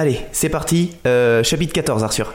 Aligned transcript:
Allez, 0.00 0.18
c'est 0.32 0.48
parti. 0.48 0.92
Euh, 1.06 1.42
chapitre 1.42 1.74
14, 1.74 2.02
Arthur. 2.04 2.32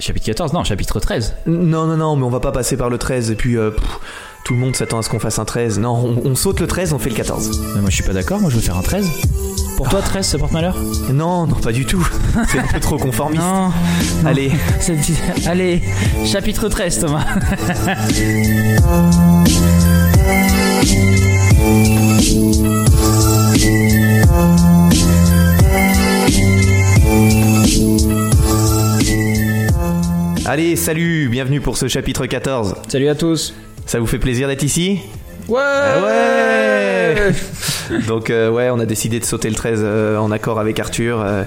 Chapitre 0.00 0.26
14, 0.26 0.52
non, 0.52 0.64
chapitre 0.64 0.98
13. 0.98 1.32
Non, 1.46 1.86
non, 1.86 1.96
non, 1.96 2.16
mais 2.16 2.24
on 2.24 2.28
va 2.28 2.40
pas 2.40 2.50
passer 2.50 2.76
par 2.76 2.90
le 2.90 2.98
13 2.98 3.30
et 3.30 3.36
puis 3.36 3.56
euh, 3.56 3.70
pff, 3.70 3.84
tout 4.44 4.54
le 4.54 4.58
monde 4.58 4.74
s'attend 4.74 4.98
à 4.98 5.02
ce 5.02 5.08
qu'on 5.08 5.20
fasse 5.20 5.38
un 5.38 5.44
13. 5.44 5.78
Non, 5.78 5.94
on, 5.94 6.20
on 6.30 6.34
saute 6.34 6.58
le 6.58 6.66
13, 6.66 6.92
on 6.92 6.98
fait 6.98 7.10
le 7.10 7.14
14. 7.14 7.62
Mais 7.76 7.82
moi 7.82 7.88
je 7.88 7.94
suis 7.94 8.02
pas 8.02 8.14
d'accord, 8.14 8.40
moi 8.40 8.50
je 8.50 8.56
veux 8.56 8.60
faire 8.62 8.76
un 8.76 8.82
13. 8.82 9.06
Pour 9.76 9.88
toi 9.90 10.02
13 10.02 10.26
ça 10.26 10.38
porte 10.38 10.50
malheur? 10.50 10.74
Non, 11.12 11.46
non, 11.46 11.54
pas 11.54 11.70
du 11.70 11.86
tout. 11.86 12.04
C'est 12.50 12.58
un 12.58 12.66
peu 12.66 12.80
trop 12.80 12.96
conformiste. 12.98 13.44
Non. 13.44 13.68
non. 13.68 13.72
Allez, 14.26 14.50
C'est- 14.80 14.98
Allez, 15.46 15.82
chapitre 16.26 16.68
13 16.68 16.98
Thomas. 16.98 17.24
allez, 30.46 30.76
salut, 30.76 31.28
bienvenue 31.28 31.60
pour 31.60 31.76
ce 31.76 31.88
chapitre 31.88 32.26
14. 32.26 32.74
Salut 32.88 33.08
à 33.08 33.14
tous. 33.14 33.54
Ça 33.86 33.98
vous 34.00 34.06
fait 34.06 34.18
plaisir 34.18 34.48
d'être 34.48 34.62
ici? 34.62 34.98
Ouais 35.48 35.58
Ouais 36.02 37.32
Donc 38.06 38.30
euh, 38.30 38.50
ouais, 38.50 38.70
on 38.70 38.78
a 38.78 38.86
décidé 38.86 39.18
de 39.18 39.24
sauter 39.24 39.48
le 39.48 39.56
13 39.56 39.80
euh, 39.82 40.16
en 40.18 40.30
accord 40.30 40.60
avec 40.60 40.78
Arthur. 40.78 41.20
euh, 41.20 41.42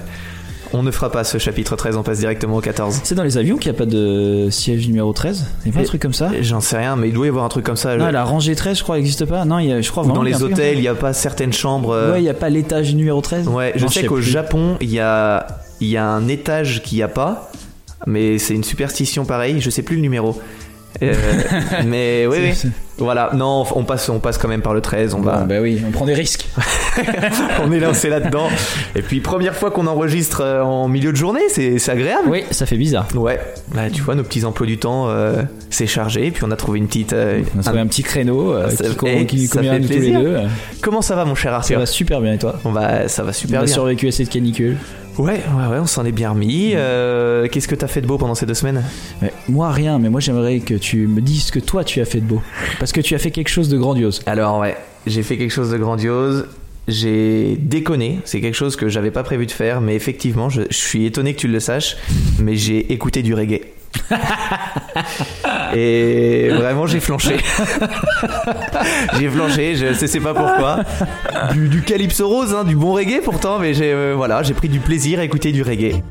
on 0.73 0.83
ne 0.83 0.91
fera 0.91 1.09
pas 1.09 1.23
ce 1.23 1.37
chapitre 1.37 1.77
13, 1.77 1.95
on 1.95 2.03
passe 2.03 2.19
directement 2.19 2.57
au 2.57 2.61
14. 2.61 2.99
C'est 3.03 3.15
dans 3.15 3.23
les 3.23 3.37
avions 3.37 3.55
qu'il 3.57 3.71
n'y 3.71 3.77
a 3.77 3.79
pas 3.79 3.85
de 3.85 4.49
siège 4.49 4.85
numéro 4.87 5.13
13 5.13 5.45
Il 5.63 5.67
y 5.67 5.69
a 5.69 5.73
pas 5.73 5.79
un 5.79 5.83
Et- 5.83 5.85
truc 5.85 6.01
comme 6.01 6.13
ça? 6.13 6.31
J'en 6.41 6.59
sais 6.59 6.77
rien, 6.77 6.97
mais 6.97 7.07
il 7.07 7.13
doit 7.13 7.27
y 7.27 7.29
avoir 7.29 7.45
un 7.45 7.49
truc 7.49 7.63
comme 7.65 7.77
ça. 7.77 7.95
Non, 7.95 8.09
la 8.11 8.23
rangée 8.25 8.55
13 8.55 8.79
je 8.79 8.83
crois 8.83 8.97
n'existe 8.97 9.25
pas. 9.25 9.45
Non, 9.45 9.59
il 9.59 9.69
y 9.69 9.71
a, 9.71 9.79
je 9.79 9.89
crois 9.89 10.03
vraiment 10.03 10.15
dans 10.15 10.23
les 10.23 10.33
un 10.33 10.41
hôtels, 10.41 10.77
il 10.77 10.81
n'y 10.81 10.87
a 10.89 10.95
pas 10.95 11.13
certaines 11.13 11.53
chambres. 11.53 12.11
Ouais, 12.11 12.19
il 12.19 12.23
n'y 12.23 12.29
a 12.29 12.33
pas 12.33 12.49
l'étage 12.49 12.93
numéro 12.93 13.21
13 13.21 13.47
Ouais, 13.47 13.71
je 13.75 13.83
Non, 13.85 13.89
sais 13.89 14.01
sais 14.01 14.07
qu'au. 14.07 14.19
Japon, 14.19 14.75
il 14.81 14.89
y 14.91 14.99
a, 14.99 15.47
il 15.79 15.87
y 15.87 15.95
a 15.95 16.05
un 16.05 16.27
étage 16.27 16.81
qu'il 16.83 16.97
n'y 16.97 17.03
a 17.03 17.07
pas, 17.07 17.49
mais 18.05 18.37
c'est 18.39 18.53
une 18.53 18.63
superstition 18.63 19.25
pareille, 19.25 19.61
je 19.61 19.69
sais 19.69 19.81
plus 19.83 19.95
le 19.95 20.01
numéro. 20.01 20.39
Euh, 21.03 21.13
mais 21.85 22.25
oui, 22.25 22.37
oui. 22.63 22.69
Voilà, 22.97 23.31
non, 23.33 23.65
on 23.75 23.83
passe, 23.83 24.07
on 24.07 24.19
passe 24.19 24.37
quand 24.37 24.47
même 24.47 24.61
par 24.61 24.73
le 24.73 24.79
13, 24.79 25.13
on 25.13 25.19
va. 25.19 25.39
Bah 25.39 25.55
oui, 25.61 25.81
on 25.85 25.91
prend 25.91 26.05
des 26.05 26.13
risques. 26.13 26.47
on 27.61 27.69
est 27.73 27.81
lancé 27.81 28.07
là-dedans. 28.07 28.47
Et 28.95 29.01
puis, 29.01 29.19
première 29.19 29.53
fois 29.55 29.71
qu'on 29.71 29.87
enregistre 29.87 30.39
euh, 30.41 30.61
en 30.61 30.87
milieu 30.87 31.11
de 31.11 31.17
journée, 31.17 31.41
c'est 31.49 31.89
agréable. 31.89 32.29
Oui, 32.29 32.43
ça 32.51 32.65
fait 32.65 32.77
bizarre. 32.77 33.07
Ouais, 33.15 33.41
bah, 33.73 33.89
tu 33.91 34.01
vois, 34.01 34.15
nos 34.15 34.23
petits 34.23 34.45
emplois 34.45 34.65
du 34.65 34.77
temps, 34.77 35.09
euh, 35.09 35.41
c'est 35.69 35.87
chargé, 35.87 36.31
puis 36.31 36.45
on 36.45 36.51
a 36.51 36.55
trouvé 36.55 36.79
une 36.79 36.87
petite. 36.87 37.11
euh, 37.11 37.41
On 37.57 37.59
a 37.59 37.63
trouvé 37.63 37.79
un- 37.79 37.83
un 37.83 37.87
petit 37.87 38.03
créneau 38.03 38.53
euh, 38.53 38.69
Ça- 38.69 38.85
qui, 38.85 39.05
eh, 39.07 39.25
qui 39.25 39.47
ça 39.47 39.61
fait 39.61 39.79
nous 39.79 39.85
tous 39.87 39.91
les 39.91 39.97
plaisir. 39.99 40.21
deux. 40.21 40.37
Comment 40.81 41.01
ça 41.01 41.15
va, 41.15 41.25
mon 41.25 41.35
cher 41.35 41.51
Ça 41.51 41.57
Arthur 41.57 41.79
va 41.79 41.85
super 41.85 42.21
bien 42.21 42.31
et 42.33 42.37
toi 42.37 42.57
On 42.63 42.71
va, 42.71 43.09
ça 43.09 43.23
va 43.23 43.31
On 43.31 43.33
super 43.33 43.59
a 43.59 43.63
bien. 43.65 43.73
survécu 43.73 44.07
à 44.07 44.11
cette 44.13 44.29
canicule. 44.29 44.77
Ouais, 45.17 45.41
ouais, 45.57 45.67
ouais, 45.71 45.79
on 45.79 45.85
s'en 45.85 46.03
est 46.05 46.11
bien 46.11 46.31
remis. 46.31 46.71
Euh, 46.75 47.47
Qu'est-ce 47.49 47.67
que 47.69 47.75
t'as 47.75 47.87
fait 47.87 48.01
de 48.01 48.07
beau 48.07 48.17
pendant 48.17 48.35
ces 48.35 48.45
deux 48.45 48.53
semaines? 48.53 48.83
Ouais, 49.21 49.31
moi 49.47 49.71
rien, 49.71 49.97
mais 49.97 50.09
moi 50.09 50.19
j'aimerais 50.19 50.59
que 50.59 50.73
tu 50.73 51.07
me 51.07 51.21
dises 51.21 51.45
ce 51.45 51.51
que 51.53 51.59
toi 51.59 51.83
tu 51.85 52.01
as 52.01 52.05
fait 52.05 52.19
de 52.19 52.25
beau. 52.25 52.41
Parce 52.79 52.91
que 52.91 52.99
tu 53.01 53.15
as 53.15 53.17
fait 53.17 53.31
quelque 53.31 53.47
chose 53.47 53.69
de 53.69 53.77
grandiose. 53.77 54.21
Alors 54.25 54.59
ouais, 54.59 54.75
j'ai 55.07 55.23
fait 55.23 55.37
quelque 55.37 55.51
chose 55.53 55.71
de 55.71 55.77
grandiose. 55.77 56.47
J'ai 56.87 57.55
déconné, 57.59 58.19
c'est 58.25 58.41
quelque 58.41 58.53
chose 58.53 58.75
que 58.75 58.89
j'avais 58.89 59.09
pas 59.09 59.23
prévu 59.23 59.45
de 59.47 59.51
faire, 59.51 59.81
mais 59.81 59.95
effectivement, 59.95 60.49
je, 60.49 60.63
je 60.69 60.75
suis 60.77 61.05
étonné 61.05 61.33
que 61.33 61.39
tu 61.39 61.47
le 61.47 61.59
saches, 61.59 61.97
mais 62.39 62.55
j'ai 62.57 62.91
écouté 62.93 63.23
du 63.23 63.33
reggae. 63.33 63.61
Et 65.75 66.49
vraiment, 66.49 66.87
j'ai 66.87 66.99
flanché. 66.99 67.37
j'ai 69.19 69.29
flanché, 69.29 69.75
je 69.75 69.93
sais, 69.93 70.19
pas 70.19 70.33
pourquoi. 70.33 70.79
Du, 71.53 71.81
calypso 71.81 72.27
rose, 72.27 72.53
hein, 72.53 72.63
du 72.63 72.75
bon 72.75 72.93
reggae 72.93 73.21
pourtant, 73.23 73.59
mais 73.59 73.73
j'ai 73.73 73.91
euh, 73.93 74.13
voilà, 74.15 74.43
j'ai 74.43 74.53
pris 74.53 74.69
du 74.69 74.79
plaisir 74.79 75.19
à 75.19 75.23
écouter 75.23 75.51
du 75.51 75.63
reggae. 75.63 76.01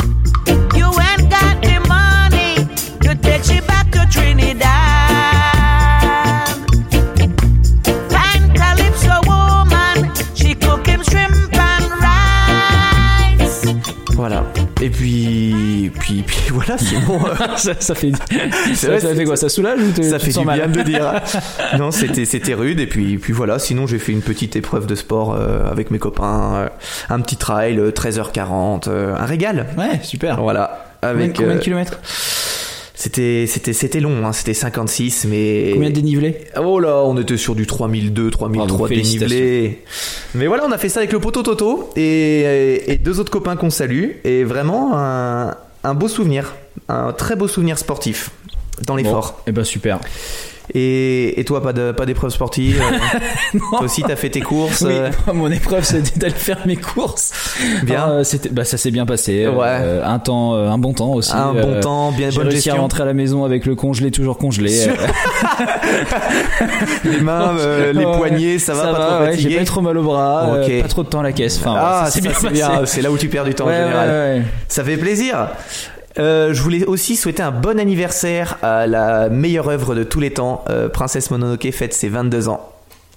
Et 14.84 14.90
puis, 14.90 15.90
puis, 15.98 16.22
puis 16.26 16.36
voilà, 16.52 16.76
sinon. 16.76 17.24
euh, 17.26 17.34
ça, 17.56 17.72
ça 17.80 17.94
fait, 17.94 18.10
ça, 18.74 18.88
vrai, 18.88 19.00
ça 19.00 19.08
c'est- 19.08 19.14
fait 19.14 19.24
quoi? 19.24 19.36
Ça 19.36 19.48
soulage 19.48 19.80
ou 19.80 19.90
te- 19.92 20.02
Ça 20.02 20.18
fait 20.18 20.30
du 20.32 20.44
mal? 20.44 20.68
bien 20.70 20.82
de 20.82 20.86
dire. 20.86 21.20
non, 21.78 21.90
c'était 21.90 22.26
c'était 22.26 22.52
rude 22.52 22.80
et 22.80 22.86
puis 22.86 23.16
puis 23.16 23.32
voilà. 23.32 23.58
Sinon, 23.58 23.86
j'ai 23.86 23.98
fait 23.98 24.12
une 24.12 24.20
petite 24.20 24.56
épreuve 24.56 24.86
de 24.86 24.94
sport 24.94 25.34
euh, 25.34 25.70
avec 25.70 25.90
mes 25.90 25.98
copains, 25.98 26.54
euh, 26.54 26.68
un 27.08 27.20
petit 27.20 27.36
trail, 27.36 27.78
euh, 27.78 27.92
13h40, 27.92 28.88
euh, 28.88 29.16
un 29.16 29.24
régal. 29.24 29.66
Ouais, 29.78 30.00
super. 30.02 30.40
Voilà. 30.42 30.86
Combien, 31.00 31.16
Avec 31.16 31.36
combien 31.36 31.54
de 31.54 31.60
kilomètres? 31.60 31.98
C'était 32.96 33.46
c'était 33.48 33.72
c'était 33.72 33.98
long, 33.98 34.24
hein, 34.24 34.32
c'était 34.32 34.54
56, 34.54 35.26
mais 35.28 35.70
Combien 35.74 35.90
de 35.90 35.94
dénivelé 35.94 36.36
oh 36.56 36.78
là, 36.78 37.02
on 37.04 37.18
était 37.18 37.36
sur 37.36 37.56
du 37.56 37.66
3002, 37.66 38.30
3003 38.30 38.66
Bravo, 38.66 38.88
dénivelé. 38.88 39.82
Mais 40.34 40.46
voilà, 40.46 40.64
on 40.66 40.70
a 40.70 40.78
fait 40.78 40.88
ça 40.88 41.00
avec 41.00 41.12
le 41.12 41.18
poteau 41.18 41.42
Toto 41.42 41.90
et, 41.96 42.92
et 42.92 42.96
deux 42.96 43.18
autres 43.18 43.32
copains 43.32 43.56
qu'on 43.56 43.70
salue 43.70 44.10
et 44.22 44.44
vraiment 44.44 44.92
un, 44.94 45.56
un 45.82 45.94
beau 45.94 46.06
souvenir, 46.06 46.54
un 46.88 47.12
très 47.12 47.34
beau 47.34 47.48
souvenir 47.48 47.78
sportif 47.78 48.30
dans 48.86 48.94
l'effort. 48.94 49.42
Et 49.48 49.52
ben 49.52 49.64
super. 49.64 49.98
Et, 50.72 51.38
et 51.38 51.44
toi, 51.44 51.62
pas 51.62 51.74
de 51.74 51.92
pas 51.92 52.06
d'épreuve 52.06 52.30
sportive 52.30 52.80
euh, 52.80 53.58
Toi 53.70 53.82
aussi, 53.82 54.02
t'as 54.02 54.16
fait 54.16 54.30
tes 54.30 54.40
courses 54.40 54.80
Oui, 54.80 54.94
euh, 54.94 55.10
mon 55.34 55.50
épreuve 55.50 55.84
c'était 55.84 56.18
d'aller 56.18 56.32
faire 56.34 56.60
mes 56.66 56.76
courses. 56.76 57.32
Bien. 57.82 58.04
Alors, 58.04 58.24
c'était, 58.24 58.48
bah 58.48 58.64
ça 58.64 58.78
s'est 58.78 58.90
bien 58.90 59.04
passé. 59.04 59.46
Ouais. 59.46 59.66
Euh, 59.66 60.06
un 60.06 60.18
temps, 60.18 60.54
un 60.54 60.78
bon 60.78 60.94
temps 60.94 61.12
aussi. 61.12 61.32
Un 61.34 61.52
bon 61.52 61.80
temps, 61.80 62.12
bien 62.12 62.30
bonne 62.30 62.48
réussi 62.48 62.70
à 62.70 62.72
gestion. 62.72 62.80
rentrer 62.82 63.02
à 63.02 63.06
la 63.06 63.12
maison 63.14 63.44
avec 63.44 63.66
le 63.66 63.74
congelé 63.74 64.10
toujours 64.10 64.38
congelé. 64.38 64.72
Les 67.04 67.20
mains, 67.20 67.52
les 67.92 68.04
Ouais. 68.04 68.16
poignets, 68.16 68.58
ça 68.58 68.74
va 68.74 68.92
pas 68.92 69.06
trop 69.06 69.20
ouais, 69.24 69.30
fatigué 69.32 69.50
J'ai 69.50 69.58
pas 69.58 69.64
trop 69.64 69.80
mal 69.80 69.96
au 69.98 70.02
bras, 70.02 70.46
pas 70.82 70.88
trop 70.88 71.02
de 71.02 71.08
temps 71.08 71.20
à 71.20 71.22
la 71.22 71.32
caisse. 71.32 71.58
Enfin, 71.58 71.74
Ah, 71.78 72.04
ouais, 72.04 72.10
c'est 72.10 72.50
bien. 72.50 72.84
C'est 72.86 73.02
là 73.02 73.10
où 73.10 73.18
tu 73.18 73.28
perds 73.28 73.44
du 73.44 73.54
temps 73.54 73.66
Ouais, 73.66 73.74
en 73.74 73.84
général. 73.86 74.08
ouais, 74.08 74.14
ouais. 74.38 74.42
Ça 74.68 74.84
fait 74.84 74.96
plaisir. 74.96 75.48
Euh, 76.18 76.54
je 76.54 76.62
voulais 76.62 76.84
aussi 76.84 77.16
souhaiter 77.16 77.42
un 77.42 77.50
bon 77.50 77.78
anniversaire 77.80 78.58
à 78.62 78.86
la 78.86 79.28
meilleure 79.28 79.68
œuvre 79.68 79.94
de 79.94 80.04
tous 80.04 80.20
les 80.20 80.30
temps. 80.32 80.64
Euh, 80.70 80.88
Princesse 80.88 81.30
Mononoke 81.30 81.68
fête 81.72 81.92
ses 81.92 82.08
22 82.08 82.48
ans. 82.48 82.70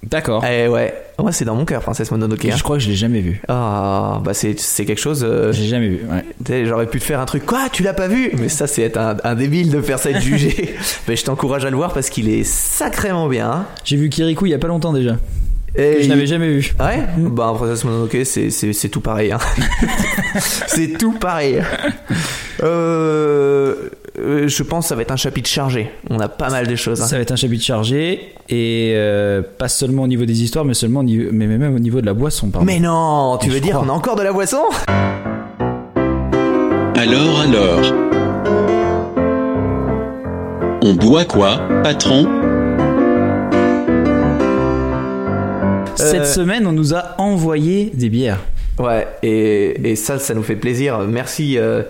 D'accord. 0.04 0.44
Eh 0.46 0.68
ouais, 0.68 0.94
moi 1.18 1.32
c'est 1.32 1.44
dans 1.44 1.56
mon 1.56 1.66
cœur, 1.66 1.82
Princesse 1.82 2.12
Mononoke. 2.12 2.46
hein. 2.46 2.54
Je 2.56 2.62
crois 2.64 2.78
que 2.78 2.84
je 2.84 2.88
l'ai 2.88 2.96
jamais 2.96 3.20
vu. 3.20 3.42
Ah, 3.48 4.22
bah 4.24 4.34
c'est 4.36 4.58
c'est 4.60 4.86
quelque 4.86 5.00
chose. 5.02 5.26
euh, 5.28 5.52
J'ai 5.52 5.66
jamais 5.66 5.88
vu. 5.90 6.02
Ouais. 6.10 6.24
Tu 6.46 6.52
sais, 6.54 6.66
J'aurais 6.66 6.86
pu 6.86 7.00
te 7.00 7.04
faire 7.04 7.20
un 7.20 7.26
truc, 7.26 7.46
quoi, 7.48 7.68
tu 7.72 7.82
l'as 7.82 7.96
pas 7.96 8.08
vu? 8.08 8.32
Mais 8.38 8.48
ça, 8.48 8.68
c'est 8.68 8.84
être 8.84 8.98
un, 8.98 9.18
un 9.24 9.34
débile 9.36 9.72
de 9.72 9.82
faire 9.82 9.98
ça 9.98 10.12
et 10.12 10.14
de 10.14 10.20
juger. 10.20 10.76
Mais 11.08 11.16
je 11.16 11.26
t'encourage 11.26 11.66
à 11.66 11.72
le 11.72 11.76
voir 11.76 11.94
parce 11.94 12.10
qu'il 12.12 12.30
est 12.30 12.44
sacrément 12.44 13.28
bien. 13.28 13.50
hein. 13.52 13.66
J'ai 13.86 13.96
vu 13.98 14.10
Kirikou 14.10 14.46
il 14.46 14.52
y 14.52 14.56
a 14.56 14.60
pas 14.60 14.68
longtemps 14.68 14.94
déjà. 14.94 15.18
Et 15.80 15.94
Que 15.94 15.98
je 16.00 16.04
il- 16.06 16.10
n'avais 16.10 16.26
jamais 16.26 16.48
vu. 16.50 16.74
Ouais? 16.80 17.04
Bah, 17.18 17.54
Princesse 17.56 17.84
Mononoke, 17.84 18.18
c'est, 18.26 18.90
tout 18.90 19.00
pareil. 19.02 19.32
hein. 19.32 19.38
c'est 20.68 20.98
tout 20.98 21.12
pareil. 21.14 21.62
Euh, 22.64 23.76
euh, 24.20 24.48
je 24.48 24.64
pense 24.64 24.86
que 24.86 24.90
ça 24.90 24.96
va 24.96 25.04
être 25.04 25.12
un 25.12 25.16
chapitre 25.18 25.48
chargé. 25.48 25.92
On 26.10 26.20
a 26.20 26.28
pas 26.30 26.50
mal 26.50 26.66
de 26.66 26.76
choses. 26.76 27.00
hein. 27.02 27.06
Ça 27.06 27.16
va 27.18 27.22
être 27.22 27.32
un 27.32 27.36
chapitre 27.36 27.64
chargé 27.64 28.34
et 28.50 28.94
euh, 28.96 29.44
pas 29.60 29.68
seulement 29.68 30.02
au 30.04 30.08
niveau 30.08 30.26
des 30.26 30.42
histoires, 30.42 30.66
mais 30.66 30.74
seulement 30.74 31.02
au 31.02 31.04
niveau, 31.04 31.30
mais 31.32 31.46
même 31.46 31.76
au 31.76 31.80
niveau 31.80 32.02
de 32.02 32.08
la 32.08 32.16
boisson. 32.16 32.50
Pardon. 32.50 32.66
Mais 32.66 32.80
non, 32.80 33.38
tu 33.40 33.50
veux 33.52 33.60
dire 33.60 33.76
crois. 33.76 33.86
on 33.88 33.90
a 33.90 33.94
encore 33.94 34.16
de 34.16 34.24
la 34.24 34.34
boisson? 34.34 34.62
Alors 36.96 37.42
alors 37.42 37.94
On 40.82 40.94
boit 40.96 41.26
quoi, 41.26 41.60
patron? 41.84 42.28
Cette 45.98 46.22
Euh, 46.22 46.26
semaine, 46.26 46.66
on 46.68 46.72
nous 46.72 46.94
a 46.94 47.16
envoyé 47.18 47.92
des 47.94 48.10
bières. 48.10 48.40
Ouais, 48.80 49.08
et, 49.24 49.90
et 49.92 49.96
ça, 49.96 50.20
ça 50.20 50.34
nous 50.34 50.44
fait 50.44 50.56
plaisir. 50.56 51.00
Merci. 51.00 51.58
euh, 51.58 51.84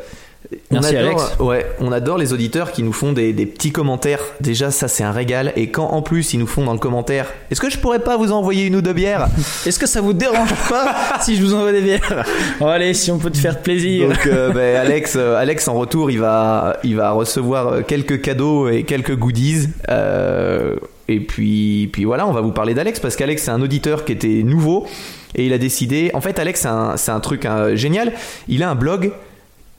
Merci, 0.72 0.96
on 0.96 0.98
adore, 1.00 1.10
Alex. 1.22 1.40
Ouais, 1.40 1.66
on 1.82 1.92
adore 1.92 2.18
les 2.18 2.32
auditeurs 2.32 2.72
qui 2.72 2.82
nous 2.82 2.94
font 2.94 3.12
des, 3.12 3.34
des 3.34 3.46
petits 3.46 3.74
commentaires. 3.74 4.22
Déjà, 4.40 4.72
ça 4.72 4.88
c'est 4.88 5.04
un 5.04 5.12
régal. 5.12 5.52
Et 5.58 5.70
quand 5.72 5.88
en 5.88 6.02
plus 6.02 6.34
ils 6.34 6.40
nous 6.40 6.48
font 6.48 6.64
dans 6.64 6.72
le 6.72 6.80
commentaire, 6.80 7.26
est-ce 7.52 7.60
que 7.60 7.70
je 7.70 7.78
pourrais 7.78 8.00
pas 8.00 8.16
vous 8.16 8.32
envoyer 8.32 8.66
une 8.68 8.78
ou 8.78 8.82
deux 8.82 8.94
bières? 8.94 9.28
Est-ce 9.66 9.78
que 9.78 9.86
ça 9.88 10.00
vous 10.00 10.14
dérange 10.14 10.54
pas 10.70 10.96
si 11.22 11.36
je 11.36 11.44
vous 11.44 11.54
envoie 11.54 11.74
des 11.74 11.82
bières? 11.82 12.24
Allez, 12.62 12.94
si 12.94 13.12
on 13.12 13.18
peut 13.18 13.30
te 13.32 13.38
faire 13.38 13.60
plaisir. 13.60 14.08
Donc 14.08 14.26
euh, 14.26 14.52
ben, 14.52 14.78
Alex, 14.78 15.16
euh, 15.18 15.36
Alex 15.36 15.68
en 15.68 15.74
retour, 15.74 16.10
il 16.12 16.20
va, 16.20 16.78
il 16.86 16.96
va 16.96 17.12
recevoir 17.12 17.86
quelques 17.86 18.22
cadeaux 18.22 18.70
et 18.70 18.84
quelques 18.84 19.18
goodies. 19.18 19.68
Euh, 19.90 20.76
et 21.08 21.20
puis, 21.20 21.90
puis 21.92 22.04
voilà, 22.06 22.28
on 22.28 22.32
va 22.32 22.42
vous 22.42 22.52
parler 22.52 22.74
d'Alex 22.74 23.00
parce 23.00 23.16
qu'Alex 23.16 23.44
c'est 23.44 23.52
un 23.52 23.62
auditeur 23.62 24.06
qui 24.06 24.12
était 24.12 24.44
nouveau 24.44 24.86
et 25.36 25.46
il 25.46 25.54
a 25.54 25.58
décidé. 25.58 26.12
En 26.14 26.22
fait, 26.22 26.38
Alex 26.40 26.62
c'est 26.62 26.68
un, 27.12 27.16
un 27.16 27.20
truc 27.20 27.46
hein, 27.46 27.76
génial. 27.76 28.14
Il 28.48 28.64
a 28.64 28.70
un 28.70 28.76
blog 28.76 29.12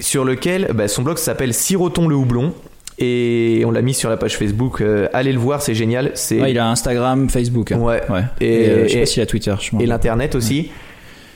sur 0.00 0.24
lequel 0.24 0.70
ben, 0.74 0.88
son 0.88 1.02
blog 1.02 1.18
s'appelle 1.18 1.52
Siroton 1.54 2.08
le 2.08 2.14
houblon. 2.16 2.52
Et 3.00 3.62
on 3.64 3.70
l'a 3.70 3.80
mis 3.80 3.94
sur 3.94 4.10
la 4.10 4.16
page 4.16 4.36
Facebook. 4.36 4.80
euh, 4.80 5.06
allez 5.12 5.32
le 5.32 5.38
voir, 5.38 5.62
c'est 5.62 5.74
génial. 5.74 6.10
C'est 6.14 6.40
Ouais, 6.40 6.50
il 6.50 6.58
a 6.58 6.68
Instagram, 6.68 7.28
Facebook. 7.30 7.70
hein. 7.70 7.78
Ouais. 7.78 8.02
ouais. 8.10 8.22
Et- 8.40 8.46
Et, 8.64 8.68
euh, 8.70 8.82
je 8.84 8.88
sais 8.88 8.96
et- 8.96 9.00
pas 9.00 9.06
s'il 9.06 9.22
a 9.22 9.26
Twitter. 9.26 9.54
je 9.60 9.76
et 9.80 9.86
l'internet 9.86 10.34
aussi. 10.34 10.70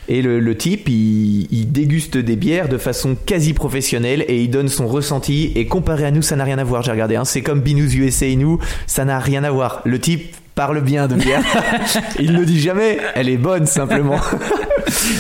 Et 0.09 0.21
le, 0.23 0.41
le 0.41 0.57
type, 0.57 0.89
il, 0.89 1.47
il 1.51 1.71
déguste 1.73 2.17
des 2.17 2.37
bières 2.37 2.69
de 2.69 2.79
façon 2.79 3.17
quasi 3.27 3.53
professionnelle 3.53 4.25
et 4.29 4.43
il 4.43 4.51
donne 4.51 4.69
son 4.69 4.87
ressenti. 4.89 5.53
Et 5.55 5.67
comparé 5.67 6.05
à 6.05 6.11
nous, 6.11 6.23
ça 6.23 6.37
n'a 6.37 6.45
rien 6.45 6.59
à 6.59 6.65
voir, 6.65 6.83
j'ai 6.83 6.91
regardé. 6.93 7.17
hein. 7.17 7.25
C'est 7.25 7.43
comme 7.43 7.61
Binous 7.61 7.95
USA 7.95 8.27
et 8.27 8.37
nous, 8.37 8.59
ça 8.87 9.05
n'a 9.05 9.19
rien 9.21 9.45
à 9.45 9.51
voir. 9.51 9.81
Le 9.85 9.99
type 10.01 10.35
parle 10.55 10.83
bien 10.83 11.07
de 11.09 11.15
bière. 11.15 11.43
il 12.21 12.33
ne 12.33 12.45
dit 12.45 12.61
jamais, 12.61 12.99
elle 13.15 13.29
est 13.29 13.37
bonne 13.39 13.67
simplement. 13.67 14.19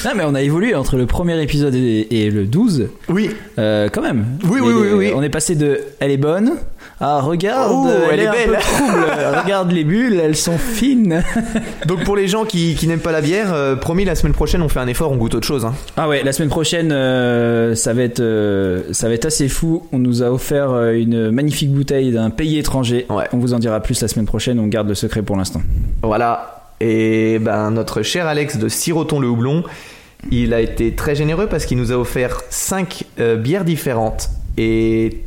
Non, 0.04 0.10
mais 0.16 0.24
on 0.26 0.34
a 0.34 0.42
évolué 0.42 0.74
entre 0.74 0.96
le 0.96 1.06
premier 1.06 1.40
épisode 1.40 1.74
et, 1.74 2.06
et 2.10 2.30
le 2.30 2.44
12, 2.44 2.88
oui, 3.08 3.30
euh, 3.58 3.88
quand 3.90 4.02
même. 4.02 4.26
Oui, 4.44 4.60
oui, 4.62 4.72
oui, 4.74 4.86
euh, 4.88 4.96
oui. 4.96 5.12
On 5.14 5.22
est 5.22 5.30
passé 5.30 5.54
de 5.54 5.80
elle 6.00 6.10
est 6.10 6.16
bonne 6.18 6.54
à 7.02 7.20
regarde, 7.20 7.72
Oh, 7.74 7.88
elle 8.12 8.20
est 8.20 8.26
un 8.26 8.32
belle. 8.32 8.50
peu 8.50 8.56
trouble. 8.56 9.06
regarde 9.44 9.72
les 9.72 9.84
bulles, 9.84 10.20
elles 10.22 10.36
sont 10.36 10.56
fines. 10.56 11.22
donc 11.86 12.04
pour 12.04 12.16
les 12.16 12.28
gens 12.28 12.44
qui, 12.44 12.74
qui 12.76 12.86
n'aiment 12.86 13.00
pas 13.00 13.10
la 13.12 13.20
bière, 13.20 13.52
euh, 13.52 13.74
promis, 13.74 14.04
la 14.04 14.14
semaine 14.14 14.32
prochaine, 14.32 14.62
on 14.62 14.68
fait 14.68 14.78
un 14.80 14.86
effort, 14.86 15.10
on 15.10 15.16
goûte 15.16 15.34
autre 15.34 15.46
chose. 15.46 15.64
hein. 15.64 15.74
Ah 15.96 16.08
ouais, 16.08 16.22
la 16.22 16.32
semaine 16.32 16.48
prochaine, 16.48 16.92
euh, 16.92 17.74
ça 17.74 17.92
va 17.92 18.02
être, 18.02 18.20
euh, 18.20 18.82
ça 18.92 19.08
va 19.08 19.14
être 19.14 19.24
assez 19.26 19.48
fou. 19.48 19.86
On 19.92 19.98
nous 19.98 20.22
a 20.22 20.30
offert 20.30 20.74
une 20.92 21.30
magnifique 21.32 21.72
bouteille 21.72 22.12
d'un 22.12 22.30
pays 22.30 22.58
étranger. 22.58 23.06
Ouais. 23.10 23.24
On 23.32 23.38
vous 23.38 23.52
en 23.52 23.58
dira 23.58 23.80
plus 23.80 24.00
la 24.00 24.08
semaine 24.08 24.26
prochaine. 24.26 24.60
On 24.60 24.68
garde 24.68 24.88
le 24.88 24.94
secret 24.94 25.22
pour 25.22 25.36
l'instant. 25.36 25.60
Voilà. 26.02 26.70
Et 26.80 27.38
ben 27.40 27.70
notre 27.72 28.02
cher 28.02 28.26
Alex 28.26 28.56
de 28.58 28.68
Siroton 28.68 29.20
le 29.20 29.28
Houblon, 29.28 29.62
il 30.30 30.54
a 30.54 30.60
été 30.60 30.92
très 30.92 31.14
généreux 31.14 31.46
parce 31.48 31.64
qu'il 31.66 31.78
nous 31.78 31.92
a 31.92 31.96
offert 31.96 32.40
5 32.50 33.04
bières 33.38 33.64
différentes 33.64 34.30
et 34.56 35.20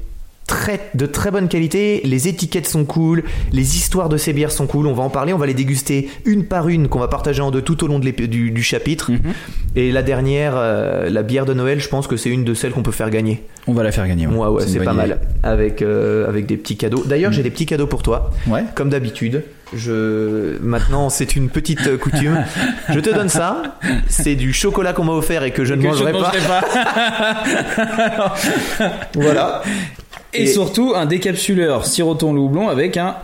très, 0.48 0.90
de 0.94 1.06
très 1.06 1.32
bonne 1.32 1.48
qualité. 1.48 2.02
Les 2.04 2.28
étiquettes 2.28 2.68
sont 2.68 2.86
cool, 2.86 3.24
les 3.52 3.78
histoires 3.78 4.10
de 4.10 4.18
ces 4.18 4.34
bières 4.34 4.52
sont 4.52 4.68
cool. 4.68 4.88
On 4.88 4.94
va 4.94 5.04
en 5.04 5.10
parler, 5.10 5.34
on 5.34 5.38
va 5.38 5.48
les 5.48 5.54
déguster 5.54 6.10
une 6.26 6.46
par 6.46 6.70
une 6.70 6.88
qu'on 6.88 7.00
va 7.00 7.08
partager 7.08 7.42
en 7.42 7.52
deux 7.52 7.62
tout 7.62 7.84
au 7.84 7.88
long 7.88 8.00
de 8.00 8.06
du, 8.10 8.52
du 8.52 8.64
chapitre. 8.64 9.12
Et 9.76 9.92
la 9.92 10.04
dernière, 10.04 10.54
euh, 10.56 11.10
la 11.10 11.24
bière 11.24 11.46
de 11.46 11.54
Noël, 11.54 11.80
je 11.80 11.90
pense 11.90 12.08
que 12.08 12.18
c'est 12.18 12.30
une 12.30 12.44
de 12.44 12.54
celles 12.54 12.72
qu'on 12.72 12.84
peut 12.84 12.92
faire 12.92 13.10
gagner. 13.10 13.44
On 13.68 13.74
va 13.74 13.84
la 13.84 13.92
faire 13.92 14.08
gagner. 14.08 14.28
Ouais, 14.28 14.48
ouais, 14.48 14.64
c'est 14.68 14.78
pas 14.80 14.92
idée. 14.92 14.94
mal. 14.94 15.20
Avec, 15.44 15.82
euh, 15.82 16.30
avec 16.30 16.46
des 16.46 16.58
petits 16.58 16.78
cadeaux. 16.78 17.04
D'ailleurs, 17.06 17.32
j'ai 17.32 17.44
des 17.44 17.50
petits 17.50 17.66
cadeaux 17.66 17.88
pour 17.88 18.04
toi. 18.04 18.32
Ouais. 18.48 18.64
Comme 18.76 18.90
d'habitude, 18.90 19.44
je 19.74 20.58
maintenant 20.62 21.10
c'est 21.10 21.36
une 21.36 21.50
petite 21.50 21.98
coutume. 21.98 22.44
Je 22.90 23.00
te 23.00 23.10
donne 23.10 23.30
ça. 23.30 23.78
C'est 24.08 24.36
du 24.36 24.54
chocolat 24.54 24.94
qu'on 24.94 25.06
m'a 25.06 25.14
offert 25.14 25.44
et 25.44 25.52
que 25.52 25.66
je 25.66 25.74
ne 25.74 25.82
Que 25.82 25.88
mangerai 25.88 26.12
je 26.14 26.18
ne 26.18 26.24
pas. 26.24 26.32
mangerai 26.32 28.16
pas. 28.18 28.36
Voilà. 29.16 29.62
Et, 30.34 30.44
Et- 30.44 30.48
surtout 30.48 30.94
un 30.96 31.06
décapsuleur 31.06 31.86
siroton 31.86 32.34
le 32.34 32.40
houblon 32.40 32.68
avec 32.70 32.98
un. 32.98 33.16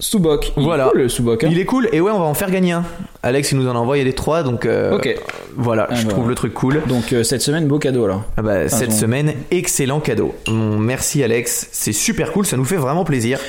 Il 0.00 0.16
est 0.16 0.50
Voilà. 0.56 0.90
cool, 0.92 1.00
le 1.00 1.06
hein. 1.32 1.48
Il 1.50 1.58
est 1.58 1.64
cool 1.64 1.88
et 1.92 2.00
ouais, 2.00 2.12
on 2.12 2.20
va 2.20 2.24
en 2.26 2.34
faire 2.34 2.52
gagner 2.52 2.70
un. 2.70 2.84
Alex, 3.24 3.50
il 3.50 3.58
nous 3.58 3.66
en 3.68 3.74
a 3.74 3.78
envoyé 3.78 4.04
les 4.04 4.12
trois, 4.12 4.44
donc 4.44 4.64
euh, 4.64 4.92
Ok. 4.94 5.12
voilà, 5.56 5.88
Ah 5.90 5.94
je 5.96 6.04
bah. 6.04 6.10
trouve 6.12 6.28
le 6.28 6.36
truc 6.36 6.54
cool. 6.54 6.82
Donc 6.86 7.12
euh, 7.12 7.24
cette 7.24 7.42
semaine, 7.42 7.66
beau 7.66 7.80
cadeau 7.80 8.04
alors. 8.04 8.22
Ah 8.36 8.42
bah, 8.42 8.68
cette 8.68 8.92
semaine, 8.92 9.32
excellent 9.50 9.98
cadeau. 9.98 10.36
Bon, 10.46 10.78
merci 10.78 11.24
Alex, 11.24 11.66
c'est 11.72 11.92
super 11.92 12.30
cool, 12.30 12.46
ça 12.46 12.56
nous 12.56 12.64
fait 12.64 12.76
vraiment 12.76 13.04
plaisir. 13.04 13.40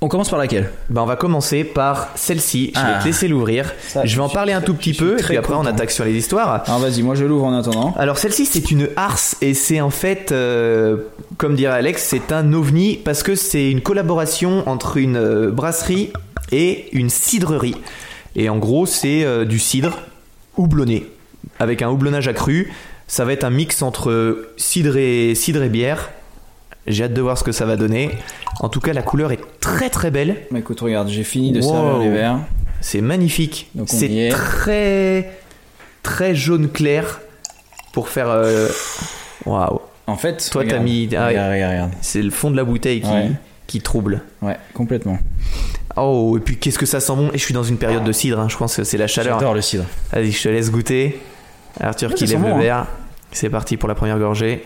On 0.00 0.06
commence 0.06 0.30
par 0.30 0.38
laquelle? 0.38 0.70
Bah, 0.90 1.02
on 1.02 1.06
va 1.06 1.16
commencer 1.16 1.64
par 1.64 2.10
celle-ci. 2.14 2.70
Je 2.72 2.80
vais 2.80 2.86
Ah. 2.96 2.98
te 3.02 3.06
laisser 3.06 3.26
l'ouvrir. 3.26 3.72
Ça, 3.88 4.04
je 4.04 4.14
vais 4.14 4.22
en 4.22 4.28
parler 4.28 4.52
un 4.52 4.60
tout 4.60 4.74
petit 4.74 4.92
peu 4.94 5.18
et 5.18 5.22
puis 5.22 5.36
après 5.36 5.54
on 5.54 5.66
attaque 5.66 5.90
sur 5.90 6.04
les 6.04 6.12
histoires. 6.14 6.62
Alors 6.68 6.78
vas-y, 6.78 7.02
moi 7.02 7.16
je 7.16 7.24
l'ouvre 7.24 7.46
en 7.46 7.58
attendant. 7.58 7.92
Alors 7.98 8.16
celle-ci 8.16 8.46
c'est 8.46 8.70
une 8.70 8.88
Ars 8.96 9.18
et 9.40 9.54
c'est 9.54 9.80
en 9.80 9.90
fait, 9.90 10.30
euh, 10.30 10.98
comme 11.36 11.56
dirait 11.56 11.74
Alex, 11.74 12.04
c'est 12.04 12.30
un 12.30 12.52
ovni 12.52 12.96
parce 12.96 13.24
que 13.24 13.34
c'est 13.34 13.70
une 13.72 13.80
collaboration 13.80 14.62
entre 14.68 14.98
une 14.98 15.16
euh, 15.16 15.50
brasserie 15.50 16.12
et 16.52 16.86
une 16.92 17.10
cidrerie. 17.10 17.74
Et 18.36 18.48
en 18.48 18.58
gros 18.58 18.86
c'est 18.86 19.24
euh, 19.24 19.44
du 19.44 19.58
cidre 19.58 19.98
houblonné 20.56 21.06
avec 21.58 21.82
un 21.82 21.88
houblonnage 21.90 22.28
accru. 22.28 22.72
Ça 23.08 23.24
va 23.24 23.32
être 23.32 23.42
un 23.42 23.50
mix 23.50 23.82
entre 23.82 24.46
cidre 24.58 24.96
et, 24.96 25.34
cidre 25.34 25.62
et 25.64 25.68
bière. 25.70 26.10
J'ai 26.88 27.04
hâte 27.04 27.12
de 27.12 27.20
voir 27.20 27.36
ce 27.38 27.44
que 27.44 27.52
ça 27.52 27.66
va 27.66 27.76
donner. 27.76 28.10
En 28.60 28.68
tout 28.68 28.80
cas 28.80 28.92
la 28.92 29.02
couleur 29.02 29.30
est 29.30 29.40
très 29.60 29.90
très 29.90 30.10
belle. 30.10 30.36
Mais 30.50 30.60
écoute, 30.60 30.80
regarde, 30.80 31.08
j'ai 31.08 31.22
fini 31.24 31.52
de 31.52 31.60
Wow. 31.60 31.70
servir 31.70 31.98
les 31.98 32.08
verres. 32.10 32.38
C'est 32.80 33.00
magnifique. 33.00 33.70
C'est 33.86 34.10
est. 34.10 34.30
très 34.30 35.30
très 36.02 36.34
jaune 36.34 36.68
clair 36.70 37.20
pour 37.92 38.08
faire. 38.08 38.28
euh, 38.30 38.68
Waouh. 39.46 39.80
En 40.06 40.16
fait, 40.16 40.48
Toi, 40.50 40.62
t'as 40.62 40.68
regarde. 40.78 40.84
mis- 40.84 41.08
ah 41.14 41.20
ouais. 41.20 41.28
regarde, 41.28 41.52
regarde, 41.52 41.72
regarde. 41.72 41.90
C'est 42.00 42.22
le 42.22 42.30
fond 42.30 42.50
de 42.50 42.56
la 42.56 42.64
bouteille 42.64 43.02
qui, 43.02 43.10
Ouais. 43.10 43.30
qui 43.66 43.80
trouble. 43.82 44.22
Ouais, 44.40 44.56
complètement. 44.72 45.18
Oh, 45.96 46.36
et 46.38 46.40
puis 46.40 46.56
qu'est-ce 46.56 46.78
que 46.78 46.86
ça 46.86 47.00
sent 47.00 47.14
bon. 47.16 47.28
Et 47.34 47.38
je 47.38 47.44
suis 47.44 47.52
dans 47.54 47.62
une 47.64 47.76
période 47.76 48.04
de 48.04 48.12
cidre, 48.12 48.38
hein, 48.40 48.48
je 48.48 48.56
pense 48.56 48.76
que 48.76 48.84
c'est 48.84 48.96
la 48.96 49.06
chaleur. 49.08 49.38
J'adore 49.38 49.54
le 49.54 49.60
cidre. 49.60 49.84
Vas-y, 50.12 50.30
je 50.30 50.42
te 50.42 50.48
laisse 50.48 50.70
goûter. 50.70 51.20
Arthur 51.80 52.08
Ouais, 52.10 52.14
qui 52.14 52.24
lève 52.26 52.40
le 52.42 52.52
hein. 52.52 52.58
verre. 52.58 52.86
C'est 53.32 53.50
parti 53.50 53.76
pour 53.76 53.88
la 53.88 53.94
première 53.94 54.18
gorgée. 54.18 54.64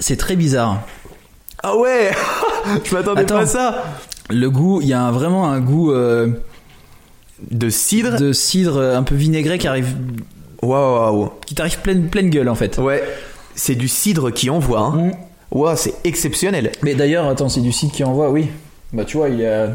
C'est 0.00 0.16
très 0.16 0.34
bizarre. 0.34 0.82
Ah 1.62 1.76
ouais 1.76 2.10
Je 2.84 2.94
m'attendais 2.94 3.20
Attends. 3.22 3.36
pas 3.36 3.40
à 3.42 3.46
ça 3.46 3.84
Le 4.30 4.50
goût, 4.50 4.80
il 4.82 4.88
y 4.88 4.92
a 4.94 5.00
un- 5.02 5.12
vraiment 5.12 5.48
un 5.50 5.60
goût 5.60 5.92
euh, 5.92 6.28
De 7.50 7.68
cidre 7.70 8.16
de 8.18 8.32
cidre 8.32 8.78
euh, 8.78 8.96
un 8.96 9.02
peu 9.02 9.14
vinaigré 9.14 9.58
qui 9.58 9.68
arrive, 9.68 9.94
Waouh, 10.62 11.14
waouh. 11.16 11.30
qui 11.46 11.54
t'arrive 11.54 11.78
pleine, 11.80 12.08
pleine 12.08 12.30
gueule 12.30 12.48
en 12.48 12.54
fait. 12.54 12.78
Ouais, 12.78 13.02
c'est 13.54 13.74
du 13.74 13.88
cidre 13.88 14.30
qui 14.30 14.48
envoie. 14.50 14.80
Hein. 14.80 14.96
Mm. 14.96 15.12
Waouh, 15.52 15.76
c'est 15.76 15.94
exceptionnel. 16.04 16.72
Mais 16.82 16.94
d'ailleurs, 16.94 17.28
attends, 17.28 17.48
c'est 17.48 17.60
du 17.60 17.72
cidre 17.72 17.92
qui 17.92 18.04
envoie, 18.04 18.30
oui. 18.30 18.48
Bah 18.92 19.04
tu 19.04 19.18
vois, 19.18 19.28
il 19.28 19.38
y 19.40 19.46
a 19.46 19.68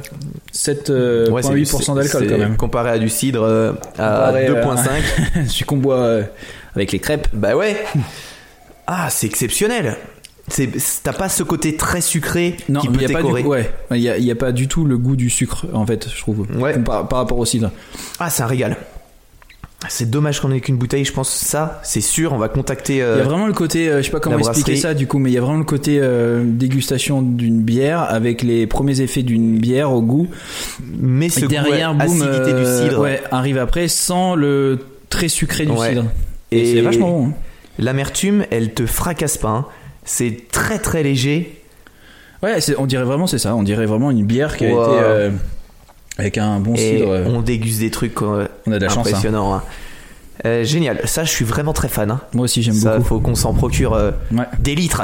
7,8% 0.53 1.31
Ouais, 1.31 1.41
c'est- 1.41 1.93
d'alcool 1.93 2.07
c'est- 2.23 2.27
quand 2.27 2.37
même. 2.37 2.57
Comparé 2.57 2.89
à 2.89 2.97
du 2.97 3.09
cidre 3.09 3.43
euh, 3.43 3.71
à 3.97 4.31
Comparé, 4.31 4.47
euh, 4.47 4.63
2.5. 4.63 4.89
Celui 5.47 5.65
qu'on 5.65 5.77
boit 5.77 5.97
euh, 5.99 6.23
avec 6.75 6.91
les 6.91 6.99
crêpes. 6.99 7.27
Bah 7.31 7.55
ouais. 7.55 7.77
Ah, 8.87 9.07
c'est 9.09 9.25
exceptionnel. 9.25 9.97
T'as 11.03 11.13
pas 11.13 11.27
ce 11.27 11.41
côté 11.43 11.75
très 11.75 12.01
sucré 12.01 12.55
Non, 12.69 12.79
qui 12.81 12.87
peut 12.89 13.01
y 13.01 13.05
a 13.05 13.09
pas 13.09 13.23
du 13.23 13.31
ouais, 13.31 13.71
il 13.91 13.97
y 13.97 14.09
a, 14.09 14.17
il 14.17 14.23
y 14.23 14.31
a 14.31 14.35
pas 14.35 14.51
du 14.51 14.67
tout 14.67 14.85
le 14.85 14.97
goût 14.97 15.15
du 15.15 15.29
sucre 15.29 15.65
en 15.73 15.85
fait, 15.85 16.07
je 16.13 16.19
trouve. 16.19 16.45
Ouais. 16.59 16.77
Par, 16.79 17.07
par 17.07 17.19
rapport 17.19 17.39
au 17.39 17.45
cidre. 17.45 17.71
Ah, 18.19 18.29
c'est 18.29 18.43
un 18.43 18.47
régal. 18.47 18.77
C'est 19.87 20.09
dommage 20.09 20.39
qu'on 20.39 20.51
ait 20.51 20.61
qu'une 20.61 20.77
bouteille. 20.77 21.05
Je 21.05 21.13
pense 21.13 21.29
ça, 21.29 21.79
c'est 21.83 22.01
sûr. 22.01 22.33
On 22.33 22.37
va 22.37 22.47
contacter. 22.47 23.03
euh, 23.03 23.15
Il 23.15 23.19
y 23.19 23.21
a 23.21 23.25
vraiment 23.25 23.45
le 23.45 23.53
côté, 23.53 23.87
euh, 23.89 23.97
je 24.01 24.05
sais 24.05 24.11
pas 24.11 24.19
comment 24.19 24.37
expliquer 24.39 24.71
brasserie. 24.73 24.81
ça 24.81 24.93
du 24.95 25.05
coup, 25.05 25.19
mais 25.19 25.29
il 25.29 25.33
y 25.33 25.37
a 25.37 25.41
vraiment 25.41 25.57
le 25.59 25.63
côté 25.63 25.99
euh, 26.01 26.43
dégustation 26.43 27.21
d'une 27.21 27.61
bière 27.61 28.01
avec 28.01 28.41
les 28.41 28.65
premiers 28.67 29.01
effets 29.01 29.21
d'une 29.23 29.57
bière 29.59 29.91
au 29.91 30.01
goût. 30.01 30.27
mais 30.99 31.29
ce 31.29 31.45
derrière, 31.45 31.93
goût, 31.93 32.05
boum, 32.05 32.21
acidité 32.21 32.51
euh, 32.53 32.59
du 32.83 32.83
cidre. 32.89 33.01
ouais, 33.01 33.21
arrive 33.31 33.57
après 33.59 33.87
sans 33.87 34.33
le 34.35 34.79
très 35.09 35.27
sucré 35.27 35.65
du 35.65 35.71
Ouais. 35.71 35.89
cidre. 35.89 36.05
Et, 36.51 36.61
Et 36.61 36.75
c'est 36.75 36.81
vachement 36.81 37.09
bon. 37.09 37.27
hein. 37.27 37.33
L'amertume, 37.77 38.45
elle 38.51 38.73
te 38.73 38.85
fracasse 38.87 39.37
pas. 39.37 39.49
hein. 39.49 39.65
C'est 40.05 40.47
très 40.51 40.79
très 40.79 41.03
léger. 41.03 41.61
Ouais, 42.43 42.57
on 42.77 42.85
dirait 42.85 43.03
vraiment 43.03 43.27
c'est 43.27 43.39
ça. 43.39 43.55
On 43.55 43.63
dirait 43.63 43.85
vraiment 43.85 44.11
une 44.11 44.23
bière 44.25 44.55
qui 44.55 44.65
a 44.65 44.69
Wow. 44.73 44.83
été 44.83 44.91
euh, 45.03 45.31
avec 46.17 46.37
un 46.37 46.59
bon 46.59 46.75
Et 46.75 46.97
cidre. 46.99 47.09
euh, 47.11 47.25
on 47.27 47.41
déguste 47.41 47.79
des 47.79 47.89
trucs 47.91 48.21
euh, 48.21 48.47
On 48.67 48.71
a 48.71 48.77
de 48.79 48.85
la 48.85 48.89
chance. 48.91 49.07
hein. 49.11 49.33
hein. 49.33 49.63
Euh, 50.45 50.63
génial. 50.63 50.99
Ça, 51.05 51.23
je 51.23 51.31
suis 51.31 51.45
vraiment 51.45 51.73
très 51.73 51.87
fan. 51.87 52.11
hein. 52.11 52.21
Moi 52.33 52.43
aussi 52.45 52.61
j'aime 52.61 52.75
Ça, 52.75 52.97
beaucoup. 52.97 53.07
faut 53.07 53.19
qu'on 53.19 53.35
s'en 53.35 53.53
procure 53.53 53.93
euh, 53.93 54.11
Ouais. 54.31 54.43
des 54.59 54.75
litres. 54.75 55.01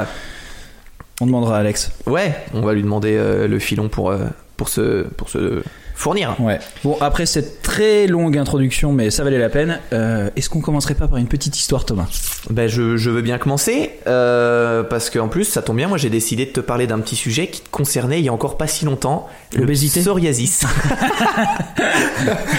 On 1.20 1.26
demandera 1.26 1.56
à 1.56 1.60
Alex. 1.60 1.90
Ouais, 2.06 2.34
on 2.54 2.60
va 2.62 2.72
lui 2.74 2.82
demander 2.82 3.16
euh, 3.16 3.48
le 3.48 3.58
filon 3.58 3.88
pour, 3.88 4.14
pour, 4.56 4.68
se, 4.68 5.02
pour 5.16 5.28
se 5.28 5.62
fournir. 6.02 6.34
Ouais. 6.40 6.58
Bon, 6.82 6.96
après 7.00 7.26
cette 7.26 7.62
très 7.62 8.08
longue 8.08 8.36
introduction, 8.36 8.92
mais 8.92 9.10
ça 9.10 9.22
valait 9.22 9.38
la 9.38 9.48
peine, 9.48 9.78
euh, 9.92 10.30
est-ce 10.34 10.50
qu'on 10.50 10.60
commencerait 10.60 10.96
pas 10.96 11.06
par 11.06 11.18
une 11.18 11.28
petite 11.28 11.56
histoire, 11.56 11.84
Thomas? 11.84 12.08
Ben, 12.50 12.68
je, 12.68 12.96
je 12.96 13.08
veux 13.08 13.22
bien 13.22 13.38
commencer, 13.38 13.92
euh, 14.08 14.82
parce 14.82 15.10
qu'en 15.10 15.28
plus, 15.28 15.44
ça 15.44 15.62
tombe 15.62 15.76
bien, 15.76 15.86
moi 15.86 15.98
j'ai 15.98 16.10
décidé 16.10 16.44
de 16.44 16.50
te 16.50 16.60
parler 16.60 16.88
d'un 16.88 16.98
petit 16.98 17.14
sujet 17.14 17.46
qui 17.46 17.60
te 17.60 17.70
concernait 17.70 18.18
il 18.18 18.24
y 18.24 18.28
a 18.28 18.32
encore 18.32 18.56
pas 18.56 18.66
si 18.66 18.84
longtemps. 18.84 19.28
le 19.54 19.64
Psoriasis. 19.64 20.64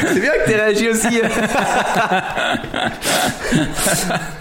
C'est 0.07 0.19
bien 0.19 0.31
que 0.31 0.45
t'aies 0.45 0.55
réagi 0.55 0.89
aussi. 0.89 1.21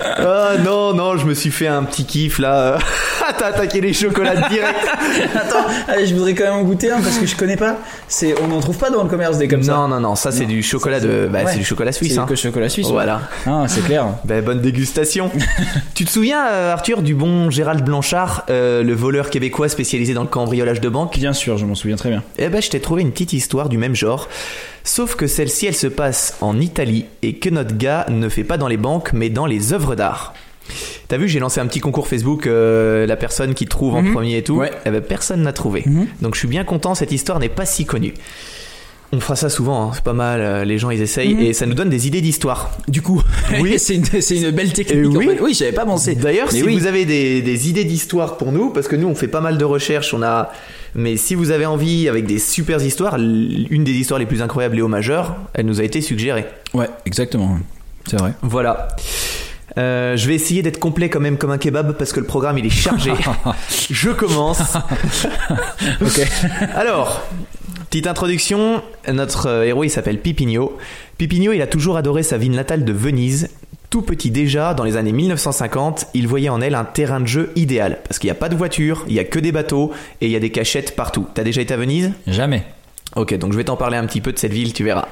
Ah 0.01 0.55
non, 0.65 0.95
non, 0.95 1.17
je 1.17 1.27
me 1.27 1.35
suis 1.35 1.51
fait 1.51 1.67
un 1.67 1.83
petit 1.83 2.05
kiff 2.05 2.39
là. 2.39 2.79
T'as 3.39 3.47
attaqué 3.47 3.81
les 3.81 3.93
chocolats 3.93 4.49
direct. 4.49 4.79
Attends, 5.35 5.65
allez, 5.89 6.07
je 6.07 6.15
voudrais 6.15 6.35
quand 6.35 6.45
même 6.45 6.55
en 6.55 6.63
goûter 6.63 6.91
un 6.91 7.01
parce 7.01 7.19
que 7.19 7.27
je 7.27 7.35
connais 7.35 7.57
pas. 7.57 7.79
C'est, 8.09 8.35
on 8.43 8.49
n'en 8.49 8.61
trouve 8.61 8.77
pas 8.79 8.91
dans 8.93 9.03
le 9.03 9.09
commerce 9.09 9.39
des 9.39 9.49
comme 9.49 9.63
ça. 9.63 9.75
non, 9.75 9.89
non, 9.89 10.01
non, 10.01 10.15
ça 10.15 10.31
c'est 10.33 10.47
du 10.47 10.63
chocolat 10.63 11.01
de. 11.01 11.09
c'est- 11.25 11.29
Bah, 11.29 11.45
ouais. 11.45 11.53
c'est 11.53 11.59
du 11.59 11.65
chocolat 11.65 11.93
suisse. 11.93 12.13
C'est 12.15 12.19
Hein. 12.19 12.27
que 12.29 12.35
chocolat 12.37 12.69
suisse. 12.69 12.89
Voilà. 12.89 13.23
Ah, 13.47 13.65
c'est 13.69 13.83
clair. 13.85 14.07
Ben, 14.25 14.45
bonne 14.45 14.61
dégustation. 14.61 15.31
tu 15.95 16.05
te 16.05 16.11
souviens, 16.11 16.47
euh, 16.51 16.73
Arthur, 16.73 17.03
du 17.03 17.15
bon 17.15 17.51
Gérald 17.51 17.85
Blanchard, 17.85 18.45
euh, 18.51 18.83
le 18.83 18.95
voleur 18.95 19.31
québécois 19.31 19.69
spécialisé 19.69 20.15
dans 20.15 20.23
le 20.23 20.29
cambriolage 20.29 20.81
de 20.81 20.89
banque? 20.89 21.19
Bien 21.19 21.33
sûr, 21.33 21.59
je 21.59 21.67
m'en 21.67 21.75
souviens 21.75 21.97
très 21.97 22.11
bien. 22.11 22.23
Eh 22.39 22.49
ben, 22.49 22.63
je 22.63 22.71
t'ai 22.71 22.81
trouvé 22.81 23.03
une 23.03 23.11
petite 23.13 23.33
histoire 23.33 23.69
du 23.69 23.79
même 23.79 23.95
genre. 23.95 24.29
Sauf 24.85 25.15
que 25.15 25.27
celle-ci, 25.27 25.67
elle 25.67 25.75
se 25.77 25.87
passe 25.87 26.37
en 26.41 26.59
Italie 26.61 27.07
et 27.23 27.35
que 27.35 27.49
notre 27.51 27.77
gars 27.77 28.07
ne 28.09 28.29
fait 28.29 28.45
pas 28.45 28.57
dans 28.59 28.69
les 28.69 28.77
banques, 28.77 29.13
mais 29.13 29.29
dans 29.31 29.47
les 29.47 29.73
œuvres 29.73 29.95
d'art. 29.95 30.35
T'as 31.09 31.17
vu, 31.19 31.29
j'ai 31.29 31.41
lancé 31.41 31.61
un 31.61 31.67
petit 31.67 31.81
concours 31.81 32.07
Facebook, 32.09 32.47
euh, 32.47 33.05
la 33.07 33.17
personne 33.17 33.53
qui 33.55 33.67
trouve 33.67 33.95
en 33.97 34.03
Mhm. 34.03 34.13
premier 34.13 34.37
et 34.39 34.43
tout. 34.43 34.55
Ouais. 34.57 34.71
Eh 34.87 34.91
ben, 34.91 35.01
personne 35.03 35.43
n'a 35.43 35.53
trouvé. 35.53 35.83
Mhm. 35.85 36.07
Donc 36.23 36.35
je 36.35 36.39
suis 36.41 36.49
bien 36.49 36.65
content, 36.65 36.95
cette 36.95 37.13
histoire 37.13 37.39
n'est 37.41 37.49
pas 37.49 37.67
si 37.67 37.85
connue. 37.85 38.15
On 39.15 39.21
fera 39.21 39.37
ça 39.37 39.51
souvent, 39.51 39.83
hein, 39.83 39.91
c'est 39.95 40.03
pas 40.05 40.15
mal, 40.15 40.41
euh, 40.41 40.65
les 40.65 40.79
gens 40.79 40.89
ils 40.91 41.03
essayent 41.03 41.35
Mhm. 41.35 41.41
et 41.43 41.53
ça 41.53 41.67
nous 41.67 41.75
donne 41.75 41.91
des 41.91 42.07
idées 42.07 42.23
d'histoire. 42.23 42.71
Du 42.89 43.03
coup, 43.03 43.23
Oui. 43.61 43.75
c'est 43.79 43.95
une, 43.97 44.51
belle 44.53 44.73
technique. 44.73 44.97
Euh, 45.05 45.11
en 45.11 45.17
oui. 45.17 45.27
fait. 45.27 45.41
oui, 45.43 45.55
j'avais 45.55 45.73
pas 45.73 45.85
pensé. 45.85 46.15
D'ailleurs, 46.15 46.51
si 46.51 46.63
oui. 46.63 46.79
vous 46.79 46.87
avez 46.87 47.05
des, 47.05 47.43
des 47.43 47.69
idées 47.69 47.85
d'histoire 47.85 48.39
pour 48.39 48.53
nous, 48.53 48.71
parce 48.71 48.89
que 48.89 48.97
nous 48.97 49.09
on 49.09 49.15
fait 49.15 49.29
pas 49.29 49.43
mal 49.43 49.59
de 49.59 49.65
recherches, 49.67 50.15
on 50.15 50.23
a. 50.23 50.51
Mais 50.95 51.17
si 51.19 51.35
vous 51.35 51.51
avez 51.51 51.67
envie 51.67 52.09
avec 52.09 52.27
des 52.27 52.39
super 52.39 52.83
histoires, 52.83 53.17
une 53.17 53.85
des 53.85 53.93
histoires 53.93 54.19
les 54.19 54.27
plus 54.27 54.41
incroyables 54.43 54.77
Léo 54.77 54.89
Majeur, 54.89 55.37
elle 55.53 55.67
nous 55.67 55.81
a 55.81 55.85
été 55.85 56.01
suggérée. 56.01 56.47
Ouais, 56.73 56.89
exactement. 57.05 57.59
C'est 58.09 58.19
vrai. 58.19 58.33
Voilà. 58.43 58.89
Euh, 59.79 60.17
je 60.17 60.27
vais 60.29 60.35
essayer 60.35 60.61
d'être 60.63 60.79
complet 60.79 61.09
quand 61.09 61.21
même 61.21 61.39
comme 61.39 61.51
un 61.51 61.57
kebab 61.57 61.97
parce 61.97 62.13
que 62.13 62.21
le 62.21 62.27
programme 62.27 62.59
il 62.59 62.67
est 62.67 62.71
chargé. 62.71 63.13
je 63.91 64.11
commence. 64.11 64.61
ok. 66.01 66.21
Alors, 66.75 67.27
petite 67.93 68.07
introduction. 68.07 68.83
Notre 69.13 69.47
euh, 69.51 69.65
héros 69.67 69.85
il 69.85 69.91
s'appelle 69.91 70.19
Pipigno. 70.19 70.79
Pipigno 71.19 71.53
il 71.53 71.61
a 71.61 71.67
toujours 71.67 71.99
adoré 71.99 72.23
sa 72.23 72.39
ville 72.39 72.53
natale 72.53 72.87
de 72.87 72.93
Venise. 72.93 73.51
Tout 73.91 74.01
petit 74.01 74.31
déjà, 74.31 74.73
dans 74.73 74.85
les 74.85 74.97
années 74.97 75.13
1950, 75.13 76.07
il 76.15 76.27
voyait 76.27 76.49
en 76.49 76.63
elle 76.63 76.75
un 76.75 76.85
terrain 76.87 77.21
de 77.21 77.27
jeu 77.27 77.53
idéal. 77.55 77.99
Parce 78.09 78.19
qu'il 78.19 78.29
n'y 78.29 78.33
a 78.33 78.37
pas 78.37 78.49
de 78.49 78.57
voiture, 78.57 79.05
il 79.09 79.13
y 79.13 79.19
a 79.19 79.25
que 79.25 79.39
des 79.39 79.53
bateaux 79.53 79.93
et 80.23 80.27
il 80.27 80.33
y 80.33 80.37
a 80.37 80.41
des 80.41 80.49
cachettes 80.49 80.97
partout. 80.97 81.27
T'as 81.35 81.45
déjà 81.45 81.61
été 81.61 81.75
à 81.75 81.77
Venise? 81.77 82.13
Jamais. 82.27 82.63
Ok, 83.15 83.37
donc 83.37 83.53
je 83.53 83.59
vais 83.59 83.65
t'en 83.65 83.77
parler 83.77 83.99
un 83.99 84.07
petit 84.07 84.23
peu 84.23 84.33
de 84.33 84.39
cette 84.39 84.55
ville, 84.55 84.73
tu 84.73 84.85
verras. 84.85 85.09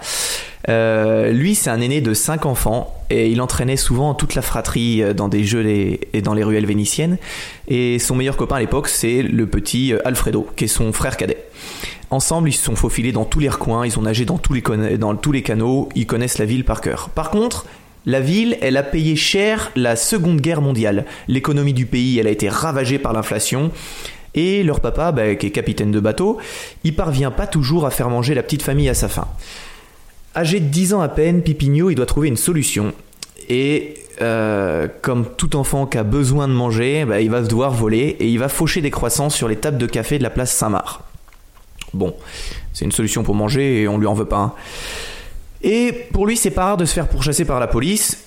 Euh, 0.71 1.31
lui, 1.33 1.55
c'est 1.55 1.69
un 1.69 1.83
aîné 1.83 2.01
de 2.01 2.15
5 2.15 2.47
enfants 2.47 2.95
et 3.11 3.29
il 3.29 3.43
entraînait 3.43 3.77
souvent 3.77 4.15
toute 4.15 4.35
la 4.35 4.41
fratrie 4.41 5.03
euh, 5.03 5.13
dans 5.13 5.29
des 5.29 5.45
jeux 5.45 5.61
les- 5.61 6.01
et 6.15 6.23
dans 6.23 6.33
les 6.33 6.43
ruelles 6.45 6.65
vénitiennes. 6.65 7.19
Et 7.69 7.99
son 7.99 8.15
meilleur 8.15 8.39
copain 8.39 8.57
à 8.57 8.61
l'époque, 8.61 8.89
c'est 8.89 9.21
le 9.21 9.45
petit 9.47 9.93
Alfredo, 10.07 10.47
qui 10.57 10.65
est 10.65 10.69
son 10.69 10.95
frère 10.95 11.19
cadet. 11.19 11.37
Ensemble, 12.11 12.49
ils 12.49 12.55
se 12.55 12.65
sont 12.65 12.75
faufilés 12.75 13.13
dans 13.13 13.25
tous 13.25 13.39
les 13.39 13.49
recoins, 13.49 13.87
ils 13.87 13.97
ont 13.99 14.03
nagé 14.03 14.25
dans 14.25 14.39
tous 14.39 14.53
les, 14.53 14.63
canaux, 15.43 15.89
ils 15.95 16.07
connaissent 16.07 16.39
la 16.39 16.45
ville 16.45 16.65
par 16.65 16.81
cœur. 16.81 17.09
Par 17.11 17.31
contre, 17.31 17.67
la 18.05 18.21
ville, 18.21 18.59
elle 18.63 18.77
a 18.77 18.83
payé 18.83 19.15
cher 19.15 19.71
la 19.77 19.95
Seconde 19.95 20.41
Guerre 20.41 20.61
mondiale. 20.61 21.05
L'économie 21.29 21.75
du 21.75 21.87
pays, 21.87 22.19
elle 22.19 22.27
a 22.27 22.31
été 22.31 22.49
ravagée 22.49 22.99
par 22.99 23.13
l'inflation. 23.13 23.71
Et 24.35 24.63
leur 24.65 24.81
papa, 24.81 25.13
bah, 25.13 25.35
qui 25.37 25.47
est 25.47 25.51
capitaine 25.51 25.93
de 25.93 26.01
bateau, 26.01 26.39
il 26.83 26.97
parvient 26.97 27.31
pas 27.31 27.47
toujours 27.47 27.87
à 27.87 27.91
faire 27.91 28.11
manger 28.11 28.35
la 28.35 28.43
petite 28.43 28.63
famille 28.63 28.89
à 28.89 28.95
sa 28.95 29.09
faim. 29.09 29.29
Âgé 30.35 30.61
de 30.61 30.67
10 30.67 30.95
ans 30.95 31.01
à 31.03 31.09
peine, 31.09 31.43
Pipigno, 31.43 31.91
il 31.91 31.95
doit 31.95 32.07
trouver 32.07 32.29
une 32.29 32.37
solution. 32.37 32.93
Et 33.49 33.95
euh, 34.21 34.89
comme 35.03 35.27
tout 35.37 35.57
enfant 35.57 35.87
qui 35.87 35.99
a 35.99 36.05
besoin 36.05 36.49
de 36.49 36.53
manger, 36.53 37.05
bah, 37.05 37.21
il 37.21 37.31
va 37.31 37.43
devoir 37.43 37.73
voler 37.73 38.17
et 38.19 38.29
il 38.29 38.39
va 38.39 38.49
faucher 38.49 38.81
des 38.81 38.91
croissants 38.91 39.31
sur 39.31 39.47
les 39.49 39.57
tables 39.57 39.79
de 39.79 39.87
café 39.87 40.19
de 40.19 40.23
la 40.23 40.31
place 40.31 40.53
Saint-Marc. 40.53 41.03
Bon, 41.95 42.15
c'est 42.73 42.85
une 42.85 42.93
solution 42.93 43.23
pour 43.23 43.35
manger 43.35 43.83
et 43.83 43.89
on 43.89 43.99
lui 43.99 44.07
en 44.07 44.15
veut 44.15 44.25
pas. 44.27 44.37
hein. 44.39 44.53
Et 45.63 45.93
pour 46.13 46.27
lui, 46.27 46.37
c'est 46.37 46.51
pas 46.51 46.65
rare 46.65 46.77
de 46.77 46.85
se 46.85 46.95
faire 46.95 47.09
pourchasser 47.09 47.45
par 47.45 47.61
la 47.61 47.67
police. 47.67 48.19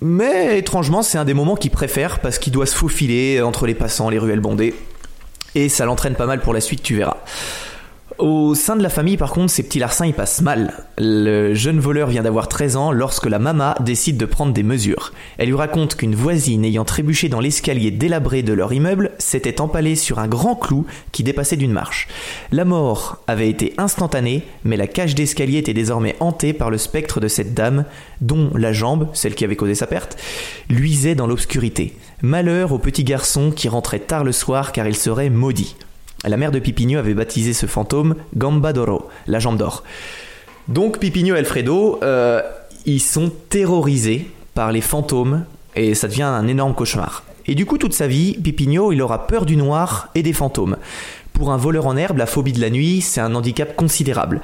Mais 0.00 0.58
étrangement, 0.58 1.02
c'est 1.02 1.18
un 1.18 1.24
des 1.24 1.34
moments 1.34 1.54
qu'il 1.54 1.70
préfère 1.70 2.20
parce 2.20 2.38
qu'il 2.38 2.52
doit 2.52 2.66
se 2.66 2.74
faufiler 2.74 3.42
entre 3.42 3.66
les 3.66 3.74
passants, 3.74 4.08
les 4.08 4.18
ruelles 4.18 4.40
bondées. 4.40 4.74
Et 5.54 5.68
ça 5.68 5.84
l'entraîne 5.84 6.14
pas 6.14 6.26
mal 6.26 6.40
pour 6.40 6.54
la 6.54 6.60
suite, 6.62 6.82
tu 6.82 6.96
verras. 6.96 7.18
Au 8.22 8.54
sein 8.54 8.76
de 8.76 8.84
la 8.84 8.88
famille, 8.88 9.16
par 9.16 9.32
contre, 9.32 9.50
ces 9.50 9.64
petits 9.64 9.80
larcins, 9.80 10.06
ils 10.06 10.14
passent 10.14 10.42
mal. 10.42 10.84
Le 10.96 11.54
jeune 11.54 11.80
voleur 11.80 12.06
vient 12.06 12.22
d'avoir 12.22 12.46
13 12.46 12.76
ans 12.76 12.92
lorsque 12.92 13.26
la 13.26 13.40
mama 13.40 13.74
décide 13.80 14.16
de 14.16 14.26
prendre 14.26 14.52
des 14.52 14.62
mesures. 14.62 15.12
Elle 15.38 15.48
lui 15.48 15.56
raconte 15.56 15.96
qu'une 15.96 16.14
voisine 16.14 16.64
ayant 16.64 16.84
trébuché 16.84 17.28
dans 17.28 17.40
l'escalier 17.40 17.90
délabré 17.90 18.44
de 18.44 18.52
leur 18.52 18.72
immeuble 18.72 19.10
s'était 19.18 19.60
empalée 19.60 19.96
sur 19.96 20.20
un 20.20 20.28
grand 20.28 20.54
clou 20.54 20.86
qui 21.10 21.24
dépassait 21.24 21.56
d'une 21.56 21.72
marche. 21.72 22.06
La 22.52 22.64
mort 22.64 23.24
avait 23.26 23.50
été 23.50 23.74
instantanée, 23.76 24.44
mais 24.62 24.76
la 24.76 24.86
cage 24.86 25.16
d'escalier 25.16 25.58
était 25.58 25.74
désormais 25.74 26.14
hantée 26.20 26.52
par 26.52 26.70
le 26.70 26.78
spectre 26.78 27.18
de 27.18 27.26
cette 27.26 27.54
dame, 27.54 27.86
dont 28.20 28.52
la 28.54 28.72
jambe, 28.72 29.08
celle 29.14 29.34
qui 29.34 29.44
avait 29.44 29.56
causé 29.56 29.74
sa 29.74 29.88
perte, 29.88 30.16
luisait 30.68 31.16
dans 31.16 31.26
l'obscurité. 31.26 31.96
Malheur 32.22 32.70
au 32.70 32.78
petit 32.78 33.02
garçon 33.02 33.50
qui 33.50 33.68
rentrait 33.68 33.98
tard 33.98 34.22
le 34.22 34.30
soir 34.30 34.70
car 34.70 34.86
il 34.86 34.94
serait 34.94 35.28
maudit. 35.28 35.74
La 36.24 36.36
mère 36.36 36.52
de 36.52 36.60
Pipigno 36.60 36.98
avait 36.98 37.14
baptisé 37.14 37.52
ce 37.52 37.66
fantôme 37.66 38.14
Gamba 38.36 38.72
d'Oro, 38.72 39.08
la 39.26 39.40
jambe 39.40 39.56
d'or. 39.56 39.82
Donc 40.68 40.98
Pipigno 40.98 41.34
et 41.34 41.38
Alfredo, 41.38 41.98
euh, 42.02 42.40
ils 42.86 43.00
sont 43.00 43.32
terrorisés 43.48 44.30
par 44.54 44.70
les 44.70 44.80
fantômes 44.80 45.44
et 45.74 45.94
ça 45.94 46.06
devient 46.06 46.22
un 46.22 46.46
énorme 46.46 46.74
cauchemar. 46.74 47.24
Et 47.46 47.56
du 47.56 47.66
coup, 47.66 47.76
toute 47.76 47.92
sa 47.92 48.06
vie, 48.06 48.34
Pipigno, 48.34 48.92
il 48.92 49.02
aura 49.02 49.26
peur 49.26 49.46
du 49.46 49.56
noir 49.56 50.10
et 50.14 50.22
des 50.22 50.32
fantômes. 50.32 50.76
Pour 51.32 51.50
un 51.50 51.56
voleur 51.56 51.86
en 51.86 51.96
herbe, 51.96 52.18
la 52.18 52.26
phobie 52.26 52.52
de 52.52 52.60
la 52.60 52.70
nuit, 52.70 53.00
c'est 53.00 53.20
un 53.20 53.34
handicap 53.34 53.74
considérable. 53.74 54.40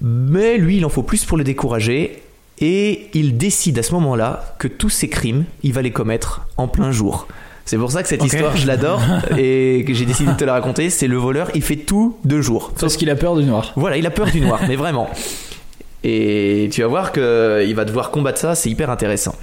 Mais 0.00 0.56
lui, 0.56 0.78
il 0.78 0.84
en 0.86 0.88
faut 0.88 1.02
plus 1.02 1.26
pour 1.26 1.36
le 1.36 1.44
décourager 1.44 2.22
et 2.58 3.08
il 3.12 3.36
décide 3.36 3.78
à 3.78 3.82
ce 3.82 3.92
moment-là 3.92 4.56
que 4.58 4.68
tous 4.68 4.88
ses 4.88 5.08
crimes, 5.08 5.44
il 5.62 5.74
va 5.74 5.82
les 5.82 5.90
commettre 5.90 6.46
en 6.56 6.68
plein 6.68 6.90
jour. 6.90 7.28
C'est 7.66 7.78
pour 7.78 7.90
ça 7.90 8.02
que 8.04 8.08
cette 8.08 8.24
histoire, 8.24 8.56
je 8.56 8.66
l'adore 8.66 9.02
et 9.36 9.84
que 9.86 9.92
j'ai 9.92 10.06
décidé 10.06 10.30
de 10.32 10.36
te 10.36 10.44
la 10.44 10.52
raconter. 10.52 10.88
C'est 10.88 11.08
le 11.08 11.16
voleur, 11.16 11.50
il 11.54 11.62
fait 11.62 11.76
tout 11.76 12.16
de 12.24 12.40
jour. 12.40 12.72
Parce 12.78 12.96
qu'il 12.96 13.10
a 13.10 13.16
peur 13.16 13.36
du 13.36 13.44
noir. 13.44 13.72
Voilà, 13.74 13.96
il 13.96 14.06
a 14.06 14.10
peur 14.10 14.30
du 14.30 14.40
noir, 14.40 14.60
mais 14.68 14.76
vraiment. 14.76 15.10
Et 16.04 16.68
tu 16.72 16.82
vas 16.82 16.86
voir 16.86 17.10
qu'il 17.10 17.74
va 17.74 17.84
devoir 17.84 18.12
combattre 18.12 18.38
ça, 18.38 18.54
c'est 18.54 18.70
hyper 18.70 18.88
intéressant. 18.88 19.34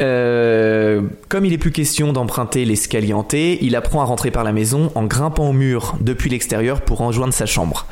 Euh, 0.00 1.02
comme 1.28 1.46
il 1.46 1.52
est 1.54 1.58
plus 1.58 1.72
question 1.72 2.12
d'emprunter 2.12 2.66
l'escalier 2.66 3.14
hanté, 3.14 3.58
il 3.62 3.74
apprend 3.74 4.02
à 4.02 4.04
rentrer 4.04 4.30
par 4.30 4.44
la 4.44 4.52
maison 4.52 4.92
en 4.94 5.04
grimpant 5.04 5.48
au 5.48 5.52
mur 5.52 5.96
depuis 6.00 6.28
l'extérieur 6.28 6.82
pour 6.82 6.98
rejoindre 6.98 7.32
sa 7.32 7.46
chambre. 7.46 7.86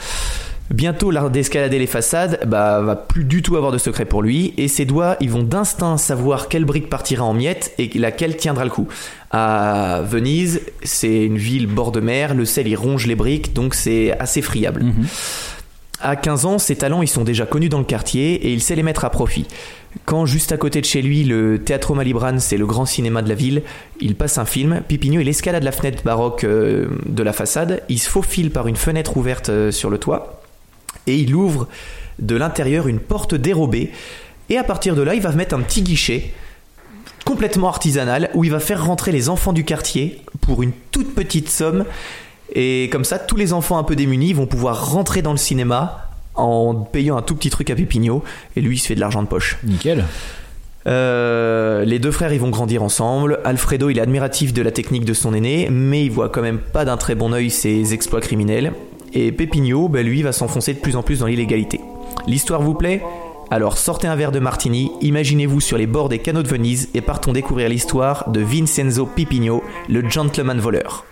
Bientôt, 0.72 1.10
l'art 1.10 1.30
d'escalader 1.30 1.78
les 1.78 1.86
façades 1.86 2.40
bah, 2.46 2.80
va 2.80 2.96
plus 2.96 3.24
du 3.24 3.42
tout 3.42 3.56
avoir 3.56 3.72
de 3.72 3.78
secret 3.78 4.06
pour 4.06 4.22
lui 4.22 4.54
et 4.56 4.68
ses 4.68 4.86
doigts, 4.86 5.16
ils 5.20 5.30
vont 5.30 5.42
d'instinct 5.42 5.98
savoir 5.98 6.48
quelle 6.48 6.64
brique 6.64 6.88
partira 6.88 7.24
en 7.24 7.34
miettes 7.34 7.74
et 7.78 7.90
laquelle 7.98 8.38
tiendra 8.38 8.64
le 8.64 8.70
coup. 8.70 8.88
À 9.30 10.00
Venise, 10.08 10.62
c'est 10.82 11.24
une 11.24 11.36
ville 11.36 11.66
bord 11.66 11.92
de 11.92 12.00
mer, 12.00 12.34
le 12.34 12.46
sel 12.46 12.68
il 12.68 12.76
ronge 12.76 13.06
les 13.06 13.16
briques 13.16 13.52
donc 13.52 13.74
c'est 13.74 14.18
assez 14.18 14.40
friable. 14.40 14.82
À 16.00 16.16
15 16.16 16.46
ans, 16.46 16.58
ses 16.58 16.76
talents 16.76 17.02
ils 17.02 17.08
sont 17.08 17.22
déjà 17.22 17.44
connus 17.44 17.68
dans 17.68 17.78
le 17.78 17.84
quartier 17.84 18.34
et 18.34 18.52
il 18.52 18.62
sait 18.62 18.74
les 18.74 18.82
mettre 18.82 19.04
à 19.04 19.10
profit. 19.10 19.46
Quand 20.06 20.24
juste 20.24 20.52
à 20.52 20.56
côté 20.56 20.80
de 20.80 20.86
chez 20.86 21.02
lui, 21.02 21.22
le 21.22 21.62
Teatro 21.62 21.94
Malibran, 21.94 22.38
c'est 22.38 22.56
le 22.56 22.64
grand 22.64 22.86
cinéma 22.86 23.20
de 23.20 23.28
la 23.28 23.34
ville, 23.34 23.62
il 24.00 24.14
passe 24.14 24.38
un 24.38 24.46
film, 24.46 24.80
Pipigno 24.88 25.20
il 25.20 25.28
escalade 25.28 25.64
la 25.64 25.72
fenêtre 25.72 26.02
baroque 26.02 26.44
euh, 26.44 26.88
de 27.04 27.22
la 27.22 27.34
façade, 27.34 27.82
il 27.90 27.98
se 27.98 28.08
faufile 28.08 28.50
par 28.50 28.68
une 28.68 28.76
fenêtre 28.76 29.18
ouverte 29.18 29.50
euh, 29.50 29.70
sur 29.70 29.90
le 29.90 29.98
toit 29.98 30.41
et 31.06 31.16
il 31.16 31.34
ouvre 31.34 31.68
de 32.18 32.36
l'intérieur 32.36 32.88
une 32.88 33.00
porte 33.00 33.34
dérobée 33.34 33.90
et 34.48 34.58
à 34.58 34.64
partir 34.64 34.94
de 34.94 35.02
là, 35.02 35.14
il 35.14 35.22
va 35.22 35.32
mettre 35.32 35.54
un 35.54 35.60
petit 35.60 35.82
guichet 35.82 36.32
complètement 37.24 37.68
artisanal 37.68 38.30
où 38.34 38.44
il 38.44 38.50
va 38.50 38.60
faire 38.60 38.84
rentrer 38.84 39.12
les 39.12 39.28
enfants 39.28 39.52
du 39.52 39.64
quartier 39.64 40.20
pour 40.40 40.62
une 40.62 40.72
toute 40.90 41.14
petite 41.14 41.48
somme 41.48 41.84
et 42.54 42.88
comme 42.92 43.04
ça, 43.04 43.18
tous 43.18 43.36
les 43.36 43.52
enfants 43.52 43.78
un 43.78 43.82
peu 43.82 43.96
démunis 43.96 44.32
vont 44.32 44.46
pouvoir 44.46 44.90
rentrer 44.90 45.22
dans 45.22 45.32
le 45.32 45.38
cinéma 45.38 46.10
en 46.34 46.74
payant 46.74 47.16
un 47.16 47.22
tout 47.22 47.34
petit 47.34 47.50
truc 47.50 47.70
à 47.70 47.74
Pipigno 47.74 48.22
et 48.56 48.60
lui 48.60 48.76
il 48.76 48.78
se 48.78 48.86
fait 48.86 48.94
de 48.94 49.00
l'argent 49.00 49.22
de 49.22 49.28
poche. 49.28 49.58
Nickel. 49.64 50.04
Euh, 50.86 51.84
les 51.84 51.98
deux 51.98 52.10
frères 52.10 52.32
ils 52.32 52.40
vont 52.40 52.50
grandir 52.50 52.82
ensemble. 52.82 53.40
Alfredo 53.44 53.88
il 53.88 53.98
est 53.98 54.02
admiratif 54.02 54.52
de 54.52 54.62
la 54.62 54.70
technique 54.70 55.04
de 55.04 55.14
son 55.14 55.32
aîné, 55.32 55.68
mais 55.70 56.04
il 56.04 56.10
voit 56.10 56.28
quand 56.28 56.42
même 56.42 56.58
pas 56.58 56.84
d'un 56.84 56.96
très 56.96 57.14
bon 57.14 57.32
œil 57.32 57.50
ses 57.50 57.94
exploits 57.94 58.20
criminels. 58.20 58.72
Et 59.14 59.32
Pepigno, 59.32 59.88
bah, 59.88 60.02
lui, 60.02 60.22
va 60.22 60.32
s'enfoncer 60.32 60.74
de 60.74 60.80
plus 60.80 60.96
en 60.96 61.02
plus 61.02 61.20
dans 61.20 61.26
l'illégalité. 61.26 61.80
L'histoire 62.26 62.62
vous 62.62 62.74
plaît? 62.74 63.02
Alors 63.50 63.76
sortez 63.76 64.06
un 64.06 64.16
verre 64.16 64.32
de 64.32 64.38
martini, 64.38 64.92
imaginez-vous 65.02 65.60
sur 65.60 65.76
les 65.76 65.86
bords 65.86 66.08
des 66.08 66.18
canaux 66.18 66.42
de 66.42 66.48
Venise 66.48 66.88
et 66.94 67.02
partons 67.02 67.32
découvrir 67.32 67.68
l'histoire 67.68 68.30
de 68.30 68.40
Vincenzo 68.40 69.04
Pipigno, 69.04 69.62
le 69.90 70.08
gentleman 70.08 70.58
voleur. 70.58 71.04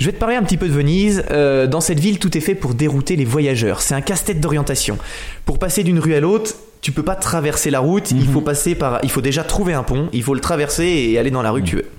Je 0.00 0.06
vais 0.06 0.12
te 0.12 0.18
parler 0.18 0.34
un 0.34 0.42
petit 0.42 0.56
peu 0.56 0.66
de 0.66 0.72
Venise. 0.72 1.24
Euh, 1.30 1.66
dans 1.66 1.82
cette 1.82 2.00
ville, 2.00 2.18
tout 2.18 2.34
est 2.36 2.40
fait 2.40 2.54
pour 2.54 2.72
dérouter 2.72 3.16
les 3.16 3.26
voyageurs. 3.26 3.82
C'est 3.82 3.94
un 3.94 4.00
casse-tête 4.00 4.40
d'orientation. 4.40 4.96
Pour 5.44 5.58
passer 5.58 5.84
d'une 5.84 5.98
rue 5.98 6.14
à 6.14 6.20
l'autre, 6.20 6.54
tu 6.80 6.90
peux 6.90 7.02
pas 7.02 7.16
traverser 7.16 7.70
la 7.70 7.80
route. 7.80 8.10
Il 8.10 8.26
faut 8.26 8.40
passer 8.40 8.74
par. 8.74 9.00
Il 9.02 9.10
faut 9.10 9.20
déjà 9.20 9.44
trouver 9.44 9.74
un 9.74 9.82
pont. 9.82 10.08
Il 10.14 10.22
faut 10.22 10.32
le 10.32 10.40
traverser 10.40 10.86
et 10.86 11.18
aller 11.18 11.30
dans 11.30 11.42
la 11.42 11.50
rue 11.50 11.60
que 11.60 11.66
tu 11.66 11.76
veux. 11.76 11.90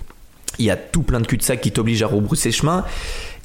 Il 0.58 0.66
y 0.66 0.72
a 0.72 0.78
tout 0.78 1.04
plein 1.04 1.22
de 1.22 1.28
cul-de-sac 1.28 1.62
qui 1.62 1.72
t'obligent 1.72 2.02
à 2.02 2.08
rebrousser 2.08 2.52
chemin. 2.52 2.86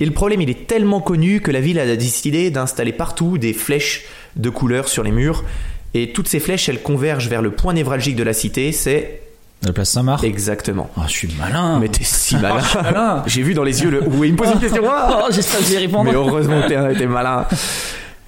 Et 0.01 0.07
le 0.07 0.13
problème, 0.13 0.41
il 0.41 0.49
est 0.49 0.67
tellement 0.67 1.03
connu 1.03 1.43
que 1.43 1.51
la 1.51 1.61
ville 1.61 1.79
a 1.79 1.95
décidé 1.95 2.51
d'installer 2.51 2.93
partout 2.93 3.37
des 3.37 3.53
flèches 3.53 4.07
de 4.37 4.49
couleurs 4.49 4.89
sur 4.89 5.03
les 5.03 5.13
murs. 5.13 5.45
Et 5.93 6.13
toutes 6.13 6.29
ces 6.29 6.41
flèches, 6.41 6.71
elles 6.71 6.83
convergent 6.83 7.29
vers 7.29 7.43
le 7.43 7.51
point 7.51 7.75
névralgique 7.75 8.17
de 8.17 8.23
la 8.23 8.33
cité. 8.33 8.73
C'est 8.73 9.21
La 9.65 9.73
place 9.73 9.91
Saint-Marc. 9.91 10.23
exactement. 10.23 10.89
Ah, 10.97 11.05
je 11.07 11.13
suis 11.13 11.29
malin. 11.39 11.79
Mais 11.81 11.89
t'es 11.89 12.05
si 12.05 12.37
malin. 12.37 12.61
malin. 12.83 13.23
J'ai 13.27 13.43
vu 13.43 13.55
dans 13.55 13.65
les 13.65 13.83
yeux 13.83 13.91
le. 13.91 14.03
Oui, 14.07 14.29
il 14.29 14.33
me 14.33 14.37
pose 14.37 14.49
une 14.53 14.61
question. 14.61 14.83
Ah 14.89 15.23
Oh, 15.25 15.33
j'espère 15.33 15.61
que 15.61 15.67
j'y 15.67 15.79
répondre. 15.79 16.05
Mais 16.05 16.15
heureusement 16.15 16.61
que 16.63 16.69
t'es- 16.97 17.07
malin. 17.07 17.47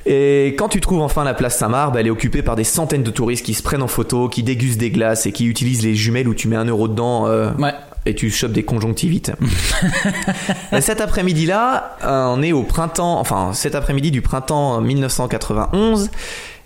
Et 0.06 0.54
quand 0.58 0.68
tu 0.68 0.80
trouves 0.80 1.02
enfin 1.02 1.22
la 1.22 1.34
place 1.34 1.58
Saint-Marc, 1.58 1.92
bah, 1.92 2.00
elle 2.00 2.06
est 2.06 2.10
occupée 2.10 2.42
par 2.42 2.56
des 2.56 2.64
centaines 2.64 3.02
de 3.02 3.10
touristes 3.10 3.44
qui 3.44 3.52
se 3.54 3.62
prennent 3.62 3.82
en 3.82 3.88
photo, 3.88 4.28
qui 4.28 4.42
dégustent 4.42 4.78
des 4.80 4.90
glaces 4.90 5.26
et 5.26 5.32
qui 5.32 5.44
utilisent 5.46 5.82
les 5.84 5.94
jumelles 5.94 6.28
où 6.28 6.34
tu 6.34 6.48
mets 6.48 6.56
un 6.56 6.64
euro 6.64 6.88
dedans 6.88 7.26
euh, 7.26 7.50
Ouais. 7.58 7.74
et 8.06 8.14
tu 8.14 8.30
chopes 8.30 8.52
des 8.52 8.62
conjonctivites. 8.62 9.32
Et 10.72 10.80
cet 10.80 11.00
après-midi-là, 11.02 11.96
euh, 12.04 12.24
on 12.28 12.42
est 12.42 12.52
au 12.52 12.62
printemps, 12.62 13.18
enfin 13.20 13.52
cet 13.52 13.74
après-midi 13.74 14.10
du 14.10 14.22
printemps 14.22 14.80
1991. 14.80 16.10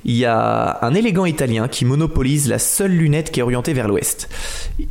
Il 0.05 0.17
y 0.17 0.25
a 0.25 0.79
un 0.83 0.95
élégant 0.95 1.27
italien 1.27 1.69
qui 1.69 1.85
monopolise 1.85 2.49
la 2.49 2.59
seule 2.59 2.93
lunette 2.93 3.31
qui 3.31 3.41
est 3.41 3.43
orientée 3.43 3.73
vers 3.73 3.89
l'ouest. 3.89 4.29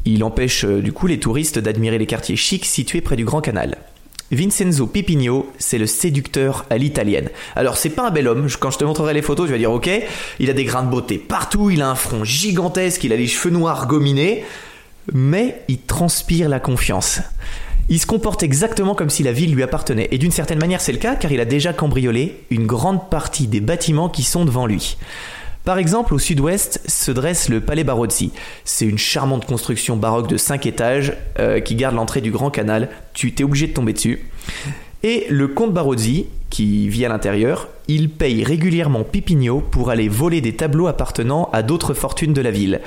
Il 0.05 0.23
empêche 0.23 0.63
euh, 0.63 0.81
du 0.81 0.93
coup 0.93 1.07
les 1.07 1.19
touristes 1.19 1.59
d'admirer 1.59 1.97
les 1.97 2.05
quartiers 2.05 2.37
chics 2.37 2.65
situés 2.65 3.01
près 3.01 3.15
du 3.15 3.25
Grand 3.25 3.41
Canal. 3.41 3.77
Vincenzo 4.31 4.87
Pipigno, 4.87 5.51
c'est 5.57 5.77
le 5.77 5.85
séducteur 5.85 6.65
à 6.69 6.77
l'italienne. 6.77 7.29
Alors 7.57 7.75
c'est 7.75 7.89
pas 7.89 8.07
un 8.07 8.11
bel 8.11 8.29
homme, 8.29 8.47
quand 8.59 8.71
je 8.71 8.77
te 8.77 8.85
montrerai 8.85 9.13
les 9.13 9.21
photos, 9.21 9.47
tu 9.47 9.51
vas 9.51 9.57
dire 9.57 9.71
ok, 9.71 9.89
il 10.39 10.49
a 10.49 10.53
des 10.53 10.63
grains 10.63 10.83
de 10.83 10.89
beauté 10.89 11.17
partout, 11.17 11.69
il 11.69 11.81
a 11.81 11.89
un 11.89 11.95
front 11.95 12.23
gigantesque, 12.23 13.03
il 13.03 13.11
a 13.11 13.17
les 13.17 13.27
cheveux 13.27 13.53
noirs 13.53 13.87
gominés, 13.87 14.45
mais 15.11 15.61
il 15.67 15.81
transpire 15.81 16.47
la 16.47 16.61
confiance. 16.61 17.19
Il 17.91 17.99
se 17.99 18.05
comporte 18.05 18.41
exactement 18.41 18.95
comme 18.95 19.09
si 19.09 19.21
la 19.21 19.33
ville 19.33 19.53
lui 19.53 19.63
appartenait. 19.63 20.07
Et 20.11 20.17
d'une 20.17 20.31
certaine 20.31 20.59
manière, 20.59 20.79
c'est 20.79 20.93
le 20.93 20.97
cas 20.97 21.17
car 21.17 21.29
il 21.33 21.41
a 21.41 21.45
déjà 21.45 21.73
cambriolé 21.73 22.37
une 22.49 22.65
grande 22.65 23.09
partie 23.09 23.47
des 23.47 23.59
bâtiments 23.59 24.07
qui 24.07 24.23
sont 24.23 24.45
devant 24.45 24.65
lui. 24.65 24.95
Par 25.65 25.77
exemple, 25.77 26.13
au 26.13 26.17
sud-ouest 26.17 26.79
se 26.87 27.11
dresse 27.11 27.49
le 27.49 27.59
Palais 27.59 27.83
Barozzi. 27.83 28.31
C'est 28.63 28.85
une 28.85 28.97
charmante 28.97 29.45
construction 29.45 29.97
baroque 29.97 30.29
de 30.29 30.37
5 30.37 30.67
étages 30.67 31.17
euh, 31.37 31.59
qui 31.59 31.75
garde 31.75 31.95
l'entrée 31.95 32.21
du 32.21 32.31
Grand 32.31 32.49
Canal. 32.49 32.87
Tu 33.13 33.33
t'es 33.33 33.43
obligé 33.43 33.67
de 33.67 33.73
tomber 33.73 33.91
dessus. 33.91 34.25
Et 35.03 35.25
le 35.29 35.49
comte 35.49 35.73
Barozzi, 35.73 36.27
qui 36.49 36.87
vit 36.87 37.05
à 37.05 37.09
l'intérieur, 37.09 37.67
il 37.95 38.09
paye 38.09 38.43
régulièrement 38.43 39.03
Pipigno 39.03 39.59
pour 39.59 39.89
aller 39.89 40.07
voler 40.09 40.41
des 40.41 40.55
tableaux 40.55 40.87
appartenant 40.87 41.49
à 41.53 41.63
d'autres 41.63 41.93
fortunes 41.93 42.33
de 42.33 42.41
la 42.41 42.51
ville. 42.51 42.81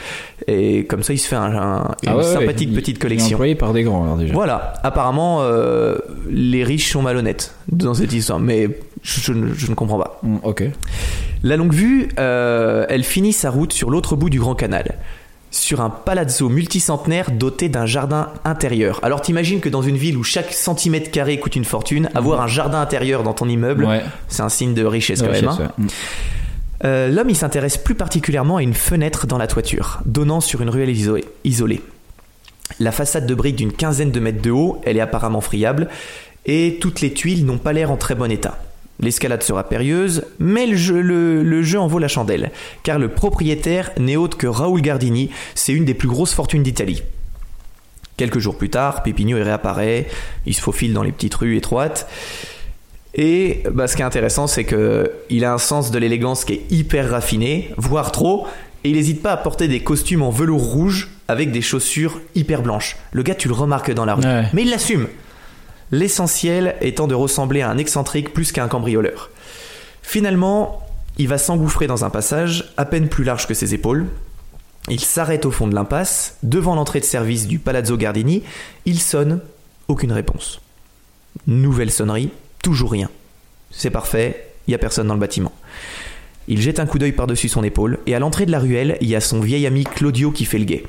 Et 0.47 0.85
comme 0.87 1.03
ça, 1.03 1.13
il 1.13 1.19
se 1.19 1.29
fait 1.29 1.37
un- 1.37 1.43
un- 1.55 1.83
une 2.03 2.09
Ah 2.09 2.17
ouais, 2.17 2.25
ouais, 2.25 2.33
sympathique 2.33 2.69
il- 2.71 2.75
petite 2.75 2.97
Il 2.97 2.99
est 2.99 3.03
collection. 3.03 3.37
employé 3.37 3.55
par 3.55 3.73
des 3.73 3.83
grands 3.83 4.05
alors 4.05 4.17
déjà. 4.17 4.33
Voilà, 4.35 4.75
apparemment, 4.83 5.39
euh, 5.43 5.97
les 6.29 6.65
riches 6.65 6.91
sont 6.93 7.03
malhonnêtes 7.03 7.55
dans 7.71 7.95
cette 7.95 8.13
histoire, 8.13 8.39
mais 8.41 8.69
je, 9.03 9.21
je 9.21 9.33
ne- 9.33 9.53
je 9.55 9.69
ne 9.71 9.75
comprends 9.75 9.99
pas. 9.99 10.19
Mm, 10.23 10.37
ok. 10.43 10.65
La 11.43 11.57
longue 11.57 11.75
vue, 11.75 12.09
euh, 12.19 12.87
elle 12.89 13.05
finit 13.05 13.33
sa 13.35 13.51
route 13.51 13.73
sur 13.73 13.91
l'autre 13.91 14.17
bout 14.17 14.31
du 14.31 14.39
Grand 14.41 14.55
Canal, 14.55 14.95
sur 15.55 15.81
un 15.81 15.89
palazzo 15.91 16.49
multicentenaire 16.49 17.31
doté 17.31 17.69
d'un 17.69 17.87
jardin 17.87 18.29
intérieur. 18.45 18.99
Alors 19.03 19.21
t'imagines 19.23 19.61
que 19.61 19.69
dans 19.69 19.83
une 19.83 19.97
ville 19.97 20.17
où 20.17 20.25
chaque 20.25 20.53
centimètre 20.53 21.11
carré 21.11 21.39
coûte 21.39 21.55
une 21.57 21.65
fortune, 21.65 22.11
avoir 22.15 22.41
un 22.41 22.47
jardin 22.49 22.81
intérieur 22.81 23.23
dans 23.23 23.35
ton 23.35 23.49
immeuble, 23.49 23.85
Ouais. 23.85 24.03
c'est 24.29 24.43
un 24.43 24.49
signe 24.49 24.75
de 24.75 24.85
richesse 24.85 25.23
quand 25.23 25.31
même. 25.31 25.49
hein. 25.49 25.71
ouais. 25.79 25.87
Euh, 26.85 27.09
L'homme, 27.09 27.31
il 27.31 27.37
s'intéresse 27.37 27.77
plus 27.79 27.95
particulièrement 27.95 28.57
à 28.57 28.63
une 28.63 28.75
fenêtre 28.75 29.27
dans 29.27 29.39
la 29.39 29.47
toiture, 29.47 30.01
donnant 30.07 30.41
sur 30.41 30.61
une 30.61 30.69
ruelle 30.71 30.91
isolée. 31.45 31.83
La 32.81 32.91
façade 32.93 33.27
de 33.27 33.35
briques 33.35 33.57
d'une 33.57 33.73
quinzaine 33.73 34.11
de 34.11 34.21
mètres 34.21 34.43
de 34.43 34.51
haut, 34.51 34.81
elle 34.85 34.97
est 34.97 35.01
apparemment 35.01 35.41
friable, 35.41 35.89
et 36.47 36.79
toutes 36.81 37.01
les 37.01 37.13
tuiles 37.15 37.47
n'ont 37.47 37.59
pas 37.59 37.73
l'air 37.73 37.91
en 37.91 37.97
très 37.97 38.15
bon 38.15 38.31
état. 38.31 38.59
L'escalade 39.01 39.43
sera 39.43 39.65
périlleuse, 39.69 40.25
mais 40.39 40.67
le 40.67 40.77
jeu, 40.77 41.01
le- 41.01 41.43
le 41.43 41.63
jeu 41.63 41.81
en 41.81 41.87
vaut 41.89 41.99
la 41.99 42.09
chandelle, 42.09 42.53
car 42.85 42.99
le 42.99 43.09
propriétaire 43.09 43.91
n'est 43.99 44.17
autre 44.17 44.37
que 44.37 44.47
Raoul 44.47 44.81
Gardini, 44.83 45.31
c'est 45.57 45.73
une 45.73 45.85
des 45.85 45.95
plus 45.95 46.09
grosses 46.09 46.33
fortunes 46.33 46.63
d'Italie. 46.63 47.03
Quelques 48.17 48.39
jours 48.39 48.57
plus 48.57 48.71
tard, 48.71 49.03
Pépigno 49.03 49.37
y 49.37 49.43
réapparaît, 49.43 50.07
il 50.47 50.55
se 50.55 50.61
faufile 50.61 50.93
dans 50.93 51.03
les 51.03 51.11
petites 51.11 51.35
rues 51.35 51.57
étroites, 51.57 52.09
et 53.17 53.63
bah, 53.73 53.87
ce 53.89 53.97
qui 53.97 54.03
est 54.03 54.05
intéressant, 54.05 54.47
c'est 54.47 54.65
que 54.65 55.11
il 55.31 55.45
a 55.45 55.53
un 55.53 55.59
sens 55.59 55.91
de 55.91 55.99
l'élégance 55.99 56.45
qui 56.45 56.53
est 56.55 56.63
hyper 56.71 57.11
raffiné, 57.11 57.71
voire 57.77 58.13
trop, 58.13 58.47
et 58.85 58.91
il 58.91 58.97
n'hésite 58.97 59.23
pas 59.23 59.33
à 59.33 59.37
porter 59.37 59.67
des 59.69 59.81
costumes 59.81 60.23
en 60.23 60.31
velours 60.31 60.63
rouge 60.63 61.11
avec 61.27 61.51
des 61.53 61.63
chaussures 61.63 62.21
hyper 62.35 62.63
blanches. 62.63 62.97
Le 63.13 63.23
gars, 63.23 63.35
tu 63.35 63.49
le 63.49 63.55
remarques 63.55 63.93
dans 63.93 64.05
la 64.05 64.15
rue, 64.15 64.25
Ouais. 64.25 64.45
mais 64.53 64.63
il 64.63 64.71
l'assume. 64.71 65.09
L'essentiel 65.91 66.77
étant 66.81 67.07
de 67.07 67.15
ressembler 67.15 67.61
à 67.63 67.71
un 67.71 67.79
excentrique 67.79 68.33
plus 68.33 68.53
qu'à 68.53 68.65
un 68.65 68.69
cambrioleur. 68.69 69.31
Finalement, 70.03 70.87
il 71.19 71.29
va 71.29 71.39
s'engouffrer 71.39 71.87
dans 71.87 72.05
un 72.05 72.11
passage 72.11 72.73
à 72.77 72.85
peine 72.85 73.09
plus 73.09 73.25
large 73.25 73.47
que 73.47 73.55
ses 73.55 73.75
épaules. 73.75 74.07
Il 74.89 75.01
s'arrête 75.01 75.47
au 75.47 75.51
fond 75.51 75.67
de 75.67 75.75
l'impasse, 75.75 76.37
devant 76.43 76.75
l'entrée 76.75 77.01
de 77.01 77.05
service 77.05 77.47
du 77.47 77.59
Palazzo 77.59 77.97
Gardini. 77.97 78.43
Il 78.85 79.01
sonne, 79.01 79.41
aucune 79.89 80.13
réponse. 80.13 80.61
Nouvelle 81.47 81.91
sonnerie, 81.91 82.31
toujours 82.63 82.93
rien. 82.93 83.11
C'est 83.71 83.91
parfait, 83.91 84.53
il 84.67 84.71
n'y 84.71 84.75
a 84.75 84.79
personne 84.79 85.07
dans 85.07 85.15
le 85.15 85.21
bâtiment. 85.21 85.53
Il 86.49 86.61
jette 86.61 86.81
un 86.81 86.87
coup 86.87 86.99
d'œil 86.99 87.13
par-dessus 87.13 87.49
son 87.49 87.65
épaule, 87.65 87.99
et 88.07 88.15
à 88.15 88.19
l'entrée 88.19 88.47
de 88.47 88.51
la 88.51 88.59
ruelle, 88.59 88.99
il 89.01 89.09
y 89.09 89.17
a 89.17 89.21
son 89.21 89.41
vieil 89.41 89.67
ami 89.67 89.85
Claudio 89.85 90.31
qui 90.31 90.45
fait 90.45 90.59
le 90.59 90.65
guet. 90.65 90.85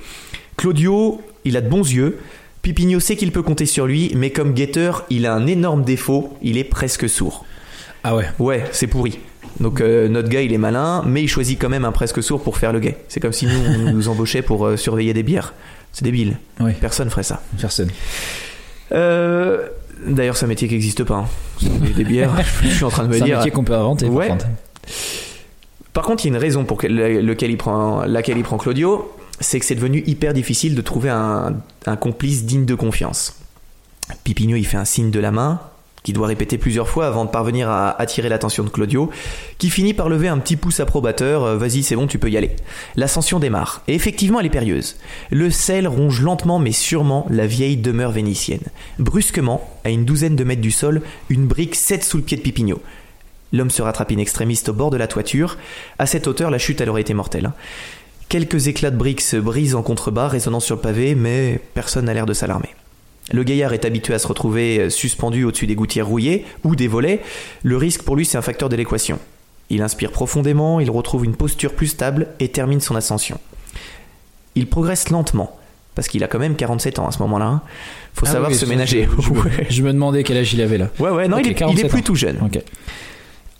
Claudio, 0.57 1.21
il 1.45 1.55
a 1.55 1.61
de 1.61 1.69
bons 1.69 1.89
yeux, 1.89 2.19
Pipigno 2.65 2.99
sait 2.99 3.15
qu'il 3.15 3.31
peut 3.31 3.43
compter 3.43 3.67
sur 3.67 3.85
lui, 3.85 4.11
mais 4.15 4.31
comme 4.31 4.53
guetteur, 4.53 5.05
il 5.11 5.27
a 5.27 5.35
un 5.35 5.45
énorme 5.45 5.83
défaut, 5.83 6.35
il 6.41 6.57
est 6.57 6.63
presque 6.63 7.07
sourd. 7.07 7.45
Ah 8.03 8.15
ouais. 8.15 8.25
Ouais, 8.39 8.63
c'est 8.71 8.87
pourri. 8.87 9.19
Donc 9.59 9.81
euh, 9.81 10.07
notre 10.07 10.29
gars, 10.29 10.41
il 10.41 10.51
est 10.51 10.57
malin, 10.57 11.03
mais 11.05 11.21
il 11.21 11.27
choisit 11.27 11.61
quand 11.61 11.69
même 11.69 11.85
un 11.85 11.91
presque 11.91 12.23
sourd 12.23 12.41
pour 12.41 12.57
faire 12.57 12.73
le 12.73 12.79
guet. 12.79 12.97
C'est 13.07 13.19
comme 13.19 13.33
si 13.33 13.45
nous, 13.45 13.59
on 13.87 13.91
nous 13.93 14.09
embauchait 14.09 14.41
pour 14.41 14.65
euh, 14.65 14.77
surveiller 14.77 15.13
des 15.13 15.21
bières. 15.21 15.53
C'est 15.93 16.03
débile. 16.05 16.37
Oui. 16.59 16.71
Personne 16.81 17.11
ferait 17.11 17.21
ça. 17.21 17.43
Personne. 17.61 17.89
Euh, 18.93 19.67
D'ailleurs, 20.07 20.35
c'est 20.35 20.45
un 20.45 20.49
métier 20.49 20.67
qui 20.67 20.73
n'existe 20.73 21.03
pas. 21.03 21.17
hein. 21.17 21.67
Des, 21.95 22.03
bières, 22.03 22.31
je 22.63 22.67
suis 22.69 22.83
en 22.83 22.89
train 22.89 23.03
de 23.03 23.09
me 23.09 23.13
C'est 23.13 23.21
un 23.21 23.25
dire. 23.25 23.37
métier 23.37 23.51
qu'on 23.51 23.63
peut 23.63 23.75
inventer. 23.75 24.07
par 24.07 24.15
Ouais. 24.15 24.27
contre. 24.29 24.47
Par 25.93 26.03
contre, 26.03 26.25
il 26.25 26.29
y 26.29 26.31
a 26.31 26.35
une 26.35 26.41
raison 26.41 26.65
pour 26.65 26.83
il 26.83 27.57
prend, 27.57 28.03
laquelle 28.05 28.37
il 28.39 28.43
prend 28.43 28.57
Claudio, 28.57 29.11
c'est 29.39 29.59
que 29.59 29.65
c'est 29.65 29.75
devenu 29.75 30.03
hyper 30.05 30.33
difficile 30.33 30.75
de 30.75 30.81
trouver 30.81 31.09
un, 31.09 31.55
complice 31.99 32.45
digne 32.45 32.65
de 32.65 32.75
confiance. 32.75 33.37
Pipigno, 34.23 34.55
il 34.55 34.65
fait 34.65 34.77
un 34.77 34.85
signe 34.85 35.11
de 35.11 35.19
la 35.19 35.31
main, 35.31 35.59
qui 36.03 36.13
doit 36.13 36.27
répéter 36.27 36.59
plusieurs 36.59 36.87
fois 36.87 37.07
avant 37.07 37.25
de 37.25 37.31
parvenir 37.31 37.67
à 37.67 37.99
attirer 37.99 38.29
l'attention 38.29 38.63
de 38.63 38.69
Claudio, 38.69 39.09
qui 39.57 39.71
finit 39.71 39.95
par 39.95 40.07
lever 40.07 40.27
un 40.27 40.37
petit 40.37 40.55
pouce 40.55 40.79
approbateur, 40.79 41.43
euh, 41.43 41.57
vas-y 41.57 41.81
c'est 41.81 41.95
bon 41.95 42.05
tu 42.05 42.19
peux 42.19 42.29
y 42.29 42.37
aller. 42.37 42.51
L'ascension 42.95 43.39
démarre, 43.39 43.81
et 43.87 43.95
effectivement 43.95 44.39
elle 44.39 44.45
est 44.45 44.51
périlleuse. 44.51 44.97
Le 45.31 45.49
sel 45.49 45.87
ronge 45.87 46.21
lentement 46.21 46.59
mais 46.59 46.71
sûrement 46.71 47.25
la 47.31 47.47
vieille 47.47 47.77
demeure 47.77 48.11
vénitienne. 48.11 48.61
Brusquement, 48.99 49.67
à 49.83 49.89
une 49.89 50.05
douzaine 50.05 50.35
de 50.35 50.43
mètres 50.43 50.61
du 50.61 50.71
sol, 50.71 51.01
une 51.29 51.47
brique 51.47 51.75
cède 51.75 52.03
sous 52.03 52.17
le 52.17 52.23
pied 52.23 52.37
de 52.37 52.43
Pipigno. 52.43 52.79
L'homme 53.51 53.71
se 53.71 53.81
rattrape 53.81 54.11
in 54.11 54.17
extremis 54.17 54.61
au 54.67 54.73
bord 54.73 54.91
de 54.91 54.97
la 54.97 55.07
toiture. 55.07 55.57
À 55.97 56.05
cette 56.05 56.27
hauteur, 56.27 56.51
la 56.51 56.57
chute 56.57 56.81
elle 56.81 56.89
aurait 56.89 57.01
été 57.01 57.13
mortelle. 57.13 57.51
Quelques 58.29 58.67
éclats 58.67 58.91
de 58.91 58.97
briques 58.97 59.21
se 59.21 59.37
brisent 59.37 59.75
en 59.75 59.81
contrebas, 59.83 60.27
résonnant 60.27 60.59
sur 60.59 60.75
le 60.75 60.81
pavé, 60.81 61.15
mais 61.15 61.59
personne 61.73 62.05
n'a 62.05 62.13
l'air 62.13 62.25
de 62.25 62.33
s'alarmer. 62.33 62.69
Le 63.31 63.43
gaillard 63.43 63.73
est 63.73 63.85
habitué 63.85 64.13
à 64.13 64.19
se 64.19 64.27
retrouver 64.27 64.89
suspendu 64.89 65.43
au-dessus 65.45 65.67
des 65.67 65.75
gouttières 65.75 66.07
rouillées 66.07 66.45
ou 66.63 66.75
des 66.75 66.87
volets. 66.87 67.21
Le 67.63 67.77
risque 67.77 68.03
pour 68.03 68.15
lui, 68.15 68.25
c'est 68.25 68.37
un 68.37 68.41
facteur 68.41 68.69
de 68.69 68.75
l'équation. 68.75 69.19
Il 69.69 69.81
inspire 69.81 70.11
profondément, 70.11 70.79
il 70.79 70.91
retrouve 70.91 71.25
une 71.25 71.35
posture 71.35 71.73
plus 71.73 71.87
stable 71.87 72.27
et 72.39 72.49
termine 72.49 72.81
son 72.81 72.95
ascension. 72.95 73.39
Il 74.53 74.67
progresse 74.67 75.09
lentement, 75.09 75.57
parce 75.95 76.07
qu'il 76.07 76.23
a 76.23 76.27
quand 76.27 76.37
même 76.39 76.55
47 76.55 76.99
ans 76.99 77.07
à 77.07 77.11
ce 77.11 77.19
moment-là. 77.19 77.61
Faut 78.13 78.25
Ah 78.27 78.31
savoir 78.33 78.51
oui, 78.51 78.57
se 78.57 78.65
ménager. 78.65 79.07
Je, 79.19 79.29
me- 79.31 79.39
Ouais. 79.43 79.67
je 79.69 79.81
me 79.81 79.91
demandais 79.91 80.23
quel 80.23 80.37
âge 80.37 80.53
il 80.53 80.61
avait 80.61 80.77
là. 80.77 80.89
Ouais, 80.99 81.09
ouais, 81.09 81.27
non, 81.27 81.37
il, 81.39 81.47
est, 81.47 81.49
il 81.49 81.51
est 81.51 81.55
47 81.55 81.87
plus 81.89 81.99
ans. 81.99 82.03
tout 82.03 82.15
jeune. 82.15 82.37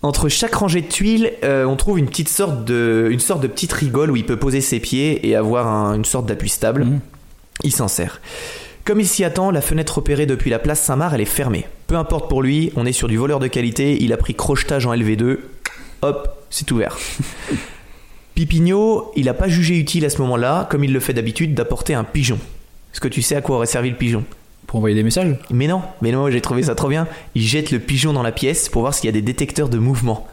Entre 0.02 0.30
chaque 0.30 0.54
rangée 0.54 0.82
de 0.82 0.88
tuiles, 0.88 1.32
euh, 1.44 1.66
on 1.66 1.76
trouve 1.76 1.98
une 1.98 2.08
petite 2.08 2.30
sorte 2.30 2.64
de, 2.66 3.08
une 3.10 3.20
sorte 3.20 3.42
de 3.42 3.48
petite 3.48 3.74
rigole 3.74 4.12
où 4.12 4.16
il 4.16 4.26
peut 4.26 4.38
poser 4.38 4.62
ses 4.62 4.80
pieds 4.80 5.28
et 5.28 5.36
avoir 5.36 5.68
un- 5.68 5.96
une 5.96 6.06
sorte 6.06 6.28
d'appui 6.28 6.50
stable. 6.50 6.86
Mhm. 6.86 7.00
Il 7.64 7.72
s'en 7.72 7.88
sert. 7.88 8.22
Comme 8.84 9.00
il 9.00 9.08
s'y 9.08 9.24
attend, 9.24 9.50
la 9.50 9.62
fenêtre 9.62 9.98
opérée 9.98 10.28
depuis 10.28 10.52
la 10.52 10.60
place 10.60 10.80
Saint-Marc, 10.82 11.14
elle 11.16 11.22
est 11.22 11.26
fermée. 11.26 11.66
Peu 11.88 11.96
importe 11.96 12.30
pour 12.30 12.44
lui, 12.44 12.72
on 12.76 12.86
est 12.86 12.92
sur 12.92 13.08
du 13.08 13.18
voleur 13.18 13.40
de 13.40 13.48
qualité, 13.48 13.98
il 14.00 14.14
a 14.14 14.18
pris 14.18 14.36
crochetage 14.36 14.86
en 14.86 14.94
LV2, 14.94 15.40
hop, 16.04 16.46
c'est 16.52 16.70
ouvert. 16.72 16.98
Pipigno, 18.36 19.12
il 19.16 19.26
n'a 19.26 19.34
pas 19.34 19.48
jugé 19.48 19.78
utile 19.78 20.06
à 20.06 20.10
ce 20.10 20.20
moment-là, 20.22 20.68
comme 20.70 20.84
il 20.84 20.92
le 20.94 21.00
fait 21.00 21.14
d'habitude, 21.14 21.54
d'apporter 21.56 21.94
un 21.94 22.04
pigeon. 22.04 22.38
Est-ce 22.94 23.00
que 23.00 23.08
tu 23.08 23.22
sais 23.22 23.36
à 23.36 23.42
quoi 23.42 23.56
aurait 23.56 23.66
servi 23.66 23.90
le 23.90 23.96
pigeon? 23.96 24.24
Pour 24.76 24.80
envoyer 24.80 24.96
des 24.98 25.04
messages 25.04 25.38
mais 25.52 25.68
non, 25.68 25.82
mais 26.02 26.12
non, 26.12 26.30
j'ai 26.30 26.42
trouvé 26.42 26.64
ça 26.64 26.76
trop 26.76 26.90
bien. 26.90 27.08
Il 27.34 27.44
jette 27.44 27.72
le 27.72 27.80
pigeon 27.80 28.12
dans 28.12 28.24
la 28.24 28.34
pièce 28.34 28.68
pour 28.68 28.82
voir 28.82 28.94
s'il 28.94 29.06
y 29.06 29.08
a 29.08 29.14
des 29.14 29.22
détecteurs 29.22 29.70
de 29.70 29.78
mouvement. 29.78 30.28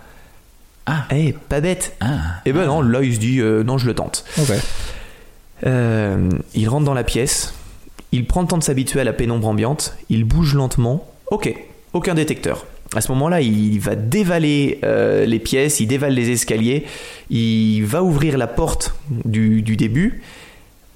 Ah. 0.85 1.07
Eh, 1.13 1.33
pas 1.33 1.61
bête. 1.61 1.95
Ah. 2.01 2.41
Eh 2.45 2.53
ben 2.53 2.67
non, 2.67 2.83
là 2.83 3.05
il 3.05 3.15
se 3.15 3.21
dit 3.21 3.39
euh, 3.39 3.63
non, 3.63 3.79
je 3.79 3.87
le 3.87 3.95
tente. 3.95 4.25
Euh, 5.65 6.29
il 6.57 6.69
rentre 6.69 6.85
dans 6.85 6.93
la 6.93 7.05
pièce, 7.05 7.55
il 8.11 8.27
prend 8.27 8.43
le 8.43 8.49
temps 8.49 8.59
de 8.59 8.65
s'habituer 8.65 8.99
à 8.99 9.05
la 9.05 9.13
pénombre 9.13 9.47
ambiante, 9.47 9.97
il 10.09 10.25
bouge 10.25 10.55
lentement. 10.57 11.09
Ok, 11.31 11.55
aucun 11.93 12.15
détecteur. 12.15 12.67
À 12.97 13.01
ce 13.01 13.13
moment-là, 13.13 13.43
il 13.43 13.79
va 13.79 13.95
dévaler 13.95 14.81
euh, 14.83 15.25
les 15.25 15.39
pièces, 15.39 15.79
il 15.79 15.87
dévale 15.87 16.15
les 16.15 16.31
escaliers, 16.31 16.85
il 17.31 17.85
va 17.85 18.03
ouvrir 18.03 18.37
la 18.37 18.49
porte 18.49 18.93
du, 19.25 19.63
du 19.63 19.77
début 19.77 20.21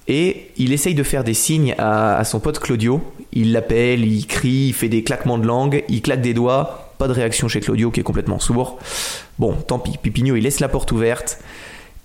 et 0.07 0.51
il 0.57 0.73
essaye 0.73 0.95
de 0.95 1.03
faire 1.03 1.23
des 1.23 1.33
signes 1.33 1.75
à, 1.77 2.23
son 2.23 2.39
pote 2.39 2.59
Claudio. 2.59 3.01
Il 3.33 3.51
l'appelle, 3.51 4.05
il 4.05 4.25
crie, 4.25 4.67
il 4.67 4.73
fait 4.73 4.89
des 4.89 5.03
claquements 5.03 5.37
de 5.37 5.45
langue, 5.45 5.83
il 5.89 6.01
claque 6.01 6.21
des 6.21 6.33
doigts. 6.33 6.93
Pas 6.97 7.07
de 7.07 7.13
réaction 7.13 7.47
chez 7.47 7.59
Claudio 7.59 7.91
qui 7.91 7.99
est 7.99 8.03
complètement 8.03 8.39
sourd. 8.39 8.79
Bon, 9.37 9.53
tant 9.53 9.77
pis. 9.77 9.97
Pipigno, 10.01 10.35
il 10.35 10.43
laisse 10.43 10.59
la 10.59 10.69
porte 10.69 10.91
ouverte. 10.91 11.39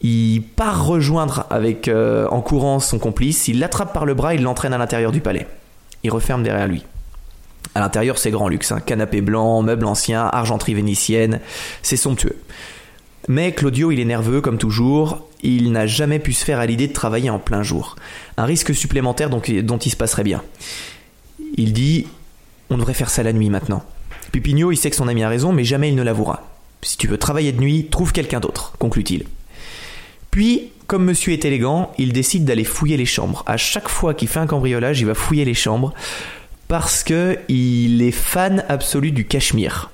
Il 0.03 0.43
part 0.43 0.85
rejoindre 0.85 1.47
avec 1.49 1.89
euh, 1.89 2.27
en 2.29 2.43
courant 2.43 2.81
son 2.81 2.99
complice. 2.99 3.49
Il 3.49 3.59
l'attrape 3.61 3.95
par 3.95 4.05
le 4.05 4.15
bras. 4.15 4.35
Il 4.35 4.43
l'entraîne 4.43 4.75
à 4.75 4.79
l'intérieur 4.79 5.13
du 5.13 5.21
palais. 5.21 5.47
Il 6.03 6.11
referme 6.11 6.43
derrière 6.43 6.67
lui. 6.67 6.85
À 7.75 7.81
l'intérieur, 7.81 8.19
c'est 8.19 8.31
grand 8.31 8.49
luxe. 8.49 8.73
hein. 8.73 8.81
Canapé 8.81 9.23
blanc, 9.23 9.63
meubles 9.63 9.87
anciens, 9.87 10.29
argenterie 10.31 10.75
vénitienne. 10.75 11.41
C'est 11.83 11.97
somptueux. 11.97 12.37
Mais 13.29 13.53
Claudio, 13.53 13.91
il 13.93 14.01
est 14.01 14.05
nerveux 14.05 14.41
comme 14.41 14.59
toujours. 14.59 15.27
Il 15.43 15.73
n'a 15.73 15.87
jamais 15.87 16.19
pu 16.19 16.33
se 16.33 16.45
faire 16.45 16.59
à 16.59 16.67
l'idée 16.67 16.89
de 16.89 16.93
travailler 16.93 17.31
en 17.31 17.39
plein 17.39 17.63
jour. 17.63 17.97
Un 18.37 18.45
risque 18.45 18.75
supplémentaire 18.75 19.31
donc- 19.31 19.51
dont 19.51 19.79
il 19.79 19.91
se 19.91 19.97
passerait 19.97 20.25
bien. 20.25 20.43
Il 21.57 21.73
dit 21.73 22.07
On 22.71 22.79
devrait 22.79 22.95
faire 22.95 23.11
ça 23.11 23.23
la 23.23 23.33
nuit 23.33 23.51
maintenant. 23.51 23.85
Pupigno, 24.33 24.73
il 24.73 24.77
sait 24.77 24.89
que 24.89 24.97
son 24.97 25.09
ami 25.09 25.23
a 25.23 25.29
raison, 25.29 25.53
mais 25.53 25.65
jamais 25.65 25.91
il 25.91 25.95
ne 25.95 26.03
l'avouera. 26.03 26.49
Si 26.81 26.97
tu 26.97 27.07
veux 27.07 27.19
travailler 27.19 27.53
de 27.53 27.61
nuit, 27.61 27.87
trouve 27.91 28.13
quelqu'un 28.13 28.41
d'autre, 28.41 28.73
conclut-il. 28.79 29.25
Puis, 30.31 30.71
comme 30.87 31.05
monsieur 31.05 31.35
est 31.35 31.45
élégant, 31.45 31.93
il 31.99 32.15
décide 32.15 32.45
d'aller 32.47 32.65
fouiller 32.65 32.97
les 32.97 33.05
chambres. 33.05 33.45
À 33.47 33.59
chaque 33.59 33.89
fois 33.89 34.15
qu'il 34.15 34.29
fait 34.29 34.41
un 34.41 34.47
cambriolage, 34.47 35.01
il 35.01 35.07
va 35.07 35.15
fouiller 35.15 35.45
les 35.45 35.55
chambres 35.55 35.93
parce 36.69 37.05
que 37.05 37.39
il 37.49 38.01
est 38.01 38.11
fan 38.11 38.65
absolu 38.71 39.13
du 39.13 39.27
cachemire. 39.27 39.91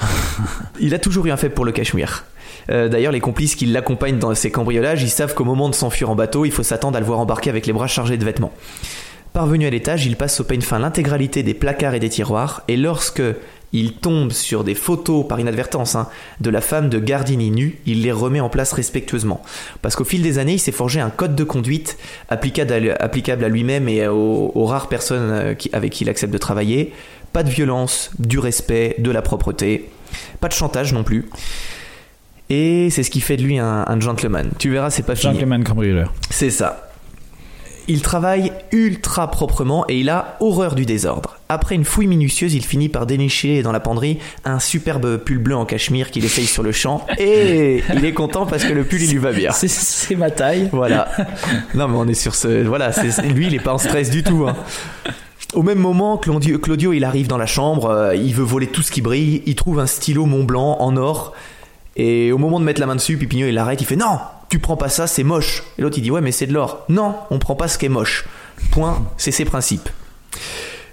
il 0.80 0.94
a 0.94 0.98
toujours 0.98 1.26
eu 1.26 1.30
un 1.30 1.36
faible 1.36 1.54
pour 1.54 1.66
le 1.66 1.72
cachemire. 1.72 2.24
Euh, 2.70 2.88
D'ailleurs, 2.88 3.12
les 3.12 3.20
complices 3.20 3.56
qui 3.56 3.66
l'accompagnent 3.66 4.18
dans 4.18 4.34
ces 4.34 4.50
cambriolages, 4.50 5.02
ils 5.02 5.10
savent 5.10 5.34
qu'au 5.34 5.44
moment 5.44 5.68
de 5.68 5.74
s'enfuir 5.74 6.10
en 6.10 6.14
bateau, 6.14 6.44
il 6.44 6.52
faut 6.52 6.62
s'attendre 6.62 6.96
à 6.96 7.00
le 7.00 7.06
voir 7.06 7.18
embarquer 7.18 7.50
avec 7.50 7.66
les 7.66 7.72
bras 7.72 7.86
chargés 7.86 8.16
de 8.16 8.24
vêtements. 8.24 8.52
Parvenu 9.32 9.66
à 9.66 9.70
l'étage, 9.70 10.06
il 10.06 10.16
passe 10.16 10.40
au 10.40 10.44
peigne 10.44 10.60
fin 10.60 10.78
l'intégralité 10.78 11.42
des 11.42 11.54
placards 11.54 11.94
et 11.94 12.00
des 12.00 12.08
tiroirs, 12.08 12.62
et 12.68 12.76
lorsque 12.76 13.22
il 13.74 13.94
tombe 13.94 14.30
sur 14.30 14.62
des 14.62 14.76
photos, 14.76 15.26
par 15.26 15.40
inadvertance, 15.40 15.96
hein, 15.96 16.08
de 16.40 16.48
la 16.48 16.60
femme 16.60 16.88
de 16.88 17.00
Gardini 17.00 17.50
nue, 17.50 17.80
il 17.86 18.02
les 18.02 18.12
remet 18.12 18.38
en 18.38 18.48
place 18.48 18.72
respectueusement. 18.72 19.42
Parce 19.82 19.96
qu'au 19.96 20.04
fil 20.04 20.22
des 20.22 20.38
années, 20.38 20.52
il 20.52 20.58
s'est 20.60 20.70
forgé 20.70 21.00
un 21.00 21.10
code 21.10 21.34
de 21.34 21.42
conduite 21.42 21.98
applicable 22.28 23.44
à, 23.44 23.48
lui-même 23.48 23.88
et 23.88 24.06
aux, 24.06 24.64
rares 24.64 24.88
personnes 24.88 25.30
euh, 25.32 25.54
avec 25.72 25.92
qui 25.92 26.04
il 26.04 26.08
accepte 26.08 26.32
de 26.32 26.38
travailler. 26.38 26.92
Pas 27.32 27.42
de 27.42 27.50
violence, 27.50 28.12
du 28.20 28.38
respect, 28.38 28.94
de 28.98 29.10
la 29.10 29.22
propreté, 29.22 29.90
pas 30.40 30.46
de 30.46 30.54
chantage 30.54 30.92
non 30.92 31.02
plus. 31.02 31.28
Et 32.50 32.90
c'est 32.90 33.02
ce 33.02 33.10
qui 33.10 33.20
fait 33.20 33.36
de 33.36 33.42
lui 33.42 33.58
un, 33.58 33.84
un 33.86 34.00
gentleman. 34.00 34.50
Tu 34.58 34.70
verras, 34.70 34.90
c'est 34.90 35.02
pas 35.04 35.14
fini. 35.14 35.32
Gentleman 35.34 35.64
cambrioleur. 35.64 36.12
C'est 36.30 36.50
ça. 36.50 36.88
Il 37.86 38.00
travaille 38.00 38.50
ultra 38.72 39.30
proprement 39.30 39.84
et 39.90 39.98
il 40.00 40.08
a 40.08 40.36
horreur 40.40 40.74
du 40.74 40.86
désordre. 40.86 41.36
Après 41.50 41.74
une 41.74 41.84
fouille 41.84 42.06
minutieuse, 42.06 42.54
il 42.54 42.64
finit 42.64 42.88
par 42.88 43.04
dénicher 43.04 43.62
dans 43.62 43.72
la 43.72 43.80
penderie 43.80 44.18
un 44.46 44.58
superbe 44.58 45.18
pull 45.18 45.36
bleu 45.38 45.54
en 45.54 45.66
cachemire 45.66 46.10
qu'il 46.10 46.24
essaye 46.24 46.46
sur 46.46 46.62
le 46.62 46.72
champ. 46.72 47.06
Et 47.18 47.82
il 47.94 48.04
est 48.06 48.14
content 48.14 48.46
parce 48.46 48.64
que 48.64 48.72
le 48.72 48.84
pull 48.84 49.02
il 49.02 49.10
lui 49.10 49.18
va 49.18 49.32
bien. 49.32 49.50
C'est- 49.52 50.16
ma 50.16 50.30
taille. 50.30 50.70
Voilà. 50.72 51.08
Non 51.74 51.88
mais 51.88 51.96
on 51.98 52.08
est 52.08 52.14
sur 52.14 52.34
ce... 52.34 52.62
Voilà, 52.64 52.90
lui 53.34 53.48
il 53.48 53.54
est 53.54 53.60
pas 53.62 53.74
en 53.74 53.78
stress 53.78 54.08
du 54.08 54.22
tout. 54.22 54.46
hein. 54.48 54.56
Au 55.52 55.62
même 55.62 55.78
moment, 55.78 56.16
Claudio, 56.16 56.58
Claudio, 56.58 56.92
il 56.94 57.04
arrive 57.04 57.28
dans 57.28 57.38
la 57.38 57.46
chambre, 57.46 57.86
euh, 57.90 58.16
il 58.16 58.34
veut 58.34 58.42
voler 58.42 58.66
tout 58.66 58.82
ce 58.82 58.90
qui 58.90 59.02
brille, 59.02 59.42
il 59.46 59.54
trouve 59.54 59.78
un 59.78 59.86
stylo 59.86 60.24
Mont 60.26 60.42
Blanc 60.42 60.78
en 60.80 60.96
or, 60.96 61.32
et 61.96 62.32
au 62.32 62.38
moment 62.38 62.60
de 62.60 62.64
mettre 62.64 62.80
la 62.80 62.86
main 62.86 62.96
dessus, 62.96 63.16
Pipigno 63.16 63.46
il 63.46 63.54
l'arrête, 63.54 63.80
il 63.80 63.86
fait 63.86 63.96
non, 63.96 64.18
tu 64.48 64.58
prends 64.58 64.76
pas 64.76 64.88
ça, 64.88 65.06
c'est 65.06 65.24
moche. 65.24 65.62
Et 65.78 65.82
l'autre 65.82 65.98
il 65.98 66.02
dit 66.02 66.10
ouais 66.10 66.20
mais 66.20 66.32
c'est 66.32 66.46
de 66.46 66.52
l'or. 66.52 66.84
Non, 66.88 67.14
on 67.30 67.38
prend 67.38 67.54
pas 67.54 67.68
ce 67.68 67.78
qui 67.78 67.86
est 67.86 67.90
moche. 67.90 68.24
Point, 68.70 69.02
c'est 69.16 69.30
ses 69.30 69.44
principes. 69.44 69.88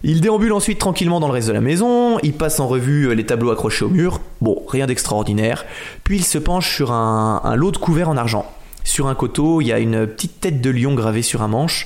Il 0.03 0.21
déambule 0.21 0.53
ensuite 0.53 0.79
tranquillement 0.79 1.19
dans 1.19 1.27
le 1.27 1.33
reste 1.33 1.47
de 1.47 1.53
la 1.53 1.61
maison, 1.61 2.17
il 2.23 2.33
passe 2.33 2.59
en 2.59 2.67
revue 2.67 3.05
euh, 3.05 3.13
les 3.13 3.25
tableaux 3.25 3.51
accrochés 3.51 3.85
au 3.85 3.89
mur, 3.89 4.19
bon, 4.41 4.63
rien 4.67 4.87
d'extraordinaire, 4.87 5.63
puis 6.03 6.17
il 6.17 6.23
se 6.23 6.39
penche 6.39 6.75
sur 6.75 6.91
un, 6.91 7.39
un 7.43 7.55
lot 7.55 7.69
de 7.69 7.77
couverts 7.77 8.09
en 8.09 8.17
argent. 8.17 8.51
Sur 8.83 9.07
un 9.07 9.13
coteau, 9.15 9.61
il 9.61 9.67
y 9.67 9.71
a 9.71 9.77
une 9.77 10.07
petite 10.07 10.39
tête 10.39 10.59
de 10.59 10.69
lion 10.71 10.95
gravée 10.95 11.21
sur 11.21 11.43
un 11.43 11.47
manche, 11.47 11.85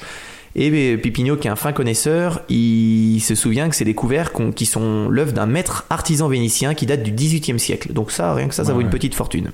et 0.55 0.69
euh, 0.93 0.97
Pipigno, 0.97 1.35
qui 1.35 1.47
est 1.47 1.51
un 1.51 1.55
fin 1.55 1.73
connaisseur, 1.73 2.41
il 2.49 3.19
se 3.19 3.35
souvient 3.35 3.69
que 3.69 3.75
c'est 3.75 3.85
des 3.85 3.93
couverts 3.93 4.31
qui 4.55 4.65
sont 4.65 5.09
l'œuvre 5.09 5.33
d'un 5.33 5.45
maître 5.45 5.85
artisan 5.89 6.27
vénitien 6.27 6.73
qui 6.73 6.85
date 6.85 7.03
du 7.03 7.11
XVIIIe 7.11 7.59
siècle. 7.59 7.91
Donc 7.93 8.11
ça, 8.11 8.33
rien 8.33 8.47
que 8.47 8.55
ça, 8.55 8.63
ça 8.63 8.73
vaut 8.73 8.79
une 8.81 8.87
ouais. 8.87 8.91
petite 8.91 9.15
fortune. 9.15 9.51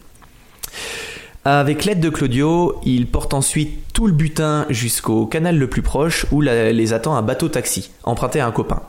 Avec 1.44 1.86
l'aide 1.86 2.00
de 2.00 2.10
Claudio, 2.10 2.80
il 2.86 3.08
porte 3.08 3.34
ensuite 3.34 3.80
tout 3.94 4.06
le 4.06 4.14
butin 4.14 4.68
jusqu'au 4.70 5.26
canal 5.26 5.58
le 5.58 5.68
plus 5.68 5.82
proche 5.82 6.28
où 6.32 6.40
la- 6.40 6.72
les 6.72 6.94
attend 6.94 7.16
un 7.16 7.24
bateau 7.24 7.50
taxi, 7.50 7.90
emprunté 8.04 8.40
à 8.40 8.46
un 8.46 8.52
copain. 8.52 8.84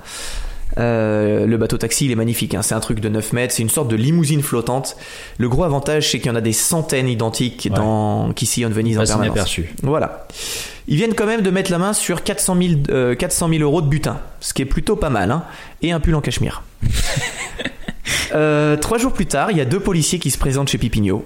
Euh, 0.79 1.47
le 1.47 1.57
bateau 1.57 1.77
taxi, 1.77 2.07
il 2.07 2.11
est 2.13 2.17
magnifique, 2.17 2.55
hein, 2.55 2.63
c'est 2.63 2.75
un 2.75 2.81
truc 2.81 3.01
de 3.01 3.09
9 3.09 3.33
mètres, 3.35 3.55
c'est 3.55 3.63
une 3.63 3.69
sorte 3.69 3.89
de 3.89 3.97
limousine 3.97 4.43
flottante. 4.43 4.97
Le 5.39 5.49
gros 5.49 5.65
avantage, 5.65 6.11
c'est 6.11 6.19
qu'il 6.19 6.29
y 6.29 6.31
en 6.31 6.37
a 6.37 6.41
des 6.41 6.53
centaines 6.53 7.09
identiques 7.09 7.69
Ouais. 7.71 7.77
dans, 7.77 8.33
qui 8.33 8.47
sillonnent 8.47 8.73
Venise 8.73 8.97
en 8.97 9.01
Passe 9.01 9.11
permanence. 9.11 9.35
inaperçu. 9.35 9.75
Voilà. 9.83 10.27
Ils 10.89 10.97
viennent 10.97 11.15
quand 11.15 11.27
même 11.27 11.43
de 11.43 11.51
mettre 11.51 11.71
la 11.71 11.79
main 11.79 11.93
sur 11.93 12.23
400 12.25 12.57
000, 12.61 12.71
euh, 12.91 13.15
400 13.15 13.49
000 13.51 13.63
euros 13.63 13.83
de 13.83 13.87
butin, 13.89 14.19
ce 14.41 14.53
qui 14.55 14.63
est 14.63 14.67
plutôt 14.67 14.97
pas 14.97 15.11
mal, 15.11 15.31
hein, 15.31 15.45
et 15.83 15.93
un 15.93 16.01
pull 16.01 16.15
en 16.15 16.21
cachemire. 16.21 16.63
Euh, 18.35 18.77
trois 18.79 18.97
jours 18.97 19.13
plus 19.13 19.27
tard, 19.27 19.51
il 19.51 19.59
y 19.59 19.61
a 19.61 19.67
deux 19.67 19.79
policiers 19.79 20.19
qui 20.19 20.31
se 20.31 20.39
présentent 20.39 20.69
chez 20.71 20.79
Pipigno. 20.79 21.23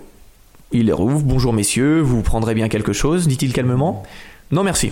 Il 0.72 0.86
les 0.86 0.92
rouvre. 0.92 1.20
Bonjour 1.20 1.52
messieurs, 1.52 2.00
vous 2.00 2.20
prendrez 2.20 2.52
bien 2.54 2.68
quelque 2.68 2.92
chose? 2.92 3.28
dit-il 3.28 3.52
calmement. 3.52 4.02
Non 4.50 4.64
merci. 4.64 4.90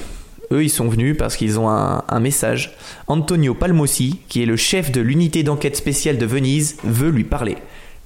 Eux, 0.53 0.63
ils 0.65 0.71
sont 0.71 0.89
venus 0.89 1.17
parce 1.17 1.37
qu'ils 1.37 1.59
ont 1.59 1.69
un, 1.69 2.03
un 2.09 2.21
message. 2.21 2.77
Antonio 3.07 3.55
Palmossi, 3.55 4.21
qui 4.29 4.43
est 4.43 4.47
le 4.47 4.57
chef 4.57 4.93
de 4.93 5.01
l'unité 5.01 5.43
d'enquête 5.43 5.77
spéciale 5.77 6.19
de 6.19 6.27
Venise, 6.27 6.77
veut 6.85 7.11
lui 7.11 7.25
parler. 7.25 7.57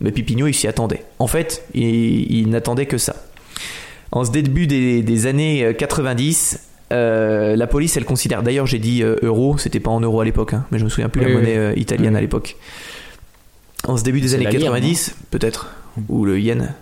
Mais 0.01 0.12
Pipigno, 0.12 0.46
il 0.46 0.55
s'y 0.55 0.68
attendait. 0.68 1.05
En 1.18 1.27
fait, 1.27 1.64
il, 1.74 2.31
il 2.31 2.48
n'attendait 2.51 2.87
que 2.87 2.98
ça. 2.98 3.16
En 4.12 4.24
ce 4.24 4.31
début 4.31 4.66
des, 4.66 5.03
des 5.03 5.27
années 5.27 5.64
euh, 5.64 5.72
90, 5.72 6.61
euh, 6.92 7.57
la 7.57 7.66
police, 7.66 7.96
elle 7.96 8.05
considère. 8.05 8.42
D'ailleurs, 8.42 8.66
j'ai 8.66 8.79
dit 8.79 9.03
euh, 9.03 9.16
euro, 9.22 9.59
c'était 9.59 9.81
pas 9.81 9.90
en 9.90 10.01
euros 10.01 10.20
à 10.20 10.24
l'époque, 10.24 10.55
hein, 10.55 10.64
mais 10.70 10.79
je 10.79 10.85
me 10.85 10.88
souviens 10.88 11.09
plus 11.09 11.20
Oui, 11.20 11.27
la 11.27 11.35
oui. 11.35 11.42
monnaie 11.42 11.57
euh, 11.59 11.72
italienne 11.77 12.12
Oui. 12.12 12.18
à 12.18 12.20
l'époque. 12.20 12.57
En 13.87 13.96
ce 13.96 14.05
début 14.05 14.20
des 14.20 14.35
années 14.35 14.44
la 14.44 14.51
lire, 14.51 14.61
90, 14.61 15.16
peut-être, 15.31 15.70
ou 16.08 16.24
le 16.24 16.38
yen. 16.40 16.74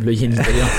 Le 0.00 0.12
yen 0.12 0.32
italien. 0.32 0.66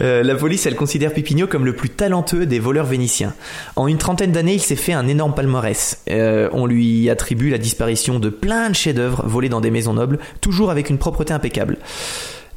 Euh, 0.00 0.22
la 0.22 0.34
police, 0.34 0.66
elle 0.66 0.74
considère 0.76 1.12
Pipigno 1.14 1.46
comme 1.46 1.64
le 1.64 1.74
plus 1.74 1.88
talentueux 1.88 2.46
des 2.46 2.58
voleurs 2.58 2.84
vénitiens. 2.84 3.32
En 3.76 3.86
une 3.86 3.96
trentaine 3.96 4.30
d'années, 4.32 4.54
il 4.54 4.60
s'est 4.60 4.76
fait 4.76 4.92
un 4.92 5.06
énorme 5.08 5.34
palmarès. 5.34 6.02
Euh, 6.10 6.48
on 6.52 6.66
lui 6.66 7.08
attribue 7.08 7.48
la 7.48 7.58
disparition 7.58 8.18
de 8.18 8.28
plein 8.28 8.68
de 8.70 8.74
chefs-d'œuvre 8.74 9.22
volés 9.26 9.48
dans 9.48 9.60
des 9.60 9.70
maisons 9.70 9.94
nobles, 9.94 10.18
toujours 10.40 10.70
avec 10.70 10.90
une 10.90 10.98
propreté 10.98 11.32
impeccable. 11.32 11.78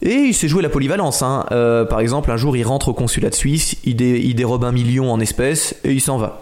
Et 0.02 0.14
il 0.14 0.34
s'est 0.34 0.48
joué 0.48 0.62
la 0.62 0.70
polyvalence. 0.70 1.22
hein. 1.22 1.46
Euh, 1.52 1.86
par 1.86 2.00
exemple, 2.00 2.32
un 2.32 2.38
jour, 2.38 2.58
il 2.58 2.64
rentre 2.64 2.90
au 2.90 2.94
consulat 2.94 3.30
de 3.30 3.36
Suisse, 3.36 3.76
il, 3.86 3.96
dé- 3.96 4.20
il 4.24 4.36
dérobe 4.36 4.64
un 4.66 4.72
million 4.74 5.12
en 5.12 5.20
espèces 5.20 5.76
et 5.84 5.92
il 5.94 6.02
s'en 6.02 6.18
va. 6.18 6.42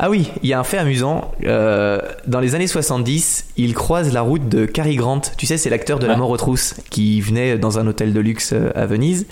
Ah 0.00 0.10
oui, 0.10 0.30
il 0.44 0.48
y 0.48 0.52
a 0.52 0.60
un 0.60 0.64
fait 0.64 0.78
amusant. 0.78 1.32
Euh, 1.44 2.00
dans 2.26 2.38
les 2.38 2.54
années 2.54 2.68
70, 2.68 3.46
il 3.56 3.74
croise 3.74 4.12
la 4.12 4.22
route 4.22 4.48
de 4.48 4.64
Cary 4.64 4.94
Grant. 4.94 5.22
Tu 5.36 5.46
sais, 5.46 5.56
c'est 5.56 5.70
l'acteur 5.70 5.98
de 5.98 6.06
La 6.06 6.16
mort 6.16 6.30
aux 6.30 6.36
trousses 6.36 6.74
qui 6.88 7.20
venait 7.20 7.58
dans 7.58 7.80
un 7.80 7.86
hôtel 7.88 8.12
de 8.12 8.20
luxe 8.20 8.52
euh, 8.52 8.70
à 8.76 8.86
Venise. 8.86 9.26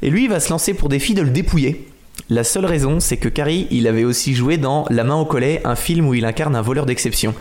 Et 0.00 0.08
lui, 0.08 0.24
il 0.24 0.30
va 0.30 0.40
se 0.40 0.48
lancer 0.48 0.72
pour 0.72 0.88
défi 0.88 1.12
de 1.12 1.20
le 1.20 1.28
dépouiller. 1.28 1.86
La 2.28 2.42
seule 2.42 2.66
raison, 2.66 2.98
c'est 2.98 3.18
que 3.18 3.28
Cary, 3.28 3.68
il 3.70 3.86
avait 3.86 4.02
aussi 4.02 4.34
joué 4.34 4.56
dans 4.56 4.84
La 4.90 5.04
main 5.04 5.14
au 5.14 5.24
collet, 5.24 5.60
un 5.64 5.76
film 5.76 6.08
où 6.08 6.14
il 6.14 6.24
incarne 6.24 6.56
un 6.56 6.62
voleur 6.62 6.84
d'exception. 6.84 7.34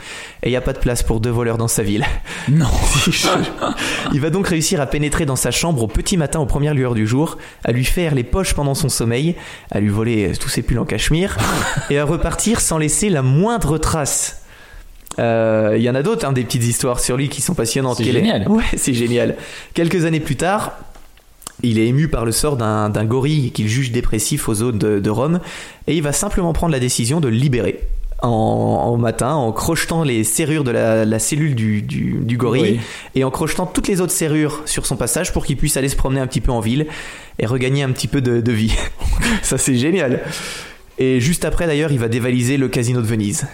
Et 0.44 0.50
il 0.50 0.52
n'y 0.52 0.58
a 0.58 0.62
pas 0.62 0.74
de 0.74 0.78
place 0.78 1.02
pour 1.02 1.20
deux 1.20 1.32
voleurs 1.32 1.58
dans 1.58 1.68
sa 1.68 1.82
ville. 1.82 2.06
Non. 2.50 2.68
Il 4.14 4.22
va 4.22 4.30
donc 4.30 4.48
réussir 4.48 4.80
à 4.80 4.86
pénétrer 4.86 5.26
dans 5.26 5.36
sa 5.36 5.50
chambre 5.50 5.82
au 5.82 5.88
petit 5.88 6.18
matin 6.18 6.40
aux 6.40 6.46
premières 6.46 6.76
lueurs 6.76 6.94
du 6.94 7.08
jour, 7.08 7.40
à 7.64 7.72
lui 7.72 7.84
faire 7.84 8.14
les 8.14 8.24
poches 8.24 8.54
pendant 8.54 8.76
son 8.76 8.90
sommeil, 8.90 9.36
à 9.72 9.80
lui 9.80 9.90
voler 9.90 10.34
tous 10.40 10.50
ses 10.50 10.62
pulls 10.62 10.78
en 10.78 10.86
cachemire, 10.86 11.36
et 11.90 11.98
à 11.98 12.06
repartir 12.06 12.60
sans 12.60 12.78
laisser 12.78 13.10
la 13.10 13.24
moindre 13.24 13.80
trace. 13.80 14.44
Euh, 15.18 15.74
Il 15.78 15.84
y 15.84 15.90
en 15.90 15.96
a 15.96 16.04
d'autres, 16.04 16.28
hein, 16.28 16.34
des 16.34 16.44
petites 16.44 16.64
histoires 16.64 17.00
sur 17.00 17.18
lui 17.18 17.30
qui 17.30 17.42
sont 17.42 17.56
passionnantes. 17.56 17.98
C'est 17.98 18.12
génial. 18.12 18.48
Ouais, 18.48 18.64
c'est 18.78 18.94
génial. 18.94 19.36
Quelques 19.74 20.06
années 20.06 20.20
plus 20.20 20.36
tard, 20.36 20.74
il 21.66 21.80
est 21.80 21.88
ému 21.88 22.08
par 22.08 22.26
le 22.26 22.32
sort 22.32 22.58
d'un 22.58 23.06
gorille 23.06 23.52
qu'il 23.52 23.68
juge 23.68 23.92
dépressif 23.92 24.48
aux 24.50 24.62
eaux 24.62 24.72
de, 24.72 25.00
de 25.00 25.10
Rome, 25.10 25.40
et 25.88 25.96
il 25.96 26.02
va 26.02 26.12
simplement 26.14 26.54
prendre 26.54 26.72
la 26.74 26.80
décision 26.80 27.20
de 27.20 27.28
le 27.28 27.36
libérer. 27.36 27.80
En, 28.22 28.28
en 28.30 28.98
matin, 28.98 29.34
en 29.34 29.52
crochetant 29.52 30.04
les 30.04 30.24
serrures 30.24 30.64
de 30.64 30.72
la, 30.72 31.04
la 31.06 31.20
cellule 31.20 31.54
du, 31.54 31.82
du, 31.82 32.16
du 32.22 32.38
gorille 32.38 32.62
Oui. 32.62 32.80
et 33.14 33.24
en 33.26 33.30
crochetant 33.30 33.66
toutes 33.66 33.88
les 33.90 34.00
autres 34.00 34.14
serrures 34.14 34.62
sur 34.66 34.86
son 34.86 34.96
passage 34.96 35.34
pour 35.34 35.46
qu'il 35.46 35.58
puisse 35.58 35.76
aller 35.76 35.90
se 35.90 35.98
promener 35.98 36.22
un 36.22 36.26
petit 36.28 36.40
peu 36.42 36.52
en 36.52 36.62
ville 36.62 36.88
et 37.40 37.46
regagner 37.46 37.84
un 37.84 37.92
petit 37.92 38.08
peu 38.08 38.22
de, 38.22 38.40
de 38.40 38.52
vie. 38.54 38.74
Ça 39.44 39.58
c'est 39.58 39.76
génial. 39.76 40.22
Et 40.98 41.20
juste 41.20 41.44
après 41.44 41.68
d'ailleurs, 41.68 41.92
il 41.92 42.00
va 42.00 42.08
dévaliser 42.08 42.56
le 42.58 42.70
casino 42.70 43.02
de 43.02 43.06
Venise. 43.06 43.48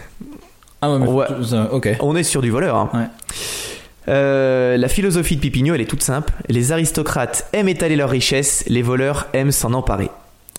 Ah 0.84 0.94
ouais, 0.94 1.00
mais 1.00 1.58
ok. 1.72 1.90
On 2.00 2.16
est 2.16 2.24
sur 2.24 2.42
du 2.44 2.52
voleur. 2.52 2.76
hein. 2.76 2.90
Ouais. 2.94 3.08
Euh, 4.08 4.78
la 4.78 4.88
philosophie 4.88 5.36
de 5.36 5.42
Pipigno, 5.42 5.74
elle 5.74 5.82
est 5.82 5.86
toute 5.86 6.04
simple. 6.04 6.34
Les 6.50 6.72
aristocrates 6.72 7.48
aiment 7.54 7.70
étaler 7.70 7.96
leurs 7.96 8.10
richesses, 8.10 8.64
les 8.68 8.82
voleurs 8.82 9.28
aiment 9.34 9.52
s'en 9.52 9.74
emparer. 9.74 10.10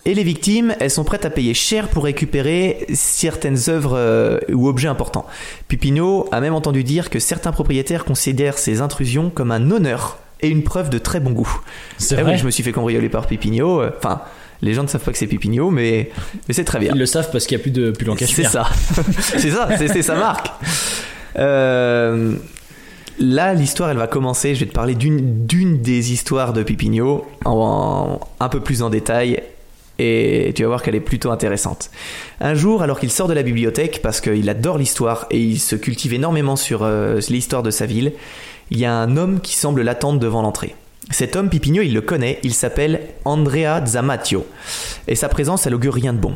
Et 0.05 0.15
les 0.15 0.25
victimes, 0.25 0.75
elles 0.81 0.91
sont 0.91 1.05
prêtes 1.05 1.25
à 1.25 1.31
payer 1.31 1.55
cher 1.55 1.87
pour 1.89 2.05
récupérer 2.05 2.87
certaines 2.93 3.59
œuvres 3.69 3.97
euh, 3.97 4.39
ou 4.53 4.69
objets 4.69 4.89
importants. 4.89 5.27
Pipino 5.69 6.29
a 6.33 6.41
même 6.41 6.55
entendu 6.55 6.83
dire 6.83 7.09
que 7.09 7.21
certains 7.21 7.53
propriétaires 7.53 8.05
considèrent 8.05 8.59
ces 8.59 8.81
intrusions 8.81 9.31
comme 9.31 9.53
un 9.53 9.71
honneur 9.71 10.19
et 10.41 10.49
une 10.49 10.65
preuve 10.65 10.91
de 10.91 10.99
très 10.99 11.21
bon 11.21 11.31
goût. 11.31 11.61
C'est 11.99 12.17
Eh 12.19 12.23
vrai. 12.23 12.33
oui, 12.33 12.39
je 12.39 12.45
me 12.45 12.51
suis 12.51 12.65
fait 12.65 12.73
cambrioler 12.73 13.09
par 13.09 13.29
Pipino. 13.29 13.81
euh, 13.81 13.91
Enfin, 13.97 14.23
les 14.61 14.75
gens 14.75 14.83
ne 14.83 14.89
savent 14.89 15.05
pas 15.05 15.13
que 15.13 15.19
c'est 15.19 15.29
Pipino, 15.29 15.71
mais, 15.71 16.11
mais 16.49 16.55
c'est 16.55 16.65
très 16.65 16.81
bien. 16.81 16.91
Ils 16.95 16.99
le 16.99 17.07
savent 17.07 17.31
parce 17.31 17.47
qu'il 17.47 17.57
n'y 17.57 17.61
a 17.61 17.63
plus 17.63 17.71
de 17.71 17.93
en 18.11 18.17
C'est 18.17 18.43
ça. 18.43 18.69
c'est 19.21 19.51
ça, 19.53 19.69
c'est 19.79 19.87
c'est 19.87 20.03
sa 20.03 20.17
marque. 20.17 20.51
Euh, 21.39 22.35
là, 23.19 23.55
l'histoire, 23.55 23.91
elle 23.91 23.97
va 23.97 24.07
commencer. 24.07 24.55
Je 24.55 24.61
vais 24.61 24.67
te 24.67 24.75
parler 24.75 24.95
d'une 24.95 25.83
des 25.83 26.13
histoires 26.13 26.53
de 26.53 26.63
Pipigno 26.63 27.27
un 27.45 28.49
peu 28.51 28.61
plus 28.61 28.83
en 28.83 28.91
détail. 28.91 29.43
Et 29.99 30.53
tu 30.57 30.63
vas 30.63 30.69
voir 30.69 30.83
qu'elle 30.83 30.95
est 30.95 31.01
plutôt 31.01 31.31
intéressante. 31.31 31.91
Un 32.41 32.55
jour, 32.55 32.83
alors 32.83 32.99
qu'il 32.99 33.11
sort 33.11 33.29
de 33.29 33.35
la 33.35 33.43
bibliothèque, 33.43 34.01
parce 34.03 34.21
qu'il 34.21 34.49
adore 34.49 34.79
l'histoire 34.79 35.27
et 35.31 35.39
il 35.39 35.61
se 35.61 35.77
cultive 35.77 36.15
énormément 36.15 36.57
sur 36.57 36.83
euh, 36.83 37.21
l'histoire 37.29 37.63
de 37.63 37.71
sa 37.71 37.87
ville, 37.87 38.13
il 38.71 38.79
y 38.79 38.85
a 38.85 38.95
un 38.95 39.17
homme 39.17 39.41
qui 39.41 39.55
semble 39.55 39.83
l'attendre 39.83 40.19
devant 40.19 40.43
l'entrée. 40.43 40.75
Cet 41.11 41.37
homme, 41.37 41.51
Pipigno, 41.51 41.83
il 41.83 41.93
le 41.93 42.01
connaît, 42.01 42.39
il 42.43 42.55
s'appelle 42.55 43.01
Andrea 43.25 43.85
Zamatio. 43.85 44.47
Et 45.09 45.15
sa 45.15 45.29
présence, 45.29 45.67
elle 45.67 45.75
augure 45.75 45.95
rien 45.95 46.15
de 46.15 46.19
bon. 46.19 46.35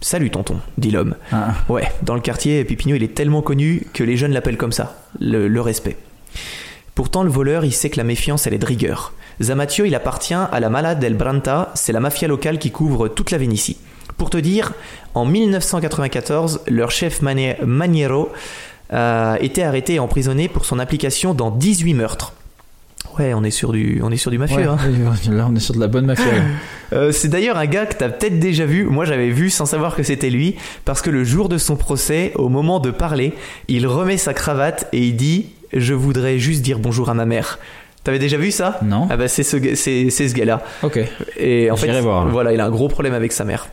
Salut 0.00 0.30
tonton, 0.30 0.56
dit 0.78 0.90
l'homme. 0.90 1.14
Ah. 1.30 1.54
Ouais, 1.68 1.86
dans 2.02 2.14
le 2.14 2.20
quartier, 2.20 2.64
Pipigno, 2.64 2.96
il 2.96 3.02
est 3.02 3.14
tellement 3.14 3.42
connu 3.42 3.86
que 3.92 4.02
les 4.02 4.16
jeunes 4.16 4.32
l'appellent 4.32 4.56
comme 4.56 4.72
ça, 4.72 4.96
le, 5.20 5.46
le 5.46 5.60
respect. 5.60 5.96
Pourtant, 6.94 7.22
le 7.22 7.30
voleur, 7.30 7.64
il 7.64 7.72
sait 7.72 7.90
que 7.90 7.98
la 7.98 8.04
méfiance, 8.04 8.46
elle 8.46 8.54
est 8.54 8.58
de 8.58 8.66
rigueur. 8.66 9.12
Zamatio, 9.42 9.84
il 9.84 9.94
appartient 9.94 10.34
à 10.34 10.58
la 10.60 10.70
Mala 10.70 10.94
del 10.94 11.14
Branta, 11.14 11.70
c'est 11.74 11.92
la 11.92 12.00
mafia 12.00 12.28
locale 12.28 12.58
qui 12.58 12.70
couvre 12.70 13.08
toute 13.08 13.30
la 13.30 13.38
Vénétie. 13.38 13.76
Pour 14.16 14.30
te 14.30 14.36
dire, 14.38 14.72
en 15.14 15.24
1994, 15.24 16.60
leur 16.66 16.90
chef 16.90 17.20
Mani- 17.22 17.54
Maniero 17.64 18.30
a 18.90 19.36
été 19.40 19.62
arrêté 19.64 19.94
et 19.94 19.98
emprisonné 20.00 20.48
pour 20.48 20.64
son 20.64 20.78
implication 20.78 21.32
dans 21.34 21.50
18 21.50 21.94
meurtres. 21.94 22.32
Ouais, 23.18 23.34
on 23.34 23.42
est 23.44 23.50
sur 23.50 23.72
du, 23.72 24.00
on 24.02 24.10
est 24.10 24.16
sur 24.16 24.30
du 24.30 24.38
mafieux. 24.38 24.56
Ouais, 24.58 24.64
hein. 24.64 24.76
Là, 25.30 25.48
on 25.50 25.54
est 25.54 25.60
sur 25.60 25.74
de 25.74 25.80
la 25.80 25.88
bonne 25.88 26.06
mafia. 26.06 26.24
Euh, 26.92 27.12
c'est 27.12 27.28
d'ailleurs 27.28 27.56
un 27.56 27.66
gars 27.66 27.86
que 27.86 27.94
t'as 27.94 28.08
peut-être 28.08 28.40
déjà 28.40 28.66
vu. 28.66 28.82
Moi, 28.82 29.04
j'avais 29.04 29.30
vu 29.30 29.48
sans 29.48 29.64
savoir 29.64 29.94
que 29.94 30.02
c'était 30.02 30.28
lui, 30.28 30.56
parce 30.84 31.02
que 31.02 31.10
le 31.10 31.22
jour 31.22 31.48
de 31.48 31.56
son 31.56 31.76
procès, 31.76 32.32
au 32.34 32.48
moment 32.48 32.80
de 32.80 32.90
parler, 32.90 33.32
il 33.68 33.86
remet 33.86 34.16
sa 34.16 34.34
cravate 34.34 34.88
et 34.92 34.98
il 35.06 35.14
dit 35.14 35.50
"Je 35.72 35.94
voudrais 35.94 36.40
juste 36.40 36.62
dire 36.62 36.80
bonjour 36.80 37.08
à 37.08 37.14
ma 37.14 37.26
mère." 37.26 37.60
T'avais 38.02 38.18
déjà 38.18 38.38
vu 38.38 38.50
ça? 38.50 38.80
Non. 38.82 39.06
Ah 39.08 39.16
bah 39.16 39.28
c'est 39.28 39.44
ce, 39.44 39.56
c'est, 39.76 40.34
gars-là. 40.34 40.62
Ok. 40.82 40.98
Et 41.38 41.70
en 41.70 41.76
fait, 41.76 42.00
voir, 42.00 42.24
là. 42.24 42.30
voilà, 42.32 42.52
il 42.52 42.58
a 42.58 42.66
un 42.66 42.70
gros 42.70 42.88
problème 42.88 43.14
avec 43.14 43.30
sa 43.30 43.44
mère. 43.44 43.68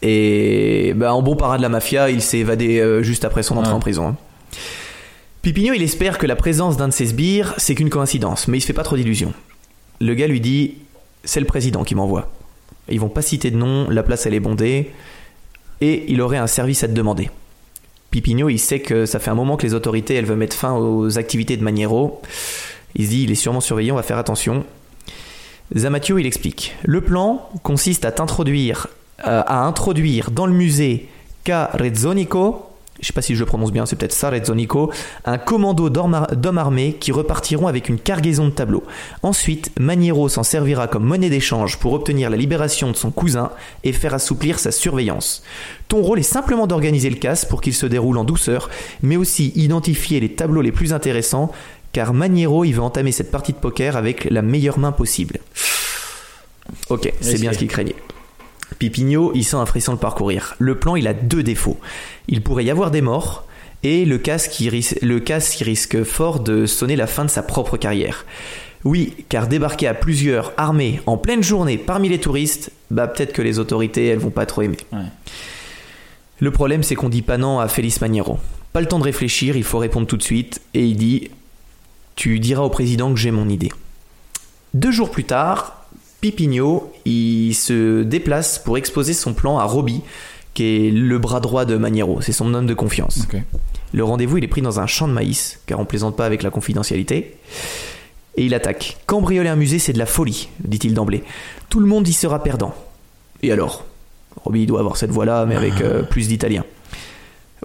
Et 0.00 0.94
bah, 0.96 1.12
en 1.12 1.20
bon 1.20 1.36
parrain 1.36 1.58
de 1.58 1.62
la 1.62 1.68
mafia, 1.68 2.08
il 2.08 2.22
s'est 2.22 2.38
évadé 2.38 2.80
euh, 2.80 3.02
juste 3.02 3.26
après 3.26 3.42
son 3.42 3.56
entrée 3.58 3.72
en 3.74 3.80
prison. 3.80 4.08
hein. 4.08 4.16
Pipigno, 5.46 5.74
il 5.74 5.82
espère 5.84 6.18
que 6.18 6.26
la 6.26 6.34
présence 6.34 6.76
d'un 6.76 6.88
de 6.88 6.92
ses 6.92 7.06
sbires, 7.06 7.54
c'est 7.56 7.76
qu'une 7.76 7.88
coïncidence, 7.88 8.48
mais 8.48 8.58
il 8.58 8.60
se 8.60 8.66
fait 8.66 8.72
pas 8.72 8.82
trop 8.82 8.96
d'illusions. 8.96 9.32
Le 10.00 10.12
gars 10.14 10.26
lui 10.26 10.40
dit 10.40 10.74
C'est 11.22 11.38
le 11.38 11.46
président 11.46 11.84
qui 11.84 11.94
m'envoie. 11.94 12.32
Ils 12.88 12.98
vont 12.98 13.08
pas 13.08 13.22
citer 13.22 13.52
de 13.52 13.56
nom, 13.56 13.88
la 13.88 14.02
place 14.02 14.26
elle 14.26 14.34
est 14.34 14.40
bondée, 14.40 14.90
et 15.80 16.04
il 16.08 16.20
aurait 16.20 16.38
un 16.38 16.48
service 16.48 16.82
à 16.82 16.88
te 16.88 16.92
demander. 16.94 17.30
Pipigno, 18.10 18.48
il 18.48 18.58
sait 18.58 18.80
que 18.80 19.06
ça 19.06 19.20
fait 19.20 19.30
un 19.30 19.36
moment 19.36 19.56
que 19.56 19.64
les 19.64 19.72
autorités 19.72 20.14
elles 20.14 20.24
veulent 20.24 20.36
mettre 20.36 20.56
fin 20.56 20.74
aux 20.74 21.16
activités 21.16 21.56
de 21.56 21.62
Maniero. 21.62 22.20
Il 22.96 23.04
se 23.04 23.10
dit 23.10 23.22
Il 23.22 23.30
est 23.30 23.36
sûrement 23.36 23.60
surveillé, 23.60 23.92
on 23.92 23.96
va 23.96 24.02
faire 24.02 24.18
attention. 24.18 24.64
Zamatio, 25.76 26.18
il 26.18 26.26
explique. 26.26 26.74
Le 26.82 27.02
plan 27.02 27.48
consiste 27.62 28.04
à 28.04 28.10
t'introduire, 28.10 28.88
euh, 29.24 29.44
à 29.46 29.64
introduire 29.64 30.32
dans 30.32 30.46
le 30.46 30.54
musée 30.54 31.08
Carezzonico, 31.44 32.66
je 33.00 33.06
sais 33.06 33.12
pas 33.12 33.22
si 33.22 33.34
je 33.34 33.40
le 33.40 33.46
prononce 33.46 33.72
bien, 33.72 33.86
c'est 33.86 33.96
peut-être 33.96 34.12
ça, 34.12 34.30
Rezzonico, 34.30 34.90
un 35.24 35.38
commando 35.38 35.90
d'hommes 35.90 36.14
ar- 36.14 36.36
d'hommes 36.36 36.58
armés 36.58 36.96
qui 36.98 37.12
repartiront 37.12 37.66
avec 37.66 37.88
une 37.88 37.98
cargaison 37.98 38.46
de 38.46 38.50
tableaux. 38.50 38.82
Ensuite, 39.22 39.70
Maniero 39.78 40.28
s'en 40.28 40.42
servira 40.42 40.88
comme 40.88 41.04
monnaie 41.04 41.30
d'échange 41.30 41.78
pour 41.78 41.92
obtenir 41.92 42.30
la 42.30 42.36
libération 42.36 42.90
de 42.90 42.96
son 42.96 43.10
cousin 43.10 43.50
et 43.84 43.92
faire 43.92 44.14
assouplir 44.14 44.58
sa 44.58 44.72
surveillance. 44.72 45.42
Ton 45.88 46.02
rôle 46.02 46.18
est 46.18 46.22
simplement 46.22 46.66
d'organiser 46.66 47.10
le 47.10 47.16
casse 47.16 47.44
pour 47.44 47.60
qu'il 47.60 47.74
se 47.74 47.86
déroule 47.86 48.18
en 48.18 48.24
douceur, 48.24 48.70
mais 49.02 49.16
aussi 49.16 49.52
identifier 49.56 50.20
les 50.20 50.30
tableaux 50.32 50.62
les 50.62 50.72
plus 50.72 50.92
intéressants, 50.92 51.52
car 51.92 52.12
Maniero, 52.14 52.64
il 52.64 52.72
veut 52.72 52.82
entamer 52.82 53.12
cette 53.12 53.30
partie 53.30 53.52
de 53.52 53.58
poker 53.58 53.96
avec 53.96 54.24
la 54.30 54.42
meilleure 54.42 54.78
main 54.78 54.92
possible. 54.92 55.38
Ok, 56.90 57.12
c'est 57.20 57.38
bien 57.40 57.52
ce 57.52 57.58
qu'il 57.58 57.68
craignait. 57.68 57.94
Pipigno, 58.78 59.32
il 59.34 59.44
sent 59.44 59.56
un 59.56 59.66
frisson 59.66 59.92
le 59.92 59.98
parcourir. 59.98 60.54
Le 60.58 60.78
plan, 60.78 60.96
il 60.96 61.06
a 61.06 61.14
deux 61.14 61.42
défauts. 61.42 61.78
Il 62.28 62.42
pourrait 62.42 62.64
y 62.64 62.70
avoir 62.70 62.90
des 62.90 63.00
morts 63.00 63.44
et 63.82 64.04
le 64.04 64.18
casque 64.18 64.50
qui, 64.50 64.68
ris- 64.68 64.94
le 65.02 65.20
casque 65.20 65.58
qui 65.58 65.64
risque 65.64 66.02
fort 66.02 66.40
de 66.40 66.66
sonner 66.66 66.96
la 66.96 67.06
fin 67.06 67.24
de 67.24 67.30
sa 67.30 67.42
propre 67.42 67.76
carrière. 67.76 68.24
Oui, 68.84 69.14
car 69.28 69.46
débarquer 69.48 69.86
à 69.88 69.94
plusieurs 69.94 70.52
armés 70.56 71.00
en 71.06 71.16
pleine 71.16 71.42
journée 71.42 71.78
parmi 71.78 72.08
les 72.08 72.18
touristes, 72.20 72.70
bah 72.90 73.06
peut-être 73.08 73.32
que 73.32 73.42
les 73.42 73.58
autorités, 73.58 74.06
elles 74.06 74.18
vont 74.18 74.30
pas 74.30 74.46
trop 74.46 74.62
aimer. 74.62 74.76
Ouais. 74.92 74.98
Le 76.38 76.50
problème, 76.50 76.82
c'est 76.82 76.94
qu'on 76.94 77.08
dit 77.08 77.22
pas 77.22 77.38
non 77.38 77.58
à 77.60 77.68
Félix 77.68 78.00
Maniero. 78.00 78.38
Pas 78.72 78.80
le 78.80 78.86
temps 78.86 78.98
de 78.98 79.04
réfléchir, 79.04 79.56
il 79.56 79.64
faut 79.64 79.78
répondre 79.78 80.06
tout 80.06 80.16
de 80.18 80.22
suite, 80.22 80.60
et 80.74 80.84
il 80.84 80.96
dit 80.96 81.30
Tu 82.14 82.38
diras 82.40 82.62
au 82.62 82.68
président 82.70 83.12
que 83.12 83.18
j'ai 83.18 83.30
mon 83.30 83.48
idée. 83.48 83.72
Deux 84.74 84.90
jours 84.92 85.10
plus 85.10 85.24
tard, 85.24 85.75
Pipigno, 86.32 86.92
il 87.04 87.54
se 87.54 88.02
déplace 88.02 88.58
pour 88.58 88.76
exposer 88.78 89.12
son 89.12 89.32
plan 89.32 89.58
à 89.58 89.64
Roby, 89.64 90.02
qui 90.54 90.64
est 90.64 90.90
le 90.90 91.18
bras 91.18 91.38
droit 91.38 91.64
de 91.64 91.76
Maniero, 91.76 92.20
c'est 92.20 92.32
son 92.32 92.52
homme 92.52 92.66
de 92.66 92.74
confiance. 92.74 93.28
Le 93.92 94.02
rendez-vous, 94.02 94.38
il 94.38 94.44
est 94.44 94.48
pris 94.48 94.60
dans 94.60 94.80
un 94.80 94.88
champ 94.88 95.06
de 95.06 95.12
maïs, 95.12 95.60
car 95.66 95.78
on 95.78 95.84
plaisante 95.84 96.16
pas 96.16 96.26
avec 96.26 96.42
la 96.42 96.50
confidentialité. 96.50 97.36
Et 98.36 98.44
il 98.44 98.54
attaque. 98.54 98.96
Cambrioler 99.06 99.48
un 99.48 99.54
musée, 99.54 99.78
c'est 99.78 99.92
de 99.92 99.98
la 99.98 100.06
folie, 100.06 100.48
dit-il 100.64 100.94
d'emblée. 100.94 101.22
Tout 101.68 101.78
le 101.78 101.86
monde 101.86 102.08
y 102.08 102.12
sera 102.12 102.42
perdant. 102.42 102.74
Et 103.42 103.52
alors? 103.52 103.84
Roby 104.44 104.62
il 104.62 104.66
doit 104.66 104.80
avoir 104.80 104.96
cette 104.96 105.12
voix-là, 105.12 105.46
mais 105.46 105.54
avec 105.54 105.80
euh, 105.80 106.02
plus 106.02 106.26
d'italien. 106.26 106.64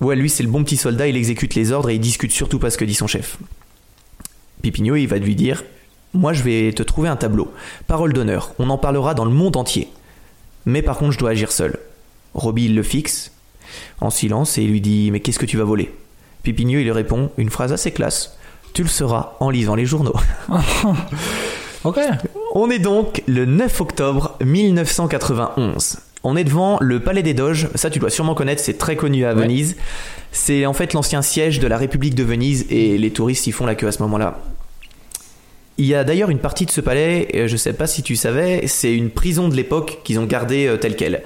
Ouais, 0.02 0.16
lui, 0.16 0.30
c'est 0.30 0.44
le 0.44 0.50
bon 0.50 0.64
petit 0.64 0.78
soldat, 0.78 1.08
il 1.08 1.18
exécute 1.18 1.56
les 1.56 1.72
ordres 1.72 1.90
et 1.90 1.96
il 1.96 2.00
discute 2.00 2.32
surtout 2.32 2.60
pas 2.60 2.70
ce 2.70 2.78
que 2.78 2.86
dit 2.86 2.94
son 2.94 3.08
chef. 3.08 3.38
Pipigno, 4.62 4.96
il 4.96 5.08
va 5.08 5.18
lui 5.18 5.36
dire 5.36 5.64
Moi, 6.14 6.34
je 6.34 6.44
vais 6.44 6.74
te 6.74 6.84
trouver 6.84 7.10
un 7.10 7.16
tableau. 7.16 7.52
Parole 7.88 8.14
d'honneur, 8.14 8.52
on 8.60 8.70
en 8.70 8.78
parlera 8.78 9.14
dans 9.14 9.26
le 9.26 9.32
monde 9.32 9.56
entier. 9.56 9.90
Mais 10.66 10.82
par 10.82 10.98
contre, 10.98 11.12
je 11.14 11.18
dois 11.20 11.32
agir 11.32 11.52
seul. 11.52 11.80
Roby, 12.34 12.66
il 12.66 12.76
le 12.76 12.84
fixe, 12.84 13.32
en 14.00 14.10
silence, 14.10 14.58
et 14.58 14.64
il 14.64 14.70
lui 14.72 14.82
dit 14.82 15.10
Mais 15.12 15.20
qu'est-ce 15.22 15.40
que 15.40 15.46
tu 15.46 15.58
vas 15.58 15.64
voler? 15.64 15.94
Pipigno, 16.44 16.80
il 16.80 16.84
lui 16.84 16.92
répond 16.92 17.30
Une 17.38 17.50
phrase 17.50 17.72
assez 17.72 17.92
classe 17.92 18.38
Tu 18.74 18.84
le 18.84 18.90
sauras 18.90 19.34
en 19.40 19.50
lisant 19.50 19.76
les 19.76 19.86
journaux. 19.86 20.16
Ok. 21.84 22.00
On 22.54 22.70
est 22.70 22.78
donc 22.78 23.24
le 23.26 23.46
9 23.46 23.82
octobre 23.82 24.38
1991. 24.46 25.98
On 26.24 26.36
est 26.38 26.44
devant 26.44 26.78
le 26.80 27.00
Palais 27.00 27.24
des 27.24 27.34
Doges. 27.34 27.70
Ça, 27.74 27.90
tu 27.90 27.98
dois 27.98 28.12
sûrement 28.12 28.36
connaître, 28.36 28.62
c'est 28.62 28.78
très 28.78 28.96
connu 28.96 29.26
à 29.26 29.34
Ouais. 29.34 29.42
Venise. 29.42 29.78
C'est 30.32 30.68
en 30.68 30.74
fait 30.74 30.94
l'ancien 30.94 31.24
siège 31.24 31.60
de 31.60 31.66
la 31.68 31.78
République 31.78 32.14
de 32.14 32.24
Venise 32.24 32.68
et 32.70 33.00
les 33.00 33.10
touristes 33.12 33.48
y 33.48 33.52
font 33.52 33.66
la 33.66 33.74
queue 33.74 33.88
à 33.88 33.92
ce 33.92 34.02
moment-là. 34.04 34.40
Il 35.82 35.88
y 35.88 35.96
a 35.96 36.04
d'ailleurs 36.04 36.30
une 36.30 36.38
partie 36.38 36.68
de 36.68 36.72
ce 36.72 36.80
palais, 36.80 37.28
euh, 37.34 37.48
je 37.48 37.58
sais 37.58 37.74
pas 37.74 37.88
si 37.88 38.04
tu 38.04 38.16
savais, 38.16 38.68
c'est 38.68 38.94
une 38.94 39.10
prison 39.10 39.50
de 39.50 39.56
l'époque 39.56 40.02
qu'ils 40.04 40.20
ont 40.20 40.26
gardée 40.26 40.68
euh, 40.68 40.78
telle 40.78 40.96
quelle. 40.96 41.24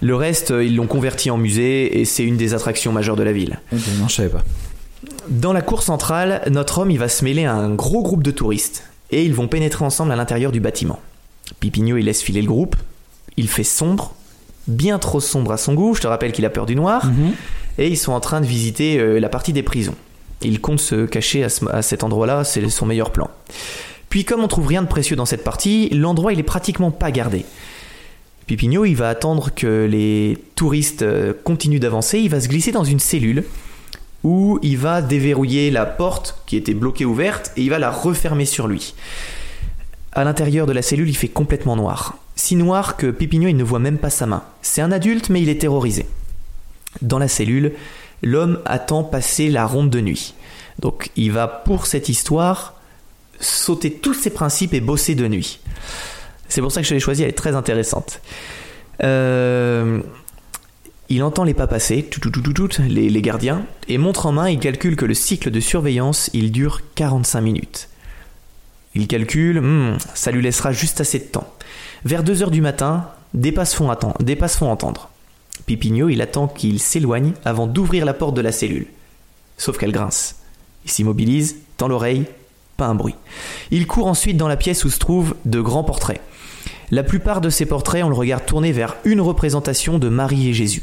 Le 0.00 0.14
reste, 0.14 0.52
euh, 0.52 0.62
ils 0.62 0.76
l'ont 0.76 0.86
converti 0.86 1.28
en 1.28 1.38
musée 1.38 2.00
et 2.00 2.04
c'est 2.04 2.22
une 2.22 2.36
des 2.36 2.54
attractions 2.54 2.92
majeures 2.92 3.16
de 3.16 3.24
la 3.24 3.32
ville. 3.32 3.58
Non, 3.72 4.06
je 4.06 4.14
savais 4.14 4.28
pas. 4.28 4.44
Dans 5.28 5.52
la 5.52 5.60
cour 5.60 5.82
centrale, 5.82 6.42
notre 6.52 6.78
homme 6.78 6.92
il 6.92 7.00
va 7.00 7.08
se 7.08 7.24
mêler 7.24 7.46
à 7.46 7.52
un 7.52 7.74
gros 7.74 8.04
groupe 8.04 8.22
de 8.22 8.30
touristes 8.30 8.84
et 9.10 9.24
ils 9.24 9.34
vont 9.34 9.48
pénétrer 9.48 9.84
ensemble 9.84 10.12
à 10.12 10.16
l'intérieur 10.16 10.52
du 10.52 10.60
bâtiment. 10.60 11.00
Pipigno 11.58 11.96
il 11.96 12.04
laisse 12.04 12.22
filer 12.22 12.42
le 12.42 12.46
groupe, 12.46 12.76
il 13.36 13.48
fait 13.48 13.64
sombre, 13.64 14.14
bien 14.68 15.00
trop 15.00 15.18
sombre 15.18 15.50
à 15.50 15.56
son 15.56 15.74
goût, 15.74 15.96
je 15.96 16.00
te 16.00 16.06
rappelle 16.06 16.30
qu'il 16.30 16.44
a 16.44 16.50
peur 16.50 16.66
du 16.66 16.76
noir, 16.76 17.10
et 17.78 17.88
ils 17.88 17.98
sont 17.98 18.12
en 18.12 18.20
train 18.20 18.40
de 18.40 18.46
visiter 18.46 19.18
la 19.18 19.28
partie 19.28 19.52
des 19.52 19.64
prisons. 19.64 19.96
Il 20.44 20.60
compte 20.60 20.80
se 20.80 21.06
cacher 21.06 21.44
à, 21.44 21.48
ce- 21.48 21.66
à 21.70 21.82
cet 21.82 22.04
endroit-là, 22.04 22.44
c'est 22.44 22.68
son 22.68 22.86
meilleur 22.86 23.10
plan. 23.10 23.30
Puis 24.10 24.24
comme 24.24 24.42
on 24.44 24.48
trouve 24.48 24.66
rien 24.68 24.82
de 24.82 24.86
précieux 24.88 25.16
dans 25.16 25.26
cette 25.26 25.42
partie, 25.44 25.88
l'endroit 25.90 26.32
il 26.32 26.38
est 26.38 26.44
pratiquement 26.44 26.90
pas 26.90 27.10
gardé. 27.10 27.44
Pipigno 28.46 28.84
il 28.84 28.94
va 28.94 29.08
attendre 29.08 29.50
que 29.54 29.86
les 29.90 30.38
touristes 30.54 31.02
euh, 31.02 31.32
continuent 31.44 31.80
d'avancer, 31.80 32.18
il 32.20 32.28
va 32.28 32.40
se 32.40 32.48
glisser 32.48 32.72
dans 32.72 32.84
une 32.84 33.00
cellule 33.00 33.44
où 34.22 34.58
il 34.62 34.78
va 34.78 35.02
déverrouiller 35.02 35.70
la 35.70 35.84
porte 35.86 36.38
qui 36.46 36.56
était 36.56 36.74
bloquée 36.74 37.04
ouverte 37.04 37.52
et 37.56 37.62
il 37.62 37.70
va 37.70 37.78
la 37.78 37.90
refermer 37.90 38.44
sur 38.44 38.68
lui. 38.68 38.94
À 40.12 40.24
l'intérieur 40.24 40.66
de 40.66 40.72
la 40.72 40.82
cellule, 40.82 41.08
il 41.08 41.16
fait 41.16 41.28
complètement 41.28 41.74
noir. 41.76 42.16
Si 42.36 42.54
noir 42.56 42.96
que 42.96 43.10
Pipigno 43.10 43.48
il 43.48 43.56
ne 43.56 43.64
voit 43.64 43.78
même 43.80 43.98
pas 43.98 44.10
sa 44.10 44.26
main. 44.26 44.42
C'est 44.62 44.80
un 44.82 44.92
adulte 44.92 45.28
mais 45.30 45.42
il 45.42 45.48
est 45.48 45.60
terrorisé. 45.60 46.06
Dans 47.02 47.18
la 47.18 47.28
cellule, 47.28 47.72
l'homme 48.24 48.60
attend 48.64 49.04
passer 49.04 49.48
la 49.48 49.66
ronde 49.66 49.90
de 49.90 50.00
nuit. 50.00 50.34
Donc 50.80 51.10
il 51.16 51.32
va 51.32 51.46
pour 51.46 51.86
cette 51.86 52.08
histoire 52.08 52.74
sauter 53.40 53.92
tous 53.92 54.14
ses 54.14 54.30
principes 54.30 54.74
et 54.74 54.80
bosser 54.80 55.14
de 55.14 55.28
nuit. 55.28 55.60
C'est 56.48 56.60
pour 56.60 56.72
ça 56.72 56.82
que 56.82 56.86
je 56.86 56.94
l'ai 56.94 57.00
choisie, 57.00 57.22
elle 57.22 57.30
est 57.30 57.32
très 57.32 57.54
intéressante. 57.54 58.20
Euh, 59.02 60.00
il 61.08 61.22
entend 61.22 61.44
les 61.44 61.54
pas 61.54 61.66
passer, 61.66 62.02
tout, 62.02 62.20
tout, 62.20 62.30
tout, 62.30 62.68
les, 62.88 63.10
les 63.10 63.22
gardiens, 63.22 63.66
et 63.88 63.98
montre 63.98 64.26
en 64.26 64.32
main, 64.32 64.48
il 64.48 64.58
calcule 64.58 64.96
que 64.96 65.04
le 65.04 65.14
cycle 65.14 65.50
de 65.50 65.60
surveillance, 65.60 66.30
il 66.32 66.50
dure 66.50 66.80
45 66.94 67.40
minutes. 67.40 67.88
Il 68.94 69.06
calcule, 69.06 69.60
hmm, 69.60 69.98
ça 70.14 70.30
lui 70.30 70.42
laissera 70.42 70.72
juste 70.72 71.00
assez 71.00 71.18
de 71.18 71.24
temps. 71.24 71.52
Vers 72.04 72.22
2 72.22 72.42
heures 72.42 72.50
du 72.50 72.60
matin, 72.60 73.10
des 73.34 73.52
pas 73.52 73.64
se 73.64 73.76
font, 73.76 73.92
font 74.48 74.70
entendre. 74.70 75.10
Pipignot, 75.66 76.08
il 76.08 76.20
attend 76.20 76.48
qu'il 76.48 76.80
s'éloigne 76.80 77.32
avant 77.44 77.66
d'ouvrir 77.66 78.04
la 78.04 78.14
porte 78.14 78.34
de 78.34 78.40
la 78.40 78.52
cellule. 78.52 78.86
Sauf 79.56 79.78
qu'elle 79.78 79.92
grince. 79.92 80.36
Il 80.84 80.90
s'immobilise, 80.90 81.56
tend 81.76 81.88
l'oreille, 81.88 82.26
pas 82.76 82.86
un 82.86 82.94
bruit. 82.94 83.14
Il 83.70 83.86
court 83.86 84.06
ensuite 84.06 84.36
dans 84.36 84.48
la 84.48 84.56
pièce 84.56 84.84
où 84.84 84.90
se 84.90 84.98
trouvent 84.98 85.34
de 85.44 85.60
grands 85.60 85.84
portraits. 85.84 86.20
La 86.90 87.02
plupart 87.02 87.40
de 87.40 87.50
ces 87.50 87.66
portraits 87.66 88.04
ont 88.04 88.08
le 88.08 88.14
regard 88.14 88.44
tourné 88.44 88.72
vers 88.72 88.96
une 89.04 89.20
représentation 89.20 89.98
de 89.98 90.08
Marie 90.08 90.48
et 90.48 90.54
Jésus. 90.54 90.82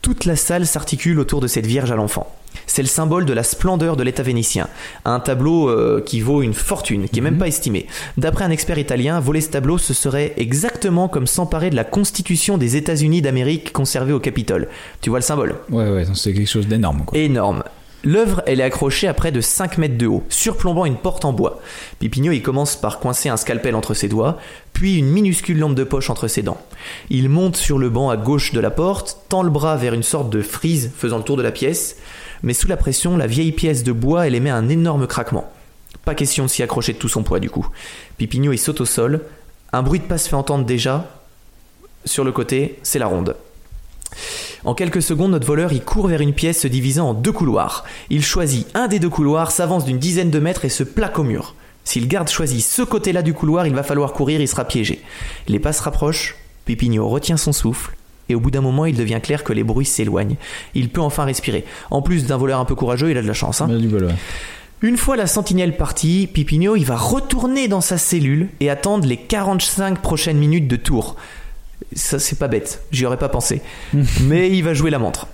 Toute 0.00 0.24
la 0.24 0.36
salle 0.36 0.66
s'articule 0.66 1.18
autour 1.18 1.40
de 1.40 1.48
cette 1.48 1.66
Vierge 1.66 1.90
à 1.90 1.96
l'enfant. 1.96 2.34
C'est 2.66 2.82
le 2.82 2.88
symbole 2.88 3.24
de 3.24 3.32
la 3.32 3.42
splendeur 3.42 3.96
de 3.96 4.02
l'État 4.02 4.22
vénitien. 4.22 4.68
Un 5.04 5.20
tableau 5.20 5.68
euh, 5.68 6.02
qui 6.04 6.20
vaut 6.20 6.42
une 6.42 6.54
fortune, 6.54 7.08
qui 7.08 7.18
est 7.18 7.22
même 7.22 7.38
pas 7.38 7.48
estimé. 7.48 7.86
D'après 8.16 8.44
un 8.44 8.50
expert 8.50 8.78
italien, 8.78 9.20
voler 9.20 9.40
ce 9.40 9.50
tableau, 9.50 9.78
ce 9.78 9.94
serait 9.94 10.34
exactement 10.36 11.08
comme 11.08 11.26
s'emparer 11.26 11.70
de 11.70 11.76
la 11.76 11.84
Constitution 11.84 12.58
des 12.58 12.76
États-Unis 12.76 13.22
d'Amérique 13.22 13.72
conservée 13.72 14.12
au 14.12 14.20
Capitole. 14.20 14.68
Tu 15.00 15.10
vois 15.10 15.18
le 15.18 15.24
symbole? 15.24 15.56
Ouais, 15.70 15.90
ouais, 15.90 16.06
c'est 16.14 16.32
quelque 16.32 16.48
chose 16.48 16.66
d'énorme, 16.66 17.04
quoi. 17.04 17.18
énorme. 17.18 17.62
L'œuvre, 18.02 18.42
elle 18.46 18.60
est 18.60 18.64
accrochée 18.64 19.08
à 19.08 19.14
près 19.14 19.30
de 19.30 19.42
5 19.42 19.76
mètres 19.76 19.98
de 19.98 20.06
haut, 20.06 20.24
surplombant 20.30 20.86
une 20.86 20.96
porte 20.96 21.26
en 21.26 21.34
bois. 21.34 21.60
Pipignot, 21.98 22.32
il 22.32 22.40
commence 22.40 22.74
par 22.74 22.98
coincer 22.98 23.28
un 23.28 23.36
scalpel 23.36 23.74
entre 23.74 23.92
ses 23.92 24.08
doigts, 24.08 24.38
puis 24.72 24.96
une 24.96 25.10
minuscule 25.10 25.58
lampe 25.58 25.74
de 25.74 25.84
poche 25.84 26.08
entre 26.08 26.26
ses 26.26 26.40
dents. 26.40 26.56
Il 27.10 27.28
monte 27.28 27.56
sur 27.56 27.78
le 27.78 27.90
banc 27.90 28.08
à 28.08 28.16
gauche 28.16 28.52
de 28.52 28.60
la 28.60 28.70
porte, 28.70 29.18
tend 29.28 29.42
le 29.42 29.50
bras 29.50 29.76
vers 29.76 29.92
une 29.92 30.02
sorte 30.02 30.30
de 30.30 30.40
frise 30.40 30.92
faisant 30.96 31.18
le 31.18 31.24
tour 31.24 31.36
de 31.36 31.42
la 31.42 31.52
pièce, 31.52 31.96
mais 32.42 32.54
sous 32.54 32.68
la 32.68 32.76
pression, 32.76 33.16
la 33.16 33.26
vieille 33.26 33.52
pièce 33.52 33.84
de 33.84 33.92
bois, 33.92 34.26
elle 34.26 34.34
émet 34.34 34.50
un 34.50 34.68
énorme 34.68 35.06
craquement. 35.06 35.50
Pas 36.04 36.14
question 36.14 36.44
de 36.44 36.50
s'y 36.50 36.62
accrocher 36.62 36.92
de 36.92 36.98
tout 36.98 37.08
son 37.08 37.22
poids 37.22 37.40
du 37.40 37.50
coup. 37.50 37.66
Pipignot, 38.16 38.52
il 38.52 38.58
saute 38.58 38.80
au 38.80 38.86
sol, 38.86 39.22
un 39.72 39.82
bruit 39.82 40.00
de 40.00 40.04
pas 40.04 40.18
se 40.18 40.28
fait 40.28 40.36
entendre 40.36 40.64
déjà. 40.64 41.08
Sur 42.04 42.24
le 42.24 42.32
côté, 42.32 42.78
c'est 42.82 42.98
la 42.98 43.06
ronde. 43.06 43.36
En 44.64 44.74
quelques 44.74 45.02
secondes, 45.02 45.30
notre 45.30 45.46
voleur 45.46 45.72
il 45.72 45.82
court 45.82 46.08
vers 46.08 46.20
une 46.20 46.34
pièce 46.34 46.60
se 46.60 46.68
divisant 46.68 47.10
en 47.10 47.14
deux 47.14 47.32
couloirs. 47.32 47.84
Il 48.10 48.24
choisit 48.24 48.66
un 48.74 48.88
des 48.88 48.98
deux 48.98 49.08
couloirs, 49.08 49.50
s'avance 49.50 49.84
d'une 49.84 49.98
dizaine 49.98 50.30
de 50.30 50.38
mètres 50.38 50.64
et 50.64 50.70
se 50.70 50.82
plaque 50.82 51.18
au 51.18 51.22
mur. 51.22 51.54
Si 51.84 52.00
le 52.00 52.06
garde 52.06 52.28
choisit 52.28 52.62
ce 52.62 52.82
côté-là 52.82 53.22
du 53.22 53.32
couloir, 53.32 53.66
il 53.66 53.74
va 53.74 53.82
falloir 53.82 54.12
courir, 54.12 54.40
il 54.40 54.48
sera 54.48 54.64
piégé. 54.64 55.02
Les 55.48 55.58
pas 55.58 55.72
se 55.72 55.82
rapprochent, 55.82 56.36
Pipignot 56.66 57.08
retient 57.08 57.36
son 57.36 57.52
souffle, 57.52 57.96
et 58.30 58.34
au 58.34 58.40
bout 58.40 58.50
d'un 58.50 58.60
moment, 58.60 58.86
il 58.86 58.96
devient 58.96 59.20
clair 59.22 59.44
que 59.44 59.52
les 59.52 59.64
bruits 59.64 59.86
s'éloignent. 59.86 60.36
Il 60.74 60.88
peut 60.88 61.00
enfin 61.00 61.24
respirer. 61.24 61.64
En 61.90 62.00
plus 62.02 62.26
d'un 62.26 62.36
voleur 62.36 62.60
un 62.60 62.64
peu 62.64 62.74
courageux, 62.74 63.10
il 63.10 63.18
a 63.18 63.22
de 63.22 63.26
la 63.26 63.34
chance. 63.34 63.60
hein. 63.60 63.68
Du 63.68 63.88
bol, 63.88 64.04
ouais. 64.04 64.14
Une 64.82 64.96
fois 64.96 65.16
la 65.16 65.26
sentinelle 65.26 65.76
partie, 65.76 66.26
Pipignot 66.32 66.74
il 66.74 66.84
va 66.86 66.96
retourner 66.96 67.68
dans 67.68 67.82
sa 67.82 67.98
cellule 67.98 68.48
et 68.60 68.70
attendre 68.70 69.06
les 69.06 69.18
45 69.18 70.00
prochaines 70.00 70.38
minutes 70.38 70.68
de 70.68 70.76
tour. 70.76 71.16
Ça 71.94 72.18
c'est 72.18 72.38
pas 72.38 72.48
bête, 72.48 72.82
j'y 72.90 73.04
aurais 73.04 73.18
pas 73.18 73.28
pensé. 73.28 73.60
Mais 74.22 74.50
il 74.50 74.64
va 74.64 74.72
jouer 74.72 74.90
la 74.90 74.98
montre. 74.98 75.26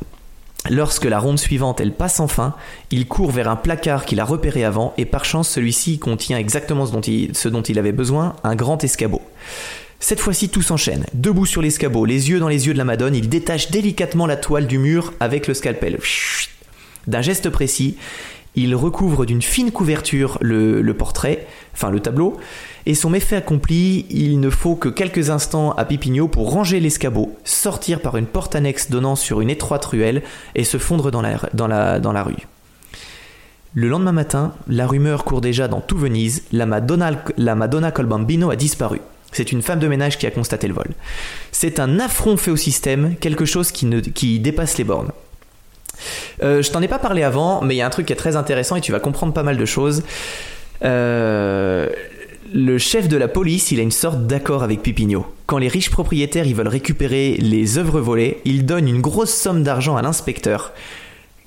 Lorsque 0.69 1.05
la 1.05 1.21
ronde 1.21 1.39
suivante 1.39 1.81
elle 1.81 1.93
passe 1.93 2.19
enfin, 2.19 2.55
il 2.91 3.07
court 3.07 3.31
vers 3.31 3.49
un 3.49 3.55
placard 3.55 4.05
qu'il 4.05 4.19
a 4.19 4.25
repéré 4.25 4.65
avant 4.65 4.95
et 4.99 5.05
par 5.05 5.25
chance 5.25 5.49
celui-ci 5.49 6.01
contient 6.01 6.39
exactement 6.39 6.85
ce 6.87 6.91
dont, 6.91 7.01
il, 7.03 7.37
ce 7.37 7.49
dont 7.49 7.63
il 7.63 7.79
avait 7.79 7.93
besoin, 7.93 8.35
un 8.43 8.57
grand 8.57 8.83
escabeau. 8.83 9.23
Cette 9.99 10.21
fois-ci 10.21 10.49
tout 10.49 10.63
s'enchaîne. 10.63 11.07
Debout 11.15 11.47
sur 11.47 11.63
l'escabeau, 11.63 12.05
les 12.05 12.29
yeux 12.31 12.39
dans 12.39 12.49
les 12.49 12.67
yeux 12.67 12.73
de 12.73 12.79
la 12.79 12.85
Madone, 12.85 13.15
il 13.15 13.29
détache 13.29 13.71
délicatement 13.71 14.27
la 14.27 14.37
toile 14.37 14.67
du 14.67 14.79
mur 14.79 15.13
avec 15.21 15.47
le 15.47 15.55
scalpel. 15.55 15.99
D'un 17.07 17.23
geste 17.23 17.51
précis, 17.51 17.97
il 18.57 18.75
recouvre 18.75 19.27
d'une 19.27 19.43
fine 19.43 19.71
couverture 19.71 20.39
le, 20.41 20.83
portrait, 20.93 21.47
enfin 21.75 21.91
le 21.91 22.01
tableau, 22.01 22.37
et 22.85 22.95
son 22.95 23.11
méfait 23.11 23.37
accompli, 23.37 24.07
il 24.11 24.41
ne 24.41 24.51
faut 24.51 24.77
que 24.77 24.89
quelques 24.89 25.31
instants 25.31 25.73
à 25.73 25.85
Pipignot 25.85 26.29
pour 26.29 26.51
ranger 26.51 26.81
l'escabeau, 26.81 27.37
sortir 27.45 28.01
par 28.01 28.17
une 28.17 28.27
porte 28.27 28.55
annexe 28.55 28.91
donnant 28.91 29.17
sur 29.17 29.41
une 29.41 29.51
étroite 29.51 29.85
ruelle 29.85 30.23
et 30.55 30.65
se 30.65 30.79
fondre 30.79 31.11
dans 31.11 31.21
la, 31.23 32.23
rue. 32.23 32.47
Le 33.75 33.89
lendemain 33.89 34.13
matin, 34.13 34.55
la 34.69 34.87
rumeur 34.87 35.25
court 35.25 35.41
déjà 35.41 35.69
dans 35.69 35.81
tout 35.81 35.99
Venise, 35.99 36.45
la 36.51 36.67
Madonna 36.67 37.91
Colbambino 37.91 38.51
a 38.51 38.57
disparu. 38.57 39.01
C'est 39.37 39.53
une 39.53 39.61
femme 39.61 39.81
de 39.81 39.87
ménage 39.87 40.17
qui 40.17 40.27
a 40.27 40.31
constaté 40.31 40.67
le 40.67 40.73
vol. 40.73 40.89
C'est 41.53 41.79
un 41.79 42.01
affront 42.01 42.39
fait 42.39 42.51
au 42.51 42.57
système, 42.57 43.17
quelque 43.17 43.45
chose 43.45 43.71
qui, 43.71 43.85
ne, 43.85 44.01
qui 44.01 44.41
dépasse 44.41 44.79
les 44.79 44.85
bornes. 44.85 45.13
Euh, 46.43 46.63
je 46.63 46.71
t'en 46.71 46.81
ai 46.81 46.89
pas 46.89 46.99
parlé 46.99 47.23
avant, 47.23 47.61
mais 47.61 47.75
il 47.75 47.77
y 47.77 47.83
a 47.83 47.87
un 47.87 47.91
truc 47.91 48.07
qui 48.07 48.15
est 48.15 48.17
très 48.17 48.35
intéressant 48.35 48.77
et 48.77 48.81
tu 48.81 48.93
vas 48.93 48.99
comprendre 48.99 49.35
pas 49.35 49.43
mal 49.43 49.59
de 49.59 49.65
choses. 49.67 50.05
Euh, 50.85 51.91
le 52.51 52.79
chef 52.79 53.09
de 53.09 53.19
la 53.19 53.29
police, 53.29 53.73
il 53.73 53.79
a 53.79 53.83
une 53.83 53.91
sorte 53.91 54.27
d'accord 54.27 54.63
avec 54.63 54.83
Pipignot. 54.83 55.27
Quand 55.45 55.59
les 55.59 55.69
riches 55.69 55.91
propriétaires 55.91 56.47
ils 56.47 56.55
veulent 56.55 56.67
récupérer 56.67 57.37
les 57.39 57.77
œuvres 57.77 58.01
volées, 58.01 58.39
il 58.47 58.65
donne 58.65 58.89
une 58.89 59.03
grosse 59.03 59.35
somme 59.35 59.63
d'argent 59.63 59.97
à 59.97 60.03
l'inspecteur 60.03 60.73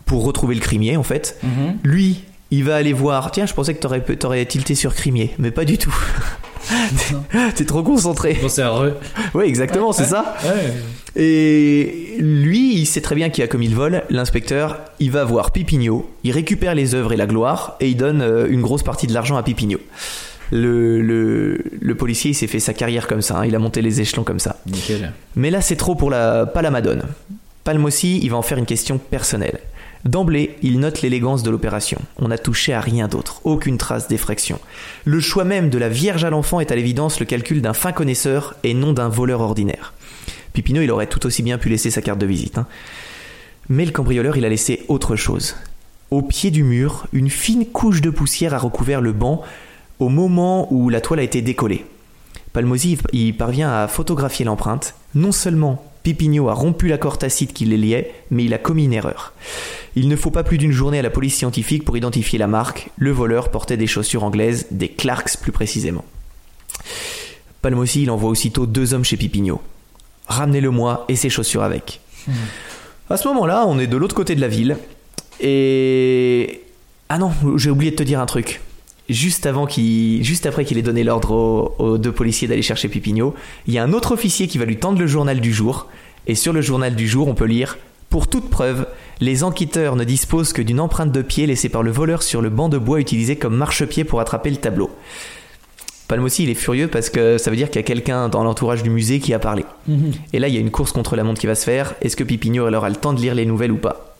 pour 0.05 0.23
retrouver 0.25 0.53
le 0.53 0.61
crimier 0.61 0.95
en 0.95 1.03
fait. 1.03 1.39
Lui, 1.83 2.23
il 2.51 2.63
va 2.65 2.75
aller 2.75 2.93
voir. 2.93 3.31
Tiens, 3.31 3.47
je 3.47 3.55
pensais 3.55 3.73
que 3.73 3.79
t'aurais, 3.79 4.01
t'aurais 4.01 4.45
tilté 4.45 4.75
sur 4.75 4.93
crimier, 4.93 5.33
mais 5.39 5.49
pas 5.49 5.65
du 5.65 5.79
tout. 5.79 5.95
T'es 7.55 7.65
trop 7.65 7.83
concentré. 7.83 8.37
Heureux. 8.57 8.97
Oui, 9.33 9.45
exactement, 9.45 9.91
c'est 9.91 10.05
ça. 10.05 10.35
Ouais. 10.43 10.73
Et 11.21 12.15
lui, 12.19 12.75
il 12.75 12.85
sait 12.85 13.01
très 13.01 13.15
bien 13.15 13.29
qui 13.29 13.41
a 13.41 13.47
commis 13.47 13.67
le 13.67 13.75
vol. 13.75 14.03
L'inspecteur, 14.09 14.79
il 14.99 15.11
va 15.11 15.23
voir 15.23 15.51
Pipignot, 15.51 16.09
il 16.23 16.31
récupère 16.31 16.75
les 16.75 16.95
œuvres 16.95 17.13
et 17.13 17.17
la 17.17 17.25
gloire, 17.25 17.75
et 17.79 17.89
il 17.89 17.97
donne 17.97 18.21
euh, 18.21 18.47
une 18.49 18.61
grosse 18.61 18.83
partie 18.83 19.07
de 19.07 19.13
l'argent 19.13 19.35
à 19.35 19.43
Pipignot. 19.43 19.79
Le, 20.51 21.01
le, 21.01 21.63
le 21.79 21.95
policier, 21.95 22.31
il 22.31 22.35
s'est 22.35 22.47
fait 22.47 22.59
sa 22.59 22.73
carrière 22.73 23.07
comme 23.07 23.21
ça, 23.21 23.39
hein, 23.39 23.45
il 23.45 23.55
a 23.55 23.59
monté 23.59 23.81
les 23.81 24.01
échelons 24.01 24.23
comme 24.23 24.39
ça. 24.39 24.57
Nickel. 24.65 25.13
Mais 25.35 25.51
là, 25.51 25.61
c'est 25.61 25.75
trop 25.75 25.95
pour 25.95 26.09
la, 26.09 26.45
pas 26.45 26.61
la 26.61 26.71
Madone. 26.71 27.03
Palme 27.63 27.85
aussi, 27.85 28.19
il 28.23 28.31
va 28.31 28.37
en 28.37 28.41
faire 28.41 28.57
une 28.57 28.65
question 28.65 28.97
personnelle. 28.97 29.59
D'emblée, 30.05 30.55
il 30.61 30.79
note 30.79 31.01
l'élégance 31.01 31.43
de 31.43 31.49
l'opération. 31.49 31.99
On 32.17 32.29
n'a 32.29 32.37
touché 32.37 32.73
à 32.73 32.79
rien 32.79 33.07
d'autre, 33.07 33.41
aucune 33.43 33.77
trace 33.77 34.07
d'effraction. 34.07 34.59
Le 35.03 35.19
choix 35.19 35.43
même 35.43 35.69
de 35.69 35.77
la 35.77 35.89
Vierge 35.89 36.23
à 36.23 36.29
l'enfant 36.29 36.61
est 36.61 36.71
à 36.71 36.75
l'évidence 36.75 37.19
le 37.19 37.25
calcul 37.25 37.61
d'un 37.61 37.73
fin 37.73 37.91
connaisseur 37.91 38.55
et 38.63 38.73
non 38.73 38.93
d'un 38.93 39.09
voleur 39.09 39.41
ordinaire. 39.41 39.93
Pipineau, 40.53 40.81
il 40.81 40.91
aurait 40.91 41.07
tout 41.07 41.25
aussi 41.25 41.43
bien 41.43 41.57
pu 41.57 41.69
laisser 41.69 41.91
sa 41.91 42.01
carte 42.01 42.19
de 42.19 42.25
visite. 42.25 42.57
hein. 42.57 42.67
Mais 43.67 43.85
le 43.85 43.91
cambrioleur, 43.91 44.37
il 44.37 44.45
a 44.45 44.49
laissé 44.49 44.83
autre 44.87 45.15
chose. 45.15 45.55
Au 46.11 46.21
pied 46.21 46.49
du 46.49 46.63
mur, 46.63 47.05
une 47.13 47.29
fine 47.29 47.65
couche 47.65 48.01
de 48.01 48.09
poussière 48.09 48.53
a 48.53 48.57
recouvert 48.57 49.01
le 49.01 49.11
banc 49.11 49.43
au 49.99 50.09
moment 50.09 50.71
où 50.73 50.89
la 50.89 51.01
toile 51.01 51.19
a 51.19 51.23
été 51.23 51.41
décollée. 51.41 51.85
Palmosi, 52.53 52.97
il 53.13 53.37
parvient 53.37 53.69
à 53.69 53.87
photographier 53.87 54.43
l'empreinte. 54.45 54.95
Non 55.13 55.31
seulement 55.31 55.88
Pipignot 56.03 56.49
a 56.49 56.53
rompu 56.53 56.87
l'accord 56.87 57.17
tacite 57.17 57.53
qui 57.53 57.65
les 57.65 57.77
liait, 57.77 58.11
mais 58.31 58.45
il 58.45 58.53
a 58.53 58.57
commis 58.57 58.85
une 58.85 58.93
erreur. 58.93 59.33
Il 59.95 60.07
ne 60.07 60.15
faut 60.15 60.31
pas 60.31 60.43
plus 60.43 60.57
d'une 60.57 60.71
journée 60.71 60.99
à 60.99 61.01
la 61.01 61.09
police 61.09 61.35
scientifique 61.35 61.83
pour 61.83 61.97
identifier 61.97 62.39
la 62.39 62.47
marque. 62.47 62.89
Le 62.97 63.11
voleur 63.11 63.49
portait 63.49 63.77
des 63.77 63.87
chaussures 63.87 64.23
anglaises, 64.23 64.67
des 64.71 64.89
Clarks 64.89 65.37
plus 65.41 65.51
précisément. 65.51 66.05
Palmosi, 67.61 68.03
il 68.03 68.11
envoie 68.11 68.29
aussitôt 68.29 68.65
deux 68.65 68.93
hommes 68.93 69.03
chez 69.03 69.17
Pipignot. 69.17 69.61
Ramenez-le-moi 70.27 71.05
et 71.09 71.15
ses 71.15 71.29
chaussures 71.29 71.63
avec. 71.63 71.99
À 73.09 73.17
ce 73.17 73.27
moment-là, 73.27 73.65
on 73.67 73.79
est 73.79 73.87
de 73.87 73.97
l'autre 73.97 74.15
côté 74.15 74.35
de 74.35 74.41
la 74.41 74.47
ville. 74.47 74.77
Et. 75.39 76.61
Ah 77.09 77.17
non, 77.17 77.31
j'ai 77.55 77.71
oublié 77.71 77.91
de 77.91 77.95
te 77.95 78.03
dire 78.03 78.19
un 78.19 78.27
truc. 78.27 78.61
Juste, 79.09 79.45
avant 79.45 79.65
qu'il, 79.65 80.23
juste 80.23 80.45
après 80.45 80.65
qu'il 80.65 80.77
ait 80.77 80.83
donné 80.83 81.03
l'ordre 81.03 81.31
aux, 81.31 81.75
aux 81.83 81.97
deux 81.97 82.11
policiers 82.11 82.47
d'aller 82.47 82.61
chercher 82.61 82.87
Pipignot, 82.89 83.33
il 83.67 83.73
y 83.73 83.79
a 83.79 83.83
un 83.83 83.93
autre 83.93 84.11
officier 84.11 84.47
qui 84.47 84.57
va 84.57 84.65
lui 84.65 84.77
tendre 84.77 84.99
le 84.99 85.07
journal 85.07 85.41
du 85.41 85.51
jour. 85.51 85.87
Et 86.27 86.35
sur 86.35 86.53
le 86.53 86.61
journal 86.61 86.95
du 86.95 87.07
jour, 87.07 87.27
on 87.27 87.33
peut 87.33 87.45
lire 87.45 87.77
Pour 88.09 88.27
toute 88.27 88.49
preuve, 88.49 88.87
les 89.19 89.43
enquêteurs 89.43 89.95
ne 89.95 90.03
disposent 90.03 90.53
que 90.53 90.61
d'une 90.61 90.79
empreinte 90.79 91.11
de 91.11 91.21
pied 91.21 91.47
laissée 91.47 91.69
par 91.69 91.83
le 91.83 91.91
voleur 91.91 92.21
sur 92.23 92.41
le 92.41 92.49
banc 92.49 92.69
de 92.69 92.77
bois 92.77 92.99
utilisé 92.99 93.35
comme 93.35 93.55
marchepied 93.55 94.03
pour 94.03 94.19
attraper 94.19 94.49
le 94.51 94.57
tableau. 94.57 94.89
Palme 96.07 96.23
aussi, 96.23 96.43
il 96.43 96.49
est 96.49 96.55
furieux 96.55 96.87
parce 96.87 97.09
que 97.09 97.37
ça 97.37 97.51
veut 97.51 97.55
dire 97.55 97.67
qu'il 97.69 97.77
y 97.77 97.83
a 97.83 97.83
quelqu'un 97.83 98.29
dans 98.29 98.43
l'entourage 98.43 98.81
du 98.81 98.89
musée 98.89 99.19
qui 99.19 99.31
a 99.33 99.39
parlé. 99.39 99.63
Et 100.33 100.39
là, 100.39 100.47
il 100.47 100.55
y 100.55 100.57
a 100.57 100.59
une 100.59 100.71
course 100.71 100.91
contre 100.91 101.15
la 101.15 101.23
montre 101.23 101.39
qui 101.39 101.45
va 101.45 101.53
se 101.53 101.63
faire. 101.63 101.93
Est-ce 102.01 102.15
que 102.15 102.23
Pipignot 102.23 102.65
alors 102.65 102.83
a 102.83 102.89
le 102.89 102.95
temps 102.95 103.13
de 103.13 103.21
lire 103.21 103.35
les 103.35 103.45
nouvelles 103.45 103.71
ou 103.71 103.77
pas? 103.77 104.15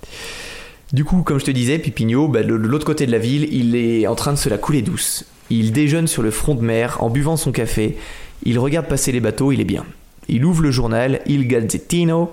Du 0.91 1.05
coup, 1.05 1.21
comme 1.21 1.39
je 1.39 1.45
te 1.45 1.51
disais, 1.51 1.77
Pipignot, 1.77 2.27
bah, 2.27 2.41
de 2.41 2.53
l'autre 2.53 2.85
côté 2.85 3.05
de 3.05 3.11
la 3.11 3.19
ville, 3.19 3.47
il 3.51 3.75
est 3.75 4.07
en 4.07 4.15
train 4.15 4.33
de 4.33 4.37
se 4.37 4.49
la 4.49 4.57
couler 4.57 4.81
douce. 4.81 5.25
Il 5.51 5.71
déjeune 5.71 6.07
sur 6.07 6.23
le 6.23 6.31
front 6.31 6.55
de 6.55 6.61
mer 6.61 6.97
en 7.03 7.09
buvant 7.09 7.37
son 7.37 7.51
café. 7.51 7.97
Il 8.43 8.57
regarde 8.57 8.87
passer 8.87 9.11
les 9.11 9.19
bateaux, 9.19 9.51
il 9.51 9.61
est 9.61 9.65
bien. 9.65 9.85
Il 10.27 10.45
ouvre 10.45 10.63
le 10.63 10.71
journal, 10.71 11.21
Il 11.27 11.47
Gazzettino, 11.47 12.31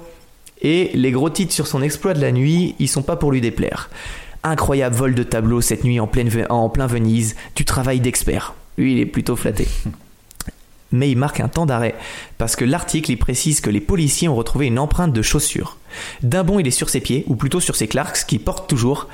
et 0.63 0.91
les 0.95 1.11
gros 1.11 1.29
titres 1.29 1.53
sur 1.53 1.67
son 1.67 1.83
exploit 1.83 2.15
de 2.15 2.21
la 2.21 2.33
nuit, 2.33 2.75
ils 2.79 2.89
sont 2.89 3.03
pas 3.03 3.17
pour 3.17 3.31
lui 3.31 3.43
déplaire. 3.43 3.91
Incroyable 4.43 4.97
vol 4.97 5.15
de 5.15 5.23
tableau 5.23 5.61
cette 5.61 5.85
nuit 5.85 6.01
en, 6.01 6.07
pleine, 6.07 6.31
en 6.49 6.71
plein 6.71 6.87
Venise, 6.87 7.37
du 7.55 7.65
travail 7.65 8.01
d'expert. 8.01 8.55
Lui, 8.79 8.93
il 8.93 9.01
est 9.01 9.07
plutôt 9.07 9.37
flatté. 9.37 9.69
mais 10.93 11.11
il 11.11 11.16
marque 11.16 11.41
un 11.41 11.49
temps 11.49 11.66
d'arrêt 11.66 11.95
parce 12.39 12.57
que 12.57 12.64
l'article 12.64 13.11
il 13.11 13.16
précise 13.16 13.61
que 13.61 13.70
les 13.70 13.80
policiers 13.80 14.28
ont 14.28 14.37
retrouvé 14.37 14.66
une 14.66 14.78
empreinte 14.78 15.12
de 15.12 15.22
chaussure. 15.22 15.78
D'un 16.22 16.45
bond, 16.45 16.59
il 16.59 16.66
est 16.66 16.70
sur 16.70 16.89
ses 16.89 17.01
pieds, 17.01 17.24
ou 17.26 17.37
plutôt 17.37 17.61
sur 17.61 17.76
ses 17.76 17.89
clarks 17.89 18.24
qu'il 18.26 18.41
porte 18.41 18.68
toujours, 18.68 19.09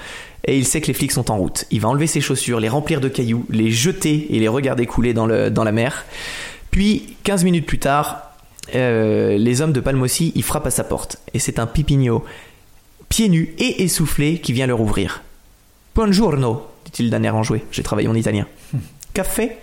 et 0.45 0.59
il 0.59 0.67
sait 0.67 0.81
que 0.81 0.89
les 0.89 0.95
flics 0.95 1.13
sont 1.13 1.31
en 1.31 1.37
route. 1.37 1.65
Il 1.71 1.81
va 1.81 1.89
enlever 1.89 2.07
ses 2.07 2.21
chaussures, 2.21 2.61
les 2.61 2.69
remplir 2.69 3.01
de 3.01 3.09
cailloux, 3.09 3.47
les 3.51 3.71
jeter 3.71 4.35
et 4.35 4.41
les 4.41 4.49
regarder 4.49 4.87
couler 4.87 5.15
dans, 5.15 5.27
le, 5.27 5.51
dans 5.51 5.65
la 5.65 5.73
mer. 5.73 6.05
Puis, 6.71 7.17
15 7.25 7.45
minutes 7.45 7.67
plus 7.67 7.79
tard, 7.79 8.33
euh, 8.75 9.37
les 9.39 9.61
hommes 9.61 9.73
de 9.73 9.81
Palmossi, 9.81 10.33
ils 10.35 10.43
frappent 10.43 10.67
à 10.67 10.71
sa 10.71 10.85
porte. 10.85 11.19
Et 11.35 11.39
c'est 11.39 11.59
un 11.59 11.67
pipigno, 11.67 12.25
pieds 13.09 13.29
nus 13.29 13.55
et 13.59 13.85
essoufflé, 13.85 14.39
qui 14.39 14.53
vient 14.53 14.67
leur 14.67 14.81
ouvrir. 14.81 15.23
Buongiorno, 15.95 16.67
dit-il 16.87 17.11
d'un 17.11 17.23
air 17.23 17.37
enjoué. 17.37 17.65
J'ai 17.71 17.83
travaillé 17.83 18.09
en 18.09 18.15
italien. 18.15 18.47
Café? 19.15 19.59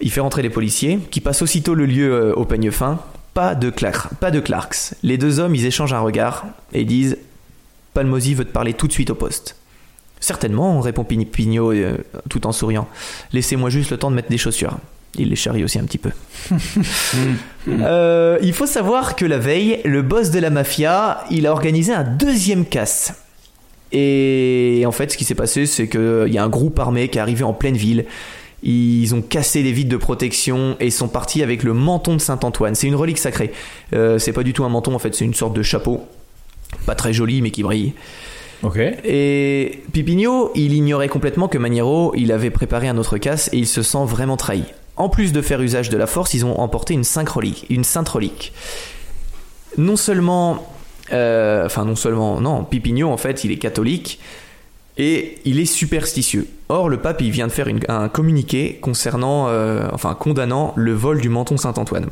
Il 0.00 0.10
fait 0.10 0.20
rentrer 0.20 0.42
les 0.42 0.50
policiers, 0.50 0.98
qui 1.10 1.20
passent 1.20 1.42
aussitôt 1.42 1.74
le 1.74 1.86
lieu 1.86 2.12
euh, 2.12 2.34
au 2.34 2.44
peigne 2.44 2.70
fin. 2.70 3.00
Pas 3.34 3.54
de, 3.54 3.70
Clark, 3.70 4.14
pas 4.20 4.30
de 4.30 4.40
Clarks. 4.40 4.94
Les 5.02 5.18
deux 5.18 5.38
hommes, 5.38 5.54
ils 5.54 5.66
échangent 5.66 5.92
un 5.92 6.00
regard 6.00 6.46
et 6.72 6.84
disent 6.84 7.18
Palmosi 7.94 8.34
veut 8.34 8.44
te 8.44 8.52
parler 8.52 8.74
tout 8.74 8.86
de 8.86 8.92
suite 8.92 9.10
au 9.10 9.14
poste. 9.14 9.56
Certainement, 10.20 10.80
répond 10.80 11.04
Pigno 11.04 11.72
euh, 11.72 11.98
tout 12.28 12.46
en 12.46 12.52
souriant. 12.52 12.88
Laissez-moi 13.32 13.70
juste 13.70 13.90
le 13.90 13.96
temps 13.96 14.10
de 14.10 14.16
mettre 14.16 14.30
des 14.30 14.38
chaussures. 14.38 14.78
Il 15.16 15.30
les 15.30 15.36
charrie 15.36 15.64
aussi 15.64 15.78
un 15.78 15.84
petit 15.84 15.98
peu. 15.98 16.10
Euh, 17.68 18.38
il 18.40 18.54
faut 18.54 18.64
savoir 18.64 19.14
que 19.14 19.26
la 19.26 19.36
veille, 19.36 19.80
le 19.84 20.00
boss 20.00 20.30
de 20.30 20.38
la 20.38 20.48
mafia, 20.48 21.22
il 21.30 21.46
a 21.46 21.52
organisé 21.52 21.92
un 21.92 22.02
deuxième 22.02 22.64
casse. 22.64 23.12
Et 23.92 24.84
en 24.86 24.92
fait, 24.92 25.12
ce 25.12 25.18
qui 25.18 25.24
s'est 25.24 25.34
passé, 25.34 25.66
c'est 25.66 25.86
qu'il 25.86 26.28
y 26.32 26.38
a 26.38 26.42
un 26.42 26.48
groupe 26.48 26.78
armé 26.78 27.08
qui 27.08 27.18
est 27.18 27.20
arrivé 27.20 27.44
en 27.44 27.52
pleine 27.52 27.76
ville. 27.76 28.06
Ils 28.62 29.14
ont 29.14 29.22
cassé 29.22 29.62
les 29.62 29.72
vitres 29.72 29.90
de 29.90 29.96
protection 29.96 30.76
et 30.80 30.90
sont 30.90 31.08
partis 31.08 31.42
avec 31.42 31.62
le 31.62 31.74
menton 31.74 32.14
de 32.14 32.20
Saint-Antoine. 32.20 32.74
C'est 32.74 32.88
une 32.88 32.96
relique 32.96 33.18
sacrée. 33.18 33.52
Euh, 33.92 34.18
c'est 34.18 34.32
pas 34.32 34.42
du 34.42 34.52
tout 34.52 34.64
un 34.64 34.68
menton, 34.68 34.94
en 34.94 34.98
fait, 34.98 35.14
c'est 35.14 35.24
une 35.24 35.34
sorte 35.34 35.54
de 35.54 35.62
chapeau. 35.62 36.00
Pas 36.84 36.94
très 36.94 37.12
joli, 37.12 37.40
mais 37.40 37.50
qui 37.50 37.62
brille. 37.62 37.92
Ok. 38.62 38.78
Et 38.78 39.82
Pipigno, 39.92 40.50
il 40.54 40.72
ignorait 40.72 41.08
complètement 41.08 41.46
que 41.46 41.58
Maniero, 41.58 42.12
il 42.16 42.32
avait 42.32 42.50
préparé 42.50 42.88
un 42.88 42.98
autre 42.98 43.16
casse 43.18 43.48
et 43.52 43.58
il 43.58 43.66
se 43.66 43.82
sent 43.82 44.04
vraiment 44.04 44.36
trahi. 44.36 44.64
En 44.96 45.08
plus 45.08 45.32
de 45.32 45.40
faire 45.40 45.60
usage 45.62 45.90
de 45.90 45.96
la 45.96 46.08
force, 46.08 46.34
ils 46.34 46.44
ont 46.44 46.58
emporté 46.58 46.94
une 46.94 47.04
sainte 47.04 47.28
relique. 47.28 47.66
Une 47.70 47.84
sainte 47.84 48.08
relique. 48.08 48.52
Non 49.76 49.94
seulement, 49.94 50.66
euh, 51.12 51.66
enfin 51.66 51.84
non 51.84 51.94
seulement, 51.94 52.40
non, 52.40 52.64
Pipigno 52.64 53.08
en 53.08 53.16
fait, 53.16 53.44
il 53.44 53.52
est 53.52 53.58
catholique 53.58 54.18
et 54.98 55.38
il 55.44 55.58
est 55.60 55.64
superstitieux. 55.64 56.46
Or, 56.68 56.88
le 56.88 56.98
pape, 56.98 57.20
il 57.22 57.30
vient 57.30 57.46
de 57.46 57.52
faire 57.52 57.68
une- 57.68 57.80
un 57.88 58.08
communiqué 58.08 58.78
concernant, 58.82 59.46
euh, 59.48 59.88
enfin 59.92 60.14
condamnant 60.14 60.72
le 60.76 60.92
vol 60.92 61.20
du 61.20 61.28
menton 61.28 61.56
Saint-Antoine. 61.56 62.08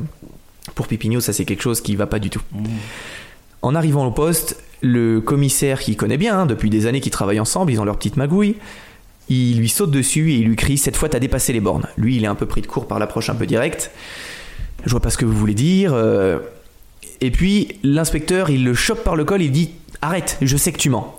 Pour 0.75 0.87
Pipigno, 0.87 1.19
ça 1.19 1.33
c'est 1.33 1.45
quelque 1.45 1.61
chose 1.63 1.81
qui 1.81 1.95
va 1.95 2.07
pas 2.07 2.19
du 2.19 2.29
tout. 2.29 2.41
En 3.61 3.75
arrivant 3.75 4.05
au 4.05 4.11
poste, 4.11 4.57
le 4.81 5.19
commissaire 5.21 5.79
qui 5.79 5.95
connaît 5.95 6.17
bien, 6.17 6.39
hein, 6.39 6.45
depuis 6.45 6.69
des 6.69 6.85
années 6.85 7.01
qu'ils 7.01 7.11
travaillent 7.11 7.39
ensemble, 7.39 7.71
ils 7.71 7.79
ont 7.81 7.85
leur 7.85 7.97
petite 7.97 8.17
magouille, 8.17 8.55
il 9.29 9.57
lui 9.59 9.69
saute 9.69 9.91
dessus 9.91 10.31
et 10.31 10.35
il 10.37 10.45
lui 10.47 10.55
crie 10.55 10.77
Cette 10.77 10.95
fois, 10.95 11.09
t'as 11.09 11.19
dépassé 11.19 11.51
les 11.53 11.59
bornes. 11.59 11.87
Lui, 11.97 12.15
il 12.15 12.23
est 12.23 12.27
un 12.27 12.35
peu 12.35 12.45
pris 12.45 12.61
de 12.61 12.67
court 12.67 12.87
par 12.87 12.99
l'approche 12.99 13.29
un 13.29 13.35
peu 13.35 13.45
directe. 13.45 13.91
Je 14.85 14.91
vois 14.91 14.99
pas 15.01 15.09
ce 15.09 15.17
que 15.17 15.25
vous 15.25 15.35
voulez 15.35 15.55
dire. 15.55 15.91
euh. 15.93 16.37
Et 17.19 17.31
puis, 17.31 17.79
l'inspecteur, 17.83 18.49
il 18.51 18.63
le 18.63 18.73
chope 18.75 19.03
par 19.03 19.15
le 19.15 19.25
col, 19.25 19.41
il 19.41 19.51
dit 19.51 19.71
Arrête, 20.01 20.37
je 20.41 20.55
sais 20.55 20.71
que 20.71 20.77
tu 20.77 20.89
mens. 20.91 21.16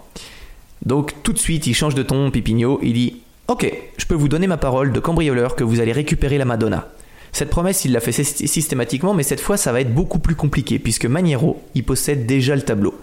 Donc, 0.87 1.15
tout 1.23 1.33
de 1.33 1.39
suite, 1.39 1.67
il 1.67 1.75
change 1.75 1.95
de 1.95 2.03
ton, 2.03 2.31
Pipigno, 2.31 2.79
il 2.83 2.93
dit 2.93 3.17
Ok, 3.49 3.71
je 3.97 4.07
peux 4.07 4.15
vous 4.15 4.29
donner 4.29 4.47
ma 4.47 4.57
parole 4.59 4.93
de 4.93 5.01
cambrioleur 5.01 5.57
que 5.57 5.65
vous 5.65 5.81
allez 5.81 5.93
récupérer 5.93 6.39
la 6.39 6.45
Madonna. 6.45 6.89
Cette 7.33 7.51
promesse, 7.51 7.85
il 7.85 7.93
l'a 7.93 8.01
fait 8.01 8.11
syst- 8.11 8.47
systématiquement, 8.47 9.15
mais 9.15 9.23
cette 9.23 9.41
fois, 9.41 9.57
ça 9.57 9.73
va 9.73 9.81
être 9.81 9.95
beaucoup 9.95 10.19
plus 10.19 10.35
compliqué, 10.35 10.79
puisque 10.79 11.07
Maniero, 11.07 11.63
il 11.75 11.85
possède 11.85 12.27
déjà 12.27 12.55
le 12.57 12.63
tableau. 12.63 12.95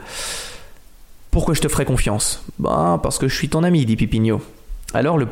Pourquoi 1.31 1.53
je 1.53 1.61
te 1.61 1.67
ferai 1.67 1.85
confiance? 1.85 2.43
Bah, 2.59 2.99
parce 3.03 3.17
que 3.17 3.27
je 3.27 3.35
suis 3.35 3.49
ton 3.49 3.63
ami, 3.63 3.85
dit 3.85 3.95
Pipigno. 3.95 4.41
Alors 4.93 5.17
le 5.17 5.25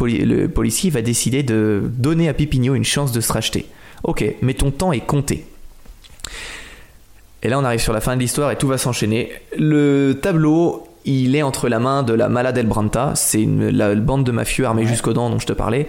policier 0.49 0.89
va 0.89 1.01
décider 1.01 1.41
de 1.43 1.81
donner 1.85 2.27
à 2.27 2.33
Pipigno 2.33 2.75
une 2.75 2.83
chance 2.83 3.13
de 3.13 3.21
se 3.21 3.31
racheter. 3.31 3.65
Ok, 4.03 4.25
mais 4.41 4.53
ton 4.55 4.71
temps 4.71 4.91
est 4.91 4.99
compté. 5.05 5.45
Et 7.43 7.49
là, 7.49 7.59
on 7.59 7.63
arrive 7.63 7.79
sur 7.79 7.93
la 7.93 8.01
fin 8.01 8.15
de 8.15 8.21
l'histoire 8.21 8.51
et 8.51 8.57
tout 8.57 8.67
va 8.67 8.77
s'enchaîner. 8.77 9.31
Le 9.57 10.19
tableau, 10.21 10.87
il 11.05 11.35
est 11.35 11.41
entre 11.41 11.67
la 11.69 11.79
main 11.79 12.03
de 12.03 12.13
la 12.13 12.29
Mala 12.29 12.51
del 12.51 12.65
Branta, 12.67 13.13
c'est 13.15 13.41
une- 13.41 13.69
la 13.69 13.93
bande 13.95 14.23
de 14.23 14.31
mafieux 14.31 14.65
armés 14.65 14.85
jusqu'aux 14.87 15.13
dents 15.13 15.29
dont 15.29 15.39
je 15.39 15.45
te 15.47 15.53
parlais. 15.53 15.87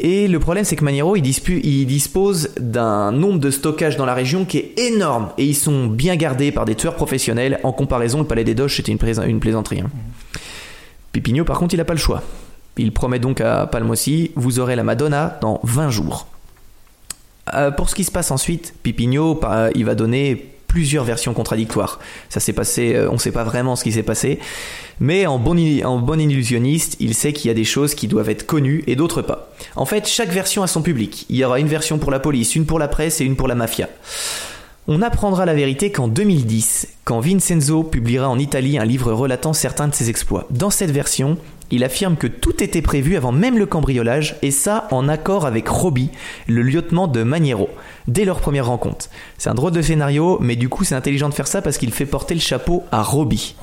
Et 0.00 0.26
le 0.26 0.40
problème, 0.40 0.64
c'est 0.64 0.74
que 0.74 0.82
Maniero, 0.84 1.14
il, 1.14 1.22
dispu- 1.22 1.60
il 1.62 1.86
dispose 1.86 2.50
d'un 2.58 3.12
nombre 3.12 3.38
de 3.38 3.50
stockage 3.52 3.96
dans 3.96 4.04
la 4.06 4.14
région 4.14 4.44
qui 4.44 4.58
est 4.58 4.74
énorme. 4.78 5.28
Et 5.38 5.44
ils 5.44 5.54
sont 5.54 5.86
bien 5.86 6.16
gardés 6.16 6.50
par 6.50 6.64
des 6.64 6.74
tueurs 6.74 6.96
professionnels. 6.96 7.60
En 7.62 7.72
comparaison, 7.72 8.18
le 8.18 8.24
palais 8.26 8.42
des 8.42 8.54
Doges, 8.56 8.74
c'était 8.76 8.90
une, 8.90 8.98
plais- 8.98 9.24
une 9.24 9.38
plaisanterie. 9.38 9.80
hein. 9.82 9.90
Pipigno, 11.12 11.44
par 11.44 11.60
contre, 11.60 11.74
il 11.74 11.76
n'a 11.76 11.84
pas 11.84 11.92
le 11.94 12.00
choix. 12.00 12.22
Il 12.76 12.90
promet 12.92 13.20
donc 13.20 13.40
à 13.40 13.66
Palmossi 13.68 14.32
Vous 14.34 14.58
aurez 14.58 14.74
la 14.74 14.82
Madonna 14.82 15.38
dans 15.40 15.60
20 15.62 15.90
jours. 15.90 16.26
Euh, 17.54 17.70
pour 17.70 17.88
ce 17.88 17.94
qui 17.94 18.02
se 18.02 18.10
passe 18.10 18.32
ensuite, 18.32 18.74
Pipigno, 18.82 19.38
il 19.76 19.84
va 19.84 19.94
donner 19.94 20.53
plusieurs 20.74 21.04
versions 21.04 21.34
contradictoires. 21.34 22.00
Ça 22.28 22.40
s'est 22.40 22.52
passé, 22.52 22.96
euh, 22.96 23.08
on 23.08 23.12
ne 23.12 23.18
sait 23.18 23.30
pas 23.30 23.44
vraiment 23.44 23.76
ce 23.76 23.84
qui 23.84 23.92
s'est 23.92 24.02
passé, 24.02 24.40
mais 24.98 25.24
en 25.24 25.38
bon, 25.38 25.56
illusionniste, 25.56 26.96
il 26.98 27.14
sait 27.14 27.32
qu'il 27.32 27.46
y 27.46 27.50
a 27.52 27.54
des 27.54 27.62
choses 27.62 27.94
qui 27.94 28.08
doivent 28.08 28.28
être 28.28 28.44
connues 28.44 28.82
et 28.88 28.96
d'autres 28.96 29.22
pas. 29.22 29.52
En 29.76 29.86
fait, 29.86 30.08
chaque 30.08 30.30
version 30.30 30.64
a 30.64 30.66
son 30.66 30.82
public. 30.82 31.26
Il 31.28 31.36
y 31.36 31.44
aura 31.44 31.60
une 31.60 31.68
version 31.68 31.98
pour 31.98 32.10
la 32.10 32.18
police, 32.18 32.56
une 32.56 32.66
pour 32.66 32.80
la 32.80 32.88
presse 32.88 33.20
et 33.20 33.24
une 33.24 33.36
pour 33.36 33.46
la 33.46 33.54
mafia. 33.54 33.88
On 34.88 35.00
apprendra 35.00 35.46
la 35.46 35.54
vérité 35.54 35.92
qu'en 35.92 36.08
2010, 36.08 36.88
quand 37.04 37.20
Vincenzo 37.20 37.84
publiera 37.84 38.28
en 38.28 38.40
Italie 38.40 38.76
un 38.76 38.84
livre 38.84 39.12
relatant 39.12 39.52
certains 39.52 39.86
de 39.86 39.94
ses 39.94 40.10
exploits. 40.10 40.48
Dans 40.50 40.70
cette 40.70 40.90
version, 40.90 41.38
il 41.70 41.84
affirme 41.84 42.16
que 42.16 42.26
tout 42.26 42.62
était 42.62 42.82
prévu 42.82 43.16
avant 43.16 43.32
même 43.32 43.58
le 43.58 43.66
cambriolage, 43.66 44.36
et 44.42 44.50
ça 44.50 44.88
en 44.90 45.08
accord 45.08 45.46
avec 45.46 45.68
Roby, 45.68 46.10
le 46.46 46.62
lieutenant 46.62 47.06
de 47.06 47.22
Maniero, 47.22 47.68
dès 48.08 48.24
leur 48.24 48.40
première 48.40 48.66
rencontre. 48.66 49.08
C'est 49.38 49.50
un 49.50 49.54
drôle 49.54 49.72
de 49.72 49.82
scénario, 49.82 50.38
mais 50.40 50.56
du 50.56 50.68
coup 50.68 50.84
c'est 50.84 50.94
intelligent 50.94 51.28
de 51.28 51.34
faire 51.34 51.46
ça 51.48 51.62
parce 51.62 51.78
qu'il 51.78 51.92
fait 51.92 52.06
porter 52.06 52.34
le 52.34 52.40
chapeau 52.40 52.84
à 52.92 53.02
Roby. 53.02 53.56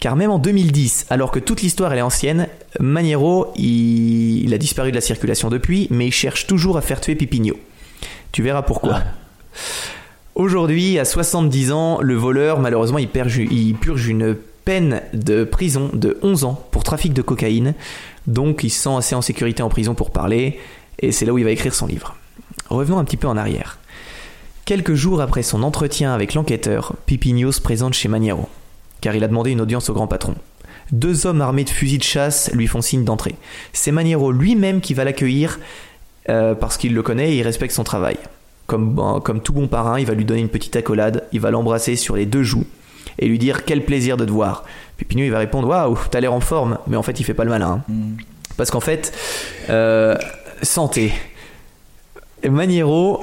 Car 0.00 0.16
même 0.16 0.30
en 0.30 0.38
2010, 0.38 1.06
alors 1.08 1.30
que 1.30 1.38
toute 1.38 1.62
l'histoire 1.62 1.92
elle 1.92 1.98
est 1.98 2.02
ancienne, 2.02 2.48
Maniero, 2.80 3.52
il, 3.56 4.44
il 4.44 4.54
a 4.54 4.58
disparu 4.58 4.90
de 4.90 4.96
la 4.96 5.00
circulation 5.00 5.48
depuis, 5.48 5.88
mais 5.90 6.06
il 6.06 6.12
cherche 6.12 6.46
toujours 6.46 6.76
à 6.76 6.82
faire 6.82 7.00
tuer 7.00 7.14
Pipigno. 7.14 7.54
Tu 8.32 8.42
verras 8.42 8.62
pourquoi. 8.62 9.00
Aujourd'hui, 10.34 10.98
à 10.98 11.06
70 11.06 11.72
ans, 11.72 11.98
le 12.02 12.14
voleur, 12.14 12.60
malheureusement, 12.60 12.98
il, 12.98 13.08
purge, 13.08 13.38
il 13.38 13.74
purge 13.74 14.06
une 14.08 14.36
peine 14.66 15.00
de 15.14 15.44
prison 15.44 15.90
de 15.94 16.18
11 16.22 16.44
ans 16.44 16.62
pour 16.72 16.82
trafic 16.84 17.14
de 17.14 17.22
cocaïne. 17.22 17.72
Donc, 18.26 18.64
il 18.64 18.70
se 18.70 18.82
sent 18.82 18.94
assez 18.98 19.14
en 19.14 19.22
sécurité 19.22 19.62
en 19.62 19.70
prison 19.70 19.94
pour 19.94 20.10
parler. 20.10 20.58
Et 20.98 21.12
c'est 21.12 21.24
là 21.24 21.32
où 21.32 21.38
il 21.38 21.44
va 21.44 21.50
écrire 21.52 21.72
son 21.74 21.86
livre. 21.86 22.16
Revenons 22.68 22.98
un 22.98 23.04
petit 23.04 23.16
peu 23.16 23.28
en 23.28 23.36
arrière. 23.36 23.78
Quelques 24.64 24.94
jours 24.94 25.20
après 25.20 25.44
son 25.44 25.62
entretien 25.62 26.12
avec 26.12 26.34
l'enquêteur, 26.34 26.94
Pipigno 27.06 27.52
se 27.52 27.60
présente 27.60 27.94
chez 27.94 28.08
Maniero, 28.08 28.48
car 29.00 29.14
il 29.14 29.22
a 29.22 29.28
demandé 29.28 29.52
une 29.52 29.60
audience 29.60 29.88
au 29.88 29.94
grand 29.94 30.08
patron. 30.08 30.34
Deux 30.90 31.26
hommes 31.26 31.40
armés 31.40 31.62
de 31.62 31.70
fusils 31.70 31.98
de 31.98 32.02
chasse 32.02 32.50
lui 32.52 32.66
font 32.66 32.80
signe 32.82 33.04
d'entrée. 33.04 33.36
C'est 33.72 33.92
Maniero 33.92 34.32
lui-même 34.32 34.80
qui 34.80 34.94
va 34.94 35.04
l'accueillir 35.04 35.60
euh, 36.28 36.56
parce 36.56 36.76
qu'il 36.76 36.92
le 36.94 37.02
connaît 37.02 37.30
et 37.32 37.36
il 37.36 37.42
respecte 37.42 37.72
son 37.72 37.84
travail. 37.84 38.16
Bon- 38.68 39.20
comme 39.20 39.40
tout 39.40 39.52
bon 39.52 39.68
parrain, 39.68 40.00
il 40.00 40.06
va 40.06 40.14
lui 40.14 40.24
donner 40.24 40.40
une 40.40 40.48
petite 40.48 40.74
accolade, 40.74 41.22
il 41.32 41.38
va 41.38 41.52
l'embrasser 41.52 41.94
sur 41.94 42.16
les 42.16 42.26
deux 42.26 42.42
joues 42.42 42.66
et 43.18 43.26
lui 43.28 43.38
dire 43.38 43.64
quel 43.64 43.84
plaisir 43.84 44.16
de 44.16 44.24
te 44.24 44.30
voir. 44.30 44.64
Pipigno 44.96 45.24
il 45.24 45.30
va 45.30 45.38
répondre 45.38 45.68
waouh 45.68 45.98
t'as 46.10 46.20
l'air 46.20 46.32
en 46.32 46.40
forme, 46.40 46.78
mais 46.86 46.96
en 46.96 47.02
fait 47.02 47.18
il 47.20 47.24
fait 47.24 47.34
pas 47.34 47.44
le 47.44 47.50
malin. 47.50 47.82
hein. 47.88 47.92
Parce 48.56 48.70
qu'en 48.70 48.80
fait, 48.80 49.12
euh, 49.68 50.16
santé. 50.62 51.12
Maniero, 52.48 53.22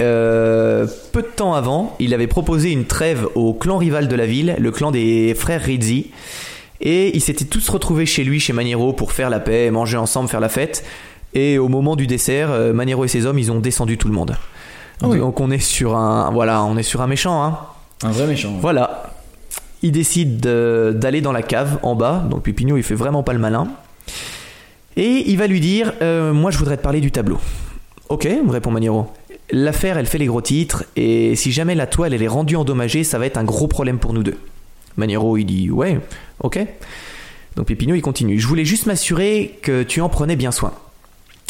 euh, 0.00 0.86
peu 1.12 1.22
de 1.22 1.26
temps 1.28 1.54
avant, 1.54 1.94
il 2.00 2.12
avait 2.14 2.26
proposé 2.26 2.70
une 2.72 2.84
trêve 2.84 3.26
au 3.34 3.54
clan 3.54 3.78
rival 3.78 4.08
de 4.08 4.16
la 4.16 4.26
ville, 4.26 4.56
le 4.58 4.70
clan 4.70 4.90
des 4.90 5.34
frères 5.34 5.62
Rizzi. 5.62 6.10
Et 6.80 7.16
ils 7.16 7.20
s'étaient 7.20 7.44
tous 7.44 7.66
retrouvés 7.68 8.04
chez 8.04 8.24
lui, 8.24 8.40
chez 8.40 8.52
Maniero, 8.52 8.92
pour 8.92 9.12
faire 9.12 9.30
la 9.30 9.40
paix, 9.40 9.70
manger 9.70 9.96
ensemble, 9.96 10.28
faire 10.28 10.40
la 10.40 10.48
fête. 10.48 10.84
Et 11.32 11.56
au 11.58 11.68
moment 11.68 11.96
du 11.96 12.06
dessert, 12.06 12.50
euh, 12.50 12.72
Maniero 12.72 13.04
et 13.04 13.08
ses 13.08 13.26
hommes, 13.26 13.38
ils 13.38 13.50
ont 13.52 13.60
descendu 13.60 13.96
tout 13.96 14.08
le 14.08 14.14
monde. 14.14 14.36
Ah 15.02 15.06
oui. 15.08 15.18
Donc 15.18 15.40
on 15.40 15.50
est 15.50 15.58
sur 15.60 15.96
un, 15.96 16.30
voilà, 16.30 16.62
on 16.64 16.76
est 16.76 16.82
sur 16.82 17.00
un 17.00 17.06
méchant. 17.06 17.42
Hein. 17.42 17.58
Un 18.02 18.10
vrai 18.10 18.26
méchant. 18.26 18.50
ouais. 18.50 18.58
Voilà. 18.60 19.13
Il 19.84 19.92
décide 19.92 20.40
de- 20.40 20.92
d'aller 20.96 21.20
dans 21.20 21.30
la 21.32 21.42
cave 21.42 21.78
en 21.82 21.94
bas. 21.94 22.24
Donc 22.30 22.42
Pipigno, 22.42 22.76
il 22.78 22.82
fait 22.82 22.94
vraiment 22.94 23.22
pas 23.22 23.34
le 23.34 23.38
malin. 23.38 23.68
Et 24.96 25.24
il 25.30 25.36
va 25.36 25.46
lui 25.46 25.60
dire 25.60 25.92
euh, 26.02 26.32
Moi, 26.32 26.50
je 26.50 26.58
voudrais 26.58 26.76
te 26.78 26.82
parler 26.82 27.00
du 27.00 27.10
tableau. 27.12 27.38
Ok, 28.08 28.24
me 28.24 28.50
répond 28.50 28.70
Maniero. 28.70 29.12
L'affaire, 29.50 29.98
elle 29.98 30.06
fait 30.06 30.18
les 30.18 30.26
gros 30.26 30.40
titres. 30.40 30.84
Et 30.96 31.36
si 31.36 31.52
jamais 31.52 31.74
la 31.74 31.86
toile, 31.86 32.14
elle 32.14 32.22
est 32.22 32.28
rendue 32.28 32.56
endommagée, 32.56 33.04
ça 33.04 33.18
va 33.18 33.26
être 33.26 33.36
un 33.36 33.44
gros 33.44 33.66
problème 33.68 33.98
pour 33.98 34.12
nous 34.14 34.22
deux. 34.22 34.38
Maniero, 34.96 35.36
il 35.36 35.44
dit 35.44 35.70
Ouais, 35.70 36.00
ok. 36.42 36.58
Donc 37.56 37.66
Pipigno, 37.66 37.94
il 37.94 38.00
continue. 38.02 38.38
Je 38.40 38.46
voulais 38.48 38.64
juste 38.64 38.86
m'assurer 38.86 39.58
que 39.62 39.82
tu 39.82 40.00
en 40.00 40.08
prenais 40.08 40.36
bien 40.36 40.50
soin. 40.50 40.72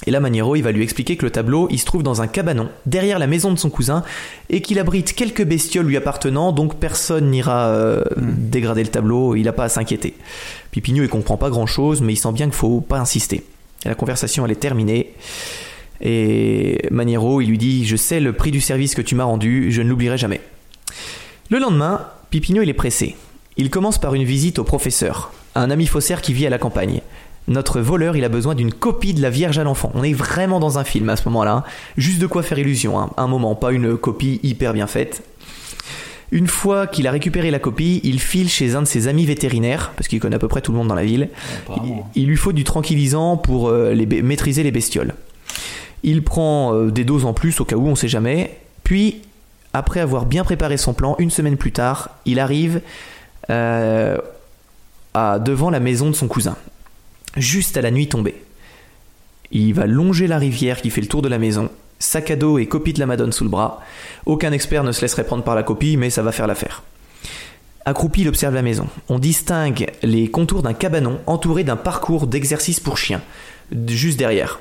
Et 0.07 0.11
là, 0.11 0.21
Maniero, 0.21 0.57
il 0.57 0.63
va 0.63 0.73
lui 0.73 0.83
expliquer 0.83 1.17
que 1.17 1.25
le 1.25 1.31
tableau, 1.31 1.69
il 1.71 1.79
se 1.79 1.87
trouve 1.87 2.03
dans 2.03 2.21
un 2.21 2.27
cabanon, 2.27 2.69
derrière 2.85 3.19
la 3.19 3.27
maison 3.27 3.53
de 3.53 3.59
son 3.59 3.71
cousin, 3.71 4.03
et 4.51 4.61
qu'il 4.61 4.79
abrite 4.79 5.15
quelques 5.15 5.45
bestioles 5.45 5.87
lui 5.87 5.97
appartenant, 5.97 6.53
donc 6.53 6.77
personne 6.79 7.31
n'ira 7.31 7.69
euh, 7.69 8.05
dégrader 8.17 8.83
le 8.83 8.91
tableau, 8.91 9.35
il 9.35 9.45
n'a 9.45 9.53
pas 9.53 9.65
à 9.65 9.69
s'inquiéter. 9.69 10.15
Pipigno, 10.73 11.03
il 11.03 11.09
comprend 11.09 11.37
pas 11.37 11.49
grand-chose, 11.49 12.03
mais 12.03 12.13
il 12.13 12.17
sent 12.17 12.33
bien 12.33 12.47
qu'il 12.47 12.55
faut 12.55 12.81
pas 12.81 12.99
insister. 12.99 13.45
Et 13.85 13.89
la 13.89 13.95
conversation, 13.95 14.45
elle 14.45 14.53
est 14.53 14.57
terminée. 14.57 15.15
Et 16.01 16.87
Maniero, 16.91 17.41
il 17.41 17.49
lui 17.49 17.59
dit 17.59 17.87
Je 17.87 17.97
sais 17.97 18.21
le 18.21 18.33
prix 18.33 18.51
du 18.51 18.61
service 18.61 18.95
que 18.95 19.03
tu 19.03 19.15
m'as 19.15 19.25
rendu, 19.25 19.71
je 19.71 19.81
ne 19.81 19.89
l'oublierai 19.89 20.19
jamais. 20.19 20.41
Le 21.51 21.59
lendemain, 21.59 22.09
Pipigno, 22.31 22.63
il 22.63 22.69
est 22.69 22.75
pressé. 22.75 23.17
Il 23.57 23.71
commence 23.71 23.99
par 23.99 24.15
une 24.15 24.25
visite 24.25 24.59
au 24.59 24.65
professeur, 24.65 25.33
un 25.55 25.71
ami 25.71 25.87
faussaire 25.87 26.21
qui 26.21 26.33
vit 26.33 26.47
à 26.47 26.51
la 26.51 26.59
campagne. 26.59 27.01
Notre 27.47 27.81
voleur, 27.81 28.17
il 28.17 28.25
a 28.25 28.29
besoin 28.29 28.55
d'une 28.55 28.73
copie 28.73 29.13
de 29.13 29.21
la 29.21 29.31
Vierge 29.31 29.59
à 29.59 29.65
l'enfant. 29.65 29.93
On 29.95 30.03
est 30.03 30.15
vraiment 30.15 30.61
dans 30.61 30.79
un 30.79 30.85
film 30.85 31.09
à 31.11 31.17
ce 31.17 31.25
moment-là. 31.29 31.53
hein. 31.53 31.65
Juste 31.99 32.19
de 32.21 32.27
quoi 32.27 32.43
faire 32.43 32.59
illusion, 32.59 32.99
hein. 32.99 33.11
un 33.17 33.27
moment, 33.27 33.55
pas 33.55 33.73
une 33.73 33.97
copie 33.99 34.41
hyper 34.43 34.73
bien 34.73 34.87
faite. 34.87 35.23
Une 36.33 36.49
fois 36.49 36.87
qu'il 36.87 37.07
a 37.07 37.11
récupéré 37.11 37.51
la 37.51 37.59
copie, 37.59 38.01
il 38.03 38.19
file 38.19 38.49
chez 38.49 38.75
un 38.75 38.83
de 38.83 38.87
ses 38.87 39.09
amis 39.09 39.27
vétérinaires, 39.27 39.93
parce 39.95 40.09
qu'il 40.09 40.19
connaît 40.21 40.37
à 40.37 40.39
peu 40.39 40.49
près 40.49 40.63
tout 40.63 40.73
le 40.73 40.79
monde 40.79 40.89
dans 40.89 40.95
la 40.95 41.05
ville. 41.05 41.29
Il, 41.85 42.23
il 42.23 42.27
lui 42.27 42.37
faut 42.37 42.53
du 42.53 42.65
tranquillisant 42.65 43.37
pour 43.37 43.69
euh, 43.69 43.93
les 43.93 44.07
maîtriser 44.23 44.63
les 44.63 44.73
bestioles. 44.73 45.15
Il 46.03 46.25
prend 46.25 46.75
euh, 46.75 46.91
des 46.91 47.05
doses 47.05 47.25
en 47.25 47.35
plus 47.35 47.61
au 47.61 47.65
cas 47.65 47.77
où 47.77 47.87
on 47.87 47.95
sait 47.95 48.09
jamais. 48.09 48.59
Puis, 48.83 49.21
après 49.75 50.01
avoir 50.01 50.25
bien 50.25 50.45
préparé 50.45 50.77
son 50.77 50.93
plan, 50.95 51.15
une 51.19 51.31
semaine 51.31 51.57
plus 51.57 51.73
tard, 51.73 52.11
il 52.25 52.41
arrive 52.41 52.81
euh, 53.51 54.19
à, 55.13 55.39
devant 55.39 55.71
la 55.71 55.79
maison 55.79 56.09
de 56.09 56.15
son 56.15 56.27
cousin, 56.27 56.57
juste 57.37 57.77
à 57.77 57.83
la 57.83 57.91
nuit 57.91 58.09
tombée. 58.09 58.37
Il 59.53 59.75
va 59.75 59.87
longer 59.87 60.27
la 60.27 60.39
rivière 60.39 60.81
qui 60.81 60.91
fait 60.91 61.01
le 61.01 61.07
tour 61.07 61.23
de 61.23 61.29
la 61.29 61.39
maison, 61.39 61.71
sac 61.99 62.31
à 62.31 62.37
dos 62.37 62.59
et 62.59 62.67
copie 62.67 62.93
de 62.93 63.01
la 63.01 63.07
Madone 63.07 63.33
sous 63.33 63.45
le 63.45 63.51
bras. 63.51 63.83
Aucun 64.27 64.53
expert 64.53 64.85
ne 64.85 64.93
se 64.93 65.03
laisserait 65.03 65.25
prendre 65.25 65.45
par 65.45 65.55
la 65.55 65.63
copie, 65.63 65.97
mais 65.97 66.11
ça 66.11 66.23
va 66.23 66.33
faire 66.33 66.47
l'affaire. 66.47 66.83
Accroupi, 67.87 68.23
il 68.23 68.29
observe 68.29 68.55
la 68.55 68.63
maison. 68.63 68.89
On 69.09 69.19
distingue 69.19 69.91
les 70.03 70.29
contours 70.29 70.63
d'un 70.63 70.73
cabanon 70.73 71.21
entouré 71.27 71.65
d'un 71.65 71.77
parcours 71.77 72.27
d'exercice 72.27 72.81
pour 72.81 72.97
chiens, 72.97 73.21
juste 73.89 74.19
derrière. 74.19 74.61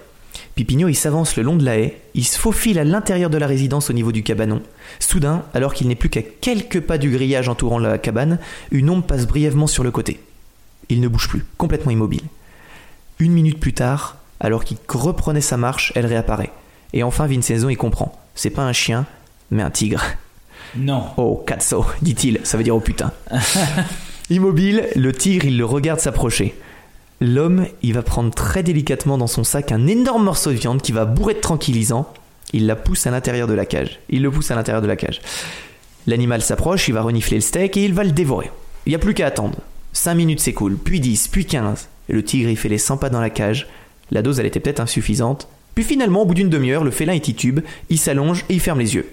Pipigno, 0.55 0.87
il 0.87 0.95
s'avance 0.95 1.35
le 1.37 1.43
long 1.43 1.55
de 1.55 1.63
la 1.63 1.79
haie, 1.79 1.97
il 2.13 2.25
se 2.25 2.37
faufile 2.37 2.77
à 2.79 2.83
l'intérieur 2.83 3.29
de 3.29 3.37
la 3.37 3.47
résidence 3.47 3.89
au 3.89 3.93
niveau 3.93 4.11
du 4.11 4.23
cabanon. 4.23 4.61
Soudain, 4.99 5.43
alors 5.53 5.73
qu'il 5.73 5.87
n'est 5.87 5.95
plus 5.95 6.09
qu'à 6.09 6.21
quelques 6.21 6.81
pas 6.81 6.97
du 6.97 7.09
grillage 7.09 7.49
entourant 7.49 7.79
la 7.79 7.97
cabane, 7.97 8.39
une 8.71 8.89
ombre 8.89 9.05
passe 9.05 9.25
brièvement 9.25 9.67
sur 9.67 9.83
le 9.83 9.91
côté. 9.91 10.19
Il 10.89 10.99
ne 10.99 11.07
bouge 11.07 11.29
plus, 11.29 11.45
complètement 11.57 11.91
immobile. 11.91 12.23
Une 13.23 13.31
minute 13.31 13.57
plus 13.57 13.71
tard, 13.71 14.17
alors 14.41 14.65
qu'il 14.65 14.75
reprenait 14.89 15.39
sa 15.39 15.55
marche, 15.55 15.93
elle 15.95 16.05
réapparaît. 16.05 16.51
Et 16.91 17.03
enfin, 17.03 17.25
Vincenzo 17.25 17.69
y 17.69 17.77
comprend. 17.77 18.21
C'est 18.35 18.49
pas 18.49 18.63
un 18.63 18.73
chien, 18.73 19.05
mais 19.49 19.63
un 19.63 19.71
tigre. 19.71 20.03
Non. 20.75 21.05
Oh, 21.15 21.41
cazzo, 21.47 21.85
dit-il, 22.01 22.41
ça 22.43 22.57
veut 22.57 22.65
dire 22.65 22.75
oh 22.75 22.81
putain. 22.81 23.13
Immobile, 24.29 24.89
le 24.97 25.13
tigre, 25.13 25.45
il 25.45 25.57
le 25.57 25.63
regarde 25.63 26.01
s'approcher. 26.01 26.53
L'homme, 27.21 27.65
il 27.81 27.93
va 27.93 28.01
prendre 28.01 28.33
très 28.33 28.61
délicatement 28.61 29.17
dans 29.17 29.27
son 29.27 29.45
sac 29.45 29.71
un 29.71 29.87
énorme 29.87 30.25
morceau 30.25 30.51
de 30.51 30.57
viande 30.57 30.81
qui 30.81 30.91
va 30.91 31.05
bourrer 31.05 31.35
de 31.35 31.39
tranquillisant. 31.39 32.11
Il 32.51 32.67
la 32.67 32.75
pousse 32.75 33.07
à 33.07 33.11
l'intérieur 33.11 33.47
de 33.47 33.53
la 33.53 33.65
cage. 33.65 34.01
Il 34.09 34.21
le 34.21 34.31
pousse 34.31 34.51
à 34.51 34.55
l'intérieur 34.55 34.81
de 34.81 34.87
la 34.87 34.97
cage. 34.97 35.21
L'animal 36.07 36.41
s'approche, 36.41 36.89
il 36.89 36.93
va 36.93 37.03
renifler 37.03 37.37
le 37.37 37.41
steak 37.41 37.77
et 37.77 37.85
il 37.85 37.93
va 37.93 38.03
le 38.03 38.11
dévorer. 38.11 38.51
Il 38.85 38.89
n'y 38.89 38.95
a 38.95 38.99
plus 38.99 39.13
qu'à 39.13 39.27
attendre. 39.27 39.59
5 39.93 40.13
minutes 40.15 40.41
s'écoulent, 40.41 40.75
puis 40.75 40.99
10, 40.99 41.29
puis 41.29 41.45
15. 41.45 41.87
Et 42.09 42.13
le 42.13 42.23
tigre, 42.23 42.49
il 42.49 42.57
fait 42.57 42.69
les 42.69 42.77
100 42.77 42.97
pas 42.97 43.09
dans 43.09 43.21
la 43.21 43.29
cage. 43.29 43.67
La 44.11 44.21
dose, 44.21 44.39
elle 44.39 44.45
était 44.45 44.59
peut-être 44.59 44.79
insuffisante. 44.79 45.47
Puis 45.75 45.83
finalement, 45.83 46.21
au 46.21 46.25
bout 46.25 46.33
d'une 46.35 46.49
demi-heure, 46.49 46.83
le 46.83 46.91
félin, 46.91 47.13
il 47.13 47.21
titube, 47.21 47.61
il 47.89 47.97
s'allonge 47.97 48.45
et 48.49 48.53
il 48.55 48.59
ferme 48.59 48.79
les 48.79 48.95
yeux. 48.95 49.07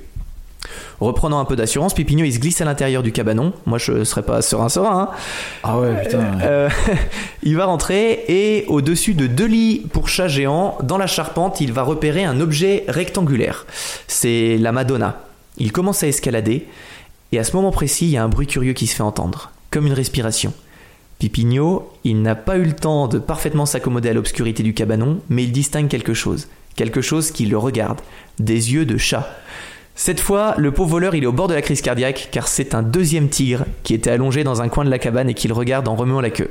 Reprenant 1.01 1.41
un 1.41 1.47
peu 1.47 1.57
d'assurance, 1.57 1.95
Pipigno 1.95 2.25
il 2.27 2.35
se 2.35 2.39
glisse 2.39 2.61
à 2.61 2.67
l'intérieur 2.67 3.03
du 3.03 3.13
cabanon. 3.13 3.55
Moi 3.65 3.79
je 3.79 4.05
serais 4.05 4.23
pas 4.23 4.43
serein 4.43 4.69
serein. 4.69 5.09
hein. 5.11 5.17
Ah 5.63 5.79
ouais, 5.81 6.03
putain. 6.03 6.39
Euh, 6.43 6.69
il 7.43 7.57
va 7.57 7.65
rentrer 7.65 8.25
et 8.29 8.67
au-dessus 8.69 9.15
de 9.15 9.27
deux 9.27 9.47
lits 9.47 9.87
pour 9.91 10.09
chats 10.11 10.29
géants, 10.29 10.77
dans 10.83 10.99
la 10.99 11.07
charpente, 11.07 11.63
il 11.63 11.73
va 11.73 11.83
repérer 11.83 12.25
un 12.25 12.41
objet 12.41 12.85
rectangulaire. 12.89 13.65
C'est 14.07 14.59
la 14.59 14.73
Madonna. 14.73 15.23
Il 15.57 15.73
commence 15.73 16.03
à 16.03 16.09
escalader 16.09 16.67
et 17.33 17.39
à 17.39 17.45
ce 17.45 17.57
moment 17.57 17.71
précis, 17.71 18.05
il 18.05 18.11
y 18.11 18.17
a 18.19 18.23
un 18.23 18.29
bruit 18.29 18.47
curieux 18.47 18.75
qui 18.75 18.87
se 18.87 18.95
fait 18.95 19.03
entendre, 19.03 19.53
comme 19.71 19.87
une 19.87 19.95
respiration. 19.95 20.53
Pipigno, 21.21 21.93
il 22.03 22.23
n'a 22.23 22.35
pas 22.35 22.57
eu 22.57 22.65
le 22.65 22.73
temps 22.73 23.07
de 23.07 23.19
parfaitement 23.19 23.67
s'accommoder 23.67 24.09
à 24.09 24.13
l'obscurité 24.15 24.63
du 24.65 24.75
cabanon, 24.75 25.21
mais 25.29 25.45
il 25.45 25.53
distingue 25.53 25.87
quelque 25.87 26.15
chose. 26.15 26.49
Quelque 26.77 27.03
chose 27.03 27.31
qui 27.31 27.45
le 27.47 27.59
regarde. 27.59 28.01
Des 28.39 28.73
yeux 28.73 28.87
de 28.87 28.97
chat. 28.97 29.29
Cette 29.95 30.19
fois, 30.21 30.55
le 30.57 30.73
pauvre 30.73 30.91
voleur, 30.93 31.15
il 31.15 31.23
est 31.25 31.27
au 31.27 31.33
bord 31.33 31.47
de 31.49 31.53
la 31.53 31.61
crise 31.61 31.83
cardiaque 31.83 32.29
car 32.33 32.49
c'est 32.49 32.75
un 32.75 32.83
deuxième 32.83 33.29
tigre 33.29 33.67
qui 33.83 33.93
était 33.93 34.11
allongé 34.11 34.45
dans 34.45 34.63
un 34.63 34.69
coin 34.69 34.85
de 34.85 34.91
la 34.91 34.99
cabane 34.99 35.29
et 35.29 35.35
qui 35.35 35.47
le 35.47 35.53
regarde 35.53 35.89
en 35.89 35.95
remuant 35.95 36.23
la 36.23 36.31
queue. 36.31 36.51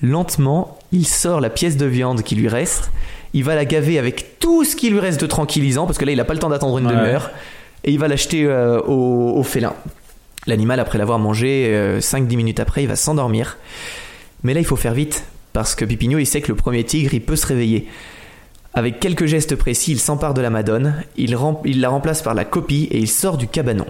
Lentement, 0.00 0.78
il 0.92 1.06
sort 1.06 1.40
la 1.40 1.50
pièce 1.50 1.76
de 1.76 1.86
viande 1.86 2.22
qui 2.22 2.34
lui 2.36 2.48
reste, 2.48 2.90
il 3.34 3.42
va 3.44 3.54
la 3.56 3.64
gaver 3.64 3.98
avec 3.98 4.38
tout 4.38 4.64
ce 4.64 4.76
qui 4.76 4.90
lui 4.90 5.00
reste 5.00 5.20
de 5.20 5.26
tranquillisant 5.26 5.86
parce 5.86 5.98
que 5.98 6.04
là, 6.04 6.12
il 6.12 6.16
n'a 6.18 6.24
pas 6.24 6.34
le 6.34 6.38
temps 6.40 6.50
d'attendre 6.50 6.78
une 6.78 6.86
Ouais. 6.86 6.94
demi-heure 6.94 7.30
et 7.84 7.90
il 7.90 7.98
va 7.98 8.06
l'acheter 8.08 8.44
euh, 8.44 8.80
au, 8.80 9.32
au 9.36 9.42
félin. 9.42 9.74
L'animal, 10.46 10.80
après 10.80 10.98
l'avoir 10.98 11.18
mangé, 11.18 11.66
euh, 11.68 12.00
5-10 12.00 12.36
minutes 12.36 12.60
après, 12.60 12.82
il 12.82 12.88
va 12.88 12.96
s'endormir. 12.96 13.58
Mais 14.42 14.54
là, 14.54 14.60
il 14.60 14.66
faut 14.66 14.76
faire 14.76 14.94
vite 14.94 15.24
parce 15.52 15.74
que 15.74 15.84
Pipigno, 15.84 16.18
il 16.18 16.26
sait 16.26 16.40
que 16.40 16.48
le 16.48 16.56
premier 16.56 16.84
tigre, 16.84 17.14
il 17.14 17.20
peut 17.20 17.36
se 17.36 17.46
réveiller. 17.46 17.86
Avec 18.74 19.00
quelques 19.00 19.26
gestes 19.26 19.54
précis, 19.54 19.92
il 19.92 20.00
s'empare 20.00 20.34
de 20.34 20.40
la 20.40 20.50
Madone, 20.50 21.04
il 21.16 21.30
la 21.80 21.88
remplace 21.88 22.22
par 22.22 22.34
la 22.34 22.44
copie 22.44 22.88
et 22.90 22.98
il 22.98 23.08
sort 23.08 23.36
du 23.36 23.46
cabanon. 23.46 23.86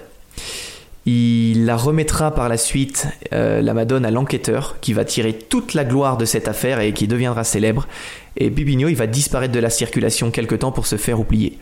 Il 1.05 1.65
la 1.65 1.77
remettra 1.77 2.33
par 2.33 2.49
la 2.49 2.57
suite, 2.57 3.09
euh, 3.33 3.61
la 3.61 3.75
Madone, 3.75 4.05
à 4.05 4.11
l'enquêteur 4.11 4.77
qui 4.81 4.93
va 4.93 5.05
tirer 5.05 5.33
toute 5.33 5.75
la 5.75 5.85
gloire 5.85 6.17
de 6.17 6.25
cette 6.25 6.47
affaire 6.49 6.81
et 6.81 6.93
qui 6.93 7.09
deviendra 7.09 7.45
célèbre. 7.45 7.89
Et 8.37 8.51
Pipigno, 8.51 8.89
il 8.89 8.97
va 8.97 9.07
disparaître 9.07 9.53
de 9.53 9.59
la 9.59 9.71
circulation 9.71 10.31
quelque 10.31 10.55
temps 10.55 10.71
pour 10.71 10.87
se 10.87 10.97
faire 10.97 11.19
oublier. 11.19 11.59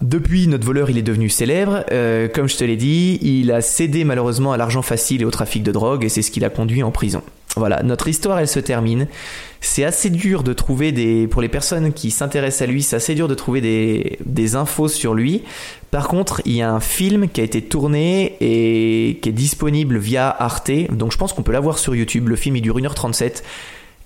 Depuis, 0.00 0.48
notre 0.48 0.66
voleur, 0.66 0.90
il 0.90 0.98
est 0.98 1.02
devenu 1.02 1.28
célèbre. 1.28 1.84
Euh, 1.92 2.28
comme 2.28 2.48
je 2.48 2.56
te 2.56 2.64
l'ai 2.64 2.76
dit, 2.76 3.18
il 3.22 3.52
a 3.52 3.60
cédé 3.60 4.04
malheureusement 4.04 4.52
à 4.52 4.56
l'argent 4.56 4.82
facile 4.82 5.22
et 5.22 5.24
au 5.24 5.30
trafic 5.30 5.62
de 5.62 5.72
drogue, 5.72 6.04
et 6.04 6.08
c'est 6.08 6.22
ce 6.22 6.30
qui 6.30 6.40
l'a 6.40 6.50
conduit 6.50 6.82
en 6.82 6.90
prison. 6.90 7.22
Voilà, 7.56 7.82
notre 7.84 8.08
histoire, 8.08 8.40
elle 8.40 8.48
se 8.48 8.58
termine. 8.58 9.06
C'est 9.60 9.84
assez 9.84 10.10
dur 10.10 10.42
de 10.42 10.52
trouver 10.52 10.90
des, 10.90 11.28
pour 11.28 11.40
les 11.40 11.48
personnes 11.48 11.92
qui 11.92 12.10
s'intéressent 12.10 12.62
à 12.62 12.66
lui, 12.66 12.82
c'est 12.82 12.96
assez 12.96 13.14
dur 13.14 13.28
de 13.28 13.34
trouver 13.34 13.60
des, 13.60 14.18
des 14.26 14.56
infos 14.56 14.88
sur 14.88 15.14
lui. 15.14 15.42
Par 15.92 16.08
contre, 16.08 16.42
il 16.44 16.56
y 16.56 16.62
a 16.62 16.72
un 16.72 16.80
film 16.80 17.28
qui 17.28 17.40
a 17.40 17.44
été 17.44 17.62
tourné 17.62 18.36
et 18.40 19.20
qui 19.22 19.28
est 19.28 19.32
disponible 19.32 19.96
via 19.96 20.28
Arte, 20.28 20.72
donc 20.90 21.12
je 21.12 21.18
pense 21.18 21.32
qu'on 21.32 21.44
peut 21.44 21.52
l'avoir 21.52 21.78
sur 21.78 21.94
YouTube. 21.94 22.28
Le 22.28 22.36
film, 22.36 22.56
il 22.56 22.62
dure 22.62 22.78
1h37. 22.78 23.42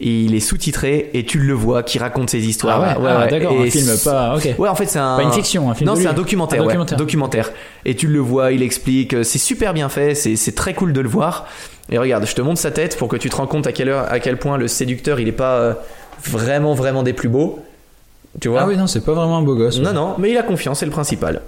Il 0.01 0.33
est 0.37 0.41
sous-titré 0.41 1.11
et 1.13 1.25
tu 1.25 1.39
le 1.41 1.53
vois 1.55 1.83
qui 1.83 1.99
raconte 1.99 2.31
ses 2.31 2.47
histoires. 2.47 2.81
Ah 2.81 3.01
ouais, 3.01 3.11
ah, 3.11 3.27
d'accord, 3.27 3.51
Et 3.53 3.67
un 3.67 3.71
film, 3.71 3.87
pas- 4.05 4.37
ok. 4.37 4.55
Ouais, 4.57 4.69
en 4.69 4.77
fait, 4.77 4.87
c'est 4.87 5.01
un. 5.01 5.17
Pas 5.17 5.25
une 5.25 5.33
fiction, 5.33 5.69
un 5.69 5.75
film 5.75 5.91
Non, 5.91 5.97
c'est 5.97 6.07
un 6.07 6.13
documentaire. 6.13 6.61
Un 6.61 6.63
ouais, 6.63 6.67
documentaire. 6.69 6.99
documentaire. 6.99 7.51
Et 7.85 7.97
tu 7.97 8.07
le 8.07 8.21
vois, 8.21 8.53
il 8.53 8.63
explique. 8.63 9.15
euh, 9.15 9.25
C'est 9.25 9.39
super 9.39 9.75
bien 9.75 9.89
fait. 9.89 10.15
C'est 10.15 10.37
c'est 10.37 10.53
très 10.55 10.73
cool 10.73 10.93
de 10.93 11.01
le 11.01 11.09
voir. 11.09 11.47
Et 11.91 11.99
regarde, 11.99 12.25
je 12.27 12.35
te 12.35 12.41
montre 12.43 12.61
sa 12.61 12.71
tête 12.71 12.97
pour 12.97 13.09
que 13.09 13.17
tu 13.17 13.29
te 13.29 13.35
rends 13.35 13.49
compte 13.49 13.67
à 13.67 13.73
quelle 13.73 13.89
heure, 13.89 14.07
à 14.09 14.21
quel 14.21 14.37
point 14.39 14.57
le 14.57 14.69
séducteur, 14.69 15.19
il 15.19 15.27
est 15.27 15.33
pas 15.33 15.55
euh, 15.57 15.75
vraiment, 16.25 16.75
vraiment 16.75 17.03
des 17.03 17.13
plus 17.13 17.29
beaux. 17.29 17.59
Tu 18.41 18.49
vois 18.49 18.61
Ah 18.63 18.67
oui, 18.69 18.77
non, 18.77 18.87
c'est 18.87 19.05
pas 19.05 19.15
vraiment 19.15 19.39
un 19.39 19.43
beau 19.43 19.57
gosse. 19.57 19.81
Non, 19.81 19.93
non, 19.93 20.15
mais 20.19 20.31
il 20.31 20.37
a 20.37 20.43
confiance, 20.45 20.79
c'est 20.79 20.87
le 20.87 20.93
principal. 20.93 21.41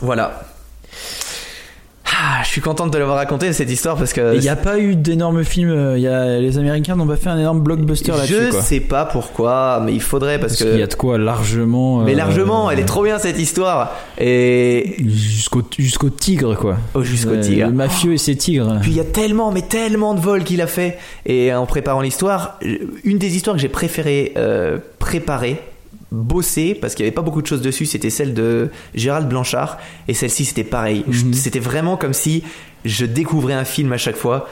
Voilà. 0.00 0.42
Ah, 2.34 2.42
je 2.44 2.48
suis 2.48 2.60
contente 2.62 2.90
de 2.90 2.96
l'avoir 2.98 3.18
raconté 3.18 3.52
cette 3.52 3.70
histoire 3.70 3.96
parce 3.96 4.14
que. 4.14 4.34
Il 4.34 4.40
n'y 4.40 4.48
a 4.48 4.56
pas 4.56 4.78
eu 4.78 4.96
d'énormes 4.96 5.44
films. 5.44 5.70
euh, 5.70 5.98
il 5.98 6.02
Y 6.02 6.08
a, 6.08 6.38
les 6.38 6.56
Américains 6.56 6.96
n'ont 6.96 7.06
pas 7.06 7.16
fait 7.16 7.28
un 7.28 7.38
énorme 7.38 7.60
blockbuster 7.60 8.12
là-dessus. 8.12 8.34
Je 8.46 8.50
quoi. 8.50 8.62
sais 8.62 8.80
pas 8.80 9.04
pourquoi, 9.04 9.82
mais 9.84 9.92
il 9.92 10.00
faudrait 10.00 10.38
parce, 10.38 10.52
Parce 10.54 10.64
que. 10.64 10.70
qu'il 10.70 10.80
y 10.80 10.82
a 10.82 10.86
de 10.86 10.94
quoi 10.94 11.18
largement. 11.18 11.98
Mais 11.98 12.14
euh, 12.14 12.16
largement, 12.16 12.70
elle 12.70 12.78
est 12.78 12.84
trop 12.86 13.02
bien 13.04 13.18
cette 13.18 13.38
histoire. 13.38 13.92
Et. 14.18 14.96
Jusqu'au 15.06 15.62
jusqu'au 15.78 16.08
tigre, 16.10 16.56
quoi. 16.56 16.76
Oh, 16.94 17.02
jusqu'au 17.02 17.32
Euh, 17.34 17.40
tigre. 17.42 17.66
Le 17.66 17.72
mafieux 17.72 18.14
et 18.14 18.18
ses 18.18 18.36
tigres. 18.36 18.78
Puis 18.80 18.92
il 18.92 18.96
y 18.96 19.00
a 19.00 19.04
tellement, 19.04 19.52
mais 19.52 19.62
tellement 19.62 20.14
de 20.14 20.20
vols 20.20 20.44
qu'il 20.44 20.62
a 20.62 20.66
fait. 20.66 20.96
Et 21.26 21.52
en 21.52 21.66
préparant 21.66 22.00
l'histoire, 22.00 22.58
une 23.04 23.18
des 23.18 23.36
histoires 23.36 23.56
que 23.56 23.62
j'ai 23.62 23.68
préféré 23.68 24.32
euh, 24.38 24.78
préparer, 24.98 25.60
bosser, 26.12 26.74
parce 26.74 26.94
qu'il 26.94 27.04
n'y 27.04 27.08
avait 27.08 27.14
pas 27.14 27.22
beaucoup 27.22 27.42
de 27.42 27.46
choses 27.46 27.62
dessus, 27.62 27.86
c'était 27.86 28.10
celle 28.10 28.34
de 28.34 28.70
Gérald 28.94 29.28
Blanchard. 29.28 29.78
Et 30.06 30.14
celle-ci, 30.14 30.44
c'était 30.44 30.64
pareil. 30.64 31.04
Mhm. 31.08 31.32
C'était 31.32 31.58
vraiment 31.58 31.96
comme 31.96 32.12
si 32.12 32.44
je 32.84 33.06
découvrais 33.06 33.54
un 33.54 33.64
film 33.64 33.92
à 33.92 33.98
chaque 33.98 34.16
fois. 34.16 34.48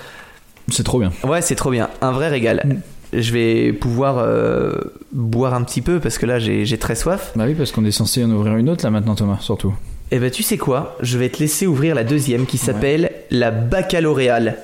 C'est 0.68 0.84
trop 0.84 0.98
bien. 0.98 1.12
Ouais, 1.22 1.42
c'est 1.42 1.54
trop 1.54 1.70
bien. 1.70 1.90
Un 2.00 2.12
vrai 2.12 2.28
régal. 2.28 2.82
Je 3.12 3.32
vais 3.32 3.72
pouvoir 3.72 4.18
euh, 4.18 4.72
boire 5.12 5.54
un 5.54 5.62
petit 5.64 5.82
peu 5.82 6.00
parce 6.00 6.16
que 6.16 6.26
là, 6.26 6.38
j'ai 6.38 6.78
très 6.78 6.94
soif. 6.94 7.32
Bah 7.36 7.44
oui, 7.46 7.54
parce 7.54 7.72
qu'on 7.72 7.84
est 7.84 7.90
censé 7.90 8.24
en 8.24 8.30
ouvrir 8.30 8.56
une 8.56 8.70
autre 8.70 8.84
là 8.84 8.90
maintenant, 8.90 9.14
Thomas, 9.14 9.38
surtout. 9.40 9.74
Et 10.12 10.18
ben, 10.18 10.30
tu 10.30 10.42
sais 10.42 10.58
quoi? 10.58 10.96
Je 11.00 11.18
vais 11.18 11.28
te 11.28 11.38
laisser 11.38 11.66
ouvrir 11.66 11.94
la 11.94 12.04
deuxième 12.04 12.46
qui 12.46 12.58
s'appelle 12.58 13.12
la 13.30 13.50
baccalauréale. 13.50 14.58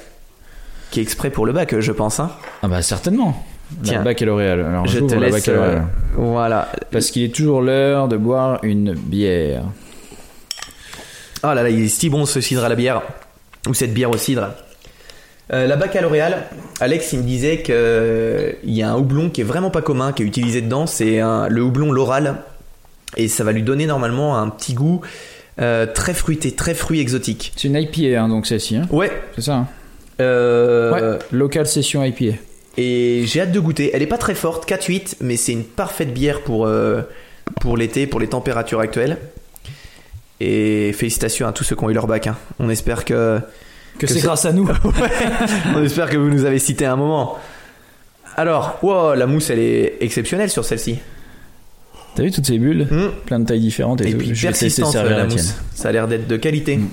Qui 0.90 1.01
est 1.01 1.03
exprès 1.03 1.30
pour 1.30 1.47
le 1.47 1.53
bac, 1.53 1.78
je 1.78 1.92
pense. 1.92 2.20
Hein. 2.20 2.30
Ah 2.62 2.68
bah 2.68 2.80
certainement. 2.82 3.44
Tiens. 3.83 3.99
La 3.99 4.05
baccalauréale. 4.05 4.61
Alors, 4.61 4.87
Je 4.87 5.01
te 5.01 5.14
la 5.14 5.21
laisse. 5.29 5.33
baccalauréale. 5.47 5.77
euh, 5.79 5.81
voilà. 6.17 6.69
Parce 6.91 7.11
qu'il 7.11 7.23
est 7.25 7.35
toujours 7.35 7.61
l'heure 7.62 8.09
de 8.09 8.17
boire 8.17 8.61
une 8.62 8.95
bière. 8.95 9.62
Oh 11.43 11.49
là 11.49 11.62
là, 11.62 11.69
il 11.71 11.85
est 11.85 11.89
si 11.89 12.09
bon 12.09 12.27
ce 12.27 12.41
cidre 12.41 12.64
à 12.64 12.69
la 12.69 12.75
bière. 12.75 13.03
Ou 13.69 13.75
cette 13.75 13.93
bière 13.93 14.11
au 14.11 14.17
cidre. 14.17 14.51
Euh, 15.53 15.67
la 15.67 15.77
baccalauréale, 15.77 16.45
Alex 16.81 17.12
il 17.12 17.21
me 17.21 17.25
disait 17.25 17.62
qu'il 17.62 18.73
y 18.75 18.83
a 18.83 18.91
un 18.91 18.97
houblon 18.97 19.31
qui 19.31 19.43
est 19.43 19.45
vraiment 19.45 19.71
pas 19.71 19.83
commun, 19.83 20.12
qui 20.12 20.25
est 20.25 20.27
utilisé 20.27 20.61
dedans, 20.61 20.87
c'est 20.89 21.21
le 21.49 21.61
houblon 21.62 21.93
Loral. 21.93 22.37
Et 23.17 23.29
ça 23.29 23.45
va 23.45 23.53
lui 23.53 23.62
donner 23.62 23.87
normalement 23.87 24.37
un 24.39 24.49
petit 24.49 24.75
goût 24.75 25.01
euh, 25.61 25.87
très 25.87 26.14
fruité, 26.14 26.51
très 26.53 26.75
fruit 26.75 27.01
exotique. 27.01 27.53
C'est 27.57 27.69
une 27.69 27.77
IPA, 27.77 28.21
hein, 28.21 28.29
donc 28.29 28.47
celle-ci. 28.47 28.77
Hein. 28.77 28.87
Ouais. 28.91 29.11
C'est 29.37 29.43
ça. 29.43 29.55
hein 29.55 29.69
euh, 30.21 31.12
ouais. 31.14 31.19
Local 31.33 31.67
session 31.67 32.03
IPA. 32.03 32.37
Et 32.77 33.22
j'ai 33.27 33.41
hâte 33.41 33.53
de 33.53 33.61
goûter. 33.61 33.91
Elle 33.95 34.03
est 34.03 34.07
pas 34.07 34.18
très 34.18 34.35
forte, 34.35 34.68
4-8, 34.68 35.16
mais 35.20 35.37
c'est 35.37 35.53
une 35.53 35.64
parfaite 35.64 36.12
bière 36.12 36.43
pour, 36.43 36.66
euh, 36.66 37.03
pour 37.61 37.77
l'été, 37.77 38.07
pour 38.07 38.20
les 38.20 38.27
températures 38.29 38.81
actuelles. 38.81 39.16
Et 40.41 40.93
félicitations 40.93 41.47
à 41.49 41.53
tous 41.53 41.64
ceux 41.64 41.74
qui 41.77 41.85
ont 41.85 41.91
eu 41.91 41.95
leur 41.95 42.07
bac. 42.07 42.27
hein. 42.27 42.37
On 42.59 42.68
espère 42.68 43.05
que 43.07 43.41
Que, 43.99 44.07
Que 44.07 44.12
c'est 44.12 44.20
grâce 44.20 44.45
à 44.45 44.53
nous. 44.53 44.68
On 45.74 45.83
espère 45.83 46.11
que 46.11 46.18
vous 46.18 46.29
nous 46.29 46.45
avez 46.45 46.59
cité 46.59 46.85
à 46.85 46.93
un 46.93 46.97
moment. 46.97 47.39
Alors, 48.37 48.79
wow, 48.83 49.14
la 49.14 49.27
mousse 49.27 49.49
elle 49.49 49.61
est 49.61 49.95
exceptionnelle 50.03 50.51
sur 50.51 50.62
celle-ci. 50.66 50.99
T'as 52.14 52.22
vu 52.22 52.31
toutes 52.31 52.45
ces 52.47 52.59
bulles 52.59 52.87
Hmm. 52.91 53.09
Plein 53.24 53.39
de 53.41 53.47
tailles 53.47 53.61
différentes 53.61 54.03
et, 54.03 54.11
Et 54.11 54.14
puis 54.14 54.35
Je 54.35 54.47
vais 54.47 54.53
tester 54.53 54.66
persistante 54.66 54.93
servir 54.93 55.12
la, 55.12 55.22
la 55.22 55.27
tienne. 55.27 55.39
mousse. 55.43 55.55
Ça 55.74 55.89
a 55.89 55.93
l'air 55.93 56.07
d'être 56.09 56.27
de 56.27 56.37
qualité. 56.37 56.77
Mm. 56.77 56.89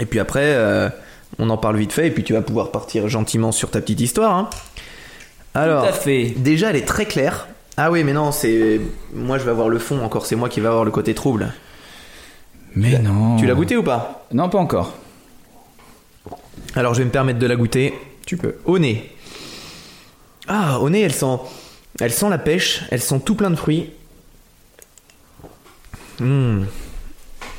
Et 0.00 0.06
puis 0.06 0.18
après, 0.18 0.42
euh, 0.54 0.88
on 1.38 1.50
en 1.50 1.56
parle 1.58 1.76
vite 1.76 1.92
fait 1.92 2.08
et 2.08 2.10
puis 2.10 2.24
tu 2.24 2.32
vas 2.32 2.42
pouvoir 2.42 2.70
partir 2.70 3.08
gentiment 3.08 3.52
sur 3.52 3.70
ta 3.70 3.80
petite 3.80 4.00
histoire. 4.00 4.34
hein. 4.36 4.50
Alors, 5.54 5.82
Tout 5.84 5.88
à 5.90 5.92
fait. 5.92 6.34
déjà 6.36 6.70
elle 6.70 6.76
est 6.76 6.86
très 6.86 7.06
claire. 7.06 7.48
Ah 7.76 7.90
oui, 7.90 8.02
mais 8.04 8.12
non, 8.12 8.32
c'est 8.32 8.80
moi 9.14 9.38
je 9.38 9.44
vais 9.44 9.50
avoir 9.50 9.68
le 9.68 9.78
fond 9.78 10.00
encore. 10.04 10.26
C'est 10.26 10.36
moi 10.36 10.48
qui 10.48 10.60
vais 10.60 10.68
avoir 10.68 10.84
le 10.84 10.90
côté 10.90 11.14
trouble. 11.14 11.52
Mais 12.74 12.98
non. 12.98 13.36
Tu 13.36 13.46
l'as 13.46 13.54
goûté 13.54 13.76
ou 13.76 13.82
pas? 13.82 14.26
Non, 14.32 14.48
pas 14.48 14.58
encore. 14.58 14.94
Alors 16.74 16.94
je 16.94 16.98
vais 17.00 17.04
me 17.06 17.10
permettre 17.10 17.38
de 17.38 17.46
la 17.46 17.56
goûter. 17.56 17.94
Tu 18.26 18.36
peux. 18.36 18.56
Au 18.66 18.78
nez. 18.78 19.10
Ah, 20.48 20.78
au 20.80 20.90
nez, 20.90 21.00
elle 21.02 21.12
sent, 21.14 21.38
elle 22.00 22.12
sent 22.12 22.28
la 22.28 22.38
pêche, 22.38 22.82
elle 22.90 23.00
sent 23.00 23.20
tout 23.24 23.34
plein 23.34 23.50
de 23.50 23.56
fruits. 23.56 23.90
Hmm. 26.20 26.64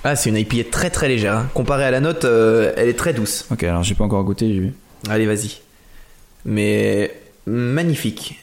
Ah, 0.03 0.15
c'est 0.15 0.29
une 0.29 0.37
IPA 0.37 0.69
très 0.71 0.89
très 0.89 1.07
légère. 1.07 1.35
hein. 1.35 1.49
Comparée 1.53 1.83
à 1.85 1.91
la 1.91 1.99
note, 1.99 2.25
euh, 2.25 2.71
elle 2.77 2.87
est 2.89 2.93
très 2.97 3.13
douce. 3.13 3.45
Ok, 3.51 3.63
alors 3.63 3.83
j'ai 3.83 3.95
pas 3.95 4.03
encore 4.05 4.23
goûté. 4.23 4.47
j'ai 4.53 4.59
vu. 4.59 4.73
Allez, 5.09 5.25
vas-y. 5.25 5.57
Mais 6.45 7.11
magnifique. 7.45 8.39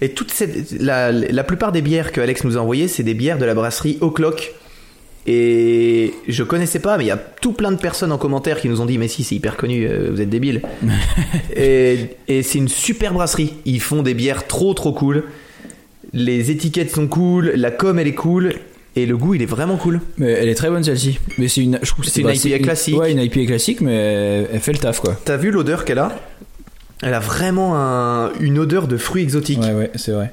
Et 0.00 0.10
toute 0.10 0.30
cette, 0.32 0.72
la, 0.80 1.12
la 1.12 1.44
plupart 1.44 1.70
des 1.70 1.82
bières 1.82 2.10
que 2.10 2.20
Alex 2.20 2.44
nous 2.44 2.56
a 2.56 2.60
envoyées, 2.60 2.88
c'est 2.88 3.02
des 3.02 3.14
bières 3.14 3.38
de 3.38 3.44
la 3.44 3.54
brasserie 3.54 3.98
O'Clock. 4.00 4.52
Et 5.26 6.12
je 6.28 6.42
connaissais 6.42 6.80
pas, 6.80 6.98
mais 6.98 7.04
il 7.04 7.06
y 7.06 7.10
a 7.12 7.16
tout 7.16 7.52
plein 7.52 7.72
de 7.72 7.78
personnes 7.78 8.12
en 8.12 8.18
commentaire 8.18 8.60
qui 8.60 8.68
nous 8.68 8.80
ont 8.80 8.86
dit 8.86 8.98
Mais 8.98 9.08
si, 9.08 9.24
c'est 9.24 9.34
hyper 9.34 9.56
connu, 9.56 9.86
euh, 9.86 10.10
vous 10.12 10.20
êtes 10.20 10.28
débiles. 10.28 10.62
et 11.56 12.16
et 12.28 12.42
c'est 12.42 12.58
une 12.58 12.68
super 12.68 13.14
brasserie. 13.14 13.54
Ils 13.64 13.80
font 13.80 14.02
des 14.02 14.14
bières 14.14 14.46
trop 14.46 14.74
trop 14.74 14.92
cool. 14.92 15.24
Les 16.12 16.50
étiquettes 16.50 16.90
sont 16.90 17.06
cool, 17.08 17.52
la 17.54 17.70
com 17.70 17.98
elle 17.98 18.06
est 18.08 18.14
cool. 18.14 18.54
Et 18.96 19.06
le 19.06 19.16
goût 19.16 19.34
il 19.34 19.42
est 19.42 19.46
vraiment 19.46 19.76
cool. 19.76 20.00
Mais 20.18 20.30
elle 20.30 20.48
est 20.48 20.54
très 20.54 20.70
bonne 20.70 20.84
celle-ci. 20.84 21.18
Mais 21.38 21.48
c'est 21.48 21.62
une, 21.62 21.78
je 21.82 21.90
trouve 21.90 22.04
C'est 22.04 22.20
une 22.20 22.26
bah, 22.28 22.34
IPA 22.34 22.58
classique. 22.60 22.96
Ouais, 22.98 23.10
une 23.12 23.18
IPA 23.20 23.46
classique, 23.46 23.80
mais 23.80 23.94
elle, 23.94 24.48
elle 24.52 24.60
fait 24.60 24.72
le 24.72 24.78
taf 24.78 25.00
quoi. 25.00 25.16
T'as 25.24 25.36
vu 25.36 25.50
l'odeur 25.50 25.84
qu'elle 25.84 25.98
a? 25.98 26.12
Elle 27.02 27.14
a 27.14 27.18
vraiment 27.20 27.76
un- 27.76 28.32
une 28.40 28.58
odeur 28.58 28.86
de 28.86 28.96
fruits 28.96 29.22
exotiques. 29.24 29.60
Ouais, 29.60 29.72
ouais, 29.74 29.90
c'est 29.96 30.12
vrai. 30.12 30.32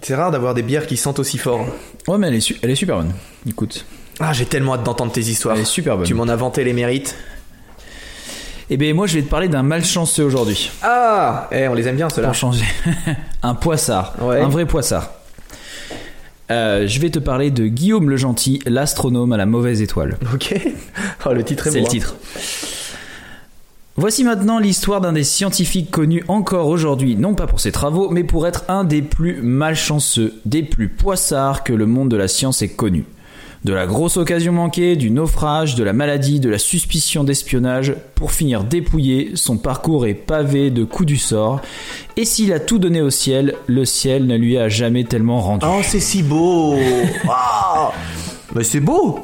C'est 0.00 0.14
rare 0.16 0.30
d'avoir 0.32 0.54
des 0.54 0.62
bières 0.62 0.86
qui 0.86 0.96
sentent 0.96 1.18
aussi 1.20 1.38
fort. 1.38 1.64
Ouais, 2.08 2.18
mais 2.18 2.26
elle 2.28 2.34
est, 2.34 2.40
su- 2.40 2.56
elle 2.62 2.70
est 2.70 2.74
super 2.74 2.96
bonne. 2.96 3.12
Écoute, 3.48 3.84
Ah, 4.18 4.32
j'ai 4.32 4.46
tellement 4.46 4.74
hâte 4.74 4.82
d'entendre 4.82 5.12
tes 5.12 5.20
histoires. 5.20 5.54
elle 5.54 5.62
est 5.62 5.66
super 5.66 5.96
bonne. 5.96 6.06
Tu 6.06 6.14
m'en 6.14 6.26
as 6.26 6.36
vanté 6.36 6.64
les 6.64 6.72
mérites. 6.72 7.16
Eh 8.70 8.76
bien, 8.76 8.94
moi, 8.94 9.06
je 9.06 9.14
vais 9.16 9.22
te 9.22 9.28
parler 9.28 9.48
d'un 9.48 9.62
malchanceux 9.62 10.24
aujourd'hui. 10.24 10.70
Ah 10.82 11.48
Eh, 11.52 11.68
on 11.68 11.74
les 11.74 11.86
aime 11.86 11.96
bien 11.96 12.08
ceux-là. 12.08 12.28
Pour 12.28 12.34
changer. 12.34 12.64
un 13.42 13.54
poissard. 13.54 14.14
Ouais. 14.20 14.40
Un 14.40 14.48
vrai 14.48 14.66
poissard. 14.66 15.10
Euh, 16.52 16.86
je 16.86 17.00
vais 17.00 17.10
te 17.10 17.18
parler 17.18 17.50
de 17.50 17.66
Guillaume 17.66 18.10
le 18.10 18.16
Gentil, 18.16 18.60
l'astronome 18.66 19.32
à 19.32 19.36
la 19.36 19.46
mauvaise 19.46 19.80
étoile. 19.80 20.18
Ok. 20.34 20.54
Oh, 21.24 21.32
le 21.32 21.42
titre 21.44 21.66
est 21.68 21.70
C'est 21.70 21.78
beau. 21.80 21.86
le 21.86 21.90
titre. 21.90 22.16
Voici 23.96 24.24
maintenant 24.24 24.58
l'histoire 24.58 25.00
d'un 25.00 25.12
des 25.12 25.24
scientifiques 25.24 25.90
connus 25.90 26.24
encore 26.28 26.68
aujourd'hui, 26.68 27.14
non 27.16 27.34
pas 27.34 27.46
pour 27.46 27.60
ses 27.60 27.72
travaux, 27.72 28.08
mais 28.10 28.24
pour 28.24 28.46
être 28.46 28.64
un 28.68 28.84
des 28.84 29.02
plus 29.02 29.40
malchanceux, 29.42 30.34
des 30.46 30.62
plus 30.62 30.88
poissards 30.88 31.62
que 31.62 31.72
le 31.72 31.86
monde 31.86 32.08
de 32.10 32.16
la 32.16 32.26
science 32.28 32.62
ait 32.62 32.68
connu. 32.70 33.04
De 33.64 33.72
la 33.72 33.86
grosse 33.86 34.16
occasion 34.16 34.52
manquée, 34.52 34.96
du 34.96 35.10
naufrage, 35.10 35.76
de 35.76 35.84
la 35.84 35.92
maladie, 35.92 36.40
de 36.40 36.48
la 36.48 36.58
suspicion 36.58 37.22
d'espionnage, 37.22 37.94
pour 38.16 38.32
finir 38.32 38.64
dépouillé, 38.64 39.32
son 39.34 39.56
parcours 39.56 40.04
est 40.06 40.14
pavé 40.14 40.70
de 40.70 40.82
coups 40.82 41.06
du 41.06 41.16
sort, 41.16 41.60
et 42.16 42.24
s'il 42.24 42.52
a 42.52 42.58
tout 42.58 42.80
donné 42.80 43.00
au 43.00 43.10
ciel, 43.10 43.54
le 43.68 43.84
ciel 43.84 44.26
ne 44.26 44.36
lui 44.36 44.58
a 44.58 44.68
jamais 44.68 45.04
tellement 45.04 45.40
rendu. 45.40 45.64
Oh, 45.68 45.80
c'est 45.82 46.00
si 46.00 46.22
beau. 46.24 46.76
Ah. 47.28 47.92
Mais 48.54 48.64
c'est 48.64 48.80
beau. 48.80 49.20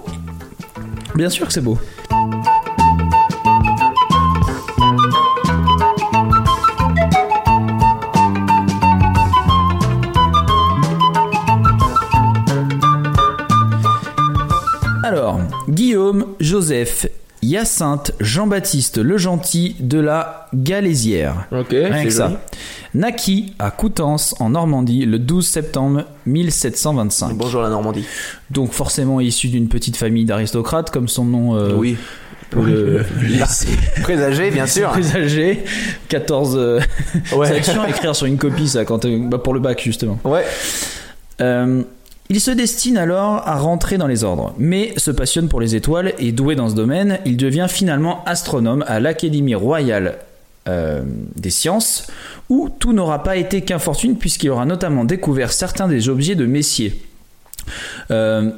Bien 1.15 1.29
sûr 1.29 1.47
que 1.47 1.53
c'est 1.53 1.61
beau. 1.61 1.79
Guillaume, 16.09 16.27
Joseph, 16.41 17.07
Hyacinthe, 17.43 18.13
Jean-Baptiste 18.19 18.97
le 18.97 19.19
Gentil 19.19 19.77
de 19.79 19.99
la 19.99 20.49
Galésière. 20.55 21.47
Ok, 21.53 21.69
Rien 21.71 22.03
que 22.05 22.11
ça. 22.11 22.41
Naquit 22.95 23.53
à 23.59 23.71
Coutances 23.71 24.35
en 24.41 24.51
Normandie 24.51 25.05
le 25.05 25.19
12 25.19 25.47
septembre 25.47 26.05
1725. 26.25 27.35
Bonjour 27.35 27.61
la 27.61 27.69
Normandie. 27.69 28.07
Donc 28.51 28.73
forcément 28.73 29.21
issu 29.21 29.49
d'une 29.49 29.69
petite 29.69 29.99
famille 29.99 30.25
d'aristocrates 30.25 30.91
comme 30.91 31.09
son 31.09 31.27
nom 31.27 31.57
euh, 31.57 31.75
oui. 31.77 31.99
peut 32.49 32.63
le 32.63 33.05
laisser 33.29 33.69
Présagé, 34.03 34.51
bien 34.51 34.67
sûr. 34.67 34.89
présager. 34.89 35.63
14 36.09 36.55
euh, 36.57 36.81
Ouais. 37.37 37.53
à 37.53 37.89
écrire 37.91 38.17
sur 38.17 38.25
une 38.27 38.39
copie 38.39 38.69
ça 38.69 38.87
quand 38.87 39.05
euh, 39.05 39.19
bah, 39.29 39.37
pour 39.39 39.53
le 39.53 39.61
bac 39.61 39.83
justement. 39.85 40.19
Ouais. 40.25 40.45
Euh, 41.43 41.83
il 42.31 42.41
se 42.41 42.51
destine 42.51 42.99
alors 42.99 43.47
à 43.49 43.57
rentrer 43.57 43.97
dans 43.97 44.07
les 44.07 44.25
ordres, 44.25 44.55
mais 44.59 44.93
se 44.99 45.11
passionne 45.11 45.49
pour 45.49 45.61
les 45.61 45.75
étoiles 45.75 46.13
et 46.19 46.33
doué 46.33 46.57
dans 46.57 46.69
ce 46.69 46.75
domaine, 46.75 47.19
il 47.25 47.37
devient 47.37 47.67
finalement 47.69 48.23
astronome 48.25 48.85
à 48.87 49.01
l'Académie 49.01 49.55
royale 49.55 50.19
euh, 50.69 51.03
des 51.37 51.51
sciences, 51.51 52.07
où 52.51 52.69
tout 52.69 52.93
n'aura 52.93 53.23
pas 53.23 53.37
été 53.37 53.63
qu'infortune 53.63 54.17
puisqu'il 54.17 54.51
aura 54.51 54.67
notamment 54.67 55.05
découvert 55.05 55.53
certains 55.53 55.89
des 55.89 56.11
objets 56.11 56.35
de 56.35 56.45
Messier. 56.45 57.03
Euh, 58.11 58.51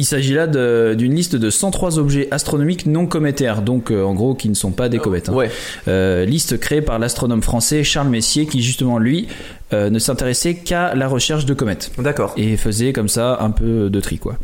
il 0.00 0.04
s'agit 0.04 0.32
là 0.32 0.46
d'une 0.46 1.14
liste 1.14 1.36
de 1.36 1.50
103 1.50 1.98
objets 1.98 2.26
astronomiques 2.30 2.86
non 2.86 3.04
cométaires, 3.06 3.60
donc 3.60 3.90
euh, 3.90 4.02
en 4.02 4.14
gros 4.14 4.34
qui 4.34 4.48
ne 4.48 4.54
sont 4.54 4.70
pas 4.70 4.88
des 4.88 4.98
comètes. 4.98 5.28
hein. 5.28 5.34
Ouais. 5.34 5.50
Euh, 5.88 6.24
liste 6.24 6.58
créée 6.58 6.80
par 6.80 6.98
l'astronome 6.98 7.42
français 7.42 7.84
Charles 7.84 8.08
Messier, 8.08 8.46
qui 8.46 8.62
justement 8.62 8.98
lui 8.98 9.28
euh, 9.74 9.90
ne 9.90 9.98
s'intéressait 9.98 10.54
qu'à 10.54 10.94
la 10.94 11.06
recherche 11.06 11.44
de 11.44 11.52
comètes 11.52 11.92
D'accord. 11.98 12.32
et 12.38 12.56
faisait 12.56 12.94
comme 12.94 13.08
ça 13.10 13.36
un 13.42 13.50
peu 13.50 13.90
de 13.90 14.00
tri 14.00 14.16
quoi. 14.18 14.36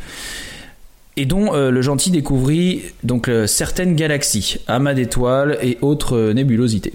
Et 1.17 1.25
dont 1.25 1.55
le 1.55 1.81
gentil 1.81 2.11
découvrit 2.11 2.83
donc 3.03 3.31
certaines 3.47 3.97
galaxies, 3.97 4.59
amas 4.67 4.93
d'étoiles 4.93 5.57
et 5.63 5.79
autres 5.81 6.33
nébulosités. 6.35 6.93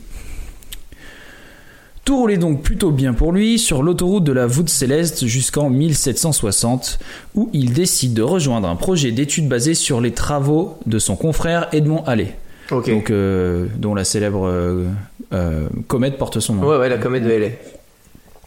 Tout 2.06 2.18
roulait 2.18 2.38
donc 2.38 2.64
plutôt 2.64 2.92
bien 2.92 3.14
pour 3.14 3.32
lui 3.32 3.60
sur 3.60 3.84
l'autoroute 3.84 4.24
de 4.24 4.32
la 4.32 4.48
voûte 4.48 4.70
céleste 4.70 5.26
jusqu'en 5.28 5.70
1760, 5.70 7.00
où 7.36 7.50
il 7.54 7.74
décide 7.74 8.14
de 8.14 8.24
rejoindre 8.24 8.68
un 8.68 8.76
projet 8.76 9.12
d'études 9.12 9.48
basé 9.48 9.76
sur 9.76 10.02
les 10.02 10.12
travaux 10.12 10.78
de 10.88 10.98
son 10.98 11.16
confrère 11.16 11.68
Edmond 11.74 12.04
Halley, 12.08 12.36
donc, 12.70 13.12
euh, 13.12 13.68
dont 13.78 13.94
la 13.94 14.04
célèbre 14.04 14.48
euh, 14.48 14.88
euh, 15.34 15.68
comète 15.88 16.18
porte 16.18 16.40
son 16.40 16.56
nom. 16.56 16.68
Ouais, 16.68 16.78
ouais, 16.78 16.90
la 16.90 16.98
comète 16.98 17.24
de 17.24 17.30
LA. 17.30 17.48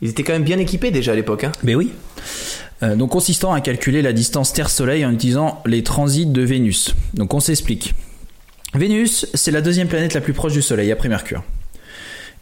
Ils 0.02 0.11
étaient 0.11 0.24
quand 0.24 0.32
même 0.32 0.44
bien 0.44 0.59
équipés 0.59 0.90
déjà 0.90 1.12
à 1.12 1.14
l'époque. 1.14 1.44
Hein. 1.44 1.52
Mais 1.62 1.74
oui. 1.74 1.92
Donc 2.82 3.12
consistant 3.12 3.55
à 3.55 3.62
calculer 3.62 4.02
la 4.02 4.12
distance 4.12 4.52
Terre-Soleil 4.52 5.07
en 5.07 5.12
utilisant 5.12 5.62
les 5.64 5.82
transits 5.82 6.26
de 6.26 6.42
Vénus. 6.42 6.94
Donc 7.14 7.32
on 7.32 7.40
s'explique. 7.40 7.94
Vénus, 8.74 9.26
c'est 9.32 9.52
la 9.52 9.62
deuxième 9.62 9.88
planète 9.88 10.12
la 10.12 10.20
plus 10.20 10.34
proche 10.34 10.52
du 10.52 10.61
Soleil 10.61 10.92
après 10.92 11.09
Mercure. 11.09 11.42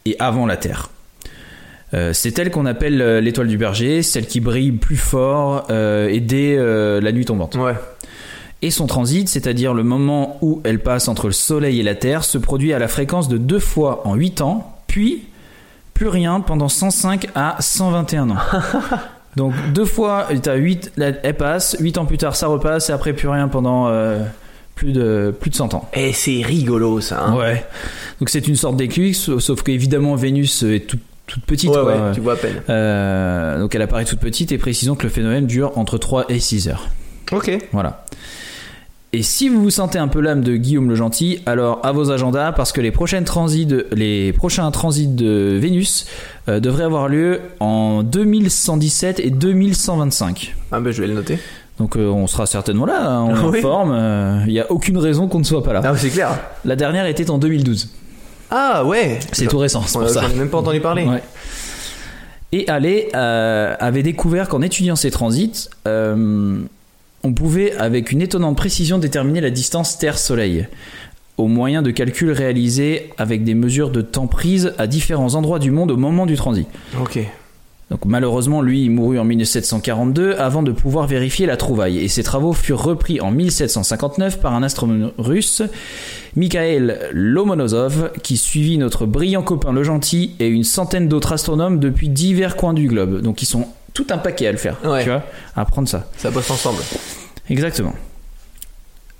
Et 0.03 0.17
avant 0.19 0.45
la 0.45 0.57
Terre. 0.57 0.89
Euh, 1.93 2.11
c'est 2.13 2.37
elle 2.39 2.49
qu'on 2.49 2.65
appelle 2.65 3.01
euh, 3.01 3.21
l'étoile 3.21 3.47
du 3.47 3.57
berger, 3.57 4.01
celle 4.01 4.25
qui 4.25 4.39
brille 4.39 4.71
plus 4.71 4.95
fort 4.95 5.67
euh, 5.69 6.07
et 6.09 6.19
dès 6.19 6.55
la 6.57 7.11
nuit 7.11 7.25
tombante. 7.25 7.55
Ouais. 7.55 7.75
Et 8.61 8.71
son 8.71 8.87
transit, 8.87 9.27
c'est-à-dire 9.27 9.73
le 9.73 9.83
moment 9.83 10.37
où 10.41 10.61
elle 10.63 10.79
passe 10.79 11.07
entre 11.09 11.27
le 11.27 11.33
Soleil 11.33 11.79
et 11.81 11.83
la 11.83 11.95
Terre, 11.95 12.23
se 12.23 12.37
produit 12.37 12.71
à 12.73 12.79
la 12.79 12.87
fréquence 12.87 13.27
de 13.27 13.37
deux 13.37 13.59
fois 13.59 14.07
en 14.07 14.15
8 14.15 14.41
ans, 14.41 14.77
puis 14.87 15.23
plus 15.93 16.07
rien 16.07 16.39
pendant 16.39 16.69
105 16.69 17.27
à 17.35 17.57
121 17.59 18.29
ans. 18.31 18.37
Donc 19.35 19.53
deux 19.73 19.85
fois, 19.85 20.27
t'as 20.41 20.55
8, 20.55 20.93
elle 20.97 21.35
passe, 21.35 21.75
8 21.79 21.97
ans 21.97 22.05
plus 22.05 22.17
tard 22.17 22.35
ça 22.35 22.47
repasse, 22.47 22.89
et 22.89 22.93
après 22.93 23.13
plus 23.13 23.27
rien 23.27 23.47
pendant 23.49 23.87
euh, 23.89 24.23
plus, 24.75 24.93
de, 24.93 25.35
plus 25.37 25.49
de 25.49 25.55
100 25.55 25.73
ans. 25.73 25.89
Et 25.93 26.13
c'est 26.13 26.41
rigolo 26.41 27.01
ça. 27.01 27.25
hein. 27.25 27.35
Ouais. 27.35 27.65
Donc 28.19 28.29
c'est 28.29 28.47
une 28.47 28.55
sorte 28.55 28.77
d'éclipse, 28.77 29.37
sauf 29.39 29.61
qu'évidemment 29.63 30.15
Vénus 30.15 30.63
est 30.63 30.87
toute, 30.87 31.01
toute 31.27 31.43
petite. 31.45 31.69
Ouais, 31.69 31.75
quoi. 31.81 31.95
ouais, 31.95 32.11
tu 32.13 32.21
vois 32.21 32.33
à 32.33 32.35
peine. 32.37 32.61
Euh, 32.69 33.59
donc 33.59 33.73
elle 33.75 33.81
apparaît 33.81 34.05
toute 34.05 34.19
petite 34.19 34.51
et 34.51 34.57
précisons 34.57 34.95
que 34.95 35.03
le 35.03 35.09
phénomène 35.09 35.47
dure 35.47 35.71
entre 35.77 35.97
3 35.97 36.25
et 36.29 36.39
6 36.39 36.67
heures. 36.67 36.89
Ok. 37.31 37.51
Voilà. 37.71 38.05
Et 39.15 39.21
si 39.21 39.47
vous 39.47 39.61
vous 39.61 39.69
sentez 39.69 39.99
un 39.99 40.07
peu 40.07 40.19
l'âme 40.21 40.41
de 40.41 40.55
Guillaume 40.55 40.89
le 40.89 40.95
Gentil, 40.95 41.39
alors 41.45 41.79
à 41.83 41.91
vos 41.91 42.09
agendas 42.09 42.51
parce 42.51 42.71
que 42.71 42.81
les 42.81 42.89
prochaines 42.89 43.25
transits 43.25 43.67
de, 43.67 43.85
les 43.91 44.33
prochains 44.33 44.69
transits 44.71 45.07
de 45.07 45.55
Vénus 45.61 46.05
euh, 46.49 46.59
devraient 46.59 46.83
avoir 46.85 47.07
lieu 47.07 47.39
en 47.59 48.01
2117 48.01 49.19
et 49.19 49.29
2125. 49.29 50.55
Ah 50.71 50.79
ben 50.79 50.91
je 50.91 51.01
vais 51.01 51.07
le 51.07 51.13
noter. 51.13 51.37
Donc 51.79 51.95
euh, 51.95 52.07
on 52.07 52.25
sera 52.25 52.47
certainement 52.47 52.85
là, 52.87 53.05
hein, 53.07 53.21
on 53.23 53.35
est 53.35 53.39
Oui. 53.49 53.59
en 53.59 53.61
forme. 53.61 54.43
Il 54.47 54.53
n'y 54.53 54.59
a 54.59 54.71
aucune 54.71 54.97
raison 54.97 55.27
qu'on 55.27 55.39
ne 55.39 55.43
soit 55.43 55.63
pas 55.63 55.73
là. 55.73 55.81
Ah 55.83 55.93
c'est 55.95 56.09
clair. 56.09 56.29
La 56.65 56.75
dernière 56.75 57.05
était 57.05 57.29
en 57.29 57.37
2012. 57.37 57.89
Ah 58.55 58.85
ouais. 58.85 59.19
C'est 59.31 59.47
tout 59.47 59.57
récent, 59.57 59.81
c'est 59.87 59.97
pour 59.97 60.07
ça. 60.07 60.21
J'en 60.21 60.29
ai 60.29 60.35
même 60.35 60.49
pas 60.49 60.59
entendu 60.59 60.79
parler. 60.79 61.05
Ouais. 61.05 61.23
Et 62.51 62.69
Allais 62.69 63.09
euh, 63.15 63.75
avait 63.79 64.03
découvert 64.03 64.47
qu'en 64.47 64.61
étudiant 64.61 64.95
ces 64.95 65.09
transits, 65.09 65.69
euh, 65.87 66.59
on 67.23 67.33
pouvait 67.33 67.75
avec 67.77 68.11
une 68.11 68.21
étonnante 68.21 68.55
précision 68.55 68.99
déterminer 68.99 69.41
la 69.41 69.49
distance 69.49 69.97
Terre-Soleil 69.97 70.67
au 71.37 71.47
moyen 71.47 71.81
de 71.81 71.89
calculs 71.89 72.31
réalisés 72.31 73.09
avec 73.17 73.43
des 73.43 73.55
mesures 73.55 73.89
de 73.89 74.01
temps 74.01 74.27
prises 74.27 74.75
à 74.77 74.85
différents 74.85 75.33
endroits 75.33 75.57
du 75.57 75.71
monde 75.71 75.89
au 75.89 75.97
moment 75.97 76.27
du 76.27 76.35
transit. 76.35 76.67
Ok. 77.01 77.21
Donc 77.93 78.05
malheureusement, 78.05 78.63
lui, 78.63 78.85
il 78.85 78.89
mourut 78.89 79.19
en 79.19 79.23
1742 79.23 80.33
avant 80.39 80.63
de 80.63 80.71
pouvoir 80.71 81.05
vérifier 81.05 81.45
la 81.45 81.57
trouvaille. 81.57 81.99
Et 81.99 82.07
ses 82.07 82.23
travaux 82.23 82.51
furent 82.53 82.81
repris 82.81 83.21
en 83.21 83.29
1759 83.29 84.39
par 84.39 84.55
un 84.55 84.63
astronome 84.63 85.11
russe, 85.19 85.61
Mikhail 86.35 86.97
Lomonosov, 87.11 88.09
qui 88.23 88.37
suivit 88.37 88.79
notre 88.79 89.05
brillant 89.05 89.43
copain 89.43 89.71
le 89.71 89.83
gentil 89.83 90.31
et 90.39 90.47
une 90.47 90.63
centaine 90.63 91.07
d'autres 91.07 91.33
astronomes 91.33 91.79
depuis 91.79 92.09
divers 92.09 92.55
coins 92.55 92.73
du 92.73 92.87
globe. 92.87 93.21
Donc 93.21 93.43
ils 93.43 93.45
sont 93.45 93.67
tout 93.93 94.07
un 94.09 94.17
paquet 94.17 94.47
à 94.47 94.51
le 94.51 94.57
faire, 94.57 94.77
Ouais. 94.83 95.03
tu 95.03 95.09
vois, 95.09 95.21
à 95.55 95.61
apprendre 95.61 95.87
ça. 95.87 96.07
Ça 96.17 96.31
bosse 96.31 96.49
ensemble. 96.49 96.79
Exactement. 97.47 97.93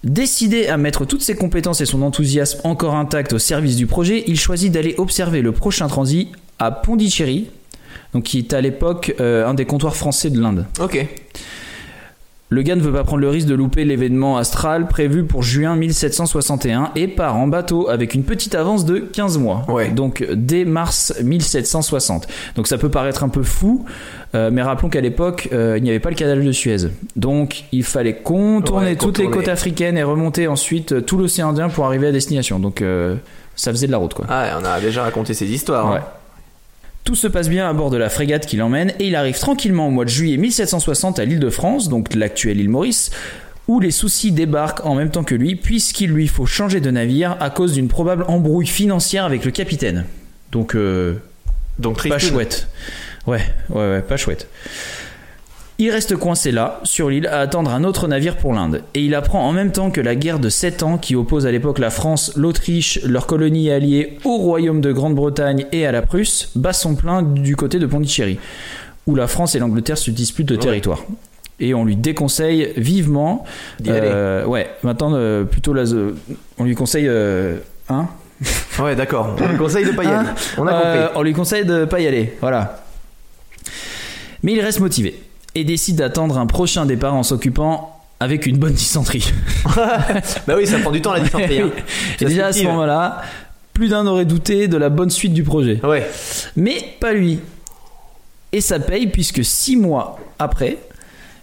Décidé 0.03 0.65
à 0.65 0.77
mettre 0.77 1.05
toutes 1.05 1.21
ses 1.21 1.35
compétences 1.35 1.79
et 1.81 1.85
son 1.85 2.01
enthousiasme 2.01 2.59
encore 2.63 2.95
intacts 2.95 3.33
au 3.33 3.37
service 3.39 3.75
du 3.75 3.85
projet, 3.85 4.23
il 4.25 4.39
choisit 4.39 4.71
d'aller 4.71 4.95
observer 4.97 5.43
le 5.43 5.51
prochain 5.51 5.87
transit 5.87 6.29
à 6.57 6.71
Pondichéry, 6.71 7.49
donc 8.13 8.23
qui 8.23 8.37
est 8.39 8.53
à 8.53 8.61
l'époque 8.61 9.13
euh, 9.19 9.47
un 9.47 9.53
des 9.53 9.65
comptoirs 9.65 9.95
français 9.95 10.29
de 10.29 10.39
l'Inde. 10.39 10.65
Ok. 10.81 11.05
Le 12.49 12.61
gars 12.61 12.75
ne 12.75 12.81
veut 12.81 12.91
pas 12.91 13.03
prendre 13.03 13.21
le 13.21 13.29
risque 13.29 13.47
de 13.47 13.55
louper 13.55 13.83
l'événement 13.83 14.37
astral 14.37 14.87
prévu 14.87 15.23
pour 15.23 15.41
juin 15.41 15.75
1761 15.75 16.91
et 16.95 17.07
part 17.07 17.35
en 17.35 17.47
bateau 17.47 17.89
avec 17.89 18.13
une 18.13 18.23
petite 18.23 18.53
avance 18.53 18.85
de 18.85 18.99
15 18.99 19.39
mois. 19.39 19.65
Ouais. 19.69 19.89
Donc 19.89 20.23
dès 20.31 20.63
mars 20.63 21.15
1760. 21.23 22.27
Donc 22.55 22.67
ça 22.67 22.77
peut 22.77 22.89
paraître 22.89 23.23
un 23.23 23.29
peu 23.29 23.41
fou, 23.41 23.85
euh, 24.35 24.51
mais 24.53 24.61
rappelons 24.61 24.89
qu'à 24.89 25.01
l'époque, 25.01 25.49
euh, 25.51 25.79
il 25.79 25.83
n'y 25.83 25.89
avait 25.89 25.99
pas 25.99 26.11
le 26.11 26.15
canal 26.15 26.45
de 26.45 26.51
Suez. 26.51 26.89
Donc 27.15 27.63
il 27.71 27.83
fallait 27.83 28.17
contourner 28.17 28.89
Ouais, 28.89 28.95
toutes 28.97 29.17
les 29.17 29.31
côtes 29.31 29.47
africaines 29.47 29.97
et 29.97 30.03
remonter 30.03 30.47
ensuite 30.47 31.07
tout 31.07 31.17
l'océan 31.17 31.49
Indien 31.49 31.69
pour 31.69 31.85
arriver 31.85 32.05
à 32.07 32.11
destination. 32.11 32.59
Donc 32.59 32.83
euh, 32.83 33.15
ça 33.55 33.71
faisait 33.71 33.87
de 33.87 33.91
la 33.91 33.97
route 33.97 34.13
quoi. 34.13 34.25
Ah, 34.29 34.59
on 34.61 34.65
a 34.65 34.79
déjà 34.79 35.01
raconté 35.01 35.33
ces 35.33 35.51
histoires. 35.51 35.91
hein. 35.91 36.01
Tout 37.03 37.15
se 37.15 37.27
passe 37.27 37.49
bien 37.49 37.69
à 37.69 37.73
bord 37.73 37.89
de 37.89 37.97
la 37.97 38.09
frégate 38.09 38.45
qui 38.45 38.55
l'emmène 38.55 38.93
et 38.99 39.07
il 39.07 39.15
arrive 39.15 39.37
tranquillement 39.37 39.87
au 39.87 39.91
mois 39.91 40.05
de 40.05 40.09
juillet 40.09 40.37
1760 40.37 41.19
à 41.19 41.25
l'île 41.25 41.39
de 41.39 41.49
France, 41.49 41.89
donc 41.89 42.15
l'actuelle 42.15 42.59
île 42.61 42.69
Maurice, 42.69 43.11
où 43.67 43.81
les 43.81 43.91
soucis 43.91 44.31
débarquent 44.31 44.85
en 44.85 44.95
même 44.95 45.09
temps 45.09 45.23
que 45.23 45.35
lui 45.35 45.55
puisqu'il 45.55 46.11
lui 46.11 46.27
faut 46.27 46.45
changer 46.45 46.79
de 46.79 46.91
navire 46.91 47.35
à 47.41 47.49
cause 47.49 47.73
d'une 47.73 47.89
probable 47.89 48.23
embrouille 48.29 48.67
financière 48.67 49.25
avec 49.25 49.43
le 49.43 49.51
capitaine. 49.51 50.05
Donc 50.51 50.75
euh, 50.75 51.15
Donc 51.79 52.07
pas 52.07 52.19
chouette. 52.19 52.69
Ouais, 53.27 53.41
ouais, 53.69 53.89
ouais, 53.89 54.01
pas 54.01 54.17
chouette. 54.17 54.47
Il 55.85 55.89
reste 55.91 56.15
coincé 56.15 56.51
là, 56.51 56.79
sur 56.85 57.09
l'île, 57.09 57.27
à 57.27 57.39
attendre 57.41 57.69
un 57.71 57.83
autre 57.83 58.07
navire 58.07 58.37
pour 58.37 58.53
l'Inde. 58.53 58.83
Et 58.93 59.01
il 59.01 59.13
apprend 59.15 59.45
en 59.45 59.51
même 59.51 59.73
temps 59.73 59.91
que 59.91 59.99
la 59.99 60.15
guerre 60.15 60.39
de 60.39 60.47
7 60.47 60.81
ans 60.81 60.97
qui 60.97 61.13
oppose 61.13 61.45
à 61.45 61.51
l'époque 61.51 61.77
la 61.77 61.89
France, 61.89 62.31
l'Autriche, 62.37 63.01
leurs 63.03 63.27
colonies 63.27 63.69
alliées 63.69 64.17
au 64.23 64.37
royaume 64.37 64.79
de 64.79 64.93
Grande-Bretagne 64.93 65.65
et 65.73 65.85
à 65.85 65.91
la 65.91 66.01
Prusse, 66.01 66.51
bat 66.55 66.71
son 66.71 66.95
plein 66.95 67.21
du 67.21 67.57
côté 67.57 67.79
de 67.79 67.85
Pondichéry, 67.85 68.39
où 69.07 69.15
la 69.15 69.27
France 69.27 69.55
et 69.55 69.59
l'Angleterre 69.59 69.97
se 69.97 70.09
disputent 70.09 70.47
de 70.47 70.53
Ouais. 70.55 70.61
territoire. 70.61 71.03
Et 71.59 71.73
on 71.73 71.83
lui 71.83 71.97
déconseille 71.97 72.71
vivement. 72.77 73.43
D'y 73.81 73.89
aller. 73.91 74.07
euh, 74.09 74.45
ouais, 74.45 74.69
maintenant, 74.83 75.11
euh, 75.15 75.43
plutôt 75.43 75.73
la, 75.73 75.83
on 76.59 76.63
lui 76.63 76.75
conseille. 76.75 77.07
euh, 77.09 77.57
hein 77.89 78.07
Ouais, 78.81 78.95
d'accord. 78.95 79.35
On 79.41 79.47
lui 79.49 79.57
conseille 79.57 79.83
de 79.85 79.91
pas 79.91 80.05
y 80.05 80.07
aller. 80.07 80.15
Hein 80.29 80.35
On 80.57 80.65
a 80.65 80.73
euh, 80.73 81.03
compris. 81.07 81.19
on 81.19 81.23
lui 81.23 81.33
conseille 81.33 81.65
de 81.65 81.83
pas 81.83 81.99
y 81.99 82.07
aller, 82.07 82.35
voilà. 82.39 82.85
Mais 84.43 84.53
il 84.53 84.61
reste 84.61 84.79
motivé 84.79 85.21
et 85.55 85.63
décide 85.63 85.97
d'attendre 85.97 86.37
un 86.37 86.45
prochain 86.47 86.85
départ 86.85 87.13
en 87.15 87.23
s'occupant 87.23 87.99
avec 88.19 88.45
une 88.45 88.57
bonne 88.57 88.73
dysenterie. 88.73 89.31
Bah 90.47 90.55
oui, 90.57 90.65
ça 90.67 90.79
prend 90.79 90.91
du 90.91 91.01
temps 91.01 91.13
la 91.13 91.19
dysenterie. 91.19 91.59
hein. 91.61 91.71
et 92.21 92.25
déjà 92.25 92.47
à 92.47 92.53
ce 92.53 92.63
moment-là, 92.63 93.21
plus 93.73 93.89
d'un 93.89 94.05
aurait 94.07 94.25
douté 94.25 94.67
de 94.67 94.77
la 94.77 94.89
bonne 94.89 95.09
suite 95.09 95.33
du 95.33 95.43
projet. 95.43 95.79
Ouais. 95.83 96.07
Mais 96.55 96.95
pas 96.99 97.13
lui. 97.13 97.39
Et 98.51 98.61
ça 98.61 98.79
paye 98.79 99.07
puisque 99.07 99.43
six 99.43 99.75
mois 99.75 100.19
après, 100.39 100.77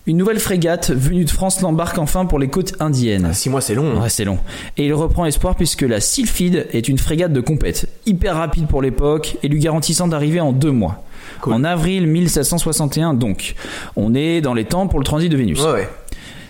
une 0.06 0.16
nouvelle 0.16 0.38
frégate 0.40 0.90
venue 0.90 1.24
de 1.24 1.30
France 1.30 1.60
l'embarque 1.60 1.98
enfin 1.98 2.24
pour 2.26 2.38
les 2.38 2.48
côtes 2.48 2.74
indiennes. 2.80 3.32
6 3.34 3.50
mois, 3.50 3.60
c'est 3.60 3.74
long. 3.74 3.96
hein. 3.98 4.02
Ouais, 4.02 4.08
c'est 4.08 4.24
long. 4.24 4.38
Et 4.76 4.86
il 4.86 4.94
reprend 4.94 5.26
espoir 5.26 5.56
puisque 5.56 5.82
la 5.82 6.00
Sylphide 6.00 6.66
est 6.72 6.88
une 6.88 6.98
frégate 6.98 7.32
de 7.32 7.40
compète, 7.40 7.88
hyper 8.06 8.36
rapide 8.36 8.66
pour 8.66 8.80
l'époque 8.80 9.36
et 9.42 9.48
lui 9.48 9.60
garantissant 9.60 10.08
d'arriver 10.08 10.40
en 10.40 10.52
deux 10.52 10.70
mois. 10.72 11.04
Cool. 11.40 11.54
En 11.54 11.64
avril 11.64 12.06
1761 12.06 13.14
donc. 13.14 13.54
On 13.96 14.14
est 14.14 14.40
dans 14.40 14.54
les 14.54 14.64
temps 14.64 14.86
pour 14.86 14.98
le 14.98 15.04
transit 15.04 15.30
de 15.30 15.36
Vénus. 15.36 15.62
Ouais, 15.62 15.72
ouais. 15.72 15.88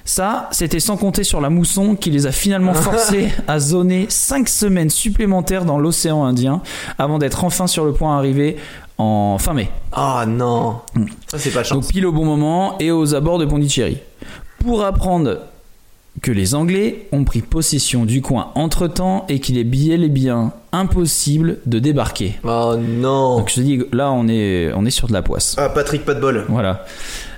Ça, 0.05 0.49
c'était 0.51 0.81
sans 0.81 0.97
compter 0.97 1.23
sur 1.23 1.41
la 1.41 1.51
mousson 1.51 1.95
qui 1.95 2.11
les 2.11 2.27
a 2.27 2.33
finalement 2.33 2.75
forcés 2.75 3.29
à 3.47 3.59
zoner 3.59 4.07
5 4.09 4.49
semaines 4.49 4.91
supplémentaires 4.91 5.65
dans 5.65 5.79
l'océan 5.79 6.25
Indien 6.25 6.63
avant 6.99 7.19
d'être 7.19 7.45
enfin 7.45 7.67
sur 7.67 7.85
le 7.85 7.93
point 7.93 8.17
d'arriver 8.17 8.57
en 8.99 9.39
fin 9.39 9.55
mai. 9.55 9.71
Ah 9.93 10.25
non. 10.27 10.81
Ça, 11.29 11.39
c'est 11.39 11.51
pas 11.51 11.63
chance. 11.63 11.79
Donc 11.79 11.91
pile 11.91 12.07
au 12.07 12.13
bon 12.13 12.25
moment 12.25 12.77
et 12.81 12.91
aux 12.91 13.15
abords 13.15 13.39
de 13.39 13.47
Pondichéry. 13.47 13.99
Pour 14.59 14.85
apprendre 14.85 15.39
que 16.23 16.31
les 16.31 16.55
Anglais 16.55 17.07
ont 17.13 17.25
pris 17.25 17.41
possession 17.41 18.05
du 18.05 18.21
coin 18.21 18.53
entre-temps 18.55 19.25
et 19.29 19.41
qu'il 19.41 19.59
est 19.59 19.65
bien 19.65 20.01
et 20.01 20.09
bien 20.09 20.53
impossible 20.73 21.59
de 21.67 21.79
débarquer. 21.79 22.35
Oh 22.45 22.75
non. 22.79 23.39
Donc 23.39 23.51
je 23.51 23.55
te 23.57 23.61
dis, 23.61 23.81
là 23.93 24.13
on 24.13 24.29
est, 24.29 24.73
on 24.75 24.85
est 24.85 24.91
sur 24.91 25.09
de 25.09 25.13
la 25.13 25.23
poisse. 25.23 25.57
Ah, 25.59 25.69
Patrick, 25.69 26.05
pas 26.05 26.15
de 26.15 26.21
bol. 26.21 26.45
Voilà. 26.49 26.85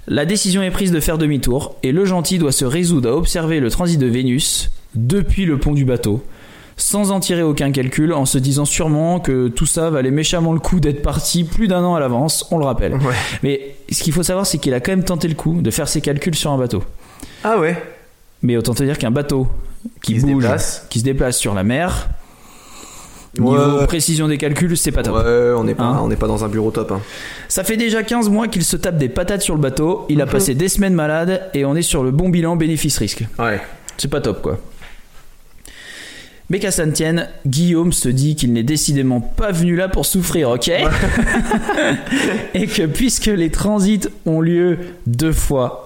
La 0.08 0.24
décision 0.24 0.62
est 0.62 0.70
prise 0.70 0.90
de 0.90 0.98
faire 0.98 1.16
demi-tour 1.16 1.76
et 1.82 1.92
le 1.92 2.04
gentil 2.04 2.38
doit 2.38 2.52
se 2.52 2.64
résoudre 2.64 3.10
à 3.10 3.16
observer 3.16 3.60
le 3.60 3.70
transit 3.70 4.00
de 4.00 4.06
Vénus 4.06 4.70
depuis 4.94 5.46
le 5.46 5.58
pont 5.58 5.72
du 5.72 5.84
bateau, 5.84 6.22
sans 6.76 7.12
en 7.12 7.20
tirer 7.20 7.42
aucun 7.42 7.70
calcul, 7.70 8.12
en 8.12 8.26
se 8.26 8.38
disant 8.38 8.64
sûrement 8.64 9.20
que 9.20 9.46
tout 9.46 9.64
ça 9.64 9.90
valait 9.90 10.10
méchamment 10.10 10.52
le 10.52 10.58
coup 10.58 10.80
d'être 10.80 11.02
parti 11.02 11.44
plus 11.44 11.68
d'un 11.68 11.84
an 11.84 11.94
à 11.94 12.00
l'avance, 12.00 12.48
on 12.50 12.58
le 12.58 12.64
rappelle. 12.64 12.94
Ouais. 12.94 13.14
Mais 13.44 13.76
ce 13.90 14.02
qu'il 14.02 14.12
faut 14.12 14.24
savoir, 14.24 14.44
c'est 14.44 14.58
qu'il 14.58 14.74
a 14.74 14.80
quand 14.80 14.92
même 14.92 15.04
tenté 15.04 15.28
le 15.28 15.34
coup 15.34 15.62
de 15.62 15.70
faire 15.70 15.86
ses 15.86 16.00
calculs 16.00 16.34
sur 16.34 16.50
un 16.50 16.58
bateau. 16.58 16.82
Ah 17.44 17.58
ouais. 17.58 17.80
Mais 18.42 18.56
autant 18.56 18.74
te 18.74 18.82
dire 18.82 18.98
qu'un 18.98 19.10
bateau 19.10 19.46
qui, 20.02 20.14
Qui 20.14 20.20
se 20.20 20.26
bouge, 20.26 20.42
déplace. 20.44 20.86
qui 20.90 20.98
se 21.00 21.04
déplace 21.04 21.38
sur 21.38 21.54
la 21.54 21.62
mer, 21.64 22.08
Ouais. 23.38 23.44
niveau 23.58 23.86
précision 23.86 24.28
des 24.28 24.36
calculs, 24.36 24.76
c'est 24.76 24.92
pas 24.92 25.02
top. 25.02 25.14
Ouais, 25.16 25.52
on 25.56 25.64
n'est 25.64 25.74
pas, 25.74 25.84
Hein 25.84 26.00
on 26.02 26.08
pas 26.16 26.26
dans 26.26 26.44
un 26.44 26.48
bureau 26.48 26.70
top. 26.70 26.92
hein. 26.92 27.00
Ça 27.48 27.64
fait 27.64 27.78
déjà 27.78 28.02
15 28.02 28.28
mois 28.28 28.46
qu'il 28.46 28.62
se 28.62 28.76
tape 28.76 28.98
des 28.98 29.08
patates 29.08 29.40
sur 29.40 29.54
le 29.54 29.60
bateau, 29.60 30.04
il 30.10 30.20
a 30.20 30.26
passé 30.26 30.54
des 30.54 30.68
semaines 30.68 30.92
malade 30.92 31.40
et 31.54 31.64
on 31.64 31.74
est 31.74 31.80
sur 31.82 32.02
le 32.04 32.10
bon 32.10 32.28
bilan 32.28 32.56
bénéfice-risque. 32.56 33.24
Ouais. 33.38 33.58
C'est 33.96 34.08
pas 34.10 34.20
top 34.20 34.42
quoi. 34.42 34.58
Mais 36.50 36.58
qu'à 36.58 36.70
ça 36.70 36.84
ne 36.84 36.92
tienne, 36.92 37.28
Guillaume 37.46 37.92
se 37.94 38.10
dit 38.10 38.36
qu'il 38.36 38.52
n'est 38.52 38.62
décidément 38.62 39.22
pas 39.22 39.50
venu 39.52 39.76
là 39.76 39.88
pour 39.88 40.04
souffrir, 40.04 40.50
ok 40.50 40.68
Et 42.54 42.66
que 42.66 42.84
puisque 42.84 43.26
les 43.26 43.48
transits 43.50 44.08
ont 44.26 44.42
lieu 44.42 44.76
deux 45.06 45.32
fois 45.32 45.81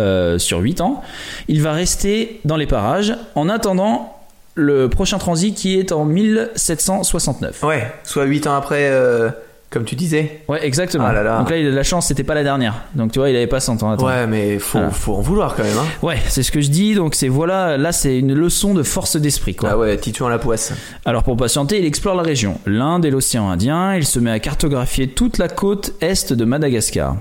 euh, 0.00 0.38
sur 0.38 0.58
8 0.58 0.80
ans, 0.80 1.02
il 1.48 1.62
va 1.62 1.72
rester 1.72 2.40
dans 2.44 2.56
les 2.56 2.66
parages 2.66 3.14
en 3.34 3.48
attendant 3.48 4.16
le 4.54 4.88
prochain 4.88 5.18
transit 5.18 5.54
qui 5.54 5.78
est 5.78 5.92
en 5.92 6.04
1769. 6.04 7.62
Ouais. 7.62 7.90
Soit 8.04 8.24
8 8.24 8.46
ans 8.46 8.56
après, 8.56 8.88
euh, 8.90 9.30
comme 9.70 9.84
tu 9.84 9.94
disais. 9.94 10.40
Ouais, 10.48 10.64
exactement. 10.66 11.04
Ah 11.06 11.12
là 11.12 11.22
là. 11.22 11.38
Donc 11.38 11.48
là, 11.50 11.56
il 11.56 11.66
a 11.66 11.70
de 11.70 11.76
la 11.76 11.84
chance, 11.84 12.08
c'était 12.08 12.24
pas 12.24 12.34
la 12.34 12.42
dernière. 12.42 12.74
Donc 12.96 13.12
tu 13.12 13.20
vois, 13.20 13.30
il 13.30 13.36
avait 13.36 13.46
pas 13.46 13.60
100 13.60 13.82
ans 13.82 13.90
à 13.90 13.94
attendre. 13.94 14.08
Ouais, 14.10 14.26
mais 14.26 14.58
faut, 14.58 14.78
Voilà. 14.78 14.92
faut 14.92 15.14
en 15.14 15.20
vouloir 15.20 15.54
quand 15.54 15.62
même. 15.62 15.78
Hein. 15.78 15.86
Ouais, 16.02 16.16
c'est 16.28 16.42
ce 16.42 16.50
que 16.50 16.60
je 16.60 16.68
dis. 16.68 16.94
Donc 16.94 17.14
c'est 17.14 17.28
voilà, 17.28 17.76
là 17.78 17.92
c'est 17.92 18.18
une 18.18 18.34
leçon 18.34 18.74
de 18.74 18.82
force 18.82 19.16
d'esprit 19.16 19.54
quoi. 19.54 19.70
Ah 19.72 19.78
ouais, 19.78 19.96
Titouan 19.96 20.28
la 20.28 20.38
poisse. 20.38 20.72
Alors 21.04 21.22
pour 21.22 21.36
patienter, 21.36 21.78
il 21.78 21.84
explore 21.84 22.16
la 22.16 22.24
région, 22.24 22.58
l'Inde 22.66 23.04
et 23.04 23.10
l'océan 23.10 23.48
Indien. 23.48 23.94
Il 23.94 24.04
se 24.04 24.18
met 24.18 24.32
à 24.32 24.40
cartographier 24.40 25.08
toute 25.08 25.38
la 25.38 25.48
côte 25.48 25.92
est 26.00 26.32
de 26.32 26.44
Madagascar. 26.44 27.16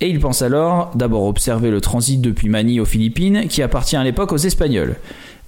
Et 0.00 0.08
il 0.08 0.18
pense 0.20 0.42
alors 0.42 0.90
d'abord 0.94 1.24
observer 1.24 1.70
le 1.70 1.80
transit 1.80 2.20
depuis 2.20 2.48
Manille 2.48 2.80
aux 2.80 2.84
Philippines, 2.84 3.46
qui 3.48 3.62
appartient 3.62 3.96
à 3.96 4.04
l'époque 4.04 4.32
aux 4.32 4.36
Espagnols. 4.36 4.96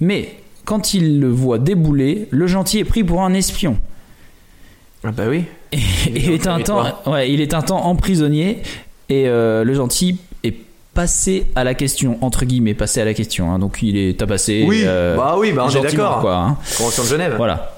Mais 0.00 0.36
quand 0.64 0.94
il 0.94 1.20
le 1.20 1.28
voit 1.28 1.58
débouler, 1.58 2.28
le 2.30 2.46
gentil 2.46 2.78
est 2.78 2.84
pris 2.84 3.04
pour 3.04 3.22
un 3.22 3.34
espion. 3.34 3.76
Ah 5.04 5.10
bah 5.12 5.24
oui. 5.28 5.44
Et 5.72 5.78
il 6.14 6.30
est 6.32 6.46
un 6.46 6.60
temps, 6.60 6.84
ouais, 7.06 7.30
il 7.30 7.40
est 7.40 7.54
un 7.54 7.62
temps 7.62 7.84
emprisonnier 7.86 8.62
et 9.08 9.28
euh, 9.28 9.62
le 9.62 9.74
gentil 9.74 10.18
est 10.42 10.54
passé 10.94 11.46
à 11.54 11.62
la 11.64 11.74
question 11.74 12.18
entre 12.22 12.44
guillemets 12.44 12.74
passé 12.74 13.00
à 13.00 13.04
la 13.04 13.14
question. 13.14 13.52
hein. 13.52 13.58
donc 13.58 13.78
il 13.82 13.96
est 13.96 14.18
tabassé. 14.18 14.64
Oui, 14.66 14.82
euh, 14.84 15.16
bah 15.16 15.34
oui, 15.38 15.52
bah 15.52 15.66
on 15.66 15.70
est 15.70 15.80
d'accord. 15.82 16.20
quoi. 16.20 16.36
hein. 16.36 16.56
Convention 16.78 17.02
de 17.04 17.08
Genève. 17.08 17.34
Voilà. 17.36 17.76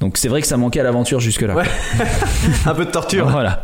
Donc 0.00 0.18
c'est 0.18 0.28
vrai 0.28 0.40
que 0.42 0.46
ça 0.46 0.56
manquait 0.56 0.80
à 0.80 0.82
l'aventure 0.82 1.20
jusque 1.20 1.42
là. 1.42 1.54
Ouais. 1.54 1.64
Un 2.66 2.74
peu 2.74 2.84
de 2.84 2.90
torture. 2.90 3.28
Voilà. 3.30 3.62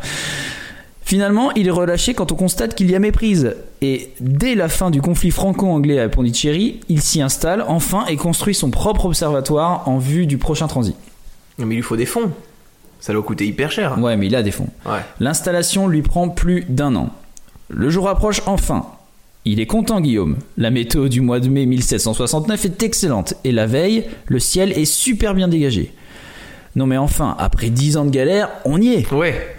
Finalement, 1.13 1.53
il 1.53 1.69
est 1.69 1.71
relâché 1.71 2.15
quand 2.15 2.33
on 2.33 2.37
constate 2.37 2.75
qu'il 2.75 2.91
y 2.91 2.95
a 2.95 2.99
méprise. 2.99 3.55
Et 3.83 4.15
dès 4.21 4.55
la 4.55 4.71
fin 4.71 4.91
du 4.91 5.03
conflit 5.03 5.31
franco-anglais 5.31 6.01
à 6.01 6.09
Pondichéry, 6.09 6.81
il 6.89 7.03
s'y 7.03 7.21
installe 7.21 7.67
enfin 7.69 8.07
et 8.07 8.17
construit 8.17 8.55
son 8.55 8.71
propre 8.71 9.05
observatoire 9.05 9.87
en 9.91 9.99
vue 9.99 10.25
du 10.25 10.39
prochain 10.39 10.69
transit. 10.69 10.97
Mais 11.59 11.67
il 11.67 11.77
lui 11.77 11.83
faut 11.83 11.99
des 11.99 12.07
fonds. 12.07 12.33
Ça 12.99 13.13
doit 13.13 13.23
coûter 13.23 13.47
hyper 13.47 13.71
cher. 13.71 13.99
Ouais, 13.99 14.17
mais 14.17 14.29
il 14.29 14.35
a 14.35 14.43
des 14.43 14.53
fonds. 14.53 14.69
Ouais. 14.87 15.01
L'installation 15.21 15.87
lui 15.87 16.01
prend 16.01 16.31
plus 16.31 16.65
d'un 16.67 16.97
an. 16.97 17.11
Le 17.69 17.91
jour 17.91 18.09
approche 18.09 18.41
enfin. 18.47 18.87
Il 19.45 19.61
est 19.61 19.67
content, 19.67 20.01
Guillaume. 20.01 20.39
La 20.57 20.71
météo 20.71 21.09
du 21.09 21.21
mois 21.21 21.41
de 21.41 21.51
mai 21.51 21.67
1769 21.67 22.65
est 22.65 22.83
excellente 22.83 23.35
et 23.45 23.53
la 23.53 23.67
veille, 23.67 24.05
le 24.29 24.39
ciel 24.39 24.73
est 24.73 24.87
super 24.87 25.35
bien 25.35 25.49
dégagé. 25.49 25.93
Non 26.75 26.87
mais 26.87 26.97
enfin, 26.97 27.37
après 27.39 27.69
dix 27.69 27.99
ans 27.99 28.07
de 28.07 28.11
galère, 28.11 28.49
on 28.65 28.81
y 28.81 28.95
est. 28.95 29.13
Ouais. 29.13 29.55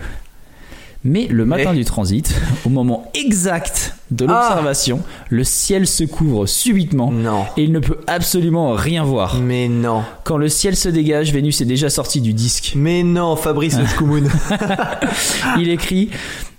Mais 1.04 1.28
le 1.28 1.46
matin 1.46 1.72
Mais- 1.72 1.78
du 1.80 1.86
transit, 1.86 2.34
au 2.66 2.70
moment 2.70 3.12
exact 3.14 3.96
de 4.12 4.26
Ah. 4.28 4.32
l'observation, 4.50 5.02
le 5.30 5.44
ciel 5.44 5.88
se 5.88 6.04
couvre 6.04 6.46
subitement 6.46 7.12
Non. 7.12 7.46
et 7.58 7.64
il 7.64 7.72
ne 7.72 7.80
peut 7.80 8.00
absolument 8.08 8.74
rien 8.74 9.04
voir. 9.04 9.38
Mais 9.42 9.68
non. 9.68 10.04
Quand 10.24 10.38
le 10.38 10.50
ciel 10.50 10.76
se 10.76 10.90
dégage, 10.90 11.32
Vénus 11.34 11.62
est 11.62 11.66
déjà 11.66 11.90
sortie 11.90 12.22
du 12.22 12.34
disque. 12.34 12.74
Mais 12.76 13.04
non, 13.04 13.36
Fabrice 13.36 13.78
le 13.80 13.86
Scoumoun. 13.88 14.30
Il 15.58 15.70
écrit 15.70 16.10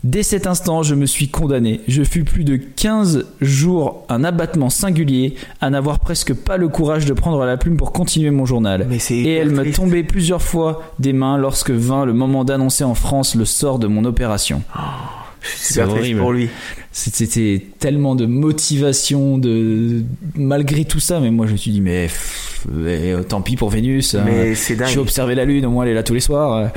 Dès 0.03 0.23
cet 0.23 0.47
instant, 0.47 0.83
je 0.83 0.95
me 0.95 1.07
suis 1.07 1.29
condamné. 1.29 1.81
Je 1.89 2.03
fus 2.03 2.25
plus 2.25 2.45
de 2.45 2.57
15 2.57 3.25
jours 3.41 4.05
un 4.11 4.23
abattement 4.23 4.69
singulier 4.69 5.35
à 5.63 5.71
n'avoir 5.71 5.99
presque 5.99 6.35
pas 6.35 6.59
le 6.59 6.69
courage 6.69 7.07
de 7.07 7.15
prendre 7.15 7.43
la 7.47 7.57
plume 7.57 7.79
pour 7.79 7.91
continuer 7.93 8.31
mon 8.31 8.45
journal. 8.45 8.87
Mais 8.91 8.99
Et 9.11 9.33
elle 9.37 9.49
me 9.51 9.73
tombait 9.73 10.03
plusieurs 10.03 10.43
fois 10.43 10.83
des 10.99 11.15
mains 11.15 11.39
lorsque 11.39 11.71
vint 11.71 12.05
le 12.05 12.13
moment 12.13 12.45
d'annoncer 12.45 12.85
en 12.85 12.95
France 12.95 13.35
le 13.35 13.47
sort 13.47 13.79
de 13.79 13.87
mon 13.87 14.05
opération. 14.05 14.61
Super 14.75 15.24
triste 15.45 15.79
horrible. 15.79 16.21
pour 16.21 16.33
lui. 16.33 16.49
C'était 16.93 17.61
tellement 17.81 18.15
de 18.15 18.25
motivation, 18.27 19.37
de 19.39 20.03
malgré 20.37 20.85
tout 20.85 21.01
ça, 21.01 21.19
mais 21.21 21.31
moi 21.31 21.47
je 21.47 21.53
me 21.53 21.57
suis 21.57 21.71
dit 21.73 21.81
mais 21.81 22.05
pff, 22.05 22.67
eh, 22.87 23.15
tant 23.29 23.41
pis 23.43 23.57
pour 23.57 23.69
Vénus. 23.71 24.15
hein. 24.15 24.23
Mais 24.25 24.55
c'est 24.55 24.77
dingue. 24.77 24.89
Je 24.89 24.95
vais 24.95 25.01
observer 25.01 25.35
la 25.35 25.45
lune, 25.45 25.67
au 25.67 25.71
moins 25.71 25.85
elle 25.85 25.91
est 25.91 25.95
là 25.95 26.03
tous 26.05 26.15
les 26.15 26.21
soirs. 26.21 26.71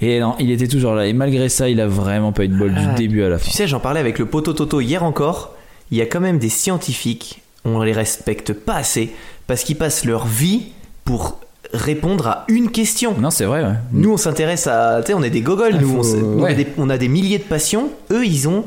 Et 0.00 0.20
non, 0.20 0.34
il 0.38 0.50
était 0.52 0.68
toujours 0.68 0.94
là. 0.94 1.06
Et 1.06 1.12
malgré 1.12 1.48
ça, 1.48 1.68
il 1.68 1.80
a 1.80 1.86
vraiment 1.88 2.32
pas 2.32 2.44
eu 2.44 2.48
de 2.48 2.56
bol 2.56 2.72
Ah. 2.76 2.86
du 2.94 2.94
début 2.94 3.22
à 3.22 3.28
la 3.28 3.38
fin. 3.38 3.50
Tu 3.50 3.56
sais, 3.56 3.66
j'en 3.66 3.80
parlais 3.80 4.00
avec 4.00 4.18
le 4.18 4.26
poteau 4.26 4.52
Toto 4.52 4.80
hier 4.80 5.02
encore. 5.02 5.54
Il 5.90 5.98
y 5.98 6.00
a 6.02 6.06
quand 6.06 6.20
même 6.20 6.38
des 6.38 6.48
scientifiques, 6.48 7.40
on 7.64 7.80
les 7.82 7.92
respecte 7.92 8.52
pas 8.52 8.74
assez, 8.76 9.10
parce 9.46 9.64
qu'ils 9.64 9.76
passent 9.76 10.04
leur 10.04 10.26
vie 10.26 10.62
pour 11.04 11.40
répondre 11.72 12.26
à 12.26 12.44
une 12.48 12.70
question. 12.70 13.14
Non, 13.18 13.30
c'est 13.30 13.44
vrai. 13.44 13.62
ouais. 13.62 13.74
Nous, 13.92 14.12
on 14.12 14.16
s'intéresse 14.16 14.66
à. 14.66 15.00
Tu 15.02 15.08
sais, 15.08 15.14
on 15.14 15.22
est 15.22 15.30
des 15.30 15.40
gogoles, 15.42 15.74
Ah, 15.76 15.80
nous. 15.80 16.02
faut- 16.02 16.16
on, 16.38 16.44
a 16.44 16.52
des, 16.54 16.66
on 16.78 16.90
a 16.90 16.98
des 16.98 17.08
milliers 17.08 17.38
de 17.38 17.44
passions. 17.44 17.90
Eux, 18.10 18.24
ils 18.26 18.48
ont 18.48 18.64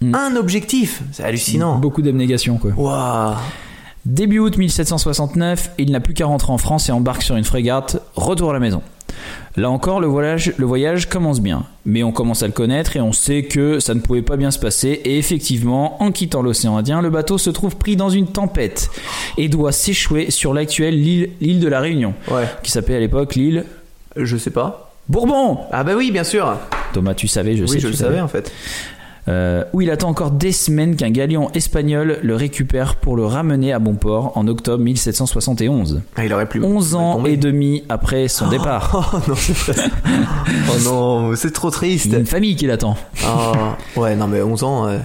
Mm. 0.00 0.14
un 0.16 0.34
objectif. 0.36 1.00
C'est 1.12 1.22
hallucinant. 1.22 1.78
Beaucoup 1.78 2.02
d'abnégation, 2.02 2.56
quoi. 2.58 2.72
Waouh. 2.76 3.36
Début 4.04 4.40
août 4.40 4.56
1769, 4.58 5.70
il 5.78 5.92
n'a 5.92 6.00
plus 6.00 6.12
qu'à 6.14 6.26
rentrer 6.26 6.52
en 6.52 6.58
France 6.58 6.88
et 6.88 6.92
embarque 6.92 7.22
sur 7.22 7.36
une 7.36 7.44
frégate. 7.44 8.02
Retour 8.16 8.50
à 8.50 8.52
la 8.52 8.58
maison. 8.58 8.82
Là 9.56 9.68
encore, 9.70 10.00
le 10.00 10.06
voyage, 10.06 10.54
le 10.56 10.64
voyage 10.64 11.08
commence 11.10 11.40
bien, 11.40 11.64
mais 11.84 12.02
on 12.02 12.10
commence 12.10 12.42
à 12.42 12.46
le 12.46 12.54
connaître 12.54 12.96
et 12.96 13.00
on 13.02 13.12
sait 13.12 13.42
que 13.42 13.80
ça 13.80 13.92
ne 13.94 14.00
pouvait 14.00 14.22
pas 14.22 14.36
bien 14.36 14.50
se 14.50 14.58
passer. 14.58 15.00
Et 15.04 15.18
effectivement, 15.18 16.02
en 16.02 16.10
quittant 16.10 16.40
l'océan 16.40 16.78
Indien, 16.78 17.02
le 17.02 17.10
bateau 17.10 17.36
se 17.36 17.50
trouve 17.50 17.76
pris 17.76 17.94
dans 17.96 18.08
une 18.08 18.26
tempête 18.28 18.88
et 19.36 19.48
doit 19.50 19.72
s'échouer 19.72 20.30
sur 20.30 20.54
l'actuelle 20.54 20.94
île, 21.06 21.60
de 21.60 21.68
la 21.68 21.80
Réunion, 21.80 22.14
Ouais. 22.30 22.46
qui 22.62 22.70
s'appelait 22.70 22.96
à 22.96 23.00
l'époque 23.00 23.34
l'île 23.34 23.66
Je 24.16 24.36
sais 24.38 24.50
pas. 24.50 24.94
Bourbon. 25.08 25.58
Ah, 25.70 25.84
bah 25.84 25.92
oui, 25.96 26.10
bien 26.10 26.24
sûr. 26.24 26.56
Thomas, 26.94 27.12
tu 27.14 27.28
savais, 27.28 27.54
je 27.56 27.66
sais. 27.66 27.72
oui, 27.74 27.80
je 27.80 27.86
tu 27.88 27.92
le 27.92 27.96
savais 27.98 28.20
en 28.20 28.28
fait. 28.28 28.50
Euh, 29.28 29.62
où 29.72 29.80
il 29.80 29.88
attend 29.92 30.08
encore 30.08 30.32
des 30.32 30.50
semaines 30.50 30.96
qu'un 30.96 31.10
galion 31.10 31.48
espagnol 31.52 32.18
le 32.24 32.34
récupère 32.34 32.96
pour 32.96 33.14
le 33.14 33.24
ramener 33.24 33.72
à 33.72 33.78
bon 33.78 33.94
port 33.94 34.32
en 34.36 34.48
octobre 34.48 34.82
1771. 34.82 36.02
Ah, 36.16 36.24
il 36.24 36.32
aurait 36.32 36.48
pu. 36.48 36.60
11 36.60 36.94
ans 36.96 37.24
et 37.24 37.36
demi 37.36 37.84
après 37.88 38.26
son 38.26 38.48
départ. 38.48 39.12
Oh 39.14 39.18
non, 39.28 39.34
c'est- 39.36 39.80
oh 40.68 40.74
non, 40.84 41.36
c'est 41.36 41.52
trop 41.52 41.70
triste. 41.70 42.06
Il 42.06 42.12
y 42.12 42.16
a 42.16 42.18
une 42.18 42.26
famille 42.26 42.56
qui 42.56 42.66
l'attend. 42.66 42.96
Oh, 43.24 44.00
ouais, 44.00 44.16
non, 44.16 44.26
mais 44.26 44.42
11 44.42 44.64
ans. 44.64 44.88
euh, 44.88 44.98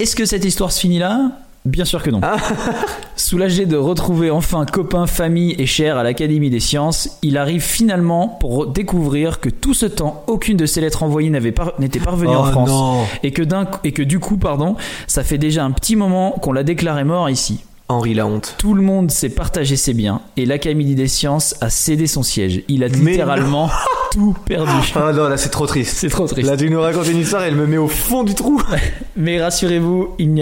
Est-ce 0.00 0.16
que 0.16 0.24
cette 0.24 0.44
histoire 0.44 0.72
se 0.72 0.80
finit 0.80 0.98
là? 0.98 1.30
Bien 1.64 1.84
sûr 1.84 2.02
que 2.02 2.10
non. 2.10 2.18
Ah. 2.22 2.36
Soulagé 3.16 3.66
de 3.66 3.76
retrouver 3.76 4.30
enfin 4.32 4.66
copain, 4.66 5.06
famille 5.06 5.54
et 5.58 5.66
cher 5.66 5.96
à 5.96 6.02
l'Académie 6.02 6.50
des 6.50 6.58
sciences, 6.58 7.18
il 7.22 7.38
arrive 7.38 7.60
finalement 7.62 8.26
pour 8.28 8.66
découvrir 8.66 9.38
que 9.38 9.48
tout 9.48 9.74
ce 9.74 9.86
temps, 9.86 10.24
aucune 10.26 10.56
de 10.56 10.66
ses 10.66 10.80
lettres 10.80 11.02
envoyées 11.04 11.30
n'avait 11.30 11.52
par- 11.52 11.74
n'était 11.78 12.00
parvenue 12.00 12.34
en 12.34 12.42
Oh 12.48 12.50
France. 12.50 12.68
non. 12.68 13.04
Et 13.22 13.30
que, 13.30 13.42
d'un- 13.42 13.68
et 13.84 13.92
que 13.92 14.02
du 14.02 14.18
coup, 14.18 14.38
pardon, 14.38 14.74
ça 15.06 15.22
fait 15.22 15.38
déjà 15.38 15.64
un 15.64 15.70
petit 15.70 15.94
moment 15.94 16.32
qu'on 16.32 16.52
l'a 16.52 16.64
déclaré 16.64 17.04
mort 17.04 17.30
ici. 17.30 17.60
Henri 17.92 18.14
la 18.14 18.26
honte. 18.26 18.54
Tout 18.58 18.74
le 18.74 18.82
monde 18.82 19.10
s'est 19.10 19.28
partagé 19.28 19.76
ses 19.76 19.94
biens 19.94 20.20
et 20.36 20.46
l'Académie 20.46 20.94
des 20.94 21.08
sciences 21.08 21.54
a 21.60 21.70
cédé 21.70 22.06
son 22.06 22.22
siège. 22.22 22.62
Il 22.68 22.84
a 22.84 22.88
Mais 22.88 23.12
littéralement 23.12 23.70
tout 24.12 24.34
perdu. 24.46 24.70
Ah 24.94 25.12
non, 25.12 25.28
là 25.28 25.36
c'est 25.36 25.50
trop 25.50 25.66
triste. 25.66 25.96
C'est 25.96 26.08
trop 26.08 26.26
triste. 26.26 26.48
Là 26.48 26.56
tu 26.56 26.70
nous 26.70 26.80
racontes 26.80 27.08
une 27.08 27.18
histoire, 27.18 27.42
elle 27.42 27.54
me 27.54 27.66
met 27.66 27.76
au 27.76 27.88
fond 27.88 28.24
du 28.24 28.34
trou. 28.34 28.62
Mais 29.16 29.40
rassurez-vous, 29.40 30.14
il 30.18 30.34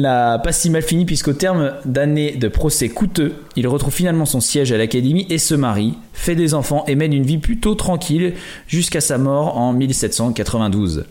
n'a 0.00 0.38
pas 0.38 0.52
si 0.52 0.70
mal 0.70 0.82
fini 0.82 1.04
puisqu'au 1.04 1.32
terme 1.32 1.72
d'années 1.84 2.32
de 2.32 2.48
procès 2.48 2.88
coûteux, 2.88 3.34
il 3.56 3.66
retrouve 3.66 3.92
finalement 3.92 4.26
son 4.26 4.40
siège 4.40 4.72
à 4.72 4.78
l'Académie 4.78 5.26
et 5.30 5.38
se 5.38 5.54
marie, 5.54 5.94
fait 6.12 6.34
des 6.34 6.54
enfants 6.54 6.84
et 6.86 6.94
mène 6.94 7.12
une 7.12 7.24
vie 7.24 7.38
plutôt 7.38 7.74
tranquille 7.74 8.34
jusqu'à 8.66 9.00
sa 9.00 9.18
mort 9.18 9.56
en 9.56 9.72
1792. 9.72 11.04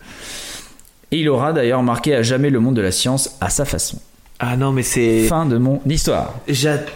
Et 1.11 1.19
il 1.19 1.29
aura 1.29 1.51
d'ailleurs 1.53 1.83
marqué 1.83 2.15
à 2.15 2.23
jamais 2.23 2.49
le 2.49 2.59
monde 2.59 2.75
de 2.75 2.81
la 2.81 2.91
science 2.91 3.37
à 3.41 3.49
sa 3.49 3.65
façon. 3.65 3.99
Ah 4.43 4.57
non, 4.57 4.71
mais 4.71 4.83
c'est. 4.83 5.27
Fin 5.27 5.45
de 5.45 5.57
mon 5.57 5.79
histoire. 5.87 6.33
J'adore 6.47 6.89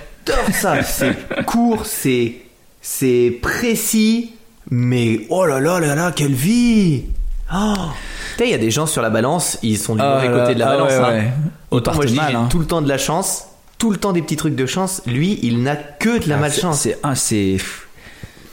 ça. 0.52 0.82
C'est 0.84 1.16
court, 1.46 1.86
c'est 1.86 2.38
c'est 2.82 3.38
précis, 3.42 4.32
mais 4.72 5.22
oh 5.30 5.46
là 5.46 5.60
là 5.60 5.80
là 5.80 5.94
là, 5.96 6.12
quelle 6.12 6.34
vie. 6.34 7.04
Oh. 7.54 7.74
Il 8.40 8.50
y 8.50 8.54
a 8.54 8.58
des 8.58 8.72
gens 8.72 8.86
sur 8.88 9.02
la 9.02 9.10
balance, 9.10 9.58
ils 9.64 9.78
sont 9.78 9.96
du 9.96 10.02
mauvais 10.02 10.28
côté 10.28 10.56
de 10.56 10.60
la 10.60 10.70
Ah 10.70 10.72
balance. 10.78 10.92
ouais, 10.92 10.98
hein. 10.98 11.10
ouais. 11.10 11.32
Autant 11.72 11.94
moi 11.94 12.06
je 12.06 12.12
dis 12.12 12.18
mal, 12.18 12.36
hein. 12.36 12.48
tout 12.50 12.60
le 12.60 12.66
temps 12.66 12.82
de 12.82 12.90
la 12.90 12.98
chance, 12.98 13.46
tout 13.78 13.92
le 13.92 13.98
temps 13.98 14.12
des 14.12 14.22
petits 14.22 14.36
trucs 14.36 14.56
de 14.56 14.66
chance. 14.66 15.02
Lui, 15.06 15.40
il 15.44 15.62
n'a 15.64 15.76
que 15.76 16.18
de 16.24 16.28
la 16.28 16.36
Ah, 16.36 16.40
malchance. 16.40 16.82
C'est 16.82 16.98
un, 17.04 17.16
c'est 17.16 17.58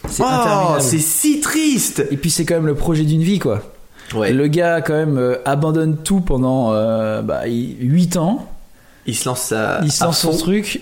c'est 0.08 0.22
Oh, 0.24 0.76
c'est 0.80 0.98
si 0.98 1.40
triste. 1.40 2.06
Et 2.10 2.16
puis 2.16 2.30
c'est 2.30 2.44
quand 2.44 2.54
même 2.54 2.66
le 2.66 2.74
projet 2.74 3.04
d'une 3.04 3.22
vie 3.22 3.38
quoi. 3.38 3.62
Ouais. 4.14 4.32
Le 4.32 4.46
gars 4.46 4.82
quand 4.82 4.92
même 4.94 5.16
euh, 5.16 5.36
abandonne 5.46 5.96
tout 5.96 6.20
pendant 6.20 6.72
euh, 6.72 7.22
bah, 7.22 7.42
8 7.46 8.16
ans. 8.18 8.46
Il 9.06 9.16
se 9.16 9.28
lance 9.28 9.42
ça. 9.42 9.80
il 9.82 9.90
se 9.92 10.04
lance 10.04 10.20
son 10.20 10.36
truc 10.36 10.80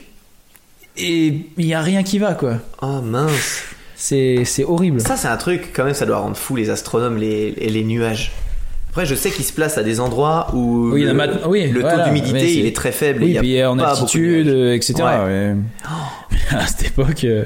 et 0.97 1.47
il 1.57 1.67
y 1.67 1.75
a 1.75 1.81
rien 1.81 2.03
qui 2.03 2.19
va 2.19 2.35
quoi. 2.35 2.55
Oh 2.83 3.01
mince. 3.03 3.63
C'est 3.97 4.45
c'est 4.45 4.65
horrible. 4.65 5.01
Ça, 5.01 5.17
c'est 5.17 5.29
un 5.29 5.37
truc, 5.37 5.73
quand 5.75 5.85
même, 5.85 5.95
ça 5.95 6.07
doit 6.07 6.19
rendre 6.19 6.37
fou 6.37 6.57
les 6.57 6.71
astronomes 6.71 7.17
les, 7.19 7.55
et 7.59 7.69
les 7.69 7.85
nuages. 7.85 8.33
Après, 8.89 9.07
je 9.07 9.15
sais 9.15 9.31
qu'ils 9.31 9.45
se 9.45 9.53
placent 9.53 9.79
à 9.79 9.83
des 9.83 10.01
endroits 10.01 10.49
où 10.55 10.91
Oui, 10.93 11.05
le, 11.05 11.13
mat- 11.13 11.47
oui, 11.47 11.69
le 11.71 11.81
voilà, 11.81 11.99
taux 11.99 12.05
d'humidité 12.11 12.55
il 12.55 12.67
est 12.67 12.75
très 12.75 12.93
faible. 12.93 13.23
et 13.23 13.27
Oui, 13.27 13.39
il 13.43 13.51
y 13.51 13.61
a 13.63 13.71
en 13.71 13.77
pas 13.77 13.91
altitude, 13.91 14.49
euh, 14.49 14.75
etc. 14.75 14.95
Ouais. 14.99 15.05
ouais. 15.25 15.55
à 16.59 16.67
cette 16.67 16.87
époque, 16.89 17.23
euh, 17.25 17.45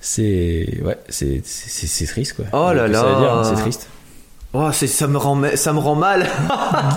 c'est 0.00 0.78
ouais, 0.82 0.96
c'est 1.08 1.42
triste 2.06 2.34
quoi. 2.36 2.44
Oh 2.52 2.72
là 2.72 2.86
là. 2.88 3.00
à 3.02 3.38
hein, 3.40 3.44
c'est 3.44 3.60
triste. 3.60 3.88
Oh, 4.54 4.70
c'est- 4.72 4.86
ça, 4.86 5.06
me 5.08 5.18
rend, 5.18 5.42
ça 5.56 5.72
me 5.74 5.78
rend 5.78 5.96
mal. 5.96 6.26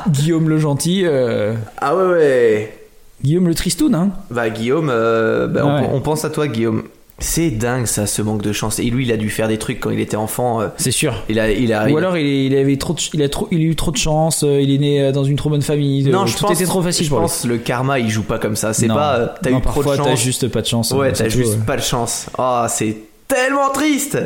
Guillaume 0.08 0.48
le 0.48 0.58
gentil, 0.60 1.02
euh, 1.06 1.56
ah 1.80 1.96
ouais, 1.96 2.06
ouais. 2.06 2.79
Guillaume 3.24 3.48
le 3.48 3.56
tristoun, 3.56 3.94
hein. 3.96 4.12
Bah, 4.32 4.50
Guillaume, 4.50 4.90
euh, 4.92 5.48
bah, 5.48 5.62
on- 5.66 5.82
Ouais. 5.82 5.90
on, 5.94 6.00
pense 6.02 6.24
à 6.26 6.30
toi, 6.30 6.48
Guillaume. 6.48 6.84
C'est 7.22 7.50
dingue 7.50 7.86
ça, 7.86 8.06
ce 8.08 8.22
manque 8.22 8.42
de 8.42 8.54
chance. 8.54 8.80
Et 8.80 8.84
lui, 8.84 9.06
il 9.06 9.12
a 9.12 9.18
dû 9.18 9.30
faire 9.30 9.50
des 9.50 9.58
trucs 9.58 9.82
quand 9.82 9.90
il 9.90 10.00
était 10.00 10.16
enfant. 10.16 10.62
euh, 10.62 10.68
C'est 10.78 10.92
sûr. 10.92 11.22
Il 11.28 11.38
a, 11.38 11.52
il 11.52 11.74
a, 11.74 11.90
il 11.90 11.94
Ou 11.94 11.98
alors 11.98 12.16
il, 12.16 12.26
il 12.26 12.56
avait 12.56 12.78
trop, 12.78 12.94
de- 12.94 13.00
il 13.14 13.22
a 13.22 13.28
trop, 13.28 13.50
il 13.52 13.60
a 13.60 13.64
eu 13.64 13.76
trop 13.76 13.92
de 13.92 13.98
chance. 13.98 14.44
euh, 14.44 14.62
Il 14.62 14.72
est 14.74 14.78
né 14.78 15.12
dans 15.12 15.26
une 15.26 15.36
trop 15.36 15.50
bonne 15.50 15.62
famille. 15.62 16.08
euh, 16.08 16.12
non, 16.14 16.26
je 16.26 16.38
tout 16.38 16.46
pense, 16.46 16.52
était 16.56 16.64
trop 16.66 16.82
facile 16.82 17.04
je 17.04 17.10
pour 17.10 17.20
lui. 17.20 17.24
pense 17.26 17.44
le 17.46 17.58
karma, 17.58 18.00
il 18.00 18.10
joue 18.10 18.24
pas 18.24 18.40
comme 18.40 18.56
ça. 18.56 18.72
C'est 18.72 18.88
pas, 18.88 19.36
t'as 19.42 19.50
eu 19.50 19.54
trop 19.54 19.60
de 19.60 19.64
parfois, 19.66 19.98
chance. 19.98 20.08
t'as 20.08 20.16
juste 20.16 20.48
pas 20.48 20.62
de 20.62 20.68
chance. 20.68 20.92
Ouais, 20.92 21.12
t'as 21.12 21.28
juste 21.28 21.60
pas 21.66 21.76
de 21.76 21.82
chance. 21.82 22.28
Ah, 22.38 22.68
c'est 22.70 22.96
tellement 23.28 23.70
triste. 23.74 24.18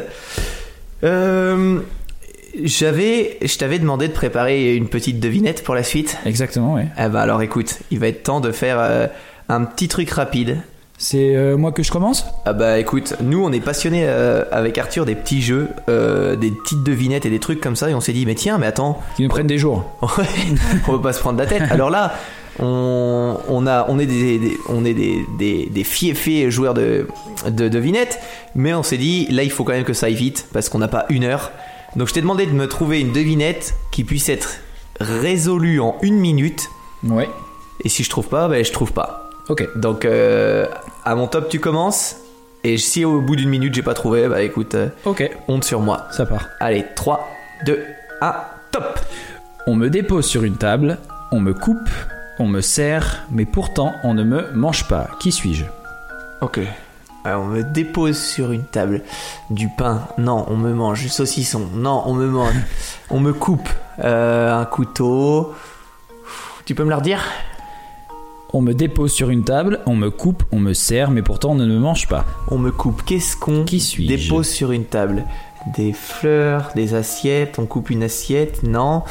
Euh, 1.04 1.80
j'avais, 2.62 3.38
je 3.42 3.58
t'avais 3.58 3.80
demandé 3.80 4.08
de 4.08 4.14
préparer 4.14 4.76
une 4.76 4.88
petite 4.88 5.20
devinette 5.20 5.64
pour 5.64 5.76
la 5.76 5.84
suite. 5.84 6.18
Exactement, 6.26 6.76
ouais. 6.76 6.88
Eh 6.98 7.08
ben 7.10 7.20
alors, 7.20 7.42
écoute, 7.42 7.80
il 7.92 8.00
va 8.00 8.08
être 8.08 8.24
temps 8.24 8.40
de 8.42 8.52
faire 8.52 8.78
euh, 8.80 9.08
un 9.50 9.64
petit 9.64 9.88
truc 9.88 10.10
rapide. 10.12 10.58
C'est 11.00 11.36
euh, 11.36 11.58
moi 11.58 11.72
que 11.72 11.82
je 11.84 11.92
commence? 11.92 12.26
Ah 12.46 12.54
bah 12.54 12.80
écoute, 12.80 13.16
nous 13.22 13.44
on 13.44 13.52
est 13.52 13.60
passionnés 13.60 14.04
euh, 14.06 14.44
avec 14.52 14.78
Arthur 14.78 15.06
des 15.06 15.16
petits 15.16 15.42
jeux, 15.42 15.68
euh, 15.90 16.36
des 16.36 16.52
petites 16.52 16.84
devinettes 16.84 17.26
et 17.26 17.30
des 17.30 17.40
trucs 17.40 17.60
comme 17.60 17.76
ça, 17.76 17.90
et 17.90 17.96
on 17.96 18.00
s'est 18.00 18.14
dit 18.14 18.26
mais 18.26 18.36
tiens, 18.36 18.58
mais 18.60 18.68
attends, 18.68 19.02
Qui 19.18 19.24
nous 19.24 19.28
prennent 19.30 19.48
des 19.48 19.58
jours. 19.58 19.84
On 20.88 20.92
va 20.94 21.00
pas 21.00 21.12
se 21.14 21.20
prendre 21.20 21.40
la 21.40 21.48
tête. 21.48 21.64
Alors 21.72 21.90
là, 21.90 22.14
on, 22.60 23.36
on, 23.50 23.66
a, 23.68 23.86
on 23.90 23.98
est 24.00 24.06
des, 24.06 24.38
des- 24.38 24.58
on 24.70 24.86
est 24.86 24.94
des, 24.94 25.26
des, 25.40 25.66
des 25.66 25.84
fiefés 25.84 26.52
joueurs 26.52 26.76
de, 26.76 27.08
de 27.50 27.68
devinettes, 27.68 28.20
mais 28.56 28.74
on 28.76 28.84
s'est 28.84 28.98
dit, 28.98 29.26
là, 29.32 29.42
il 29.44 29.50
faut 29.52 29.64
quand 29.64 29.74
même 29.74 29.84
que 29.84 29.94
ça 29.94 30.06
aille 30.06 30.14
vite, 30.14 30.46
parce 30.54 30.70
qu'on 30.70 30.78
n'a 30.80 30.88
pas 30.88 31.06
une 31.10 31.24
heure. 31.24 31.52
Donc 31.96 32.08
je 32.08 32.14
t'ai 32.14 32.22
demandé 32.22 32.46
de 32.46 32.52
me 32.52 32.68
trouver 32.68 33.00
une 33.02 33.12
devinette 33.14 33.76
qui 33.92 34.04
puisse 34.04 34.30
être 34.30 34.56
résolue 35.00 35.80
en 35.80 35.96
une 36.02 36.16
minute, 36.18 36.70
Ouais. 37.04 37.30
et 37.84 37.90
si 37.90 38.04
je 38.04 38.10
trouve 38.10 38.28
pas, 38.28 38.48
ben 38.48 38.64
je 38.64 38.72
trouve 38.72 38.94
pas. 38.94 39.30
Ok. 39.50 39.68
Donc 39.76 40.06
euh, 40.06 40.66
à 41.04 41.16
mon 41.16 41.28
top, 41.28 41.50
tu 41.50 41.60
commences, 41.60 42.16
et 42.64 42.78
si 42.78 43.04
au 43.06 43.22
bout 43.22 43.36
d'une 43.36 43.50
minute 43.50 43.74
j'ai 43.74 43.82
pas 43.84 43.94
trouvé, 43.94 44.28
bah 44.28 44.42
écoute, 44.42 44.76
euh, 44.76 44.88
Ok. 45.06 45.30
honte 45.48 45.64
sur 45.64 45.82
moi. 45.82 46.08
Ça 46.12 46.26
part. 46.26 46.48
Allez, 46.60 46.86
3, 46.96 47.28
2, 47.66 47.84
1, 48.22 48.36
top 48.72 49.00
On 49.68 49.76
me 49.76 49.90
dépose 49.90 50.26
sur 50.26 50.44
une 50.44 50.56
table, 50.58 50.98
on 51.32 51.40
me 51.40 51.54
coupe, 51.54 51.90
on 52.40 52.48
me 52.48 52.62
serre, 52.62 53.24
mais 53.32 53.46
pourtant 53.46 53.94
on 54.04 54.14
ne 54.14 54.24
me 54.24 54.52
mange 54.54 54.88
pas. 54.88 55.10
Qui 55.20 55.32
suis-je? 55.32 55.66
Ok. 56.42 56.60
Alors, 57.26 57.44
on 57.44 57.48
me 57.48 57.64
dépose 57.64 58.18
sur 58.20 58.52
une 58.52 58.66
table 58.66 59.02
du 59.50 59.70
pain. 59.70 60.02
Non, 60.18 60.46
on 60.50 60.58
me 60.58 60.74
mange 60.74 61.02
du 61.02 61.10
saucisson. 61.10 61.70
Non, 61.74 62.04
on 62.06 62.14
me 62.14 62.28
mange. 62.28 62.56
on 63.10 63.20
me 63.20 63.32
coupe 63.32 63.70
euh, 64.04 64.54
un 64.54 64.66
couteau. 64.66 65.54
Tu 66.66 66.76
peux 66.76 66.84
me 66.84 66.90
le 66.90 66.96
redire? 66.96 67.24
On 68.56 68.62
me 68.62 68.74
dépose 68.74 69.12
sur 69.12 69.30
une 69.32 69.44
table, 69.44 69.80
on 69.88 69.96
me 69.96 70.12
coupe, 70.12 70.44
on 70.52 70.60
me 70.60 70.74
serre, 70.74 71.10
mais 71.10 71.24
pourtant 71.24 71.52
on 71.52 71.56
ne 71.56 71.66
me 71.66 71.80
mange 71.80 72.08
pas. 72.08 72.24
On 72.50 72.60
me 72.60 72.72
coupe. 72.72 73.02
Qu'est-ce 73.04 73.36
qu'on 73.36 73.64
Qui 73.64 73.80
suis-je? 73.80 74.16
dépose 74.16 74.48
sur 74.48 74.72
une 74.72 74.86
table? 74.86 75.24
Des 75.76 75.92
fleurs, 75.94 76.70
des 76.76 76.94
assiettes. 76.94 77.58
On 77.58 77.66
coupe 77.66 77.90
une 77.90 78.04
assiette? 78.04 78.62
Non. 78.64 79.04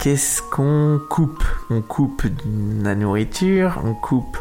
Qu'est-ce 0.00 0.40
qu'on 0.40 0.98
coupe? 1.10 1.44
On 1.68 1.82
coupe 1.82 2.22
la 2.82 2.94
nourriture. 2.94 3.80
On 3.84 3.92
coupe 3.92 4.38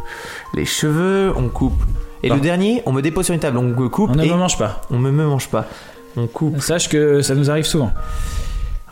les 0.54 0.66
cheveux. 0.66 1.34
On 1.36 1.50
coupe. 1.50 1.82
Et 2.24 2.30
le 2.30 2.40
dernier, 2.40 2.82
on 2.86 2.92
me 2.92 3.02
dépose 3.02 3.26
sur 3.26 3.34
une 3.34 3.40
table. 3.40 3.58
On 3.58 3.64
me 3.64 3.90
coupe 3.90 4.12
On 4.12 4.16
ne 4.16 4.24
et 4.24 4.30
me 4.30 4.36
mange 4.36 4.58
pas. 4.58 4.82
on 4.92 4.98
me, 4.98 5.12
me 5.12 5.26
mange 5.26 5.48
pas. 5.50 5.66
On 6.18 6.28
coupe. 6.28 6.60
Sache 6.62 6.90
que 6.90 7.22
ça 7.22 7.36
nous 7.36 7.50
arrive 7.50 7.66
souvent. 7.66 7.92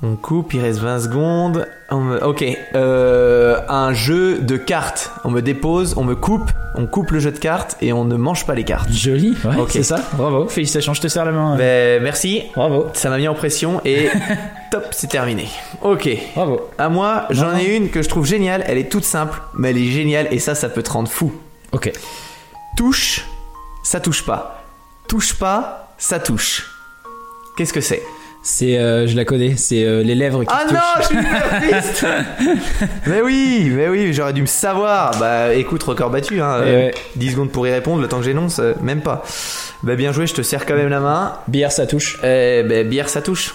On 0.04 0.16
coupe, 0.16 0.54
il 0.54 0.62
reste 0.62 0.78
20 0.80 1.00
secondes. 1.00 1.68
On 1.90 1.98
me- 2.02 2.24
Ok, 2.24 2.46
euh, 2.76 3.58
un 3.68 3.94
jeu 3.94 4.38
de 4.38 4.56
cartes. 4.56 5.12
On 5.24 5.32
me 5.32 5.42
dépose, 5.42 5.96
on 5.98 6.04
me 6.04 6.14
coupe, 6.16 6.52
on 6.76 6.86
coupe 6.86 7.10
le 7.10 7.20
jeu 7.20 7.32
de 7.32 7.40
cartes 7.40 7.76
et 7.82 7.92
on 7.94 8.06
ne 8.06 8.16
mange 8.16 8.46
pas 8.46 8.54
les 8.54 8.64
cartes. 8.64 8.92
Joli, 8.92 9.36
ouais, 9.44 9.56
Ok. 9.60 9.70
c'est 9.72 9.82
ça. 9.82 10.00
Bravo, 10.14 10.48
félicitations, 10.48 10.94
je 10.94 11.02
te 11.02 11.08
serre 11.08 11.26
la 11.26 11.32
main. 11.32 11.58
Ben, 11.58 12.02
merci, 12.04 12.44
Bravo, 12.56 12.86
ça 12.94 13.10
m'a 13.10 13.18
mis 13.18 13.28
en 13.28 13.34
pression 13.34 13.82
et 13.86 14.08
top, 14.72 14.86
c'est 14.92 15.10
terminé. 15.10 15.48
Ok, 15.82 16.08
bravo. 16.36 16.62
à 16.78 16.90
moi, 16.90 17.26
j'en 17.32 17.58
ai 17.58 17.76
une 17.76 17.90
que 17.90 18.04
je 18.04 18.08
trouve 18.10 18.28
géniale. 18.28 18.64
Elle 18.68 18.78
est 18.78 18.92
toute 18.92 19.04
simple, 19.04 19.42
mais 19.56 19.72
elle 19.72 19.80
est 19.80 19.90
géniale 19.90 20.28
et 20.30 20.38
ça, 20.38 20.54
ça 20.54 20.70
peut 20.70 20.84
te 20.84 20.92
rendre 20.92 21.10
fou. 21.10 21.34
Ok. 21.72 21.92
Touche, 22.78 23.26
ça 23.84 24.00
touche 24.00 24.24
pas. 24.24 24.64
Touche 25.08 25.34
pas, 25.34 25.94
ça 25.98 26.20
touche. 26.20 26.70
Qu'est-ce 27.58 27.74
que 27.74 27.82
c'est? 27.82 28.04
C'est, 28.44 28.78
euh, 28.78 29.08
je 29.08 29.16
la 29.16 29.26
connais, 29.26 29.58
c'est 29.58 29.84
euh, 29.84 30.04
les 30.04 30.14
lèvres 30.16 30.44
qui 30.44 30.54
Ah 30.54 30.66
se 30.70 30.74
non, 30.74 30.80
je 31.02 31.06
suis 31.98 32.88
Mais 33.08 33.22
oui, 33.22 33.72
mais 33.74 33.90
oui, 33.90 34.14
j'aurais 34.14 34.32
dû 34.32 34.42
me 34.42 34.46
savoir. 34.48 35.18
Bah 35.20 35.54
écoute, 35.56 35.82
record 35.84 36.12
battu, 36.12 36.40
hein. 36.40 36.62
Eh 36.64 36.68
euh, 36.70 36.86
ouais. 36.86 36.94
10 37.16 37.32
secondes 37.32 37.52
pour 37.52 37.68
y 37.68 37.72
répondre, 37.72 38.00
le 38.02 38.08
temps 38.08 38.20
que 38.20 38.24
j'énonce, 38.24 38.62
même 38.82 39.02
pas. 39.02 39.24
Bah 39.84 39.96
bien 39.96 40.12
joué, 40.14 40.28
je 40.28 40.36
te 40.36 40.44
serre 40.44 40.66
quand 40.66 40.76
même 40.76 40.88
la 40.90 41.00
main. 41.00 41.34
Bière, 41.48 41.72
ça 41.72 41.88
touche. 41.88 42.20
Eh 42.24 42.64
ben 42.64 42.88
bière, 42.88 43.10
ça 43.10 43.22
touche. 43.22 43.54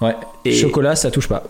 Ouais. 0.00 0.16
Et- 0.44 0.52
Chocolat, 0.52 0.96
ça 0.96 1.10
touche 1.12 1.28
pas. 1.28 1.44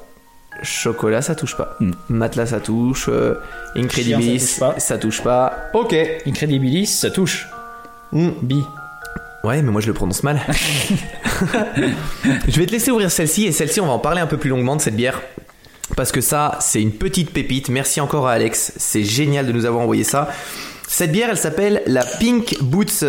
Chocolat, 0.62 1.22
ça 1.22 1.34
touche 1.34 1.56
pas. 1.56 1.76
Hmm. 1.80 1.92
Matelas, 2.08 2.46
ça 2.46 2.60
touche. 2.60 3.06
euh, 3.08 3.34
Incredibilis, 3.76 4.38
Chien, 4.38 4.38
ça 4.38 4.56
touche 4.56 4.58
pas. 4.74 4.80
ça 4.80 4.98
touche 4.98 5.22
pas. 5.22 5.70
Ok. 5.74 5.94
Incredibilis, 6.26 6.86
ça 6.86 7.10
touche. 7.10 7.48
Hmm. 8.12 8.30
Bi. 8.42 8.62
Ouais, 9.42 9.60
mais 9.60 9.70
moi 9.70 9.80
je 9.82 9.88
le 9.88 9.92
prononce 9.92 10.22
mal. 10.22 10.40
je 12.48 12.58
vais 12.58 12.66
te 12.66 12.72
laisser 12.72 12.90
ouvrir 12.90 13.10
celle-ci 13.10 13.44
et 13.44 13.52
celle-ci, 13.52 13.80
on 13.80 13.86
va 13.86 13.92
en 13.92 13.98
parler 13.98 14.20
un 14.20 14.26
peu 14.26 14.38
plus 14.38 14.48
longuement 14.50 14.76
de 14.76 14.80
cette 14.80 14.96
bière. 14.96 15.20
Parce 15.96 16.12
que 16.12 16.22
ça, 16.22 16.56
c'est 16.60 16.80
une 16.80 16.92
petite 16.92 17.30
pépite. 17.30 17.68
Merci 17.68 18.00
encore 18.00 18.26
à 18.26 18.32
Alex. 18.32 18.72
C'est 18.78 19.02
génial 19.04 19.46
de 19.46 19.52
nous 19.52 19.66
avoir 19.66 19.82
envoyé 19.82 20.02
ça. 20.02 20.30
Cette 20.88 21.12
bière, 21.12 21.28
elle 21.30 21.36
s'appelle 21.36 21.82
la 21.86 22.04
Pink 22.04 22.56
Boots. 22.62 23.02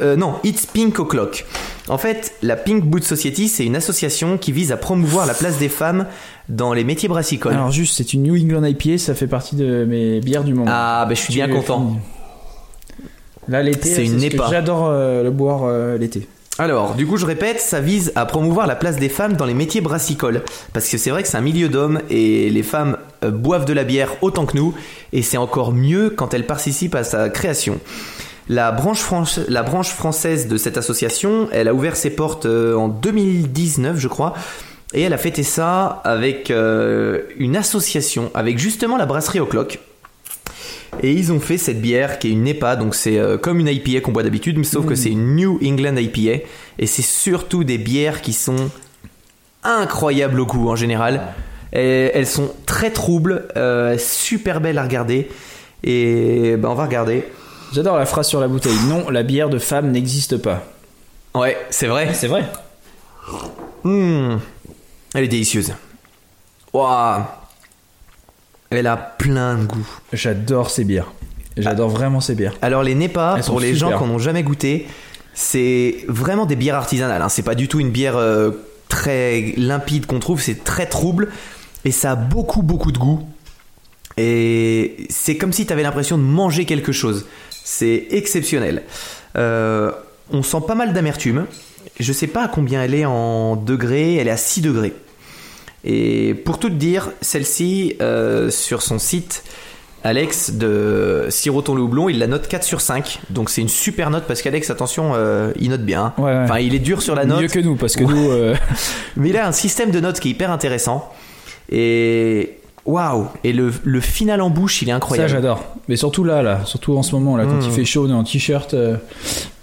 Euh, 0.00 0.16
non, 0.16 0.34
It's 0.44 0.66
Pink 0.66 0.98
O'Clock. 0.98 1.46
En 1.88 1.98
fait, 1.98 2.34
la 2.42 2.56
Pink 2.56 2.84
Boots 2.84 3.02
Society, 3.02 3.48
c'est 3.48 3.64
une 3.64 3.76
association 3.76 4.38
qui 4.38 4.52
vise 4.52 4.72
à 4.72 4.76
promouvoir 4.76 5.26
la 5.26 5.34
place 5.34 5.58
des 5.58 5.68
femmes 5.68 6.06
dans 6.48 6.72
les 6.72 6.84
métiers 6.84 7.08
brassicoles. 7.08 7.54
Alors 7.54 7.70
juste, 7.72 7.96
c'est 7.96 8.12
une 8.12 8.22
New 8.22 8.36
England 8.36 8.64
IPA, 8.64 8.98
ça 8.98 9.14
fait 9.14 9.26
partie 9.26 9.56
de 9.56 9.84
mes 9.84 10.20
bières 10.20 10.44
du 10.44 10.54
moment. 10.54 10.70
ah, 10.72 11.04
ben 11.08 11.14
je 11.14 11.20
suis 11.20 11.34
bien 11.34 11.48
content. 11.48 11.96
Là, 13.48 13.62
l'été, 13.62 13.88
C'est 13.88 14.04
une 14.04 14.20
ce. 14.20 14.36
J'adore 14.50 14.86
euh, 14.88 15.24
le 15.24 15.30
boire 15.30 15.62
euh, 15.64 15.98
l'été. 15.98 16.28
Alors, 16.58 16.94
du 16.94 17.06
coup, 17.06 17.16
je 17.16 17.24
répète, 17.24 17.58
ça 17.58 17.80
vise 17.80 18.12
à 18.16 18.26
promouvoir 18.26 18.66
la 18.66 18.76
place 18.76 18.96
des 18.96 19.08
femmes 19.08 19.32
dans 19.32 19.46
les 19.46 19.54
métiers 19.54 19.80
brassicoles. 19.80 20.42
Parce 20.72 20.88
que 20.88 20.98
c'est 20.98 21.10
vrai 21.10 21.22
que 21.22 21.28
c'est 21.28 21.38
un 21.38 21.42
milieu 21.42 21.68
d'hommes 21.68 22.00
et 22.10 22.50
les 22.50 22.62
femmes 22.62 22.98
euh, 23.24 23.30
boivent 23.30 23.64
de 23.64 23.72
la 23.72 23.82
bière 23.82 24.10
autant 24.20 24.46
que 24.46 24.56
nous. 24.56 24.74
Et 25.12 25.22
c'est 25.22 25.38
encore 25.38 25.72
mieux 25.72 26.10
quand 26.10 26.34
elles 26.34 26.46
participent 26.46 26.94
à 26.94 27.02
sa 27.02 27.28
création. 27.30 27.80
La 28.48 28.72
branche, 28.72 29.00
franch- 29.00 29.44
la 29.48 29.62
branche 29.62 29.90
française 29.90 30.48
de 30.48 30.56
cette 30.56 30.76
association, 30.76 31.48
elle 31.52 31.68
a 31.68 31.74
ouvert 31.74 31.94
ses 31.96 32.10
portes 32.10 32.46
euh, 32.46 32.74
en 32.74 32.88
2019, 32.88 33.96
je 33.98 34.08
crois. 34.08 34.34
Et 34.92 35.02
elle 35.02 35.12
a 35.12 35.18
fêté 35.18 35.44
ça 35.44 36.00
avec 36.04 36.50
euh, 36.50 37.20
une 37.38 37.56
association, 37.56 38.30
avec 38.34 38.58
justement 38.58 38.96
la 38.96 39.06
brasserie 39.06 39.38
au 39.38 39.46
clock. 39.46 39.78
Et 41.04 41.12
ils 41.12 41.30
ont 41.32 41.38
fait 41.38 41.58
cette 41.58 41.80
bière 41.80 42.18
qui 42.18 42.28
est 42.28 42.30
une 42.32 42.42
NEPA, 42.42 42.74
donc 42.74 42.96
c'est 42.96 43.16
euh, 43.18 43.38
comme 43.38 43.60
une 43.60 43.68
IPA 43.68 44.00
qu'on 44.00 44.10
boit 44.10 44.24
d'habitude, 44.24 44.58
mais 44.58 44.64
sauf 44.64 44.84
que 44.84 44.96
c'est 44.96 45.10
une 45.10 45.36
New 45.36 45.60
England 45.64 45.94
IPA. 45.96 46.42
Et 46.80 46.86
c'est 46.86 47.02
surtout 47.02 47.62
des 47.62 47.78
bières 47.78 48.20
qui 48.20 48.32
sont 48.32 48.56
incroyables 49.62 50.40
au 50.40 50.46
goût 50.46 50.68
en 50.68 50.74
général. 50.76 51.22
Et 51.72 52.10
elles 52.12 52.26
sont 52.26 52.50
très 52.66 52.90
troubles, 52.90 53.46
euh, 53.56 53.96
super 53.96 54.60
belles 54.60 54.78
à 54.78 54.82
regarder. 54.82 55.28
Et 55.84 56.56
ben 56.58 56.68
on 56.70 56.74
va 56.74 56.86
regarder. 56.86 57.24
J'adore 57.72 57.96
la 57.98 58.06
phrase 58.06 58.28
sur 58.28 58.40
la 58.40 58.48
bouteille. 58.48 58.76
Non, 58.86 59.10
la 59.10 59.22
bière 59.22 59.48
de 59.48 59.58
femme 59.58 59.90
n'existe 59.90 60.36
pas. 60.36 60.64
Ouais, 61.34 61.56
c'est 61.70 61.86
vrai. 61.86 62.12
C'est 62.14 62.26
vrai. 62.26 62.44
Mmh. 63.84 64.36
Elle 65.14 65.24
est 65.24 65.28
délicieuse. 65.28 65.72
Waouh. 66.72 67.22
Elle 68.70 68.86
a 68.86 68.96
plein 68.96 69.56
de 69.56 69.64
goût. 69.66 69.88
J'adore 70.12 70.70
ces 70.70 70.84
bières. 70.84 71.12
J'adore 71.56 71.88
vraiment 71.88 72.20
ces 72.20 72.34
bières. 72.34 72.54
Alors 72.62 72.82
les 72.82 72.94
NEPA, 72.94 73.34
Elles 73.38 73.44
pour 73.44 73.60
les 73.60 73.74
super. 73.74 73.90
gens 73.90 73.98
qui 73.98 74.04
n'en 74.04 74.14
ont 74.14 74.18
jamais 74.18 74.42
goûté, 74.42 74.86
c'est 75.34 76.04
vraiment 76.08 76.46
des 76.46 76.56
bières 76.56 76.76
artisanales. 76.76 77.22
Hein. 77.22 77.28
C'est 77.28 77.42
pas 77.42 77.54
du 77.56 77.68
tout 77.68 77.80
une 77.80 77.90
bière 77.90 78.16
euh, 78.16 78.52
très 78.88 79.54
limpide 79.56 80.06
qu'on 80.06 80.20
trouve, 80.20 80.40
c'est 80.40 80.62
très 80.62 80.86
trouble 80.86 81.30
et 81.84 81.90
ça 81.90 82.12
a 82.12 82.16
beaucoup 82.16 82.62
beaucoup 82.62 82.92
de 82.92 82.98
goût. 82.98 83.26
Et 84.16 85.06
c'est 85.08 85.36
comme 85.36 85.52
si 85.52 85.66
tu 85.66 85.72
avais 85.72 85.82
l'impression 85.82 86.18
de 86.18 86.22
manger 86.22 86.64
quelque 86.64 86.92
chose. 86.92 87.26
C'est 87.64 88.06
exceptionnel. 88.10 88.82
Euh, 89.36 89.92
on 90.32 90.42
sent 90.42 90.62
pas 90.66 90.74
mal 90.74 90.92
d'amertume. 90.92 91.46
Je 91.98 92.12
sais 92.12 92.26
pas 92.26 92.44
à 92.44 92.48
combien 92.48 92.82
elle 92.82 92.94
est 92.94 93.04
en 93.04 93.56
degrés, 93.56 94.16
elle 94.16 94.28
est 94.28 94.32
à 94.32 94.36
6 94.36 94.62
degrés. 94.62 94.94
Et 95.84 96.34
pour 96.34 96.58
tout 96.58 96.68
te 96.68 96.74
dire, 96.74 97.10
celle-ci, 97.20 97.96
euh, 98.00 98.50
sur 98.50 98.82
son 98.82 98.98
site, 98.98 99.44
Alex 100.02 100.52
de 100.52 101.26
Siroton 101.28 101.74
le 101.74 101.82
Houblon, 101.82 102.08
il 102.08 102.18
la 102.18 102.26
note 102.26 102.48
4 102.48 102.64
sur 102.64 102.80
5. 102.80 103.20
Donc 103.30 103.50
c'est 103.50 103.60
une 103.60 103.68
super 103.68 104.10
note 104.10 104.24
parce 104.26 104.42
qu'Alex, 104.42 104.70
attention, 104.70 105.12
euh, 105.14 105.52
il 105.58 105.70
note 105.70 105.84
bien. 105.84 106.14
Ouais, 106.16 106.24
ouais. 106.24 106.36
Enfin, 106.44 106.58
il 106.58 106.74
est 106.74 106.80
dur 106.80 107.02
sur 107.02 107.14
la 107.14 107.24
note. 107.24 107.42
Mieux 107.42 107.48
que 107.48 107.58
nous, 107.58 107.76
parce 107.76 107.96
que 107.96 108.04
nous, 108.04 108.30
euh, 108.30 108.54
Mais 109.16 109.30
il 109.30 109.36
a 109.36 109.46
un 109.46 109.52
système 109.52 109.90
de 109.90 110.00
notes 110.00 110.20
qui 110.20 110.28
est 110.28 110.32
hyper 110.32 110.50
intéressant. 110.50 111.12
Et 111.70 112.59
waouh 112.86 113.26
Et 113.44 113.52
le, 113.52 113.72
le 113.84 114.00
final 114.00 114.40
en 114.40 114.50
bouche, 114.50 114.82
il 114.82 114.88
est 114.88 114.92
ça 114.92 114.96
incroyable. 114.96 115.28
j'adore. 115.30 115.64
Mais 115.88 115.96
surtout 115.96 116.24
là, 116.24 116.42
là, 116.42 116.60
surtout 116.64 116.96
en 116.96 117.02
ce 117.02 117.14
moment, 117.14 117.36
là, 117.36 117.44
quand 117.46 117.60
il 117.64 117.70
fait 117.70 117.84
chaud, 117.84 118.06
on 118.06 118.10
est 118.10 118.14
en 118.14 118.24
t-shirt. 118.24 118.74
euh, 118.74 118.96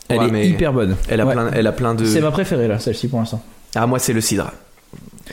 Elle 0.10 0.20
Ouais, 0.20 0.42
est 0.42 0.48
hyper 0.50 0.72
bonne. 0.74 0.96
Elle 1.10 1.20
a, 1.22 1.26
Ouais. 1.26 1.34
plein, 1.34 1.50
elle 1.54 1.68
a 1.68 1.72
plein 1.72 1.94
de. 1.96 2.06
C'est 2.06 2.22
ma 2.22 2.32
préférée 2.32 2.68
là, 2.68 2.80
celle-ci 2.80 3.08
pour 3.08 3.20
l'instant. 3.20 3.42
Ah, 3.76 3.86
moi, 3.88 4.00
c'est 4.00 4.14
le 4.14 4.22
cidre. 4.22 4.52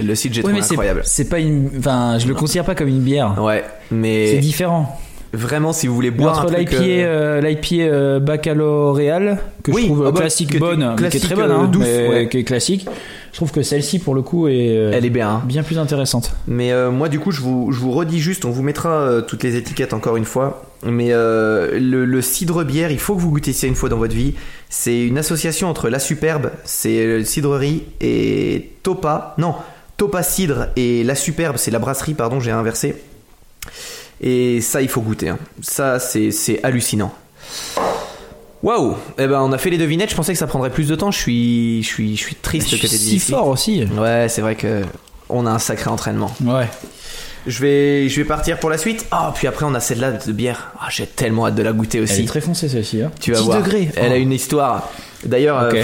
Le 0.02 0.14
cidre, 0.16 0.34
j'ai 0.34 0.42
trouvé 0.42 0.60
c'est 0.62 0.72
incroyable. 0.72 1.02
c'est 1.04 1.28
pas 1.28 1.38
une. 1.38 1.70
Enfin, 1.78 2.18
je 2.18 2.26
le 2.26 2.34
considère 2.34 2.64
pas 2.64 2.74
comme 2.74 2.88
une 2.88 3.00
bière. 3.02 3.40
Ouais, 3.40 3.62
C'est 3.88 3.94
mais 3.94 4.36
différent. 4.38 4.98
Vraiment, 5.34 5.72
si 5.72 5.86
vous 5.86 5.94
voulez 5.94 6.10
boire 6.10 6.38
entre 6.38 6.50
un 6.52 6.54
truc, 6.54 6.70
l'IPA, 6.70 6.82
euh, 6.82 7.42
euh, 7.42 7.80
euh, 7.80 8.20
baccalauréal 8.20 9.38
que 9.62 9.70
Oui, 9.70 9.82
je 9.82 9.86
trouve 9.86 10.02
ah 10.04 10.08
euh, 10.08 10.12
bah, 10.12 10.20
classique 10.20 10.52
que- 10.52 10.58
bonne, 10.58 10.94
mais 11.00 11.08
qui 11.08 11.16
est 11.16 11.20
très 11.20 11.34
bonne, 11.34 11.50
hein, 11.50 11.68
douce, 11.70 11.84
mais 11.84 12.08
ouais. 12.08 12.28
qui 12.28 12.38
est 12.38 12.44
classique. 12.44 12.86
Je 13.32 13.36
trouve 13.36 13.50
que 13.50 13.62
celle-ci 13.62 13.98
pour 13.98 14.14
le 14.14 14.22
coup 14.22 14.46
est, 14.48 14.66
elle 14.92 15.04
est 15.04 15.10
bien. 15.10 15.28
hein. 15.28 15.42
bien 15.44 15.62
plus 15.62 15.78
intéressante. 15.78 16.32
Mais 16.46 16.72
euh, 16.72 16.90
moi, 16.90 17.08
du 17.08 17.18
coup, 17.18 17.30
je 17.32 17.40
vous, 17.40 17.72
je 17.72 17.78
vous 17.80 17.90
redis 17.90 18.20
juste, 18.20 18.44
on 18.44 18.50
vous 18.50 18.62
mettra 18.62 19.22
toutes 19.26 19.42
les 19.42 19.56
étiquettes 19.56 19.92
encore 19.92 20.16
une 20.16 20.24
fois. 20.24 20.64
Mais 20.86 21.10
le, 21.10 22.04
le 22.04 22.22
cidre 22.22 22.62
bière, 22.64 22.90
il 22.90 22.98
faut 22.98 23.14
que 23.16 23.20
vous 23.20 23.30
goûtiez 23.30 23.52
ça 23.52 23.66
une 23.66 23.74
fois 23.74 23.88
dans 23.88 23.96
votre 23.98 24.14
vie. 24.14 24.34
C'est 24.68 25.04
une 25.06 25.18
association 25.18 25.68
entre 25.68 25.88
La 25.88 25.98
Superbe, 25.98 26.50
c'est 26.64 27.24
cidrerie, 27.24 27.84
et 28.00 28.70
Topa. 28.82 29.34
Non, 29.38 29.54
Topa 29.96 30.22
Cidre 30.22 30.66
et 30.76 31.02
La 31.04 31.14
Superbe, 31.14 31.56
c'est 31.56 31.70
la 31.70 31.78
brasserie, 31.78 32.14
pardon, 32.14 32.38
j'ai 32.40 32.50
inversé. 32.50 32.96
Et 34.20 34.60
ça, 34.60 34.80
il 34.82 34.88
faut 34.88 35.00
goûter. 35.00 35.28
hein. 35.28 35.38
Ça, 35.60 35.98
c'est 35.98 36.60
hallucinant. 36.62 37.12
Waouh 38.62 38.94
Eh 39.18 39.26
ben, 39.26 39.40
on 39.42 39.52
a 39.52 39.58
fait 39.58 39.70
les 39.70 39.76
devinettes. 39.78 40.10
Je 40.10 40.16
pensais 40.16 40.32
que 40.32 40.38
ça 40.38 40.46
prendrait 40.46 40.70
plus 40.70 40.88
de 40.88 40.94
temps. 40.94 41.10
Je 41.10 41.18
suis, 41.18 41.82
je 41.82 41.86
suis, 41.88 42.16
je 42.16 42.20
suis 42.22 42.34
triste 42.34 42.68
Je 42.70 42.76
que 42.76 42.82
t'aies 42.86 42.96
dit 42.96 43.18
si 43.20 43.32
fort 43.32 43.48
aussi. 43.48 43.84
Ouais, 43.98 44.26
c'est 44.30 44.40
vrai 44.40 44.54
que 44.56 44.82
on 45.28 45.44
a 45.46 45.50
un 45.50 45.58
sacré 45.58 45.90
entraînement. 45.90 46.30
Ouais. 46.42 46.66
Je 47.46 47.60
vais, 47.60 48.08
je 48.08 48.16
vais 48.22 48.24
partir 48.26 48.58
pour 48.58 48.70
la 48.70 48.78
suite. 48.78 49.04
Ah, 49.10 49.32
puis 49.34 49.46
après 49.46 49.66
on 49.66 49.74
a 49.74 49.80
celle-là 49.80 50.12
de 50.12 50.32
bière. 50.32 50.72
Ah, 50.80 50.86
j'ai 50.90 51.06
tellement 51.06 51.46
hâte 51.46 51.54
de 51.56 51.62
la 51.62 51.72
goûter 51.74 51.98
Elle 51.98 52.04
aussi. 52.04 52.22
est 52.22 52.26
très 52.26 52.40
foncée 52.40 52.70
celle-ci. 52.70 53.02
Hein. 53.02 53.10
Tu 53.20 53.32
vas 53.32 53.38
10 53.38 53.44
voir. 53.44 53.58
degrés. 53.58 53.90
Elle 53.96 54.12
Oh. 54.12 54.14
a 54.14 54.16
une 54.16 54.32
histoire. 54.32 54.90
D'ailleurs, 55.26 55.58
euh, 55.60 55.82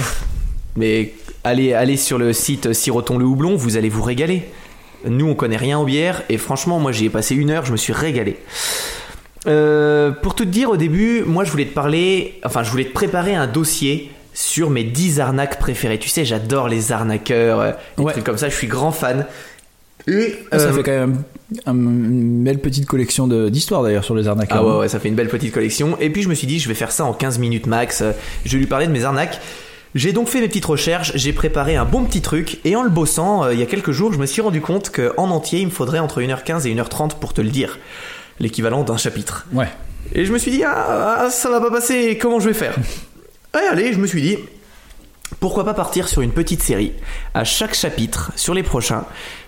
mais 0.77 1.13
allez, 1.45 1.75
allez 1.75 1.99
sur 1.99 2.17
le 2.17 2.33
site 2.33 2.73
Siroton 2.73 3.19
le 3.19 3.27
houblon, 3.27 3.57
vous 3.57 3.77
allez 3.77 3.91
vous 3.91 4.03
régaler. 4.03 4.45
Nous, 5.07 5.27
on 5.27 5.35
connaît 5.35 5.57
rien 5.57 5.79
aux 5.79 5.85
bières 5.85 6.23
et 6.29 6.37
franchement, 6.39 6.79
moi, 6.79 6.93
j'y 6.93 7.07
ai 7.07 7.11
passé 7.11 7.35
une 7.35 7.51
heure, 7.51 7.65
je 7.65 7.73
me 7.73 7.77
suis 7.77 7.93
régalé. 7.93 8.37
Euh, 9.47 10.11
pour 10.11 10.35
tout 10.35 10.45
te 10.45 10.51
dire, 10.51 10.71
au 10.71 10.77
début, 10.77 11.23
moi, 11.27 11.45
je 11.45 11.51
voulais 11.51 11.65
te 11.65 11.73
parler, 11.75 12.39
enfin, 12.45 12.63
je 12.63 12.71
voulais 12.71 12.85
te 12.85 12.93
préparer 12.93 13.35
un 13.35 13.47
dossier 13.47 14.11
sur 14.35 14.69
mes 14.71 14.85
10 14.85 15.19
arnaques 15.21 15.59
préférées. 15.59 15.99
Tu 15.99 16.09
sais, 16.09 16.25
j'adore 16.25 16.69
les 16.69 16.93
arnaqueurs, 16.93 17.61
euh, 17.61 17.73
des 17.97 18.05
Ouais. 18.05 18.13
trucs 18.13 18.25
comme 18.25 18.37
ça, 18.39 18.49
je 18.49 18.55
suis 18.55 18.67
grand 18.67 18.93
fan. 18.93 19.27
Et, 20.07 20.35
Ah, 20.51 20.59
Ça 20.59 20.67
euh, 20.67 20.73
fait 20.73 20.83
quand 20.83 20.91
même 20.93 21.23
un- 21.67 21.73
une 21.75 22.43
belle 22.45 22.59
petite 22.59 22.87
collection 22.87 23.27
de- 23.27 23.49
d'histoires 23.49 23.83
d'ailleurs 23.83 24.05
sur 24.05 24.15
les 24.15 24.29
arnaques. 24.29 24.49
Ah 24.51 24.65
ouais, 24.65 24.79
ouais, 24.79 24.89
ça 24.89 24.99
fait 25.01 25.09
une 25.09 25.15
belle 25.15 25.29
petite 25.29 25.53
collection. 25.53 25.97
Et 26.01 26.11
puis 26.11 26.23
je 26.23 26.29
me 26.29 26.35
suis 26.35 26.47
dit, 26.47 26.59
je 26.59 26.69
vais 26.69 26.75
faire 26.75 26.91
ça 26.93 27.05
en 27.05 27.13
15 27.13 27.39
minutes 27.39 27.67
max. 27.67 28.01
Euh, 28.03 28.13
Je 28.45 28.53
vais 28.53 28.59
lui 28.59 28.67
parler 28.67 28.87
de 28.87 28.93
mes 28.93 29.05
arnaques. 29.05 29.41
J'ai 29.95 30.13
donc 30.13 30.29
fait 30.29 30.41
mes 30.41 30.47
petites 30.47 30.67
recherches, 30.67 31.13
j'ai 31.17 31.33
préparé 31.33 31.75
un 31.75 31.85
bon 31.85 32.05
petit 32.05 32.21
truc, 32.21 32.61
et 32.65 32.77
en 32.77 32.85
le 32.85 32.91
bossant, 32.91 33.45
euh, 33.45 33.55
il 33.55 33.59
y 33.59 33.63
a 33.63 33.67
quelques 33.67 33.91
jours, 33.91 34.13
je 34.13 34.19
me 34.19 34.27
suis 34.27 34.41
rendu 34.41 34.61
compte 34.61 34.91
qu'en 34.91 35.31
entier, 35.31 35.61
il 35.61 35.67
me 35.67 35.71
faudrait 35.73 35.99
entre 35.99 36.21
1h15 36.21 36.67
et 36.69 36.75
1h30 36.75 37.19
pour 37.19 37.35
te 37.35 37.41
le 37.41 37.49
dire. 37.49 37.79
L'équivalent 38.39 38.85
d'un 38.85 38.97
chapitre. 38.97 39.47
Ouais. 39.53 39.69
Et 40.15 40.25
je 40.25 40.33
me 40.33 40.39
suis 40.39 40.53
dit, 40.53 40.63
ah, 40.63 41.19
ah, 41.23 41.31
ça 41.31 41.51
va 41.51 41.61
pas 41.61 41.71
passer, 41.71 42.17
comment 42.19 42.39
je 42.39 42.49
vais 42.49 42.55
faire? 42.55 42.77
Ouais, 43.53 43.67
allez, 43.69 43.93
je 43.93 43.99
me 43.99 44.07
suis 44.07 44.23
dit, 44.23 44.37
pourquoi 45.41 45.65
pas 45.65 45.75
partir 45.75 46.07
sur 46.07 46.23
une 46.23 46.31
petite 46.31 46.63
série 46.63 46.93
À 47.35 47.43
chaque 47.43 47.75
chapitre, 47.75 48.31
sur 48.37 48.55
les 48.55 48.63
prochains, 48.63 49.05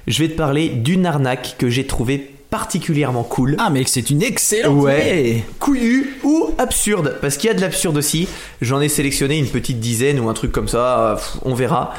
je 0.08 0.24
vais 0.24 0.28
te 0.28 0.36
parler 0.36 0.70
d'une 0.70 1.06
arnaque 1.06 1.54
que 1.56 1.68
j'ai 1.68 1.86
trouvée 1.86 2.31
particulièrement 2.52 3.22
cool. 3.24 3.56
Ah 3.58 3.70
mais 3.70 3.82
c'est 3.86 4.10
une 4.10 4.22
excellente 4.22 4.76
Ouais. 4.80 5.00
idée. 5.00 5.44
Couillu 5.58 6.16
ou 6.22 6.50
absurde 6.58 7.16
Parce 7.22 7.36
qu'il 7.38 7.48
y 7.48 7.50
a 7.50 7.54
de 7.54 7.60
l'absurde 7.62 7.96
aussi. 7.96 8.28
J'en 8.60 8.80
ai 8.82 8.88
sélectionné 8.88 9.38
une 9.38 9.46
petite 9.48 9.80
dizaine 9.80 10.20
ou 10.20 10.28
un 10.28 10.34
truc 10.34 10.52
comme 10.52 10.68
ça. 10.68 11.14
pff, 11.16 11.38
on 11.44 11.54
verra. 11.54 11.94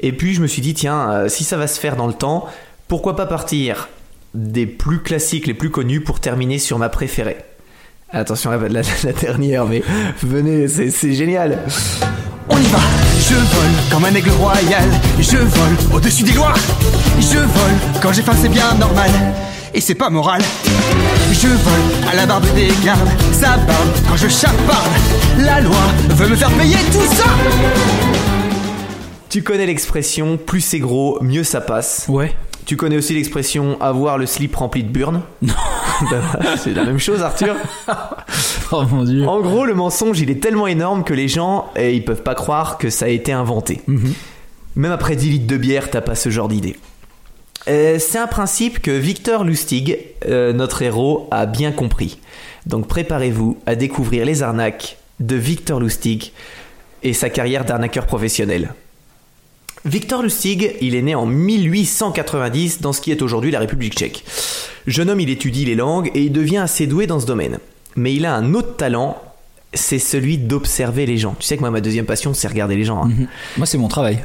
Et 0.00 0.12
puis 0.12 0.34
je 0.34 0.42
me 0.42 0.46
suis 0.48 0.60
dit, 0.60 0.74
tiens, 0.74 1.08
euh, 1.10 1.28
si 1.28 1.44
ça 1.44 1.56
va 1.56 1.66
se 1.68 1.78
faire 1.80 1.96
dans 1.96 2.06
le 2.08 2.12
temps, 2.12 2.46
pourquoi 2.88 3.16
pas 3.16 3.26
partir 3.26 3.88
des 4.34 4.66
plus 4.66 4.98
classiques, 5.00 5.46
les 5.46 5.54
plus 5.54 5.70
connus 5.70 6.02
pour 6.02 6.18
terminer 6.20 6.58
sur 6.58 6.78
ma 6.78 6.88
préférée 6.90 7.38
Attention 8.10 8.50
la, 8.50 8.58
la- 8.68 8.82
la 9.04 9.12
dernière, 9.12 9.64
mais 9.66 9.82
venez, 10.22 10.68
c'est 10.68 10.90
c'est 10.90 11.12
génial. 11.14 11.58
On 12.48 12.58
y 12.58 12.62
va 12.66 12.78
Je 13.18 13.34
vole 13.34 13.90
comme 13.90 14.04
un 14.04 14.14
aigle 14.14 14.30
royal 14.30 14.84
Je 15.18 15.36
vole 15.38 15.76
au-dessus 15.94 16.22
des 16.22 16.32
lois 16.32 16.54
Je 17.18 17.38
vole 17.38 18.00
quand 18.00 18.12
j'ai 18.12 18.22
faim 18.22 18.34
c'est 18.40 18.48
bien 18.48 18.72
normal 18.74 19.10
Et 19.76 19.80
c'est 19.82 19.94
pas 19.94 20.08
moral 20.08 20.40
Je 21.32 21.48
vole 21.48 22.10
à 22.10 22.16
la 22.16 22.24
barbe 22.24 22.46
des 22.54 22.68
gardes 22.82 23.10
Ça 23.32 23.58
barbe 23.58 23.90
quand 24.08 24.16
je 24.16 24.26
chaparde 24.26 24.90
La 25.38 25.60
loi 25.60 25.76
veut 26.08 26.28
me 26.28 26.34
faire 26.34 26.50
payer 26.52 26.76
tout 26.90 27.14
ça 27.14 27.24
Tu 29.28 29.42
connais 29.42 29.66
l'expression 29.66 30.38
plus 30.38 30.62
c'est 30.62 30.78
gros, 30.78 31.18
mieux 31.20 31.44
ça 31.44 31.60
passe. 31.60 32.06
Ouais. 32.08 32.34
Tu 32.64 32.78
connais 32.78 32.96
aussi 32.96 33.12
l'expression 33.12 33.78
avoir 33.82 34.16
le 34.16 34.24
slip 34.24 34.56
rempli 34.56 34.82
de 34.82 34.88
burnes. 34.88 35.22
Non. 35.42 36.18
c'est 36.58 36.74
la 36.74 36.84
même 36.84 36.98
chose, 36.98 37.22
Arthur. 37.22 37.54
Oh 38.72 38.82
mon 38.90 39.04
dieu. 39.04 39.26
En 39.28 39.40
gros, 39.40 39.64
le 39.64 39.74
mensonge, 39.74 40.18
il 40.20 40.28
est 40.28 40.42
tellement 40.42 40.66
énorme 40.66 41.04
que 41.04 41.14
les 41.14 41.28
gens, 41.28 41.70
eh, 41.76 41.94
ils 41.94 42.04
peuvent 42.04 42.22
pas 42.24 42.34
croire 42.34 42.78
que 42.78 42.90
ça 42.90 43.04
a 43.04 43.08
été 43.08 43.32
inventé. 43.32 43.80
Même 44.74 44.90
après 44.92 45.14
10 45.16 45.30
litres 45.30 45.46
de 45.46 45.56
bière, 45.56 45.88
t'as 45.88 46.00
pas 46.00 46.16
ce 46.16 46.30
genre 46.30 46.48
d'idée. 46.48 46.76
Euh, 47.68 47.98
c'est 47.98 48.18
un 48.18 48.26
principe 48.28 48.80
que 48.80 48.90
Victor 48.90 49.44
Lustig, 49.44 49.98
euh, 50.26 50.52
notre 50.52 50.82
héros, 50.82 51.28
a 51.30 51.46
bien 51.46 51.72
compris. 51.72 52.18
Donc 52.66 52.86
préparez-vous 52.86 53.58
à 53.66 53.74
découvrir 53.74 54.24
les 54.24 54.42
arnaques 54.42 54.98
de 55.20 55.36
Victor 55.36 55.80
Lustig 55.80 56.32
et 57.02 57.12
sa 57.12 57.28
carrière 57.30 57.64
d'arnaqueur 57.64 58.06
professionnel. 58.06 58.72
Victor 59.84 60.22
Lustig, 60.22 60.74
il 60.80 60.94
est 60.94 61.02
né 61.02 61.14
en 61.14 61.26
1890 61.26 62.80
dans 62.80 62.92
ce 62.92 63.00
qui 63.00 63.12
est 63.12 63.22
aujourd'hui 63.22 63.50
la 63.50 63.60
République 63.60 63.94
tchèque. 63.94 64.24
Jeune 64.86 65.10
homme, 65.10 65.20
il 65.20 65.30
étudie 65.30 65.64
les 65.64 65.74
langues 65.76 66.10
et 66.14 66.22
il 66.22 66.32
devient 66.32 66.58
assez 66.58 66.86
doué 66.86 67.06
dans 67.06 67.20
ce 67.20 67.26
domaine. 67.26 67.58
Mais 67.94 68.14
il 68.14 68.26
a 68.26 68.34
un 68.34 68.54
autre 68.54 68.76
talent, 68.76 69.16
c'est 69.74 69.98
celui 69.98 70.38
d'observer 70.38 71.06
les 71.06 71.18
gens. 71.18 71.34
Tu 71.38 71.46
sais 71.46 71.56
que 71.56 71.60
moi, 71.60 71.70
ma 71.70 71.80
deuxième 71.80 72.06
passion, 72.06 72.34
c'est 72.34 72.48
regarder 72.48 72.76
les 72.76 72.84
gens. 72.84 73.04
hein. 73.04 73.10
Moi 73.56 73.66
c'est 73.66 73.78
mon 73.78 73.88
travail. 73.88 74.24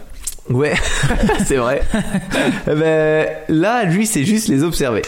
Ouais, 0.50 0.74
c'est 1.46 1.58
vrai. 1.58 1.82
Eh 2.70 2.76
ben, 2.76 3.28
là, 3.48 3.84
lui, 3.86 4.06
c'est 4.06 4.26
juste 4.26 4.48
les 4.48 4.64
observer. 4.64 5.02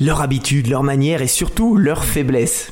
Leur 0.00 0.20
habitude, 0.20 0.68
leur 0.68 0.82
manière 0.82 1.22
et 1.22 1.26
surtout 1.28 1.76
leur 1.76 2.04
faiblesse. 2.04 2.70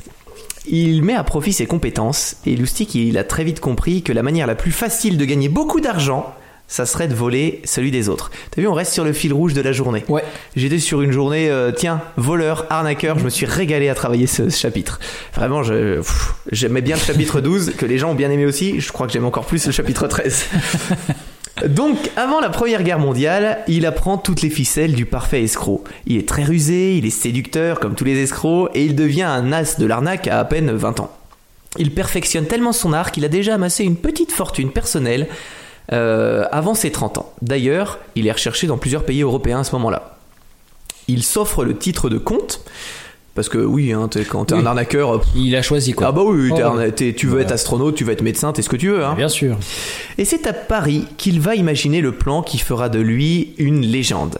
Il 0.68 1.02
met 1.04 1.14
à 1.14 1.22
profit 1.24 1.52
ses 1.52 1.66
compétences 1.66 2.36
et 2.44 2.56
Lustig, 2.56 2.94
il 2.96 3.18
a 3.18 3.24
très 3.24 3.44
vite 3.44 3.60
compris 3.60 4.02
que 4.02 4.12
la 4.12 4.22
manière 4.22 4.46
la 4.48 4.56
plus 4.56 4.72
facile 4.72 5.16
de 5.16 5.24
gagner 5.24 5.48
beaucoup 5.48 5.80
d'argent, 5.80 6.34
ça 6.68 6.86
serait 6.86 7.06
de 7.06 7.14
voler 7.14 7.62
celui 7.64 7.92
des 7.92 8.08
autres. 8.08 8.32
T'as 8.50 8.60
vu, 8.62 8.66
on 8.66 8.74
reste 8.74 8.92
sur 8.92 9.04
le 9.04 9.12
fil 9.12 9.32
rouge 9.32 9.54
de 9.54 9.60
la 9.60 9.70
journée. 9.70 10.04
Ouais. 10.08 10.24
J'étais 10.56 10.80
sur 10.80 11.02
une 11.02 11.12
journée, 11.12 11.48
euh, 11.48 11.70
tiens, 11.70 12.00
voleur, 12.16 12.66
arnaqueur, 12.70 13.16
je 13.20 13.24
me 13.24 13.30
suis 13.30 13.46
régalé 13.46 13.88
à 13.88 13.94
travailler 13.94 14.26
ce, 14.26 14.50
ce 14.50 14.58
chapitre. 14.58 14.98
Vraiment, 15.34 15.62
je- 15.62 15.98
pff, 15.98 16.34
j'aimais 16.50 16.82
bien 16.82 16.96
le 16.96 17.00
chapitre 17.02 17.40
12, 17.40 17.74
que 17.78 17.86
les 17.86 17.98
gens 17.98 18.10
ont 18.10 18.14
bien 18.16 18.30
aimé 18.32 18.44
aussi. 18.44 18.80
Je 18.80 18.90
crois 18.90 19.06
que 19.06 19.12
j'aime 19.12 19.24
encore 19.24 19.46
plus 19.46 19.64
le 19.66 19.70
chapitre 19.72 20.08
13. 20.08 20.46
Donc, 21.64 21.96
avant 22.16 22.40
la 22.40 22.50
Première 22.50 22.82
Guerre 22.82 22.98
mondiale, 22.98 23.60
il 23.66 23.86
apprend 23.86 24.18
toutes 24.18 24.42
les 24.42 24.50
ficelles 24.50 24.92
du 24.92 25.06
parfait 25.06 25.42
escroc. 25.42 25.84
Il 26.06 26.18
est 26.18 26.28
très 26.28 26.44
rusé, 26.44 26.96
il 26.96 27.06
est 27.06 27.10
séducteur 27.10 27.80
comme 27.80 27.94
tous 27.94 28.04
les 28.04 28.22
escrocs, 28.22 28.70
et 28.74 28.84
il 28.84 28.94
devient 28.94 29.22
un 29.22 29.52
as 29.52 29.78
de 29.78 29.86
l'arnaque 29.86 30.28
à 30.28 30.40
à 30.40 30.44
peine 30.44 30.70
20 30.70 31.00
ans. 31.00 31.10
Il 31.78 31.92
perfectionne 31.92 32.46
tellement 32.46 32.72
son 32.72 32.92
art 32.92 33.10
qu'il 33.10 33.24
a 33.24 33.28
déjà 33.28 33.54
amassé 33.54 33.84
une 33.84 33.96
petite 33.96 34.32
fortune 34.32 34.70
personnelle 34.70 35.28
euh, 35.92 36.44
avant 36.52 36.74
ses 36.74 36.92
30 36.92 37.18
ans. 37.18 37.32
D'ailleurs, 37.40 37.98
il 38.16 38.26
est 38.26 38.32
recherché 38.32 38.66
dans 38.66 38.76
plusieurs 38.76 39.04
pays 39.04 39.22
européens 39.22 39.60
à 39.60 39.64
ce 39.64 39.72
moment-là. 39.72 40.18
Il 41.08 41.22
s'offre 41.22 41.64
le 41.64 41.76
titre 41.76 42.10
de 42.10 42.18
comte, 42.18 42.60
parce 43.36 43.48
que 43.48 43.58
oui, 43.58 43.92
hein, 43.92 44.08
quand 44.28 44.46
t'es 44.46 44.54
Oui. 44.54 44.60
un 44.62 44.66
arnaqueur, 44.66 45.20
pff, 45.20 45.28
Il 45.36 45.54
a 45.54 45.62
choisi 45.62 45.92
quoi. 45.92 46.08
ah 46.08 46.12
bah 46.12 46.22
oui, 46.24 46.50
Oh. 46.50 46.56
tu 46.96 47.26
veux 47.26 47.30
Voilà. 47.32 47.44
être 47.44 47.52
astronaute, 47.52 47.94
tu 47.94 48.02
veux 48.02 48.12
être 48.12 48.22
médecin, 48.22 48.52
t'es 48.52 48.62
ce 48.62 48.68
que 48.68 48.76
tu 48.76 48.88
veux. 48.88 49.04
Hein. 49.04 49.14
Bien 49.16 49.28
sûr. 49.28 49.56
Et 50.18 50.24
c'est 50.24 50.46
à 50.48 50.52
Paris 50.52 51.04
qu'il 51.18 51.38
va 51.40 51.54
imaginer 51.54 52.00
le 52.00 52.10
plan 52.12 52.42
qui 52.42 52.58
fera 52.58 52.88
de 52.88 52.98
lui 52.98 53.54
une 53.58 53.82
légende. 53.82 54.38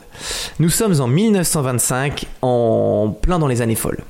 Nous 0.59 0.71
sommes 0.71 1.01
en 1.01 1.07
1925, 1.07 2.25
en 2.43 3.15
plein 3.21 3.39
dans 3.39 3.47
les 3.47 3.63
années 3.63 3.75
folles. 3.77 4.01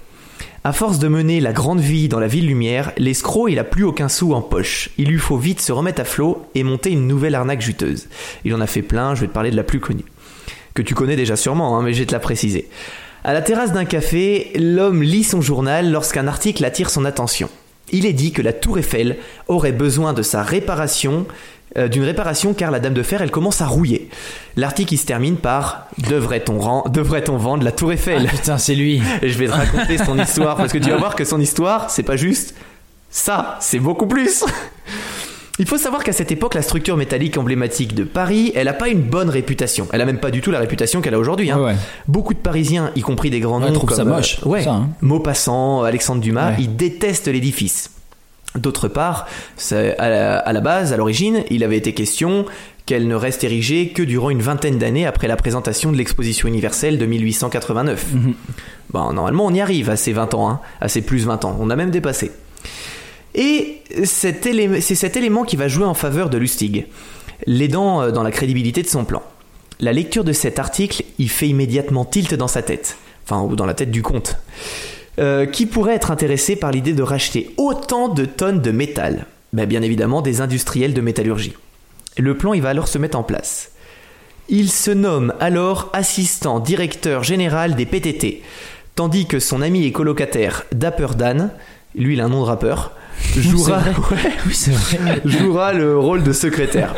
À 0.64 0.72
force 0.72 0.98
de 0.98 1.06
mener 1.06 1.38
la 1.40 1.52
grande 1.52 1.78
vie 1.80 2.08
dans 2.08 2.18
la 2.18 2.26
ville 2.26 2.46
lumière, 2.48 2.90
l'escroc 2.96 3.46
il 3.48 3.58
a 3.60 3.64
plus 3.64 3.84
aucun 3.84 4.08
sou 4.08 4.32
en 4.34 4.40
poche. 4.42 4.90
Il 4.98 5.06
lui 5.08 5.18
faut 5.18 5.36
vite 5.36 5.60
se 5.60 5.70
remettre 5.70 6.00
à 6.00 6.04
flot 6.04 6.42
et 6.56 6.64
monter 6.64 6.90
une 6.90 7.06
nouvelle 7.06 7.36
arnaque 7.36 7.60
juteuse. 7.60 8.08
Il 8.44 8.52
en 8.54 8.60
a 8.60 8.66
fait 8.66 8.82
plein, 8.82 9.14
je 9.14 9.20
vais 9.20 9.26
te 9.28 9.32
parler 9.32 9.50
de 9.52 9.56
la 9.56 9.62
plus 9.62 9.78
connue. 9.78 10.04
Que 10.74 10.82
tu 10.82 10.94
connais 10.94 11.14
déjà 11.16 11.36
sûrement, 11.36 11.78
hein, 11.78 11.82
mais 11.82 11.92
je 11.92 12.00
vais 12.00 12.06
te 12.06 12.12
la 12.12 12.18
préciser. 12.18 12.68
À 13.26 13.32
la 13.32 13.42
terrasse 13.42 13.72
d'un 13.72 13.84
café, 13.84 14.52
l'homme 14.54 15.02
lit 15.02 15.24
son 15.24 15.40
journal 15.40 15.90
lorsqu'un 15.90 16.28
article 16.28 16.64
attire 16.64 16.90
son 16.90 17.04
attention. 17.04 17.50
Il 17.90 18.06
est 18.06 18.12
dit 18.12 18.30
que 18.30 18.40
la 18.40 18.52
tour 18.52 18.78
Eiffel 18.78 19.16
aurait 19.48 19.72
besoin 19.72 20.12
de 20.12 20.22
sa 20.22 20.44
réparation, 20.44 21.26
euh, 21.76 21.88
d'une 21.88 22.04
réparation 22.04 22.54
car 22.54 22.70
la 22.70 22.78
dame 22.78 22.94
de 22.94 23.02
fer 23.02 23.22
elle 23.22 23.32
commence 23.32 23.60
à 23.62 23.66
rouiller. 23.66 24.10
L'article 24.54 24.94
il 24.94 24.98
se 24.98 25.06
termine 25.06 25.38
par 25.38 25.88
devrait-on 25.98 27.36
vendre 27.36 27.64
la 27.64 27.72
tour 27.72 27.92
Eiffel? 27.92 28.28
Ah, 28.28 28.30
putain, 28.30 28.58
c'est 28.58 28.76
lui. 28.76 29.02
Et 29.22 29.28
je 29.28 29.38
vais 29.38 29.48
te 29.48 29.52
raconter 29.54 29.98
son 29.98 30.16
histoire 30.20 30.56
parce 30.56 30.72
que 30.72 30.78
tu 30.78 30.88
vas 30.88 30.96
voir 30.98 31.16
que 31.16 31.24
son 31.24 31.40
histoire 31.40 31.90
c'est 31.90 32.04
pas 32.04 32.16
juste 32.16 32.54
ça, 33.10 33.58
c'est 33.60 33.80
beaucoup 33.80 34.06
plus. 34.06 34.44
Il 35.58 35.66
faut 35.66 35.78
savoir 35.78 36.04
qu'à 36.04 36.12
cette 36.12 36.30
époque, 36.32 36.54
la 36.54 36.60
structure 36.62 36.96
métallique 36.98 37.38
emblématique 37.38 37.94
de 37.94 38.04
Paris, 38.04 38.52
elle 38.54 38.68
a 38.68 38.74
pas 38.74 38.88
une 38.88 39.00
bonne 39.00 39.30
réputation. 39.30 39.88
Elle 39.92 40.02
a 40.02 40.04
même 40.04 40.20
pas 40.20 40.30
du 40.30 40.42
tout 40.42 40.50
la 40.50 40.58
réputation 40.58 41.00
qu'elle 41.00 41.14
a 41.14 41.18
aujourd'hui. 41.18 41.50
hein. 41.50 41.58
Ouais, 41.58 41.64
ouais. 41.72 41.76
Beaucoup 42.08 42.34
de 42.34 42.38
Parisiens, 42.38 42.90
y 42.94 43.00
compris 43.00 43.30
des 43.30 43.40
grands 43.40 43.60
Ouais, 43.60 43.68
noms 43.68 43.72
trouvent 43.72 43.88
comme 43.88 43.96
ça 43.96 44.04
moche, 44.04 44.38
euh, 44.44 44.48
ouais, 44.50 44.62
ça, 44.64 44.72
hein. 44.72 44.90
Maupassant, 45.00 45.82
Alexandre 45.82 46.20
Dumas, 46.20 46.52
ils 46.58 46.76
détestent 46.76 47.28
l'édifice. 47.28 47.90
D'autre 48.54 48.88
part, 48.88 49.26
à 49.72 50.08
la, 50.10 50.38
à 50.38 50.52
la 50.52 50.60
base, 50.60 50.92
à 50.92 50.96
l'origine, 50.96 51.42
il 51.50 51.64
avait 51.64 51.76
été 51.76 51.92
question 51.94 52.44
qu'elle 52.86 53.08
ne 53.08 53.14
reste 53.14 53.42
érigée 53.42 53.88
que 53.88 54.02
durant 54.02 54.30
une 54.30 54.40
vingtaine 54.42 54.78
d'années 54.78 55.06
après 55.06 55.26
la 55.26 55.36
présentation 55.36 55.90
de 55.90 55.96
l'exposition 55.96 56.48
universelle 56.48 56.98
de 56.98 57.04
1889. 57.06 58.04
Bon, 58.90 59.12
normalement, 59.12 59.44
on 59.46 59.52
y 59.52 59.60
arrive 59.60 59.90
à 59.90 59.96
ces 59.96 60.12
20 60.12 60.34
ans, 60.34 60.48
hein, 60.48 60.60
à 60.80 60.88
ces 60.88 61.02
plus 61.02 61.24
20 61.26 61.44
ans. 61.44 61.56
On 61.60 61.68
a 61.70 61.76
même 61.76 61.90
dépassé. 61.90 62.30
Et 63.36 63.82
c'est 64.04 64.32
cet 64.32 65.16
élément 65.16 65.44
qui 65.44 65.56
va 65.56 65.68
jouer 65.68 65.84
en 65.84 65.94
faveur 65.94 66.30
de 66.30 66.38
Lustig, 66.38 66.86
l'aidant 67.46 68.02
euh, 68.02 68.10
dans 68.10 68.22
la 68.22 68.30
crédibilité 68.30 68.82
de 68.82 68.88
son 68.88 69.04
plan. 69.04 69.22
La 69.78 69.92
lecture 69.92 70.24
de 70.24 70.32
cet 70.32 70.58
article, 70.58 71.04
il 71.18 71.28
fait 71.28 71.48
immédiatement 71.48 72.06
tilt 72.06 72.34
dans 72.34 72.48
sa 72.48 72.62
tête, 72.62 72.96
enfin, 73.24 73.42
ou 73.42 73.54
dans 73.54 73.66
la 73.66 73.74
tête 73.74 73.90
du 73.90 74.02
comte, 74.02 74.38
euh, 75.18 75.44
qui 75.44 75.66
pourrait 75.66 75.94
être 75.94 76.10
intéressé 76.10 76.56
par 76.56 76.72
l'idée 76.72 76.94
de 76.94 77.02
racheter 77.02 77.50
autant 77.58 78.08
de 78.08 78.24
tonnes 78.24 78.62
de 78.62 78.70
métal 78.70 79.26
Bien 79.52 79.80
évidemment, 79.80 80.20
des 80.20 80.42
industriels 80.42 80.92
de 80.92 81.00
métallurgie. 81.00 81.54
Le 82.18 82.36
plan, 82.36 82.52
il 82.52 82.60
va 82.60 82.70
alors 82.70 82.88
se 82.88 82.98
mettre 82.98 83.16
en 83.16 83.22
place. 83.22 83.70
Il 84.48 84.70
se 84.70 84.90
nomme 84.90 85.32
alors 85.40 85.88
assistant 85.92 86.60
directeur 86.60 87.24
général 87.24 87.74
des 87.74 87.86
PTT, 87.86 88.42
tandis 88.94 89.26
que 89.26 89.38
son 89.38 89.62
ami 89.62 89.84
et 89.84 89.92
colocataire 89.92 90.64
Dapper 90.72 91.08
Dan, 91.16 91.50
lui 91.94 92.14
il 92.14 92.20
a 92.20 92.26
un 92.26 92.28
nom 92.28 92.42
de 92.42 92.46
rappeur, 92.46 92.92
jouera, 93.36 93.82
Oui, 94.46 94.54
vrai. 94.68 95.20
jouera 95.24 95.72
le 95.72 95.98
rôle 95.98 96.22
de 96.22 96.32
secrétaire. 96.32 96.94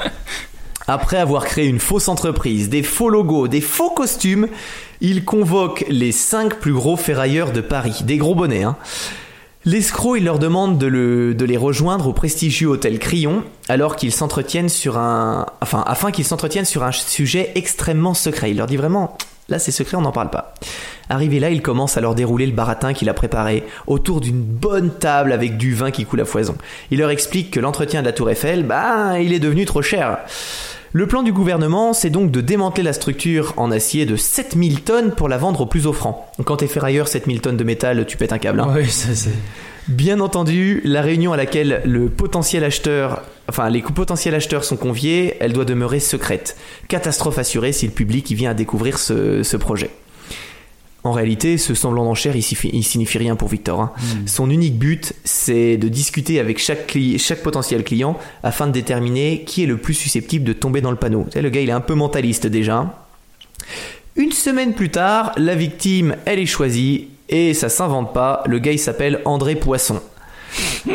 Après 0.86 1.18
avoir 1.18 1.44
créé 1.44 1.66
une 1.66 1.80
fausse 1.80 2.08
entreprise, 2.08 2.68
des 2.70 2.82
faux 2.82 3.10
logos, 3.10 3.46
des 3.48 3.60
faux 3.60 3.90
costumes, 3.90 4.48
il 5.00 5.24
convoque 5.24 5.84
les 5.88 6.12
cinq 6.12 6.54
plus 6.60 6.72
gros 6.72 6.96
ferrailleurs 6.96 7.52
de 7.52 7.60
Paris, 7.60 8.00
des 8.04 8.16
gros 8.16 8.34
bonnets. 8.34 8.62
Hein. 8.64 8.76
L'escroc, 9.64 10.16
il 10.16 10.24
leur 10.24 10.38
demande 10.38 10.78
de, 10.78 10.86
le- 10.86 11.34
de 11.34 11.44
les 11.44 11.58
rejoindre 11.58 12.06
au 12.06 12.12
prestigieux 12.14 12.68
hôtel 12.68 12.98
Crillon, 12.98 13.42
alors 13.68 13.96
qu'ils 13.96 14.12
s'entretiennent 14.12 14.70
sur 14.70 14.96
un, 14.96 15.44
enfin, 15.60 15.84
afin 15.86 16.10
qu'ils 16.10 16.24
s'entretiennent 16.24 16.64
sur 16.64 16.84
un 16.84 16.92
sujet 16.92 17.52
extrêmement 17.54 18.14
secret. 18.14 18.50
Il 18.52 18.56
leur 18.56 18.66
dit 18.66 18.76
vraiment, 18.78 19.18
là 19.50 19.58
c'est 19.58 19.72
secret, 19.72 19.96
on 19.98 20.02
n'en 20.02 20.12
parle 20.12 20.30
pas. 20.30 20.54
Arrivé 21.10 21.40
là, 21.40 21.50
il 21.50 21.62
commence 21.62 21.96
à 21.96 22.00
leur 22.00 22.14
dérouler 22.14 22.46
le 22.46 22.52
baratin 22.52 22.92
qu'il 22.92 23.08
a 23.08 23.14
préparé 23.14 23.64
autour 23.86 24.20
d'une 24.20 24.40
bonne 24.42 24.90
table 24.90 25.32
avec 25.32 25.56
du 25.56 25.74
vin 25.74 25.90
qui 25.90 26.04
coule 26.04 26.20
à 26.20 26.24
foison. 26.24 26.56
Il 26.90 26.98
leur 26.98 27.10
explique 27.10 27.50
que 27.50 27.60
l'entretien 27.60 28.00
de 28.00 28.06
la 28.06 28.12
Tour 28.12 28.30
Eiffel, 28.30 28.62
bah, 28.64 29.18
il 29.20 29.32
est 29.32 29.38
devenu 29.38 29.64
trop 29.64 29.82
cher. 29.82 30.18
Le 30.92 31.06
plan 31.06 31.22
du 31.22 31.32
gouvernement, 31.34 31.92
c'est 31.92 32.08
donc 32.08 32.30
de 32.30 32.40
démanteler 32.40 32.82
la 32.82 32.94
structure 32.94 33.52
en 33.58 33.70
acier 33.70 34.06
de 34.06 34.16
7000 34.16 34.80
tonnes 34.82 35.10
pour 35.12 35.28
la 35.28 35.36
vendre 35.36 35.60
au 35.62 35.66
plus 35.66 35.86
offrant. 35.86 36.30
Quand 36.44 36.56
t'es 36.56 36.66
ferrailleur, 36.66 37.08
7000 37.08 37.40
tonnes 37.42 37.56
de 37.58 37.64
métal, 37.64 38.06
tu 38.06 38.16
pètes 38.16 38.32
un 38.32 38.38
câble. 38.38 38.60
hein. 38.60 38.72
Oui, 38.74 38.86
ça 38.88 39.14
c'est. 39.14 39.30
Bien 39.88 40.20
entendu, 40.20 40.82
la 40.84 41.00
réunion 41.00 41.32
à 41.32 41.36
laquelle 41.38 41.80
le 41.86 42.08
potentiel 42.10 42.62
acheteur, 42.64 43.22
enfin 43.48 43.70
les 43.70 43.80
potentiels 43.80 44.34
acheteurs 44.34 44.64
sont 44.64 44.76
conviés, 44.76 45.36
elle 45.40 45.54
doit 45.54 45.64
demeurer 45.64 45.98
secrète. 46.00 46.56
Catastrophe 46.88 47.38
assurée 47.38 47.72
si 47.72 47.86
le 47.86 47.92
public 47.92 48.30
y 48.30 48.34
vient 48.34 48.50
à 48.50 48.54
découvrir 48.54 48.98
ce, 48.98 49.42
ce 49.42 49.56
projet. 49.56 49.90
En 51.08 51.12
réalité, 51.12 51.56
ce 51.56 51.72
semblant 51.74 52.04
d'enchère, 52.04 52.36
il, 52.36 52.42
signifie- 52.42 52.70
il 52.74 52.82
signifie 52.84 53.16
rien 53.16 53.34
pour 53.34 53.48
Victor. 53.48 53.80
hein. 53.80 53.92
Son 54.26 54.50
unique 54.50 54.78
but, 54.78 55.14
c'est 55.24 55.78
de 55.78 55.88
discuter 55.88 56.38
avec 56.38 56.58
chaque, 56.58 56.96
potentiel 57.42 57.82
client 57.82 58.18
afin 58.42 58.66
de 58.66 58.72
déterminer 58.72 59.42
qui 59.46 59.62
est 59.62 59.66
le 59.66 59.78
plus 59.78 59.94
susceptible 59.94 60.44
de 60.44 60.52
tomber 60.52 60.82
dans 60.82 60.90
le 60.90 60.98
panneau. 60.98 61.26
Le 61.34 61.48
gars, 61.48 61.62
il 61.62 61.70
est 61.70 61.72
un 61.72 61.80
peu 61.80 61.94
mentaliste 61.94 62.46
déjà. 62.46 62.94
Une 64.16 64.32
semaine 64.32 64.74
plus 64.74 64.90
tard, 64.90 65.32
la 65.38 65.54
victime, 65.54 66.16
elle 66.26 66.40
est 66.40 66.46
choisie 66.46 67.08
et 67.30 67.54
ça 67.54 67.68
s'invente 67.70 68.12
pas. 68.12 68.42
Le 68.46 68.58
gars, 68.58 68.72
il 68.72 68.78
s'appelle 68.78 69.20
André 69.24 69.54
Poisson. 69.54 70.00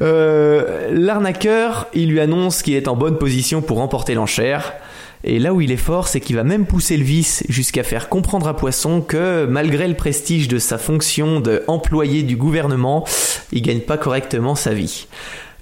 Euh, 0.00 0.88
L'arnaqueur, 0.92 1.86
il 1.94 2.08
lui 2.08 2.20
annonce 2.20 2.62
qu'il 2.62 2.74
est 2.74 2.88
en 2.88 2.96
bonne 2.96 3.18
position 3.18 3.62
pour 3.62 3.78
remporter 3.78 4.14
l'enchère. 4.14 4.72
Et 5.24 5.38
là 5.38 5.54
où 5.54 5.60
il 5.60 5.70
est 5.70 5.76
fort, 5.76 6.08
c'est 6.08 6.20
qu'il 6.20 6.36
va 6.36 6.44
même 6.44 6.66
pousser 6.66 6.96
le 6.96 7.04
vice 7.04 7.44
jusqu'à 7.48 7.84
faire 7.84 8.08
comprendre 8.08 8.48
à 8.48 8.56
Poisson 8.56 9.00
que 9.00 9.46
malgré 9.46 9.86
le 9.86 9.94
prestige 9.94 10.48
de 10.48 10.58
sa 10.58 10.78
fonction 10.78 11.40
d'employé 11.40 12.22
du 12.22 12.36
gouvernement, 12.36 13.04
il 13.52 13.62
gagne 13.62 13.80
pas 13.80 13.98
correctement 13.98 14.54
sa 14.54 14.74
vie. 14.74 15.06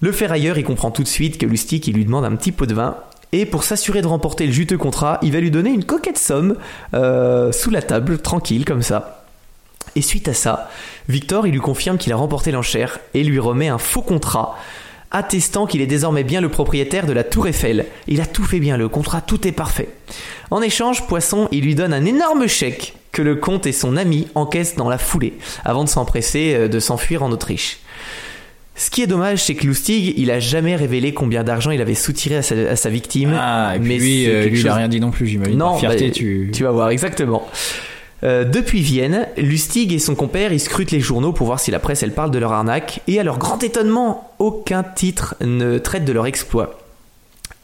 Le 0.01 0.13
ferrailleur, 0.13 0.57
il 0.57 0.65
comprend 0.65 0.91
tout 0.91 1.03
de 1.03 1.09
suite 1.09 1.37
que 1.37 1.45
Lustig, 1.45 1.87
il 1.87 1.95
lui 1.95 2.07
demande 2.07 2.25
un 2.25 2.35
petit 2.37 2.53
pot 2.53 2.65
de 2.65 2.75
vin. 2.75 2.97
Et 3.33 3.45
pour 3.45 3.63
s'assurer 3.63 4.01
de 4.01 4.07
remporter 4.07 4.47
le 4.47 4.53
juteux 4.53 4.79
contrat, 4.79 5.19
il 5.23 5.33
va 5.33 5.41
lui 5.41 5.51
donner 5.51 5.71
une 5.71 5.85
coquette 5.85 6.19
somme 6.19 6.57
euh, 6.95 7.53
sous 7.53 7.71
la 7.71 7.83
table, 7.83 8.19
tranquille 8.19 8.65
comme 8.65 8.83
ça. 8.83 9.25
Et 9.95 10.03
suite 10.03 10.29
à 10.29 10.35
ça, 10.35 10.71
Victor, 11.09 11.47
il 11.47 11.53
lui 11.53 11.61
confirme 11.61 11.99
qu'il 11.99 12.13
a 12.13 12.17
remporté 12.17 12.51
l'enchère 12.51 12.99
et 13.13 13.23
lui 13.23 13.39
remet 13.39 13.69
un 13.69 13.79
faux 13.79 14.03
contrat 14.03 14.57
attestant 15.11 15.67
qu'il 15.67 15.81
est 15.81 15.87
désormais 15.87 16.25
bien 16.25 16.41
le 16.41 16.49
propriétaire 16.49 17.07
de 17.07 17.13
la 17.13 17.25
Tour 17.25 17.49
Eiffel. 17.49 17.87
Il 18.07 18.21
a 18.21 18.27
tout 18.27 18.45
fait 18.45 18.61
bien, 18.61 18.77
le 18.77 18.89
contrat, 18.89 19.21
tout 19.21 19.47
est 19.47 19.53
parfait. 19.53 19.89
En 20.51 20.63
échange, 20.63 21.07
Poisson, 21.07 21.49
il 21.53 21.65
lui 21.65 21.75
donne 21.75 21.93
un 21.93 22.05
énorme 22.05 22.47
chèque 22.47 22.95
que 23.13 23.23
le 23.23 23.37
comte 23.37 23.67
et 23.67 23.73
son 23.73 23.97
ami 23.97 24.29
encaissent 24.35 24.77
dans 24.77 24.89
la 24.89 24.99
foulée, 24.99 25.35
avant 25.65 25.85
de 25.85 25.89
s'empresser 25.89 26.55
euh, 26.55 26.69
de 26.69 26.79
s'enfuir 26.79 27.23
en 27.23 27.33
Autriche. 27.33 27.81
Ce 28.77 28.89
qui 28.89 29.03
est 29.03 29.07
dommage, 29.07 29.43
c'est 29.43 29.55
que 29.55 29.67
Lustig, 29.67 30.15
il 30.17 30.31
a 30.31 30.41
jamais 30.41 30.75
révélé 30.75 31.13
combien 31.13 31.45
d'argent 31.45 31.71
il 31.71 31.83
avait 31.83 31.95
soutiré 31.95 32.37
à 32.37 32.43
sa, 32.43 32.55
à 32.55 32.77
sa 32.77 32.89
victime. 32.89 33.37
Ah, 33.39 33.73
et 33.75 33.79
puis 33.79 33.89
mais 33.89 33.99
lui, 33.99 34.31
euh, 34.31 34.47
lui 34.47 34.61
il 34.61 34.69
a 34.69 34.75
rien 34.75 34.89
dit 34.89 35.01
non 35.01 35.11
plus, 35.11 35.27
j'imagine. 35.27 35.59
non, 35.59 35.77
fierté, 35.77 36.09
bah, 36.09 36.15
tu. 36.15 36.51
vas 36.61 36.71
voir, 36.71 36.91
exactement. 36.91 37.47
Euh, 38.23 38.45
depuis 38.45 38.81
Vienne, 38.83 39.27
Lustig 39.37 39.93
et 39.93 39.99
son 39.99 40.15
compère, 40.15 40.53
ils 40.53 40.61
scrutent 40.61 40.91
les 40.91 41.01
journaux 41.01 41.33
pour 41.33 41.47
voir 41.47 41.59
si 41.61 41.71
la 41.71 41.79
presse 41.79 42.03
elle 42.03 42.13
parle 42.13 42.31
de 42.31 42.39
leur 42.39 42.53
arnaque, 42.53 43.01
et 43.07 43.19
à 43.19 43.25
leur 43.25 43.39
grand 43.39 43.63
étonnement, 43.63 44.31
aucun 44.39 44.83
titre 44.83 45.37
ne 45.41 45.79
traite 45.79 46.05
de 46.05 46.13
leur 46.13 46.27
exploit. 46.27 46.79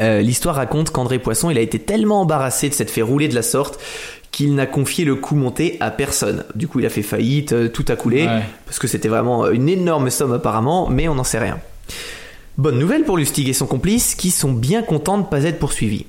Euh, 0.01 0.21
L'histoire 0.21 0.57
raconte 0.57 0.91
qu'André 0.91 1.19
Poisson, 1.19 1.51
il 1.51 1.59
a 1.59 1.63
été 1.63 1.79
tellement 1.79 2.23
embarrassé 2.23 2.69
de 2.69 2.75
s'être 2.75 2.91
fait 2.91 3.03
rouler 3.03 3.29
de 3.29 3.35
la 3.35 3.43
sorte 3.43 3.79
qu'il 4.33 4.55
n'a 4.55 4.67
confié 4.67 5.05
le 5.07 5.15
coup 5.15 5.35
monté 5.35 5.77
à 5.81 5.91
personne. 5.91 6.45
Du 6.55 6.69
coup, 6.69 6.81
il 6.81 6.87
a 6.87 6.91
fait 6.91 7.03
faillite, 7.03 7.53
euh, 7.53 7.69
tout 7.69 7.85
a 7.89 7.97
coulé, 7.97 8.27
Ouais. 8.27 8.43
parce 8.67 8.79
que 8.79 8.87
c'était 8.87 9.09
vraiment 9.09 9.49
une 9.51 9.69
énorme 9.69 10.11
somme 10.11 10.33
apparemment, 10.33 10.89
mais 10.89 11.09
on 11.09 11.15
n'en 11.15 11.25
sait 11.25 11.39
rien. 11.39 11.59
Bonne 12.59 12.79
nouvelle 12.79 13.05
pour 13.05 13.19
Lustig 13.19 13.49
et 13.49 13.53
son 13.53 13.67
complice, 13.67 14.15
qui 14.15 14.31
sont 14.31 14.53
bien 14.53 14.83
contents 14.83 15.19
de 15.19 15.23
ne 15.23 15.29
pas 15.29 15.45
être 15.45 15.59
poursuivis. 15.59 16.07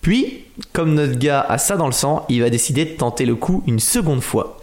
Puis, 0.00 0.44
comme 0.72 0.94
notre 0.94 1.18
gars 1.18 1.44
a 1.48 1.58
ça 1.58 1.76
dans 1.76 1.86
le 1.86 1.92
sang, 1.92 2.24
il 2.28 2.40
va 2.42 2.50
décider 2.50 2.84
de 2.84 2.90
tenter 2.90 3.26
le 3.26 3.34
coup 3.34 3.62
une 3.66 3.80
seconde 3.80 4.22
fois. 4.22 4.58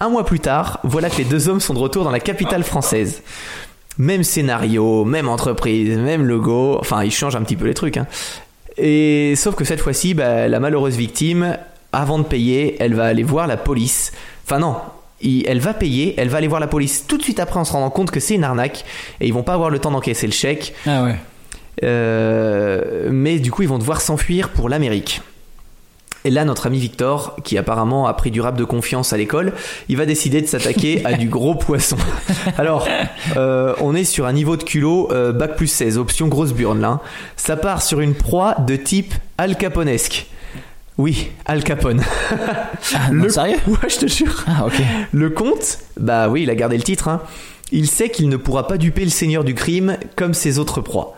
Un 0.00 0.08
mois 0.08 0.24
plus 0.24 0.40
tard, 0.40 0.78
voilà 0.84 1.10
que 1.10 1.18
les 1.18 1.24
deux 1.24 1.48
hommes 1.48 1.60
sont 1.60 1.74
de 1.74 1.78
retour 1.78 2.04
dans 2.04 2.10
la 2.10 2.20
capitale 2.20 2.62
française. 2.64 3.22
Même 3.98 4.22
scénario, 4.22 5.04
même 5.04 5.28
entreprise, 5.28 5.96
même 5.98 6.24
logo, 6.24 6.78
enfin 6.80 7.02
ils 7.02 7.10
changent 7.10 7.34
un 7.36 7.42
petit 7.42 7.56
peu 7.56 7.66
les 7.66 7.74
trucs. 7.74 7.96
hein. 7.96 8.06
Et 8.76 9.34
sauf 9.36 9.56
que 9.56 9.64
cette 9.64 9.80
fois-ci, 9.80 10.14
bah, 10.14 10.46
la 10.46 10.60
malheureuse 10.60 10.96
victime, 10.96 11.58
avant 11.92 12.18
de 12.20 12.24
payer, 12.24 12.76
elle 12.78 12.94
va 12.94 13.06
aller 13.06 13.24
voir 13.24 13.48
la 13.48 13.56
police. 13.56 14.12
Enfin 14.46 14.60
non, 14.60 14.76
elle 15.20 15.58
va 15.58 15.74
payer, 15.74 16.14
elle 16.16 16.28
va 16.28 16.38
aller 16.38 16.46
voir 16.46 16.60
la 16.60 16.68
police 16.68 17.04
tout 17.08 17.18
de 17.18 17.22
suite 17.24 17.40
après 17.40 17.58
en 17.58 17.64
se 17.64 17.72
rendant 17.72 17.90
compte 17.90 18.12
que 18.12 18.20
c'est 18.20 18.36
une 18.36 18.44
arnaque 18.44 18.84
et 19.20 19.26
ils 19.26 19.34
vont 19.34 19.42
pas 19.42 19.54
avoir 19.54 19.68
le 19.68 19.80
temps 19.80 19.90
d'encaisser 19.90 20.26
le 20.28 20.32
chèque. 20.32 20.74
Ah 20.86 21.02
ouais. 21.02 21.16
Euh, 21.84 23.08
mais 23.10 23.38
du 23.38 23.50
coup, 23.50 23.62
ils 23.62 23.68
vont 23.68 23.78
devoir 23.78 24.00
s'enfuir 24.00 24.50
pour 24.50 24.68
l'Amérique. 24.68 25.22
Et 26.24 26.30
là, 26.30 26.44
notre 26.44 26.66
ami 26.66 26.78
Victor, 26.78 27.36
qui 27.44 27.56
apparemment 27.56 28.06
a 28.08 28.12
pris 28.12 28.30
du 28.30 28.40
rap 28.40 28.56
de 28.56 28.64
confiance 28.64 29.12
à 29.12 29.16
l'école, 29.16 29.52
il 29.88 29.96
va 29.96 30.04
décider 30.04 30.42
de 30.42 30.46
s'attaquer 30.46 31.04
à 31.04 31.12
du 31.14 31.28
gros 31.28 31.54
poisson. 31.54 31.96
Alors, 32.58 32.86
euh, 33.36 33.74
on 33.80 33.94
est 33.94 34.04
sur 34.04 34.26
un 34.26 34.32
niveau 34.32 34.56
de 34.56 34.64
culot 34.64 35.08
euh, 35.12 35.32
bac 35.32 35.56
plus 35.56 35.68
16, 35.68 35.96
option 35.96 36.26
grosse 36.26 36.52
burne 36.52 36.80
là. 36.80 37.00
Ça 37.36 37.56
part 37.56 37.82
sur 37.82 38.00
une 38.00 38.14
proie 38.14 38.56
de 38.66 38.74
type 38.76 39.14
Al 39.38 39.56
Caponesque. 39.56 40.26
Oui, 40.98 41.30
Al 41.46 41.62
Capone. 41.62 42.02
Ah, 42.92 43.10
non, 43.12 43.28
sérieux? 43.28 43.56
Ouais, 43.68 43.88
je 43.88 43.98
te 43.98 44.06
jure. 44.08 44.44
Ah 44.48 44.66
ok. 44.66 44.74
Le 45.12 45.30
comte, 45.30 45.78
bah 45.96 46.28
oui, 46.28 46.42
il 46.42 46.50
a 46.50 46.56
gardé 46.56 46.76
le 46.76 46.82
titre. 46.82 47.06
hein. 47.06 47.22
Il 47.70 47.86
sait 47.86 48.08
qu'il 48.08 48.28
ne 48.28 48.36
pourra 48.36 48.66
pas 48.66 48.78
duper 48.78 49.04
le 49.04 49.10
seigneur 49.10 49.44
du 49.44 49.54
crime 49.54 49.96
comme 50.16 50.34
ses 50.34 50.58
autres 50.58 50.80
proies. 50.80 51.14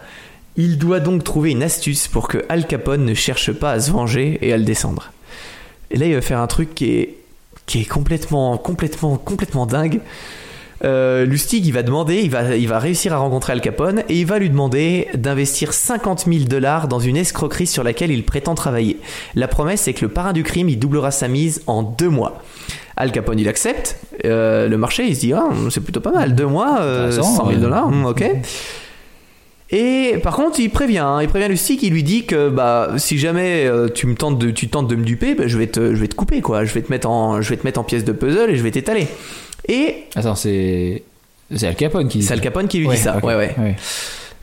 Il 0.57 0.79
doit 0.79 1.01
donc 1.01 1.25
trouver 1.25 1.51
une 1.51 1.63
astuce 1.63 2.09
pour 2.09 2.29
que 2.29 2.45
Al 2.49 2.67
Capone 2.67 3.05
ne 3.05 3.15
cherche 3.15 3.53
pas 3.53 3.73
à 3.73 3.81
se 3.81 3.91
venger 3.91 4.39
et 4.43 4.53
à 4.53 4.59
le 4.59 4.65
descendre. 4.65 5.13
Et 5.91 5.97
là, 5.97 6.07
il 6.07 6.15
va 6.15 6.21
faire 6.21 6.41
un 6.41 6.47
truc 6.47 6.75
qui 6.75 6.93
est, 6.93 7.17
qui 7.67 7.81
est 7.81 7.85
complètement, 7.85 8.57
complètement, 8.59 9.17
complètement 9.17 9.67
dingue. 9.67 10.01
Euh, 10.83 11.27
Lustig, 11.27 11.67
il 11.67 11.73
va 11.73 11.83
demander, 11.83 12.21
il 12.23 12.31
va, 12.31 12.57
il 12.57 12.67
va 12.67 12.79
réussir 12.79 13.13
à 13.13 13.19
rencontrer 13.19 13.53
Al 13.53 13.61
Capone 13.61 14.03
et 14.09 14.19
il 14.21 14.27
va 14.27 14.39
lui 14.39 14.49
demander 14.49 15.09
d'investir 15.15 15.75
50 15.75 16.25
000 16.27 16.45
dollars 16.45 16.89
dans 16.89 17.01
une 17.01 17.17
escroquerie 17.17 17.67
sur 17.67 17.85
laquelle 17.85 18.11
il 18.11 18.25
prétend 18.25 18.55
travailler. 18.55 18.99
La 19.35 19.47
promesse, 19.47 19.83
c'est 19.83 19.93
que 19.93 20.05
le 20.05 20.11
parrain 20.11 20.33
du 20.33 20.43
crime, 20.43 20.69
il 20.69 20.79
doublera 20.79 21.11
sa 21.11 21.29
mise 21.29 21.63
en 21.67 21.83
deux 21.83 22.09
mois. 22.09 22.43
Al 22.97 23.13
Capone, 23.13 23.39
il 23.39 23.49
accepte. 23.49 23.99
Euh, 24.25 24.69
le 24.69 24.79
marché, 24.79 25.05
il 25.07 25.15
se 25.15 25.21
dit, 25.21 25.33
ah, 25.33 25.49
c'est 25.71 25.83
plutôt 25.83 26.01
pas 26.01 26.13
mal. 26.13 26.35
Deux 26.35 26.47
mois, 26.47 26.81
euh, 26.81 27.09
Intéressant, 27.09 27.37
100 27.37 27.37
000 27.37 27.49
ouais. 27.49 27.57
dollars, 27.57 27.91
ok. 28.07 28.25
Et 29.73 30.17
par 30.23 30.35
contre, 30.35 30.59
il 30.59 30.69
prévient, 30.71 30.99
hein, 30.99 31.19
il 31.23 31.29
prévient 31.29 31.47
Lustig, 31.49 31.81
il 31.83 31.93
lui 31.93 32.03
dit 32.03 32.27
que 32.27 32.49
bah 32.49 32.91
si 32.97 33.19
jamais 33.19 33.67
euh, 33.67 33.89
tu 33.89 34.07
me 34.09 34.15
tentes 34.17 34.39
de 34.39 34.51
tu 34.51 34.69
tentes 34.69 34.89
de 34.89 34.97
me 34.97 35.05
duper, 35.05 35.35
bah, 35.35 35.45
je 35.47 35.57
vais 35.57 35.69
te 35.69 35.95
je 35.95 36.01
vais 36.01 36.09
te 36.09 36.15
couper 36.17 36.41
quoi, 36.41 36.65
je 36.65 36.73
vais 36.75 36.83
te 36.83 36.91
mettre 36.91 37.09
en 37.09 37.41
je 37.41 37.49
vais 37.51 37.57
te 37.57 37.65
mettre 37.65 37.79
en 37.79 37.85
pièces 37.85 38.05
de 38.05 38.13
puzzle 38.13 38.51
et 38.51 38.57
je 38.57 38.63
vais 38.63 38.73
t'étaler. 38.73 39.07
Et 39.69 40.05
Attends, 40.17 40.35
c'est. 40.35 41.03
C'est 41.55 41.67
Al 41.67 41.75
Capone 41.77 42.09
qui 42.09 42.19
dit 42.19 42.25
c'est 42.25 42.33
Al. 42.33 42.41
Capone 42.41 42.69
qui 42.69 42.79
lui 42.79 42.87
Ouais, 42.89 42.95
dit 42.97 43.01
ça. 43.03 43.17
ok, 43.17 43.25
Ouais 43.25 43.35
ouais. 43.37 43.55
ouais. 43.59 43.77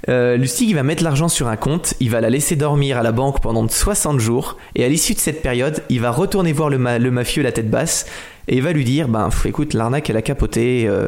Euh, 0.09 0.37
Lustig 0.37 0.69
il 0.69 0.75
va 0.75 0.83
mettre 0.83 1.03
l'argent 1.03 1.27
sur 1.27 1.47
un 1.47 1.55
compte, 1.57 1.95
il 1.99 2.09
va 2.09 2.21
la 2.21 2.29
laisser 2.29 2.55
dormir 2.55 2.97
à 2.97 3.03
la 3.03 3.11
banque 3.11 3.41
pendant 3.41 3.67
60 3.67 4.19
jours 4.19 4.55
et 4.75 4.85
à 4.85 4.87
l'issue 4.89 5.13
de 5.13 5.19
cette 5.19 5.41
période, 5.41 5.83
il 5.89 5.99
va 5.99 6.11
retourner 6.11 6.53
voir 6.53 6.69
le, 6.69 6.77
ma- 6.77 6.99
le 6.99 7.11
mafieux 7.11 7.43
la 7.43 7.51
tête 7.51 7.69
basse 7.69 8.05
et 8.47 8.61
va 8.61 8.71
lui 8.71 8.83
dire 8.83 9.07
ben 9.07 9.29
écoute 9.45 9.73
l'arnaque 9.73 10.09
elle 10.09 10.17
a 10.17 10.21
capoté, 10.21 10.85
euh, 10.87 11.07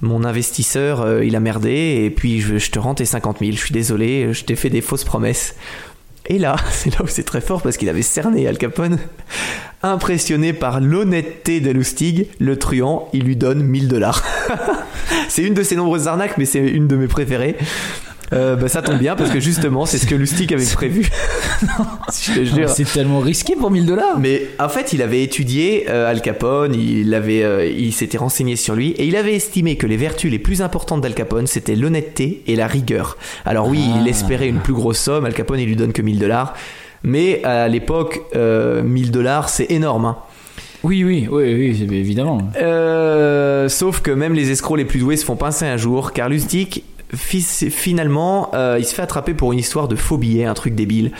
mon 0.00 0.24
investisseur 0.24 1.02
euh, 1.02 1.24
il 1.24 1.36
a 1.36 1.40
merdé 1.40 2.02
et 2.04 2.10
puis 2.10 2.40
je, 2.40 2.58
je 2.58 2.70
te 2.70 2.78
rends 2.78 2.94
tes 2.94 3.04
50 3.04 3.38
000, 3.40 3.52
je 3.52 3.58
suis 3.58 3.72
désolé, 3.72 4.32
je 4.32 4.44
t'ai 4.44 4.56
fait 4.56 4.70
des 4.70 4.80
fausses 4.80 5.04
promesses. 5.04 5.54
Et 6.26 6.38
là, 6.38 6.56
c'est 6.70 6.90
là 6.94 7.04
où 7.04 7.06
c'est 7.06 7.24
très 7.24 7.40
fort 7.40 7.62
parce 7.62 7.76
qu'il 7.76 7.88
avait 7.88 8.02
cerné 8.02 8.46
Al 8.48 8.58
Capone. 8.58 8.98
Impressionné 9.82 10.54
par 10.54 10.80
l'honnêteté 10.80 11.60
de 11.60 11.70
Lustig, 11.70 12.28
le 12.38 12.58
truand, 12.58 13.10
il 13.12 13.24
lui 13.24 13.36
donne 13.36 13.62
1000 13.62 13.88
dollars. 13.88 14.24
c'est 15.28 15.42
une 15.42 15.52
de 15.52 15.62
ses 15.62 15.76
nombreuses 15.76 16.08
arnaques, 16.08 16.38
mais 16.38 16.46
c'est 16.46 16.60
une 16.66 16.88
de 16.88 16.96
mes 16.96 17.06
préférées. 17.06 17.56
Euh, 18.34 18.56
bah, 18.56 18.68
ça 18.68 18.82
tombe 18.82 18.98
bien 18.98 19.14
parce 19.16 19.30
que 19.30 19.40
justement, 19.40 19.86
c'est 19.86 19.98
ce 19.98 20.06
que 20.06 20.14
Lustig 20.14 20.52
avait 20.52 20.64
prévu. 20.66 21.08
C'est 22.08 22.92
tellement 22.92 23.20
risqué 23.20 23.54
pour 23.56 23.70
1000 23.70 23.86
dollars. 23.86 24.18
Mais 24.18 24.42
en 24.58 24.68
fait, 24.68 24.92
il 24.92 25.02
avait 25.02 25.22
étudié 25.22 25.86
euh, 25.88 26.10
Al 26.10 26.20
Capone, 26.20 26.74
il 26.74 27.14
avait, 27.14 27.42
euh, 27.42 27.66
il 27.66 27.92
s'était 27.92 28.18
renseigné 28.18 28.56
sur 28.56 28.74
lui 28.74 28.90
et 28.90 29.06
il 29.06 29.16
avait 29.16 29.34
estimé 29.34 29.76
que 29.76 29.86
les 29.86 29.96
vertus 29.96 30.30
les 30.30 30.38
plus 30.38 30.62
importantes 30.62 31.00
d'Al 31.00 31.14
Capone 31.14 31.46
c'était 31.46 31.76
l'honnêteté 31.76 32.42
et 32.46 32.56
la 32.56 32.66
rigueur. 32.66 33.16
Alors 33.44 33.68
oui, 33.68 33.84
il 34.00 34.08
espérait 34.08 34.48
une 34.48 34.58
plus 34.60 34.74
grosse 34.74 34.98
somme. 34.98 35.24
Al 35.24 35.34
Capone, 35.34 35.58
il 35.60 35.66
lui 35.66 35.76
donne 35.76 35.92
que 35.92 36.02
1000 36.02 36.18
dollars, 36.18 36.54
mais 37.02 37.42
à 37.44 37.68
l'époque, 37.68 38.22
euh, 38.34 38.82
1000 38.82 39.10
dollars 39.10 39.48
c'est 39.48 39.70
énorme. 39.70 40.04
hein. 40.06 40.16
Oui, 40.82 41.02
oui, 41.02 41.26
oui, 41.30 41.54
oui, 41.54 41.96
évidemment. 41.96 42.38
Euh, 42.60 43.70
sauf 43.70 44.00
que 44.00 44.10
même 44.10 44.34
les 44.34 44.50
escrocs 44.50 44.76
les 44.76 44.84
plus 44.84 44.98
doués 44.98 45.16
se 45.16 45.24
font 45.24 45.36
pincer 45.36 45.64
un 45.64 45.78
jour, 45.78 46.12
car 46.12 46.28
Lustig, 46.28 46.82
finalement, 47.16 48.50
euh, 48.54 48.76
il 48.78 48.84
se 48.84 48.94
fait 48.94 49.02
attraper 49.02 49.34
pour 49.34 49.52
une 49.52 49.58
histoire 49.58 49.88
de 49.88 49.96
faux 49.96 50.18
billets, 50.18 50.44
un 50.44 50.54
truc 50.54 50.74
débile. 50.74 51.12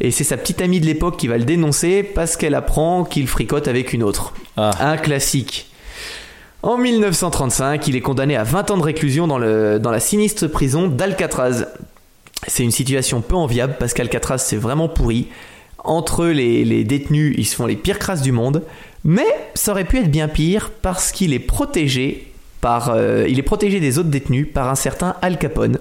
Et 0.00 0.10
c'est 0.10 0.24
sa 0.24 0.36
petite 0.36 0.60
amie 0.60 0.80
de 0.80 0.86
l'époque 0.86 1.16
qui 1.16 1.28
va 1.28 1.38
le 1.38 1.44
dénoncer 1.44 2.02
parce 2.02 2.36
qu'elle 2.36 2.54
apprend 2.54 3.04
qu'il 3.04 3.26
fricote 3.26 3.68
avec 3.68 3.92
une 3.92 4.02
autre. 4.02 4.34
Ah. 4.56 4.70
Un 4.80 4.96
classique. 4.96 5.70
En 6.62 6.78
1935, 6.78 7.88
il 7.88 7.96
est 7.96 8.00
condamné 8.00 8.36
à 8.36 8.44
20 8.44 8.70
ans 8.70 8.76
de 8.76 8.82
réclusion 8.82 9.26
dans, 9.26 9.38
le, 9.38 9.78
dans 9.80 9.90
la 9.90 10.00
sinistre 10.00 10.46
prison 10.46 10.86
d'Alcatraz. 10.86 11.66
C'est 12.46 12.62
une 12.62 12.70
situation 12.70 13.20
peu 13.20 13.34
enviable 13.34 13.76
parce 13.78 13.94
qu'Alcatraz 13.94 14.38
c'est 14.38 14.56
vraiment 14.56 14.88
pourri. 14.88 15.28
Entre 15.78 16.22
eux, 16.22 16.30
les, 16.30 16.64
les 16.64 16.84
détenus, 16.84 17.34
ils 17.36 17.46
se 17.46 17.56
font 17.56 17.66
les 17.66 17.74
pires 17.74 17.98
crasses 17.98 18.22
du 18.22 18.30
monde. 18.30 18.62
Mais 19.04 19.26
ça 19.54 19.72
aurait 19.72 19.84
pu 19.84 19.98
être 19.98 20.10
bien 20.10 20.28
pire 20.28 20.70
parce 20.82 21.10
qu'il 21.10 21.32
est 21.32 21.40
protégé 21.40 22.31
euh, 22.64 23.26
il 23.28 23.38
est 23.38 23.42
protégé 23.42 23.80
des 23.80 23.98
autres 23.98 24.08
détenus 24.08 24.48
par 24.52 24.68
un 24.68 24.74
certain 24.74 25.16
Al 25.22 25.38
Capone. 25.38 25.78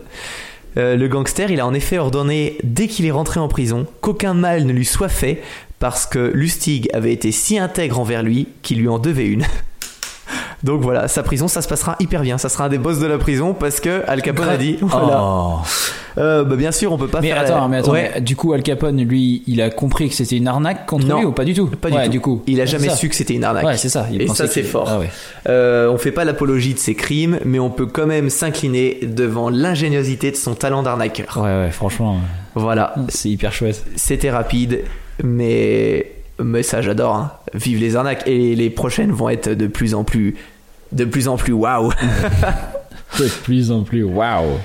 Euh, 0.78 0.95
le 0.95 1.08
gangster, 1.08 1.52
il 1.52 1.60
a 1.60 1.68
en 1.68 1.74
effet 1.74 1.98
ordonné, 1.98 2.58
dès 2.64 2.88
qu'il 2.88 3.06
est 3.06 3.12
rentré 3.12 3.40
en 3.40 3.48
prison, 3.48 3.86
qu'aucun 4.02 4.34
mal 4.34 4.66
ne 4.66 4.72
lui 4.72 4.86
soit 4.86 5.10
fait 5.10 5.41
parce 5.80 6.06
que 6.06 6.32
Lustig 6.34 6.90
avait 6.94 7.14
été 7.14 7.32
si 7.32 7.58
intègre 7.58 7.99
envers 7.99 8.24
lui 8.24 8.48
qu'il 8.62 8.80
lui 8.80 8.88
en 8.88 8.99
devait 8.99 9.28
une. 9.28 9.45
Donc 10.64 10.82
voilà, 10.82 11.08
sa 11.08 11.24
prison, 11.24 11.48
ça 11.48 11.62
se 11.62 11.68
passera 11.68 11.96
hyper 12.00 12.22
bien. 12.22 12.38
Ça 12.38 12.48
sera 12.50 12.66
un 12.66 12.70
des 12.70 12.78
boss 12.78 13.00
de 13.00 13.08
la 13.08 13.18
prison 13.18 13.54
parce 13.54 13.80
que 13.80 14.04
Al 14.08 14.22
Capone 14.22 14.48
a 14.50 14.58
dit. 14.58 14.78
Voilà. 14.82 15.20
Oh. 15.24 15.56
Euh, 16.18 16.44
bah, 16.44 16.56
bien 16.56 16.72
sûr, 16.72 16.92
on 16.92 16.98
peut 16.98 17.08
pas 17.08 17.22
Mais 17.22 17.30
faire. 17.30 17.40
attends, 17.40 17.68
mais 17.68 17.78
attends, 17.78 17.92
Ouais. 17.94 18.12
mais 18.16 18.22
du 18.22 18.36
coup, 18.36 18.54
Al 18.54 18.62
Capone, 18.62 19.02
lui, 19.02 19.42
il 19.48 19.62
a 19.62 19.70
compris 19.72 20.10
que 20.10 20.16
c'était 20.16 20.36
une 20.38 20.48
arnaque 20.48 20.86
contre 20.86 21.08
Non. 21.08 21.20
lui 21.20 21.26
ou 21.26 21.32
pas 21.32 21.46
du 21.46 21.54
tout 21.54 21.68
Pas 21.68 21.90
du 21.90 21.96
Ouais, 21.98 22.06
tout. 22.06 22.12
du 22.12 22.20
coup. 22.20 22.44
Il 22.48 22.60
a 22.62 22.66
jamais 22.66 22.90
su 22.90 23.10
que 23.10 23.16
c'était 23.16 23.34
une 23.34 23.44
arnaque. 23.44 23.66
Ouais, 23.66 23.78
c'est 23.78 23.90
ça. 23.90 24.06
Il 24.12 24.22
Et 24.22 24.28
ça, 24.28 24.46
c'est 24.48 24.62
fort. 24.64 24.88
Ah 24.88 25.00
ouais. 25.00 25.10
Euh, 25.50 25.90
on 25.90 25.98
fait 25.98 26.12
pas 26.12 26.26
l'apologie 26.26 26.74
de 26.74 26.80
ses 26.80 26.94
crimes, 26.96 27.40
mais 27.46 27.58
on 27.60 27.70
peut 27.70 27.86
quand 27.88 28.06
même 28.06 28.30
s'incliner 28.30 29.00
devant 29.02 29.50
l'ingéniosité 29.50 30.30
de 30.32 30.36
son 30.36 30.54
talent 30.54 30.84
d'arnaqueur. 30.84 31.38
Ouais, 31.38 31.44
ouais, 31.64 31.72
franchement, 31.72 32.18
Voilà, 32.56 32.94
c'est 33.10 33.30
hyper 33.30 33.52
chouette. 33.54 33.84
c'était 33.96 34.30
rapide, 34.32 34.82
mais 35.24 36.12
mais 36.44 36.64
ça 36.64 36.82
j'adore. 36.82 37.16
Hein. 37.16 37.32
Vive 37.54 37.80
les 37.80 37.96
arnaques 37.96 38.24
et 38.28 38.56
les 38.56 38.70
prochaines 38.70 39.12
vont 39.12 39.30
être 39.30 39.50
de 39.50 39.68
plus 39.68 39.94
en 39.94 40.04
plus 40.04 40.36
de 40.91 41.05
plus 41.05 41.27
en 41.27 41.38
plus 41.38 41.53
waouh. 41.53 41.91
De 43.19 43.27
plus 43.27 43.72
en 43.72 43.84
plus, 43.84 44.03
waouh. 44.03 44.57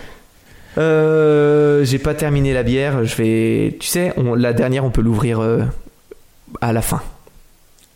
Euh, 0.79 1.85
j'ai 1.85 1.99
pas 1.99 2.15
terminé 2.15 2.53
la 2.53 2.63
bière. 2.63 3.05
Je 3.05 3.17
vais, 3.17 3.77
tu 3.81 3.89
sais, 3.89 4.13
on- 4.17 4.35
la 4.35 4.53
dernière 4.53 4.85
on 4.85 4.91
peut 4.91 5.01
l'ouvrir 5.03 5.41
euh, 5.41 5.63
à 6.61 6.73
la 6.73 6.83
fin. 6.83 7.03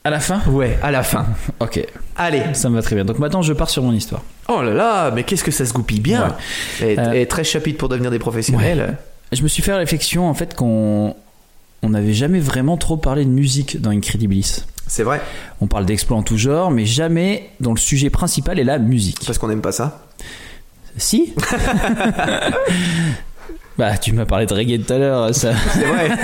À 0.02 0.10
la 0.10 0.18
fin? 0.18 0.40
Ouais, 0.48 0.78
à 0.82 0.90
la 0.90 1.02
fin. 1.02 1.26
Ok, 1.60 1.84
Allez. 2.16 2.42
ça 2.54 2.70
me 2.70 2.76
va 2.76 2.82
très 2.82 2.96
bien. 2.96 3.04
Donc 3.04 3.18
maintenant, 3.18 3.42
je 3.42 3.52
pars 3.52 3.68
sur 3.68 3.82
mon 3.82 3.92
histoire. 3.92 4.22
Oh 4.48 4.62
là 4.62 4.72
là, 4.72 5.10
mais 5.10 5.24
qu'est-ce 5.24 5.44
que 5.44 5.50
ça 5.50 5.66
se 5.66 5.72
goupille 5.74 6.00
bien. 6.00 6.34
Et, 6.82 6.98
Euh, 6.98 7.12
et 7.12 7.26
13 7.26 7.46
chapitres 7.46 7.78
pour 7.78 7.88
devenir 7.90 8.10
des 8.10 8.18
professionnels. 8.18 8.96
Je 9.32 9.42
me 9.42 9.48
suis 9.48 9.62
fait 9.62 9.70
la 9.72 9.76
réflexion, 9.78 10.28
en 10.28 10.34
fait, 10.34 10.54
qu'on 10.56 11.14
on 11.82 11.88
n'avait 11.90 12.14
jamais 12.14 12.40
vraiment 12.40 12.76
trop 12.76 12.96
parlé 12.96 13.24
de 13.24 13.30
musique 13.30 13.80
dans 13.80 13.90
Incredibilis. 13.90 14.64
C'est 14.90 15.04
vrai, 15.04 15.20
On 15.60 15.68
parle 15.68 15.86
d'exploits 15.86 16.18
en 16.18 16.24
tout 16.24 16.36
genre, 16.36 16.72
mais 16.72 16.84
jamais 16.84 17.48
dont 17.60 17.72
le 17.72 17.78
sujet 17.78 18.10
principal 18.10 18.58
est 18.58 18.64
la 18.64 18.80
musique. 18.80 19.20
parce 19.24 19.38
qu'on 19.38 19.46
n'aime 19.46 19.60
pas 19.60 19.70
ça. 19.70 20.02
Si 20.96 21.32
Bah, 23.78 23.96
tu 23.98 24.12
m'as 24.12 24.26
parlé 24.26 24.46
de 24.46 24.52
reggae 24.52 24.84
tout 24.84 24.92
à 24.92 24.98
l'heure, 24.98 25.32
ça. 25.32 25.52
C'est 25.72 25.84
vrai. 25.84 26.10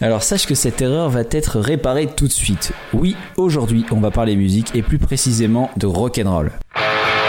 Alors 0.00 0.22
sache 0.22 0.46
que 0.46 0.54
cette 0.54 0.80
erreur 0.80 1.10
va 1.10 1.20
être 1.30 1.60
réparée 1.60 2.06
tout 2.06 2.26
de 2.26 2.32
suite. 2.32 2.72
Oui, 2.94 3.14
aujourd'hui, 3.36 3.84
on 3.90 4.00
va 4.00 4.10
parler 4.10 4.34
musique 4.34 4.74
et 4.74 4.80
plus 4.80 4.98
précisément 4.98 5.70
de 5.76 5.86
rock'n'roll. 5.86 6.52
Living 6.74 7.19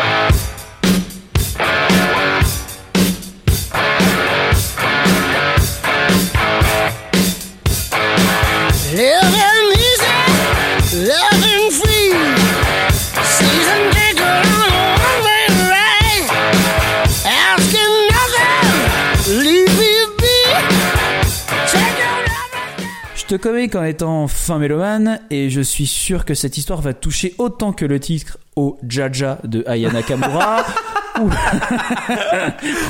te 23.32 23.42
connais 23.42 23.70
qu'en 23.70 23.86
étant 23.86 24.28
fin 24.28 24.60
mélomane 24.60 25.22
et 25.30 25.50
je 25.50 25.62
suis 25.62 25.88
sûr 25.88 26.26
que 26.26 26.34
cette 26.34 26.58
histoire 26.58 26.82
va 26.82 26.94
toucher 26.94 27.34
autant 27.38 27.72
que 27.72 27.86
le 27.86 27.98
titre 27.98 28.38
au 28.58 28.78
Jaja 28.86 29.38
de 29.46 29.64
Ayana 29.68 30.04
Kamura 30.04 30.66
ou... 31.22 31.30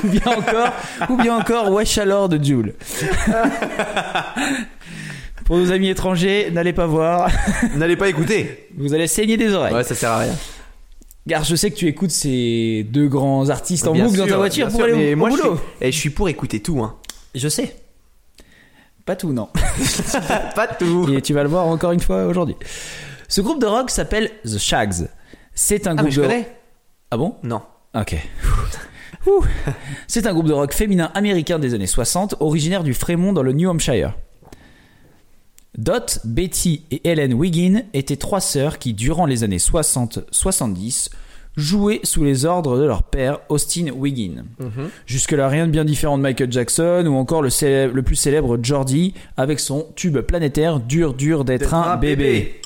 ou 0.04 0.08
bien 0.08 0.26
encore 0.26 0.74
ou 1.12 1.18
bien 1.18 1.38
encore 1.38 1.70
Wesh 1.72 2.00
alors 2.00 2.28
de 2.28 2.44
Jules. 2.44 2.74
Pour 5.46 5.58
nos 5.58 5.72
amis 5.72 5.90
étrangers, 5.90 6.50
n'allez 6.50 6.74
pas 6.74 6.88
voir, 6.88 7.30
N'allez 7.76 7.96
pas 7.96 8.10
écouter. 8.10 8.68
vous 8.76 8.96
allez 8.96 9.06
saigner 9.06 9.38
des 9.38 9.54
oreilles. 9.54 9.76
Ouais, 9.76 9.84
ça 9.84 9.94
sert 9.94 10.10
à 10.10 10.20
rien. 10.22 10.34
Car 11.30 11.44
je 11.44 11.56
sais 11.56 11.70
que 11.70 11.76
tu 11.76 11.86
écoutes 11.88 12.10
ces 12.10 12.84
deux 12.90 13.08
grands 13.08 13.48
artistes 13.52 13.86
en 13.88 13.92
Bien 13.92 14.06
boucle 14.06 14.18
dans 14.18 14.26
ta 14.26 14.38
voiture 14.38 14.70
pour 14.70 14.78
sûr, 14.78 14.86
aller 14.86 15.14
au, 15.14 15.18
moi, 15.18 15.30
je 15.30 15.36
boulot. 15.36 15.58
suis, 15.58 15.88
et 15.88 15.92
je 15.92 15.98
suis 16.00 16.10
pour 16.10 16.30
écouter 16.30 16.62
tout. 16.62 16.82
Hein. 16.82 16.96
Je 17.36 17.48
sais. 17.48 17.76
Pas 19.06 19.16
tout, 19.16 19.34
non. 19.34 19.50
Pas 20.56 20.68
tout. 20.68 21.10
Et 21.14 21.22
tu 21.22 21.34
vas 21.34 21.44
le 21.44 21.50
voir 21.50 21.66
encore 21.68 21.92
une 21.92 22.00
fois 22.00 22.26
aujourd'hui. 22.26 22.56
Ce 23.28 23.42
groupe 23.42 23.60
de 23.62 23.66
rock 23.66 23.90
s'appelle 23.90 24.30
The 24.46 24.58
Shags. 24.58 25.08
C'est 25.54 25.88
un 25.88 25.92
Ah, 25.92 25.96
groupe 25.96 26.06
mais 26.06 26.12
je 26.12 26.22
de 26.22 26.28
connais. 26.28 26.58
Ah 27.10 27.18
bon? 27.18 27.36
Non. 27.44 27.62
Ok. 27.96 28.16
C'est 30.08 30.26
un 30.28 30.34
groupe 30.34 30.48
de 30.48 30.54
rock 30.54 30.74
féminin 30.74 31.12
américain 31.14 31.60
des 31.60 31.74
années 31.74 31.88
60, 31.88 32.36
originaire 32.40 32.84
du 32.84 32.94
Fremont 32.94 33.34
dans 33.34 33.44
le 33.44 33.54
New 33.54 33.70
Hampshire. 33.70 34.14
Dot, 35.78 36.20
Betty 36.26 36.86
et 36.92 37.08
Helen 37.10 37.34
Wiggin 37.34 37.84
étaient 37.94 38.18
trois 38.18 38.42
sœurs 38.42 38.78
qui, 38.78 38.94
durant 38.94 39.26
les 39.26 39.44
années 39.44 39.58
60-70, 39.58 41.10
jouaient 41.58 42.00
sous 42.04 42.24
les 42.24 42.46
ordres 42.46 42.78
de 42.78 42.84
leur 42.86 43.04
père, 43.04 43.40
Austin 43.50 43.88
Wiggin. 43.96 44.46
Jusque-là, 45.06 45.48
rien 45.50 45.68
de 45.68 45.72
bien 45.72 45.84
différent 45.86 46.18
de 46.18 46.24
Michael 46.24 46.52
Jackson 46.52 47.06
ou 47.08 47.16
encore 47.16 47.42
le, 47.42 47.50
célèbre- 47.50 47.94
le 47.94 48.02
plus 48.04 48.16
célèbre 48.16 48.58
Geordie 48.62 49.14
avec 49.38 49.60
son 49.60 49.88
tube 49.96 50.18
planétaire 50.20 50.80
Dur, 50.80 51.14
dur 51.14 51.44
d'être 51.46 51.74
un, 51.74 51.98
bébé. 51.98 52.62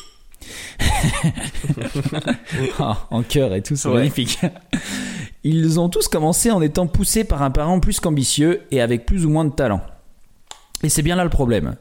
Ah, 2.79 3.07
en 3.11 3.23
cœur 3.23 3.53
et 3.53 3.61
tout, 3.61 3.75
c'est 3.75 3.87
Ouais. 3.87 3.95
magnifique. 3.95 4.39
Ils 5.43 5.79
ont 5.79 5.89
tous 5.89 6.07
commencé 6.07 6.51
en 6.51 6.61
étant 6.61 6.87
poussés 6.87 7.23
par 7.23 7.41
un 7.43 7.51
parent 7.51 7.79
plus 7.79 7.99
qu'ambitieux 7.99 8.61
et 8.71 8.81
avec 8.81 9.05
plus 9.05 9.25
ou 9.25 9.29
moins 9.29 9.45
de 9.45 9.51
talent. 9.53 9.81
Et 10.83 10.89
c'est 10.89 11.01
bien 11.01 11.15
là 11.15 11.23
le 11.23 11.29
problème. 11.29 11.75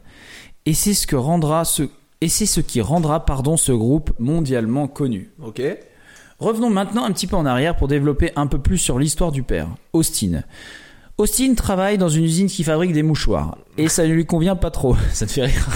Et 0.67 0.75
c'est 0.75 0.95
ce 0.95 1.07
que 1.07 1.17
rendra 1.17 1.65
ce 1.65 1.85
et 2.21 2.29
c'est 2.29 2.47
ce 2.47 2.61
qui 2.61 2.81
rendra 2.81 3.27
pardon 3.27 3.57
ce 3.59 3.73
groupe 3.73 4.13
mondialement 4.19 4.89
connu. 4.89 5.31
Ok. 5.43 5.61
Revenons 6.45 6.69
maintenant 6.69 7.05
un 7.05 7.11
petit 7.11 7.27
peu 7.27 7.37
en 7.37 7.47
arrière 7.47 7.75
pour 7.75 7.89
développer 7.89 8.31
un 8.37 8.47
peu 8.47 8.59
plus 8.59 8.77
sur 8.77 8.99
l'histoire 8.99 9.33
du 9.33 9.43
père, 9.43 9.67
Austin. 9.95 10.43
Austin 11.17 11.55
travaille 11.55 11.97
dans 11.97 12.11
une 12.11 12.25
usine 12.25 12.49
qui 12.49 12.65
fabrique 12.65 12.93
des 12.93 13.03
mouchoirs 13.03 13.57
et 13.79 13.89
ça 13.89 14.07
ne 14.07 14.13
lui 14.13 14.27
convient 14.27 14.55
pas 14.55 14.71
trop. 14.71 14.95
Ça 15.15 15.25
te 15.25 15.33
fait 15.33 15.47
rire 15.47 15.67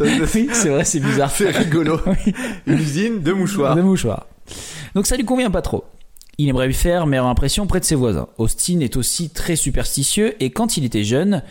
Oui, 0.00 0.48
c'est 0.54 0.70
vrai, 0.70 0.86
c'est 0.86 1.00
bizarre. 1.00 1.30
C'est 1.30 1.50
rigolo. 1.50 2.00
Une 2.66 2.78
usine 2.78 3.20
de 3.20 3.32
mouchoirs. 3.32 3.76
De 3.76 3.82
mouchoirs. 3.82 4.26
Donc 4.94 5.06
ça 5.06 5.18
lui 5.18 5.26
convient 5.26 5.50
pas 5.50 5.60
trop. 5.60 5.84
Il 6.38 6.48
aimerait 6.48 6.68
lui 6.68 6.72
faire 6.72 7.06
meilleure 7.06 7.26
impression 7.26 7.66
près 7.66 7.80
de 7.80 7.84
ses 7.84 7.94
voisins. 7.94 8.28
Austin 8.38 8.80
est 8.80 8.96
aussi 8.96 9.28
très 9.28 9.54
superstitieux 9.54 10.42
et 10.42 10.48
quand 10.48 10.78
il 10.78 10.86
était 10.86 11.04
jeune, 11.04 11.42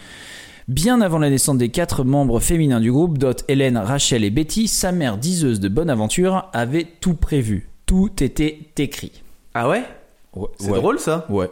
bien 0.68 1.02
avant 1.02 1.20
la 1.20 1.30
naissance 1.30 1.58
des 1.58 1.70
quatre 1.70 2.04
membres 2.04 2.40
féminins 2.40 2.82
du 2.82 2.92
groupe, 2.92 3.20
Dot, 3.20 3.44
Hélène, 3.48 3.78
Rachel 3.78 4.24
et 4.24 4.32
Betty, 4.32 4.68
sa 4.68 4.92
mère 4.92 5.20
diseuse 5.20 5.60
de 5.60 5.70
bonne 5.70 5.92
aventure 5.92 6.50
avait 6.52 6.88
tout 7.00 7.14
prévu. 7.14 7.70
Tout 7.94 8.24
était 8.24 8.58
écrit. 8.80 9.12
Ah 9.54 9.70
ouais? 9.70 9.84
Ouais, 10.36 10.48
C'est 10.58 10.72
drôle 10.72 10.98
ça. 10.98 11.28
Ouais. 11.30 11.52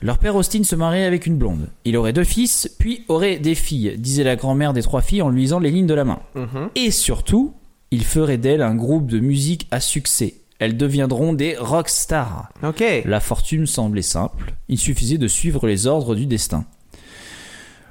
Leur 0.00 0.18
père 0.18 0.36
Austin 0.36 0.62
se 0.62 0.76
mariait 0.76 1.02
avec 1.06 1.26
une 1.26 1.38
blonde. 1.38 1.66
Il 1.84 1.96
aurait 1.96 2.12
deux 2.12 2.22
fils, 2.22 2.70
puis 2.78 3.04
aurait 3.08 3.38
des 3.40 3.56
filles, 3.56 3.96
disait 3.98 4.22
la 4.22 4.36
grand-mère 4.36 4.72
des 4.72 4.82
trois 4.82 5.00
filles 5.00 5.22
en 5.22 5.28
lui 5.28 5.40
lisant 5.42 5.58
les 5.58 5.72
lignes 5.72 5.88
de 5.88 5.94
la 5.94 6.04
main. 6.04 6.20
Mhm. 6.36 6.70
Et 6.76 6.92
surtout, 6.92 7.52
il 7.90 8.04
ferait 8.04 8.38
d'elle 8.38 8.62
un 8.62 8.76
groupe 8.76 9.08
de 9.08 9.18
musique 9.18 9.66
à 9.72 9.80
succès. 9.80 10.34
Elles 10.60 10.76
deviendront 10.76 11.32
des 11.32 11.56
rockstars. 11.56 12.50
Ok. 12.62 12.84
La 13.04 13.18
fortune 13.18 13.66
semblait 13.66 14.02
simple. 14.02 14.54
Il 14.68 14.78
suffisait 14.78 15.18
de 15.18 15.26
suivre 15.26 15.66
les 15.66 15.88
ordres 15.88 16.14
du 16.14 16.26
destin. 16.26 16.64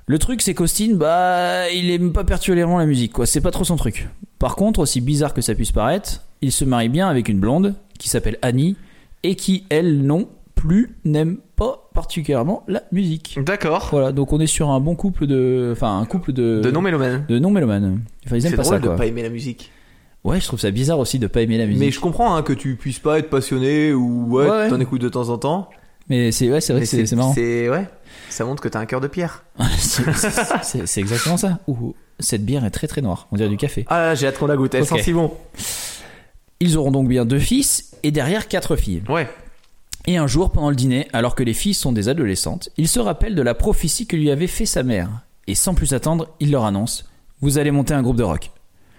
Le 0.06 0.18
truc, 0.18 0.42
c'est 0.42 0.54
qu'Austin, 0.54 0.94
bah, 0.94 1.70
il 1.70 1.92
aime 1.92 2.14
pas 2.14 2.24
particulièrement 2.24 2.78
la 2.80 2.86
musique, 2.86 3.12
quoi. 3.12 3.26
C'est 3.26 3.42
pas 3.42 3.52
trop 3.52 3.66
son 3.66 3.76
truc. 3.76 4.08
Par 4.40 4.56
contre, 4.56 4.80
aussi 4.80 5.02
bizarre 5.02 5.34
que 5.34 5.42
ça 5.42 5.54
puisse 5.56 5.74
paraître, 5.74 6.22
il 6.42 6.52
se 6.52 6.66
marie 6.66 6.90
bien 6.90 7.08
avec 7.08 7.30
une 7.30 7.40
blonde 7.40 7.76
qui 7.98 8.10
s'appelle 8.10 8.38
Annie 8.42 8.76
et 9.24 9.36
qui, 9.36 9.66
elle, 9.70 10.02
non 10.02 10.28
plus, 10.56 10.98
n'aime 11.06 11.38
pas 11.56 11.90
particulièrement 11.94 12.64
la 12.68 12.84
musique. 12.92 13.38
D'accord. 13.46 13.88
Voilà, 13.92 14.12
donc 14.12 14.34
on 14.34 14.40
est 14.40 14.48
sur 14.48 14.70
un 14.70 14.80
bon 14.80 14.96
couple 14.96 15.26
de, 15.28 15.70
enfin, 15.72 16.00
un 16.00 16.06
couple 16.06 16.34
de 16.34 16.60
De 16.62 16.72
non 16.72 16.82
mélomanes. 16.82 17.26
de 17.28 17.40
non 17.40 17.50
mélomanes. 17.50 18.02
Enfin, 18.26 18.36
ils 18.38 18.46
aiment 18.46 18.52
C'est 18.52 18.58
pas 18.58 18.64
drôle 18.64 18.76
ça, 18.76 18.80
de 18.82 18.88
quoi. 18.88 18.96
pas 18.96 19.06
aimer 19.06 19.24
la 19.24 19.30
musique. 19.30 19.72
Ouais, 20.26 20.40
je 20.42 20.46
trouve 20.48 20.60
ça 20.60 20.70
bizarre 20.72 21.00
aussi 21.00 21.18
de 21.18 21.28
pas 21.28 21.42
aimer 21.42 21.58
la 21.58 21.66
musique. 21.66 21.80
Mais 21.80 21.92
je 21.92 22.00
comprends 22.02 22.36
hein, 22.36 22.42
que 22.44 22.52
tu 22.52 22.76
puisses 22.76 23.00
pas 23.00 23.20
être 23.20 23.30
passionné 23.30 23.94
ou 23.94 24.26
ouais, 24.36 24.50
Ouais, 24.50 24.70
t'en 24.70 24.80
écoutes 24.82 25.02
de 25.02 25.08
temps 25.10 25.30
en 25.30 25.38
temps. 25.38 25.70
Mais 26.10 26.32
c'est 26.34 26.52
ouais, 26.52 26.60
c'est 26.60 26.74
vrai 26.74 26.86
c'est 26.86 27.16
marrant. 27.16 27.34
C'est 27.34 27.70
ouais. 27.70 27.88
Ça 28.30 28.44
montre 28.44 28.62
que 28.62 28.68
t'as 28.68 28.80
un 28.80 28.86
cœur 28.86 29.00
de 29.00 29.08
pierre. 29.08 29.44
C'est- 29.78 31.00
exactement 31.00 31.38
ça. 31.38 31.60
Ouh, 31.68 31.94
cette 32.20 32.44
bière 32.46 32.66
est 32.66 32.70
très 32.72 32.88
très 32.88 33.02
noire. 33.02 33.28
On 33.32 33.38
dirait 33.38 33.50
du 33.50 33.58
café. 33.58 33.86
Ah 33.88 34.00
là, 34.00 34.16
j'ai 34.16 34.28
hâte 34.28 34.38
qu'on 34.40 34.48
la 34.48 34.58
goûte. 34.58 34.74
Elle 34.76 34.82
Ok. 34.84 34.88
sent 34.90 35.04
si 35.04 35.14
bon. 35.14 35.32
Ils 36.60 36.78
auront 36.78 36.92
donc 36.92 37.08
bien 37.08 37.26
deux 37.26 37.40
fils 37.40 37.96
et 38.04 38.12
derrière 38.12 38.48
quatre 38.48 38.76
filles. 38.76 39.04
Ouais. 39.08 39.30
Et 40.08 40.18
un 40.18 40.28
jour, 40.28 40.52
pendant 40.52 40.70
le 40.70 40.76
dîner, 40.76 41.08
alors 41.14 41.36
que 41.36 41.44
les 41.44 41.54
filles 41.54 41.74
sont 41.74 41.92
des 41.92 42.10
adolescentes, 42.10 42.70
il 42.78 42.88
se 42.88 43.00
rappelle 43.00 43.36
de 43.36 43.42
la 43.42 43.54
prophétie 43.54 44.08
que 44.08 44.16
lui 44.16 44.32
avait 44.32 44.48
fait 44.48 44.66
sa 44.66 44.84
mère. 44.84 45.10
Et 45.48 45.56
sans 45.56 45.74
plus 45.74 45.94
attendre, 45.94 46.28
il 46.40 46.52
leur 46.52 46.66
annonce 46.66 47.10
Vous 47.42 47.58
allez 47.58 47.72
monter 47.72 47.94
un 47.94 48.02
groupe 48.02 48.18
de 48.18 48.24
rock. 48.24 48.52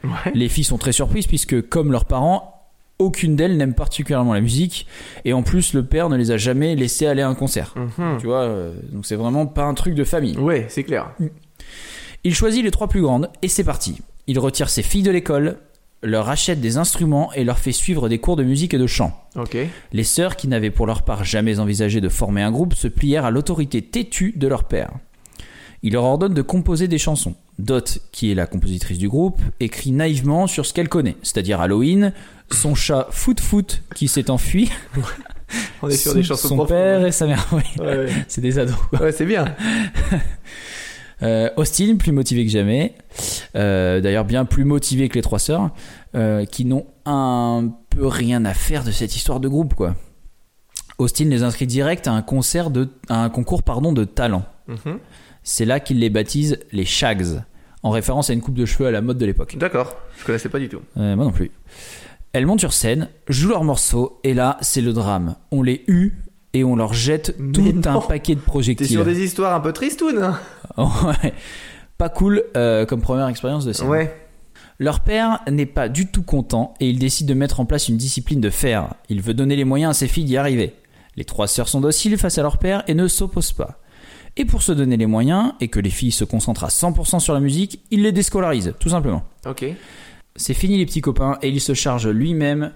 Ouais. 0.05 0.33
Les 0.35 0.49
filles 0.49 0.65
sont 0.65 0.79
très 0.79 0.93
surprises 0.93 1.27
puisque, 1.27 1.69
comme 1.69 1.93
leurs 1.93 2.07
parents, 2.07 2.61
aucune 2.99 3.35
d'elles 3.35 3.57
n'aime 3.57 3.75
particulièrement 3.75 4.35
la 4.35 4.41
musique. 4.41 4.87
Et 5.25 5.33
en 5.33 5.43
plus, 5.43 5.75
le 5.75 5.85
père 5.85 6.09
ne 6.09 6.17
les 6.17 6.31
a 6.31 6.37
jamais 6.37 6.77
laissées 6.77 7.07
aller 7.07 7.23
à 7.23 7.29
un 7.29 7.35
concert. 7.35 7.75
Mhm. 7.77 8.19
Tu 8.19 8.27
vois, 8.27 8.43
euh, 8.43 8.75
donc 8.93 9.07
c'est 9.07 9.17
vraiment 9.17 9.47
pas 9.47 9.65
un 9.65 9.75
truc 9.75 9.95
de 9.95 10.05
famille. 10.05 10.37
Ouais, 10.37 10.67
c'est 10.69 10.85
clair. 10.85 11.13
Il 12.25 12.35
choisit 12.35 12.63
les 12.63 12.71
trois 12.71 12.89
plus 12.89 13.01
grandes 13.03 13.31
et 13.43 13.49
c'est 13.49 13.65
parti. 13.65 13.99
Il 14.27 14.39
retire 14.39 14.69
ses 14.69 14.83
filles 14.83 15.03
de 15.03 15.11
l'école, 15.11 15.59
leur 16.03 16.29
achète 16.29 16.61
des 16.61 16.77
instruments 16.79 17.33
et 17.35 17.45
leur 17.45 17.59
fait 17.59 17.73
suivre 17.73 18.09
des 18.09 18.19
cours 18.19 18.37
de 18.37 18.43
musique 18.43 18.73
et 18.75 18.79
de 18.79 18.87
chant. 18.87 19.13
Les 19.93 20.05
sœurs, 20.05 20.37
qui 20.37 20.49
n'avaient 20.49 20.71
pour 20.71 20.87
leur 20.87 21.03
part 21.03 21.25
jamais 21.25 21.59
envisagé 21.59 22.01
de 22.01 22.09
former 22.09 22.43
un 22.43 22.51
groupe, 22.51 22.75
se 22.75 22.89
plièrent 22.89 23.25
à 23.27 23.31
l'autorité 23.31 23.83
têtue 23.83 24.33
de 24.37 24.49
leur 24.49 24.65
père. 24.65 24.91
Il 25.83 25.95
leur 25.95 26.05
ordonne 26.05 26.35
de 26.35 26.43
composer 26.43 26.89
des 26.89 26.99
chansons. 26.99 27.35
Dot, 27.59 27.99
qui 28.13 28.31
est 28.31 28.35
la 28.35 28.47
compositrice 28.47 28.99
du 28.99 29.09
groupe, 29.09 29.41
écrit 29.61 29.93
naïvement 29.93 30.47
sur 30.47 30.65
ce 30.67 30.73
qu'elle 30.73 30.89
connaît, 30.89 31.17
c'est-à-dire 31.23 31.61
Halloween, 31.61 32.13
son 32.51 32.75
chat 32.75 33.07
Foot 33.11 33.41
Foot 33.41 33.83
qui 33.95 34.09
s'est 34.09 34.31
enfui, 34.31 34.71
On 35.83 35.89
est 35.89 35.97
sur 35.97 36.13
son, 36.13 36.17
des 36.19 36.23
chansons 36.23 36.49
son 36.49 36.55
profondes. 36.57 36.69
père 36.77 37.05
et 37.07 37.13
sa 37.13 37.27
mère. 37.27 37.47
Oui, 37.53 37.63
Ouais, 37.79 37.97
ouais. 37.99 38.13
c'est 38.29 38.41
des 38.41 38.59
ados. 38.59 38.77
quoi. 38.91 39.03
Ouais, 39.03 39.13
c'est 39.13 39.27
bien. 39.27 39.45
Euh, 41.23 41.51
Austin, 41.57 41.97
plus 41.99 42.13
motivé 42.13 42.45
que 42.47 42.51
jamais. 42.51 42.95
Euh, 43.57 44.01
D'ailleurs, 44.01 44.25
bien 44.25 44.45
plus 44.45 44.65
motivé 44.65 45.09
que 45.09 45.15
les 45.15 45.23
trois 45.23 45.39
sœurs, 45.39 45.71
euh, 46.15 46.45
qui 46.45 46.65
n'ont 46.65 46.87
un 47.05 47.71
peu 47.91 48.07
rien 48.07 48.45
à 48.45 48.55
faire 48.55 48.85
de 48.85 48.91
cette 48.91 49.15
histoire 49.17 49.41
de 49.41 49.49
groupe, 49.49 49.75
quoi. 49.75 49.95
Austin 50.99 51.25
les 51.27 51.43
inscrit 51.43 51.67
direct 51.67 52.07
à 52.09 52.13
un 52.13 52.23
concert 52.23 52.71
de, 52.71 52.89
à 53.09 53.23
un 53.23 53.31
concours 53.31 53.63
pardon 53.63 53.93
de 53.93 54.05
talent. 54.05 54.45
Mhm. 54.69 54.99
C'est 55.43 55.65
là 55.65 55.81
qu'il 55.81 55.99
les 55.99 56.11
baptise 56.11 56.59
les 56.73 56.85
Shags, 56.85 57.43
en 57.83 57.91
référence 57.91 58.29
à 58.29 58.35
une 58.35 58.43
coupe 58.43 58.55
de 58.55 58.67
cheveux 58.67 58.87
à 58.87 58.91
la 58.91 59.01
mode 59.01 59.17
de 59.17 59.25
l'époque. 59.25 59.57
D'accord. 59.59 59.97
Je 60.19 60.25
connaissais 60.25 60.51
pas 60.51 60.59
du 60.59 60.69
tout. 60.69 60.81
Euh, 60.99 61.17
moi 61.17 61.25
non 61.25 61.33
plus. 61.33 61.51
Elles 62.33 62.45
montent 62.47 62.61
sur 62.61 62.73
scène, 62.75 63.09
jouent 63.29 63.49
leurs 63.49 63.65
morceaux, 63.65 64.21
et 64.23 64.35
là, 64.35 64.59
c'est 64.61 64.83
le 64.83 64.93
drame. 64.93 65.37
On 65.51 65.63
les 65.63 65.83
hue 65.89 66.13
et 66.53 66.63
on 66.65 66.77
leur 66.77 66.93
jette 66.93 67.35
Mais 67.39 67.53
tout 67.53 67.63
non. 67.73 67.97
un 67.97 68.01
paquet 68.03 68.35
de 68.35 68.41
T'es 68.41 68.47
projectiles. 68.47 68.87
sur 68.89 69.05
des 69.05 69.25
histoires 69.25 69.55
un 69.55 69.61
peu 69.61 69.73
tristounes. 69.73 70.19
hein 70.23 70.39
ouais. 70.85 71.35
Pas 71.99 72.09
cool 72.09 72.45
euh, 72.57 72.87
comme 72.87 73.03
première 73.03 73.29
expérience 73.29 73.65
de 73.65 73.73
scène. 73.73 73.89
Ouais. 73.89 74.29
Leur 74.79 75.01
père 75.01 75.41
n'est 75.51 75.67
pas 75.67 75.89
du 75.91 76.07
tout 76.07 76.23
content 76.23 76.73
et 76.81 76.89
il 76.89 76.99
décide 76.99 77.27
de 77.27 77.35
mettre 77.35 77.61
en 77.61 77.67
place 77.67 77.89
une 77.89 77.99
discipline 77.99 78.41
de 78.41 78.49
fer. 78.49 78.95
Il 79.11 79.21
veut 79.21 79.35
donner 79.35 79.55
les 79.55 79.65
moyens 79.65 79.91
à 79.91 79.95
ses 79.95 80.09
filles 80.09 80.25
d'y 80.25 80.39
arriver. 80.39 80.75
Les 81.17 81.25
trois 81.25 81.49
sœurs 81.49 81.69
sont 81.69 81.83
dociles 81.83 82.17
face 82.17 82.39
à 82.39 82.43
leur 82.43 82.57
père 82.57 82.83
et 82.87 82.95
ne 82.95 83.07
s'opposent 83.07 83.53
pas. 83.53 83.81
Et 84.39 84.47
pour 84.47 84.63
se 84.63 84.73
donner 84.73 84.97
les 84.97 85.07
moyens 85.07 85.53
et 85.61 85.69
que 85.69 85.81
les 85.81 85.91
filles 85.91 86.13
se 86.13 86.25
concentrent 86.25 86.65
à 86.65 86.69
100% 86.69 87.19
sur 87.19 87.35
la 87.35 87.41
musique, 87.41 87.83
il 87.91 88.03
les 88.03 88.13
déscolarise, 88.13 88.75
tout 88.79 88.89
simplement. 88.89 89.23
Ok. 89.45 89.67
C'est 90.37 90.55
fini 90.55 90.79
les 90.79 90.87
petits 90.87 91.03
copains 91.03 91.39
et 91.43 91.49
il 91.49 91.61
se 91.61 91.75
charge 91.75 92.09
lui-même 92.09 92.73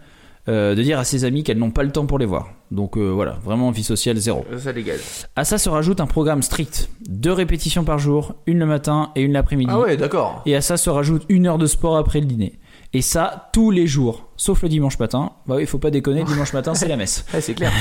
euh, 0.48 0.74
de 0.74 0.82
dire 0.82 0.98
à 0.98 1.04
ses 1.04 1.24
amis 1.24 1.42
qu'elles 1.42 1.58
n'ont 1.58 1.70
pas 1.70 1.82
le 1.82 1.90
temps 1.90 2.06
pour 2.06 2.18
les 2.18 2.26
voir. 2.26 2.50
Donc 2.70 2.96
euh, 2.96 3.08
voilà, 3.08 3.38
vraiment 3.44 3.70
vie 3.70 3.84
sociale 3.84 4.16
zéro. 4.18 4.44
Ça 4.58 4.72
dégage. 4.72 5.00
À 5.36 5.44
ça 5.44 5.58
se 5.58 5.68
rajoute 5.68 6.00
un 6.00 6.06
programme 6.06 6.42
strict. 6.42 6.90
Deux 7.08 7.32
répétitions 7.32 7.84
par 7.84 7.98
jour, 7.98 8.34
une 8.46 8.58
le 8.58 8.66
matin 8.66 9.10
et 9.16 9.22
une 9.22 9.32
l'après-midi. 9.32 9.70
Ah 9.72 9.80
ouais, 9.80 9.96
d'accord. 9.96 10.42
Et 10.46 10.54
à 10.54 10.60
ça 10.60 10.76
se 10.76 10.90
rajoute 10.90 11.24
une 11.28 11.46
heure 11.46 11.58
de 11.58 11.66
sport 11.66 11.96
après 11.96 12.20
le 12.20 12.26
dîner. 12.26 12.58
Et 12.92 13.02
ça, 13.02 13.50
tous 13.52 13.70
les 13.70 13.86
jours, 13.86 14.28
sauf 14.36 14.62
le 14.62 14.68
dimanche 14.68 14.98
matin. 14.98 15.32
Bah 15.46 15.56
oui, 15.56 15.66
faut 15.66 15.78
pas 15.78 15.90
déconner, 15.90 16.24
dimanche 16.24 16.52
matin, 16.52 16.74
c'est 16.74 16.88
la 16.88 16.96
messe. 16.96 17.24
Ouais, 17.34 17.40
c'est 17.40 17.54
clair. 17.54 17.72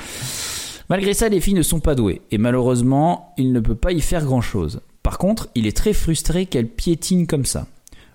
Malgré 0.88 1.14
ça, 1.14 1.28
les 1.28 1.40
filles 1.40 1.54
ne 1.54 1.62
sont 1.62 1.80
pas 1.80 1.94
douées. 1.94 2.22
Et 2.30 2.38
malheureusement, 2.38 3.34
il 3.38 3.52
ne 3.52 3.60
peut 3.60 3.76
pas 3.76 3.92
y 3.92 4.00
faire 4.00 4.24
grand-chose. 4.24 4.80
Par 5.02 5.18
contre, 5.18 5.48
il 5.54 5.66
est 5.66 5.76
très 5.76 5.92
frustré 5.92 6.46
qu'elles 6.46 6.68
piétinent 6.68 7.26
comme 7.26 7.44
ça. 7.44 7.66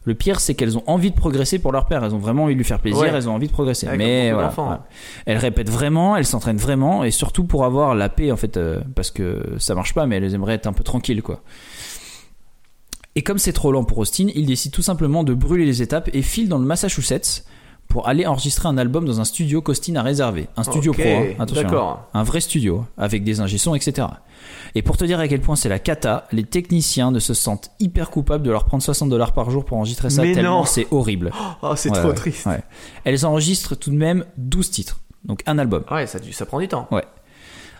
Le 0.08 0.16
pire, 0.16 0.40
c'est 0.40 0.56
qu'elles 0.56 0.78
ont 0.78 0.84
envie 0.88 1.12
de 1.12 1.16
progresser 1.18 1.60
pour 1.60 1.74
leur 1.74 1.86
père. 1.86 2.02
Elles 2.02 2.16
ont 2.16 2.18
vraiment 2.18 2.46
envie 2.46 2.54
de 2.54 2.58
lui 2.60 2.64
faire 2.66 2.80
plaisir, 2.80 3.02
Ouais. 3.02 3.12
elles 3.14 3.28
ont 3.28 3.34
envie 3.36 3.48
de 3.48 3.52
progresser. 3.52 3.88
Mais 3.98 4.32
voilà. 4.32 4.54
Elles 5.26 5.38
répètent 5.38 5.70
vraiment, 5.70 6.16
elles 6.16 6.26
s'entraînent 6.26 6.56
vraiment, 6.56 7.04
et 7.04 7.12
surtout 7.12 7.44
pour 7.44 7.66
avoir 7.66 7.94
la 7.94 8.08
paix, 8.08 8.32
en 8.32 8.38
fait, 8.38 8.56
euh, 8.56 8.80
parce 8.96 9.12
que 9.12 9.44
ça 9.60 9.76
marche 9.76 9.94
pas, 9.94 10.06
mais 10.06 10.16
elles 10.16 10.34
aimeraient 10.34 10.54
être 10.54 10.66
un 10.66 10.72
peu 10.72 10.86
tranquilles, 10.86 11.22
quoi. 11.22 11.42
Et 13.16 13.22
comme 13.22 13.38
c'est 13.38 13.52
trop 13.52 13.72
lent 13.74 13.84
pour 13.84 13.98
Austin, 13.98 14.28
il 14.34 14.46
décide 14.46 14.72
tout 14.72 14.82
simplement 14.82 15.26
de 15.26 15.34
brûler 15.34 15.66
les 15.66 15.82
étapes 15.82 16.10
et 16.14 16.22
file 16.22 16.48
dans 16.48 16.58
le 16.60 16.66
Massachusetts 16.66 17.44
pour 17.90 18.08
aller 18.08 18.26
enregistrer 18.26 18.70
un 18.70 18.78
album 18.78 19.06
dans 19.06 19.20
un 19.20 19.26
studio 19.26 19.62
qu'Austin 19.62 19.96
a 19.98 20.04
réservé. 20.04 20.48
Un 20.56 20.64
studio 20.64 20.94
pro, 20.94 21.04
hein, 21.04 21.26
attention. 21.40 21.64
D'accord. 21.64 22.08
Un 22.14 22.24
vrai 22.24 22.40
studio, 22.40 22.86
avec 22.98 23.24
des 23.26 23.42
ingé-sons, 23.42 23.76
etc. 23.76 24.08
Et 24.76 24.82
pour 24.82 24.98
te 24.98 25.06
dire 25.06 25.20
à 25.20 25.28
quel 25.28 25.42
point 25.42 25.56
c'est 25.56 25.70
la 25.70 25.80
cata, 25.80 26.28
les 26.32 26.44
techniciens 26.44 27.12
ne 27.12 27.20
se 27.20 27.34
sentent 27.34 27.72
hyper 27.80 28.10
coupables 28.10 28.44
de 28.44 28.52
leur 28.52 28.66
prendre 28.66 28.84
60 28.84 29.10
dollars 29.10 29.34
par 29.34 29.50
jour 29.50 29.66
pour 29.66 29.78
enregistrer 29.78 30.10
ça, 30.10 30.22
Mais 30.22 30.34
tellement 30.34 30.60
non. 30.60 30.66
c'est 30.66 30.88
horrible. 30.92 31.32
Oh, 31.62 31.74
c'est 31.76 31.90
Ouais, 31.92 32.00
trop 32.00 32.10
ouais, 32.10 32.14
triste. 32.16 32.46
ouais. 32.46 32.62
Elles 33.04 33.26
enregistrent 33.26 33.76
tout 33.76 33.90
de 33.92 33.96
même 33.98 34.26
12 34.38 34.70
titres, 34.72 35.00
donc 35.26 35.42
un 35.46 35.58
album. 35.58 35.84
Ouais, 35.92 36.06
ça, 36.08 36.20
du- 36.20 36.34
ça 36.34 36.46
prend 36.46 36.60
du 36.60 36.68
temps. 36.68 36.88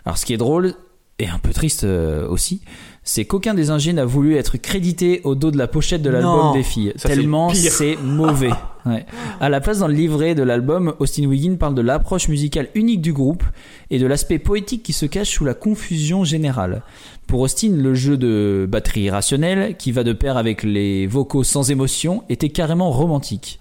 Alors 0.04 0.18
ce 0.18 0.24
qui 0.26 0.32
est 0.32 0.38
drôle, 0.38 0.74
et 1.20 1.28
un 1.28 1.38
peu 1.38 1.52
triste 1.52 1.84
euh, 1.84 2.26
aussi, 2.28 2.62
c'est 3.08 3.24
qu'aucun 3.24 3.54
des 3.54 3.70
ingés 3.70 3.94
n'a 3.94 4.04
voulu 4.04 4.36
être 4.36 4.58
crédité 4.58 5.22
au 5.24 5.34
dos 5.34 5.50
de 5.50 5.56
la 5.56 5.66
pochette 5.66 6.02
de 6.02 6.10
l'album 6.10 6.52
des 6.52 6.62
filles, 6.62 6.92
Ça, 6.96 7.08
tellement 7.08 7.54
c'est 7.54 7.96
mauvais. 7.96 8.50
Ouais. 8.86 9.04
À 9.40 9.50
la 9.50 9.60
place, 9.60 9.80
dans 9.80 9.88
le 9.88 9.92
livret 9.92 10.34
de 10.34 10.42
l'album, 10.42 10.94
Austin 10.98 11.24
Wiggin 11.26 11.56
parle 11.56 11.74
de 11.74 11.82
l'approche 11.82 12.28
musicale 12.28 12.68
unique 12.74 13.02
du 13.02 13.12
groupe 13.12 13.42
et 13.90 13.98
de 13.98 14.06
l'aspect 14.06 14.38
poétique 14.38 14.82
qui 14.82 14.94
se 14.94 15.04
cache 15.04 15.28
sous 15.28 15.44
la 15.44 15.52
confusion 15.52 16.24
générale. 16.24 16.82
Pour 17.26 17.40
Austin, 17.40 17.72
le 17.72 17.92
jeu 17.94 18.16
de 18.16 18.66
batterie 18.66 19.02
irrationnelle, 19.02 19.76
qui 19.76 19.92
va 19.92 20.04
de 20.04 20.14
pair 20.14 20.38
avec 20.38 20.62
les 20.62 21.06
vocaux 21.06 21.44
sans 21.44 21.70
émotion, 21.70 22.22
était 22.30 22.48
carrément 22.48 22.90
romantique. 22.90 23.60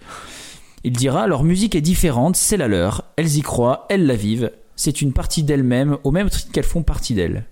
Il 0.86 0.94
dira 0.94 1.28
Leur 1.28 1.44
musique 1.44 1.76
est 1.76 1.82
différente, 1.82 2.38
c'est 2.38 2.56
la 2.56 2.70
leur, 2.70 3.04
elles 3.18 3.38
y 3.38 3.42
croient, 3.42 3.86
elles 3.90 4.06
la 4.06 4.16
vivent, 4.16 4.52
c'est 4.78 5.02
une 5.02 5.12
partie 5.12 5.44
d'elles-mêmes, 5.44 5.98
au 6.06 6.12
même 6.12 6.30
titre 6.30 6.52
qu'elles 6.54 6.64
font 6.64 6.84
partie 6.84 7.16
d'elles. 7.16 7.48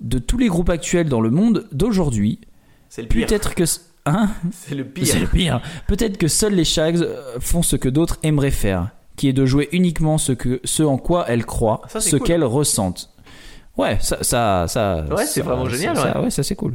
De 0.00 0.18
tous 0.18 0.38
les 0.38 0.46
groupes 0.48 0.70
actuels 0.70 1.08
dans 1.08 1.20
le 1.20 1.30
monde 1.30 1.66
d'aujourd'hui, 1.72 2.40
C'est 2.88 3.02
le 3.02 3.08
pire. 3.08 3.26
peut-être 3.26 3.54
que. 3.54 3.64
Hein 4.06 4.30
C'est 4.52 4.74
le 4.74 4.84
c'est 4.84 4.90
pire. 4.90 5.20
le 5.20 5.26
pire. 5.26 5.62
Peut-être 5.86 6.16
que 6.18 6.28
seuls 6.28 6.54
les 6.54 6.64
Shags 6.64 6.98
euh, 7.02 7.38
font 7.40 7.62
ce 7.62 7.76
que 7.76 7.88
d'autres 7.88 8.18
aimeraient 8.22 8.50
faire, 8.52 8.90
qui 9.16 9.28
est 9.28 9.32
de 9.32 9.44
jouer 9.44 9.68
uniquement 9.72 10.16
ce, 10.18 10.32
que, 10.32 10.60
ce 10.64 10.82
en 10.82 10.96
quoi 10.98 11.24
elles 11.28 11.44
croient, 11.44 11.82
Ça, 11.88 12.00
ce 12.00 12.16
cool. 12.16 12.26
qu'elles 12.26 12.44
ressentent. 12.44 13.10
Ouais, 13.76 13.98
ça, 14.00 14.18
ça, 14.22 14.66
ça. 14.68 15.04
Ouais, 15.10 15.26
c'est 15.26 15.40
vraiment 15.42 15.68
génial, 15.68 15.96
ça- 15.96 16.02
ça- 16.02 16.18
ouais. 16.18 16.24
ouais, 16.24 16.30
ça 16.30 16.42
c'est 16.42 16.56
cool. 16.56 16.74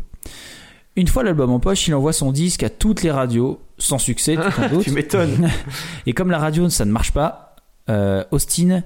Une 0.95 1.08
fois 1.08 1.24
l'album 1.24 1.50
en 1.50 1.60
poche, 1.60 1.88
il 1.88 1.95
envoie 1.95 2.14
son 2.14 2.32
disque 2.32 2.62
à 2.64 2.70
toutes 2.70 3.02
les 3.04 3.10
radios, 3.12 3.60
sans 3.78 3.98
succès, 3.98 4.36
tout 4.36 4.62
en 4.62 4.70
doute. 4.74 4.84
Tu 4.84 4.91
m'étonnes. 4.91 5.50
Et 6.06 6.14
comme 6.14 6.30
la 6.30 6.38
radio, 6.40 6.70
ça 6.70 6.86
ne 6.86 6.91
marche 6.91 7.12
pas, 7.14 7.56
euh, 7.90 8.24
Austin 8.32 8.84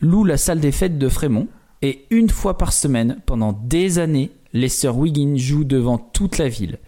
loue 0.00 0.24
la 0.24 0.36
salle 0.38 0.60
des 0.60 0.72
fêtes 0.72 0.98
de 0.98 1.08
Frémont. 1.08 1.46
Et 1.82 2.06
une 2.10 2.28
fois 2.28 2.58
par 2.58 2.72
semaine, 2.72 3.18
pendant 3.26 3.52
des 3.52 3.98
années, 3.98 4.30
les 4.52 4.68
sœurs 4.68 4.96
Wiggin 4.98 5.34
jouent 5.36 5.64
devant 5.64 5.98
toute 5.98 6.38
la 6.38 6.48
ville. 6.48 6.78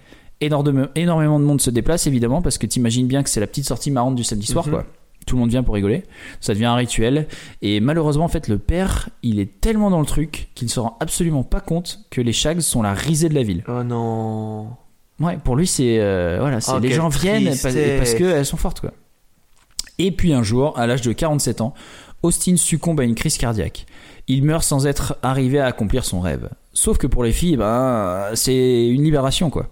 Énorme- 0.40 0.88
énormément 0.96 1.38
de 1.38 1.44
monde 1.44 1.60
se 1.60 1.70
déplace, 1.70 2.06
évidemment, 2.06 2.42
parce 2.42 2.58
que 2.58 2.66
t'imagines 2.66 3.06
bien 3.06 3.22
que 3.22 3.30
c'est 3.30 3.40
la 3.40 3.46
petite 3.46 3.64
sortie 3.66 3.90
marrante 3.90 4.16
du 4.16 4.24
samedi 4.24 4.46
soir, 4.46 4.66
Mhm. 4.66 4.72
quoi. 4.72 4.86
Tout 5.24 5.36
le 5.36 5.40
monde 5.40 5.50
vient 5.50 5.62
pour 5.62 5.74
rigoler. 5.74 6.02
Ça 6.40 6.52
devient 6.52 6.64
un 6.64 6.74
rituel. 6.74 7.28
Et 7.62 7.78
malheureusement, 7.78 8.24
en 8.24 8.28
fait, 8.28 8.48
le 8.48 8.58
père, 8.58 9.08
il 9.22 9.38
est 9.38 9.60
tellement 9.60 9.88
dans 9.88 10.00
le 10.00 10.06
truc 10.06 10.48
qu'il 10.56 10.66
ne 10.66 10.70
se 10.70 10.80
rend 10.80 10.96
absolument 10.98 11.44
pas 11.44 11.60
compte 11.60 12.00
que 12.10 12.20
les 12.20 12.32
Shags 12.32 12.58
sont 12.60 12.82
la 12.82 12.92
risée 12.92 13.28
de 13.28 13.34
la 13.34 13.44
ville. 13.44 13.62
Oh 13.68 13.84
non. 13.84 14.70
Ouais, 15.20 15.38
pour 15.44 15.54
lui, 15.54 15.68
c'est 15.68 16.00
euh, 16.00 16.38
voilà, 16.40 16.60
c'est 16.60 16.72
Oh, 16.74 16.80
les 16.80 16.90
gens 16.90 17.08
viennent 17.08 17.44
parce, 17.44 17.62
parce 17.62 18.14
qu'elles 18.14 18.44
sont 18.44 18.56
fortes, 18.56 18.80
quoi. 18.80 18.92
Et 19.98 20.10
puis 20.10 20.32
un 20.32 20.42
jour, 20.42 20.76
à 20.76 20.88
l'âge 20.88 21.02
de 21.02 21.12
47 21.12 21.60
ans, 21.60 21.74
Austin 22.22 22.56
succombe 22.56 23.00
à 23.00 23.04
une 23.04 23.14
crise 23.14 23.36
cardiaque. 23.38 23.86
Il 24.28 24.44
meurt 24.44 24.62
sans 24.64 24.86
être 24.86 25.16
arrivé 25.22 25.58
à 25.58 25.66
accomplir 25.66 26.04
son 26.04 26.20
rêve. 26.20 26.48
Sauf 26.72 26.96
que 26.98 27.06
pour 27.06 27.24
les 27.24 27.32
filles, 27.32 27.56
ben, 27.56 28.26
c'est 28.34 28.86
une 28.88 29.02
libération, 29.02 29.50
quoi. 29.50 29.68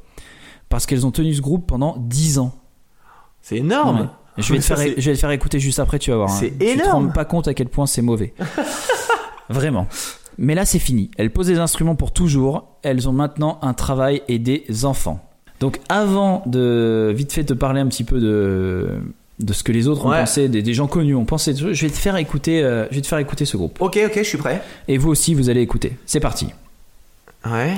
Parce 0.68 0.86
qu'elles 0.86 1.06
ont 1.06 1.10
tenu 1.10 1.32
ce 1.34 1.40
groupe 1.40 1.66
pendant 1.66 1.96
10 1.98 2.38
ans. 2.38 2.52
C'est 3.40 3.56
énorme. 3.56 4.00
Ouais. 4.00 4.06
Je 4.38 4.52
vais, 4.52 4.58
te 4.60 4.64
faire, 4.64 4.78
c'est- 4.78 5.00
je 5.00 5.10
vais 5.10 5.14
te 5.16 5.20
faire 5.20 5.30
écouter 5.32 5.58
juste 5.60 5.78
après, 5.80 5.98
tu 5.98 6.10
vas 6.10 6.16
voir. 6.18 6.30
hein. 6.30 6.36
C'est 6.38 6.50
Tu 6.52 6.58
te 6.58 6.64
énorme. 6.64 7.06
rends 7.06 7.12
pas 7.12 7.24
compte 7.24 7.48
à 7.48 7.54
quel 7.54 7.68
point 7.68 7.86
c'est 7.86 8.02
mauvais. 8.02 8.34
Vraiment. 9.48 9.86
Mais 10.38 10.54
là, 10.54 10.64
c'est 10.64 10.78
fini. 10.78 11.10
Elles 11.18 11.30
posent 11.32 11.48
des 11.48 11.58
instruments 11.58 11.96
pour 11.96 12.12
toujours. 12.12 12.76
Elles 12.82 13.08
ont 13.08 13.12
maintenant 13.12 13.58
un 13.62 13.74
travail 13.74 14.22
et 14.28 14.38
des 14.38 14.84
enfants. 14.84 15.20
Donc, 15.58 15.80
avant 15.88 16.42
de 16.46 17.12
vite 17.14 17.32
fait 17.32 17.44
te 17.44 17.52
parler 17.52 17.80
un 17.80 17.88
petit 17.88 18.04
peu 18.04 18.20
de, 18.20 19.00
de 19.40 19.52
ce 19.52 19.62
que 19.62 19.72
les 19.72 19.88
autres 19.88 20.04
ont 20.06 20.10
pensé, 20.10 20.48
des, 20.48 20.62
des 20.62 20.74
gens 20.74 20.86
connus 20.86 21.14
ont 21.14 21.24
pensé, 21.24 21.54
je 21.56 21.66
vais 21.68 21.90
te 21.90 21.96
faire 21.96 22.16
écouter, 22.16 22.62
euh, 22.62 22.86
je 22.90 22.96
vais 22.96 23.00
te 23.00 23.06
faire 23.06 23.18
écouter 23.18 23.44
ce 23.44 23.56
groupe. 23.56 23.80
Ok, 23.80 23.98
ok, 24.04 24.12
je 24.16 24.22
suis 24.22 24.38
prêt. 24.38 24.62
Et 24.88 24.98
vous 24.98 25.08
aussi, 25.08 25.34
vous 25.34 25.48
allez 25.48 25.62
écouter. 25.62 25.96
C'est 26.06 26.20
parti. 26.20 26.48
Ouais. 27.46 27.76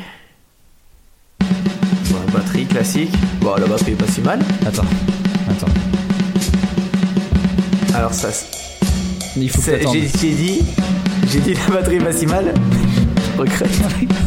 Bon, 1.41 2.17
la 2.27 2.33
batterie 2.33 2.67
classique. 2.67 3.13
Bon, 3.41 3.55
la 3.55 3.67
batterie 3.67 3.93
est 3.93 3.97
pas 3.97 4.09
si 4.09 4.21
mal. 4.21 4.41
Attends, 4.67 4.83
attends. 5.49 5.73
Alors 7.95 8.13
ça, 8.13 8.31
Il 9.37 9.49
faut 9.51 9.61
que 9.61 9.79
j'ai 9.93 10.09
j'ai 10.09 10.35
dit, 10.35 10.61
j'ai 11.29 11.41
dit 11.41 11.55
la 11.55 11.75
batterie 11.77 11.97
est 11.97 12.05
pas 12.05 12.13
si 12.13 12.27
mal. 12.27 12.53
Je 13.35 13.41
regrette. 13.41 13.71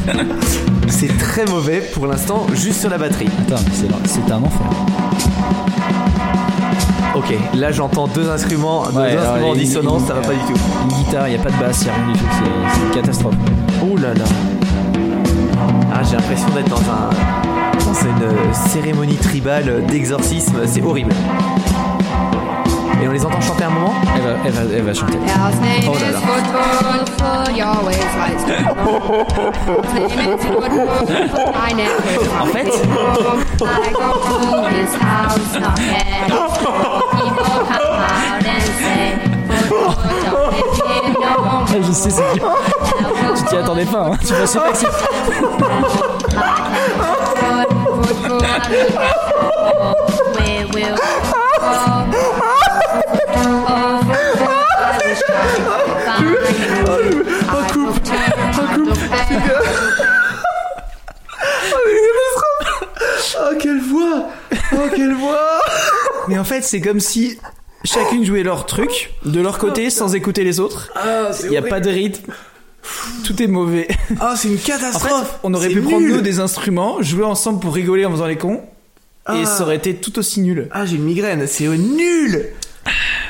c'est 0.87 1.17
très 1.17 1.45
mauvais 1.45 1.81
pour 1.93 2.07
l'instant, 2.07 2.47
juste 2.53 2.81
sur 2.81 2.89
la 2.89 2.97
batterie. 2.97 3.27
Attends, 3.47 3.61
c'est 3.73 3.87
c'est 4.07 4.31
un 4.31 4.41
enfer. 4.43 4.69
Ok, 7.15 7.33
là 7.53 7.71
j'entends 7.71 8.07
deux 8.07 8.29
instruments, 8.29 8.83
deux 8.91 8.99
Ouais, 8.99 9.17
instruments 9.17 9.49
en 9.49 9.53
dissonance, 9.53 10.03
ça 10.05 10.13
va 10.15 10.21
pas 10.21 10.33
du 10.33 10.39
tout. 10.53 10.59
Une 10.83 10.97
guitare, 11.03 11.27
il 11.27 11.35
n'y 11.35 11.39
a 11.39 11.43
pas 11.43 11.49
de 11.49 11.59
basse, 11.59 11.81
il 11.81 11.85
n'y 11.85 11.89
a 11.89 11.93
rien 11.93 12.13
du 12.13 12.19
tout. 12.19 12.25
C'est 12.73 12.81
une 12.81 13.01
catastrophe. 13.01 13.35
Oh 13.81 13.97
là 13.97 14.13
là. 14.13 14.25
Ah, 15.93 16.01
j'ai 16.03 16.17
l'impression 16.17 16.49
d'être 16.49 16.69
dans 16.69 16.91
un 16.91 17.09
une 18.03 18.53
cérémonie 18.53 19.15
tribale 19.15 19.83
d'exorcisme, 19.87 20.55
c'est 20.65 20.81
horrible. 20.81 21.11
Et 23.05 23.07
on 23.07 23.11
les 23.11 23.23
entend 23.23 23.39
chanter 23.39 23.65
un 23.65 23.69
moment 23.69 23.93
Elle 24.15 24.21
va, 24.23 24.29
elle 24.45 24.51
va, 24.51 24.61
elle 24.77 24.81
va 24.81 24.93
chanter. 24.95 25.19
Oh 25.87 25.93
là 25.93 26.09
là. 26.09 26.19
En 41.61 41.65
fait, 41.67 41.83
je 41.83 41.91
sais, 41.91 42.09
c'est 42.09 42.33
dur. 42.33 42.55
Tu 43.35 43.43
t'y 43.43 43.57
attendais 43.57 43.85
pas, 43.85 44.07
hein. 44.07 44.17
Tu 44.25 44.33
pensais 44.33 44.59
pas 44.59 44.71
que 44.71 44.77
c'est. 44.77 44.87
Will 56.95 57.23
Oh 63.37 63.55
quelle 63.59 63.79
voix 63.81 64.27
Oh 64.73 64.77
quelle 64.95 65.13
voix 65.13 65.59
Mais 66.27 66.37
en 66.37 66.43
fait, 66.43 66.61
c'est 66.63 66.81
comme 66.81 66.99
si 66.99 67.37
chacune 67.83 68.25
jouait 68.25 68.43
leur 68.43 68.65
truc 68.65 69.11
de 69.25 69.41
leur 69.41 69.57
côté 69.57 69.89
sans 69.89 70.15
écouter 70.15 70.43
les 70.43 70.59
autres. 70.59 70.91
Ah, 70.95 71.29
Il 71.43 71.49
n'y 71.49 71.57
a 71.57 71.61
pas 71.61 71.79
de 71.79 71.89
rythme. 71.89 72.31
Tout 73.23 73.41
est 73.41 73.47
mauvais. 73.47 73.87
Ah, 74.19 74.35
c'est 74.37 74.47
une 74.49 74.55
En 74.55 74.57
fait, 74.57 74.71
catastrophe 74.71 75.39
on 75.43 75.53
aurait 75.53 75.69
pu 75.69 75.81
prendre 75.81 76.05
nous 76.07 76.21
des 76.21 76.39
instruments, 76.39 77.01
jouer 77.01 77.23
ensemble 77.23 77.59
pour 77.59 77.73
rigoler 77.73 78.05
en 78.05 78.11
faisant 78.11 78.27
les 78.27 78.37
cons. 78.37 78.61
Et 79.27 79.41
Ah. 79.41 79.45
ça 79.45 79.63
aurait 79.63 79.77
été 79.77 79.95
tout 79.95 80.19
aussi 80.19 80.39
nul. 80.41 80.67
Ah, 80.71 80.85
j'ai 80.85 80.97
une 80.97 81.03
migraine, 81.03 81.47
c'est 81.47 81.65
nul 81.67 82.45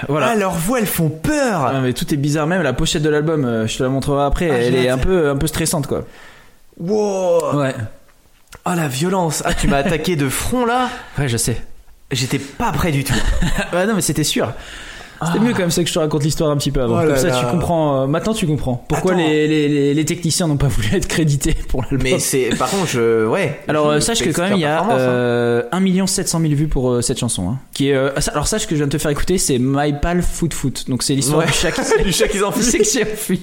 Voilà. 0.07 0.27
Ah, 0.31 0.35
leurs 0.35 0.55
voix, 0.55 0.79
elles 0.79 0.85
font 0.87 1.09
peur 1.09 1.65
Ah, 1.73 1.79
mais 1.81 1.93
tout 1.93 2.13
est 2.13 2.17
bizarre, 2.17 2.47
même 2.47 2.61
la 2.61 2.73
pochette 2.73 3.01
de 3.01 3.09
l'album, 3.09 3.45
euh, 3.45 3.67
je 3.67 3.77
te 3.77 3.83
la 3.83 3.89
montrerai 3.89 4.23
après, 4.25 4.49
Ah, 4.51 4.57
elle 4.57 4.73
j'ai 4.73 4.83
est 4.85 4.89
un 4.89 4.95
hâte. 4.95 5.01
peu, 5.01 5.29
un 5.29 5.35
peu 5.37 5.47
stressante 5.47 5.87
quoi. 5.87 6.05
Wow 6.79 7.59
Ouais. 7.59 7.75
Oh 8.65 8.71
la 8.75 8.87
violence 8.87 9.41
Ah, 9.45 9.53
tu 9.53 9.67
m'as 9.67 9.77
attaqué 9.77 10.15
de 10.15 10.27
front 10.29 10.65
là 10.65 10.89
Ouais, 11.17 11.27
je 11.27 11.37
sais. 11.37 11.61
J'étais 12.11 12.39
pas 12.39 12.71
prêt 12.71 12.91
du 12.91 13.03
tout. 13.03 13.13
ouais, 13.73 13.85
non, 13.85 13.93
mais 13.95 14.01
c'était 14.01 14.23
sûr. 14.23 14.53
C'était 15.25 15.39
mieux 15.39 15.53
comme 15.53 15.71
ça 15.71 15.81
que 15.83 15.89
je 15.89 15.93
te 15.93 15.99
raconte 15.99 16.23
l'histoire 16.23 16.49
un 16.51 16.57
petit 16.57 16.71
peu 16.71 16.81
avant. 16.81 16.97
Ah. 16.97 17.01
Oh 17.03 17.07
comme 17.07 17.17
ça, 17.17 17.27
là. 17.29 17.39
tu 17.39 17.45
comprends. 17.47 18.03
euh, 18.03 18.07
maintenant, 18.07 18.33
tu 18.33 18.45
comprends 18.47 18.83
pourquoi 18.87 19.13
les, 19.15 19.47
les, 19.47 19.67
les, 19.67 19.93
les 19.93 20.05
techniciens 20.05 20.47
n'ont 20.47 20.57
pas 20.57 20.67
voulu 20.69 20.87
être 20.93 21.07
crédités 21.07 21.53
pour 21.69 21.81
l'album. 21.83 22.01
Mais 22.03 22.19
c'est. 22.19 22.49
Par 22.57 22.69
contre, 22.69 22.87
je. 22.87 23.25
Ouais. 23.27 23.59
Alors 23.67 23.89
euh, 23.89 23.95
Je 23.95 23.99
sache 24.01 24.21
que 24.23 24.29
quand 24.29 24.43
même 24.43 24.53
il 24.53 24.61
y 24.61 24.65
a 24.65 24.81
hein. 24.81 24.89
euh, 24.91 25.63
1 25.71 26.07
700 26.07 26.39
000 26.41 26.53
vues 26.53 26.67
pour 26.67 26.91
euh, 26.91 27.01
cette 27.01 27.19
chanson 27.19 27.49
hein, 27.49 27.59
qui 27.73 27.89
est 27.89 27.95
alors 28.31 28.47
sache 28.47 28.65
que 28.65 28.71
je 28.71 28.77
viens 28.77 28.87
de 28.87 28.91
te 28.91 28.97
faire 28.97 29.11
écouter 29.11 29.37
c'est 29.37 29.57
My 29.59 29.93
Pal 30.01 30.21
Foot 30.21 30.53
Foot 30.53 30.85
donc 30.89 31.03
c'est 31.03 31.13
l'histoire 31.15 31.39
Ouais. 31.39 31.45
du 31.47 31.51
chat 31.53 31.71
qui 31.71 31.81
Du 32.03 32.11
chat 32.11 32.27
qui 32.27 32.37
s'enfuit. 32.39 32.63
c'est 32.71 32.77
que 32.79 32.85
j'ai 32.85 33.03
enfui. 33.03 33.41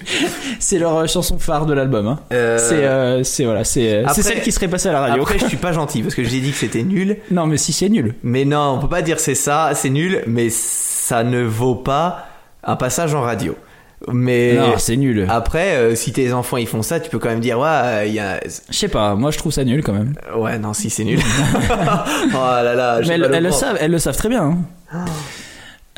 c'est 0.59 0.79
leur 0.79 1.07
chanson 1.09 1.39
phare 1.39 1.67
de 1.67 1.73
l'album 1.75 2.07
hein. 2.07 2.19
C'est 2.31 3.25
c'est 3.25 3.45
voilà 3.45 3.65
c'est 3.65 4.05
c'est 4.15 4.23
celle 4.23 4.43
qui 4.43 4.53
serait 4.53 4.69
passée 4.69 4.89
à 4.89 4.93
la 4.93 5.01
radio 5.01 5.23
Après, 5.23 5.39
je 5.39 5.47
suis 5.47 5.57
pas 5.57 5.73
gentil 5.73 6.03
parce 6.03 6.15
que 6.15 6.25
j'ai 6.25 6.41
dit 6.41 6.51
que 6.53 6.57
c'était 6.57 6.83
nul. 6.83 7.17
non 7.31 7.47
mais 7.47 7.57
si 7.57 7.73
c'est 7.73 7.89
nul 7.89 8.15
Mais 8.23 8.45
non, 8.45 8.77
on 8.77 8.79
peut 8.79 8.89
pas 8.89 9.03
dire 9.03 9.19
c'est 9.21 9.35
ça, 9.35 9.71
c'est 9.75 9.91
nul, 9.91 10.23
mais 10.27 10.49
ça 11.13 11.25
ne 11.25 11.43
vaut 11.43 11.75
pas 11.75 12.25
un 12.65 12.75
passage 12.75 13.15
en 13.15 13.21
radio. 13.21 13.55
Mais 14.09 14.55
non 14.55 14.79
c'est 14.79 14.97
nul 14.97 15.27
après, 15.29 15.77
euh, 15.77 15.95
si 15.95 16.11
tes 16.11 16.33
enfants 16.33 16.57
ils 16.57 16.67
font 16.67 16.81
ça, 16.81 17.01
tu 17.01 17.11
peux 17.11 17.19
quand 17.19 17.29
même 17.29 17.41
dire 17.41 17.59
ouais, 17.59 17.69
euh, 17.69 18.05
il 18.07 18.15
y 18.15 18.19
a. 18.19 18.41
je 18.47 18.77
sais 18.77 18.89
pas 18.89 19.15
moi 19.15 19.31
je 19.31 19.37
trouve 19.37 19.53
ça 19.53 19.63
nul 19.63 19.83
quand 19.85 19.93
même 19.93 20.15
Ouais, 20.35 20.59
non, 20.59 20.73
si 20.73 20.89
c'est 20.89 21.05
nul. 21.05 21.21
oh 21.71 22.35
là 22.35 22.75
là, 22.75 23.01
mais 23.07 23.15
elles, 23.15 23.43
le 23.43 23.51
savent 23.51 23.77
elles 23.79 23.91
le 23.91 23.99
savent 23.99 24.17
très 24.17 24.31
bien 24.31 24.57
hein. 24.91 25.05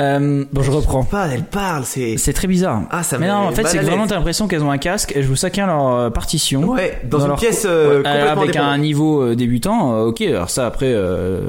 Euh, 0.01 0.45
bon 0.53 0.62
je 0.62 0.73
reprends 0.73 1.05
Pas, 1.05 1.28
elle 1.28 1.45
parle, 1.45 1.85
c'est. 1.85 2.16
c'est 2.16 2.32
très 2.32 2.49
bizarre 2.49 2.82
Ah, 2.91 3.05
ça 3.05 3.16
mais 3.16 3.28
non 3.28 3.35
en 3.35 3.53
fait 3.53 3.69
c'est 3.69 3.78
vraiment 3.78 4.09
t'as 4.09 4.16
l'impression 4.16 4.49
qu'elles 4.49 4.65
ont 4.65 4.73
un 4.73 4.78
casque 4.78 5.12
elles 5.15 5.23
jouent 5.23 5.36
chacun 5.36 5.69
leur 5.69 6.12
partition 6.12 6.65
Ouais, 6.65 7.01
dans, 7.05 7.20
une 7.20 7.28
leur 7.28 7.39
pièce 7.39 7.65
euh, 7.65 8.03
complètement 8.03 8.43
avec 8.43 8.57
un 8.57 8.78
niveau 8.78 9.36
débutant, 9.36 10.01
ok. 10.01 10.23
Alors 10.23 10.51
ça 10.51 10.66
après, 10.66 10.93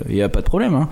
il 0.07 0.15
y 0.15 0.21
a 0.21 0.29
pas 0.29 0.41
de 0.41 0.45
problème. 0.45 0.75
Hein. 0.75 0.87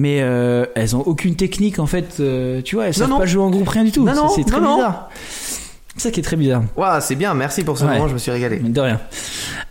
Mais 0.00 0.18
euh, 0.20 0.64
elles 0.76 0.94
ont 0.94 1.00
aucune 1.00 1.34
technique 1.34 1.80
en 1.80 1.86
fait. 1.86 2.18
euh, 2.20 2.62
tu 2.62 2.76
vois, 2.76 2.86
elles 2.86 2.94
savent 2.94 3.10
non. 3.10 3.18
pas 3.18 3.26
jouer 3.26 3.42
en 3.42 3.50
groupe 3.50 3.68
rien 3.68 3.82
du 3.82 3.90
tout. 3.90 4.04
Non, 4.04 4.28
C'est- 4.28 4.44
très 4.44 4.60
non, 4.60 4.76
bizarre. 4.76 5.08
C'est 5.96 6.00
ça 6.04 6.10
qui 6.12 6.20
est 6.20 6.22
très 6.22 6.36
bizarre. 6.36 6.62
Waouh, 6.76 7.00
c'est 7.00 7.16
bien, 7.16 7.34
merci 7.34 7.64
pour 7.64 7.76
ce 7.76 7.84
Ouais. 7.84 7.94
moment, 7.94 8.06
je 8.06 8.12
me 8.12 8.18
suis 8.18 8.30
régalé. 8.30 8.58
De 8.60 8.80
rien. 8.80 9.00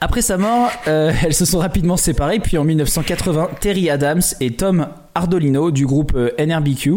Après 0.01 0.21
sa 0.21 0.37
mort, 0.37 0.69
euh, 0.89 1.13
elles 1.23 1.33
se 1.33 1.45
sont 1.45 1.59
rapidement 1.59 1.95
séparées. 1.95 2.39
Puis 2.39 2.57
en 2.57 2.65
1980, 2.65 3.49
Terry 3.61 3.89
Adams 3.89 4.21
et 4.41 4.51
Tom 4.51 4.87
Ardolino 5.15 5.71
du 5.71 5.85
groupe 5.85 6.17
NRBQ 6.37 6.95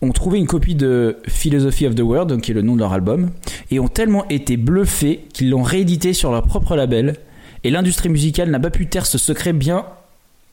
ont 0.00 0.12
trouvé 0.12 0.38
une 0.38 0.46
copie 0.46 0.76
de 0.76 1.16
Philosophy 1.26 1.88
of 1.88 1.96
the 1.96 2.00
World, 2.02 2.28
donc 2.30 2.42
qui 2.42 2.52
est 2.52 2.54
le 2.54 2.62
nom 2.62 2.74
de 2.74 2.80
leur 2.80 2.92
album, 2.92 3.30
et 3.72 3.80
ont 3.80 3.88
tellement 3.88 4.24
été 4.28 4.56
bluffés 4.56 5.24
qu'ils 5.32 5.50
l'ont 5.50 5.62
réédité 5.64 6.12
sur 6.12 6.30
leur 6.30 6.44
propre 6.44 6.76
label. 6.76 7.16
Et 7.64 7.70
l'industrie 7.70 8.08
musicale 8.08 8.50
n'a 8.50 8.60
pas 8.60 8.70
pu 8.70 8.86
taire 8.86 9.06
ce 9.06 9.18
secret 9.18 9.52
bien 9.52 9.84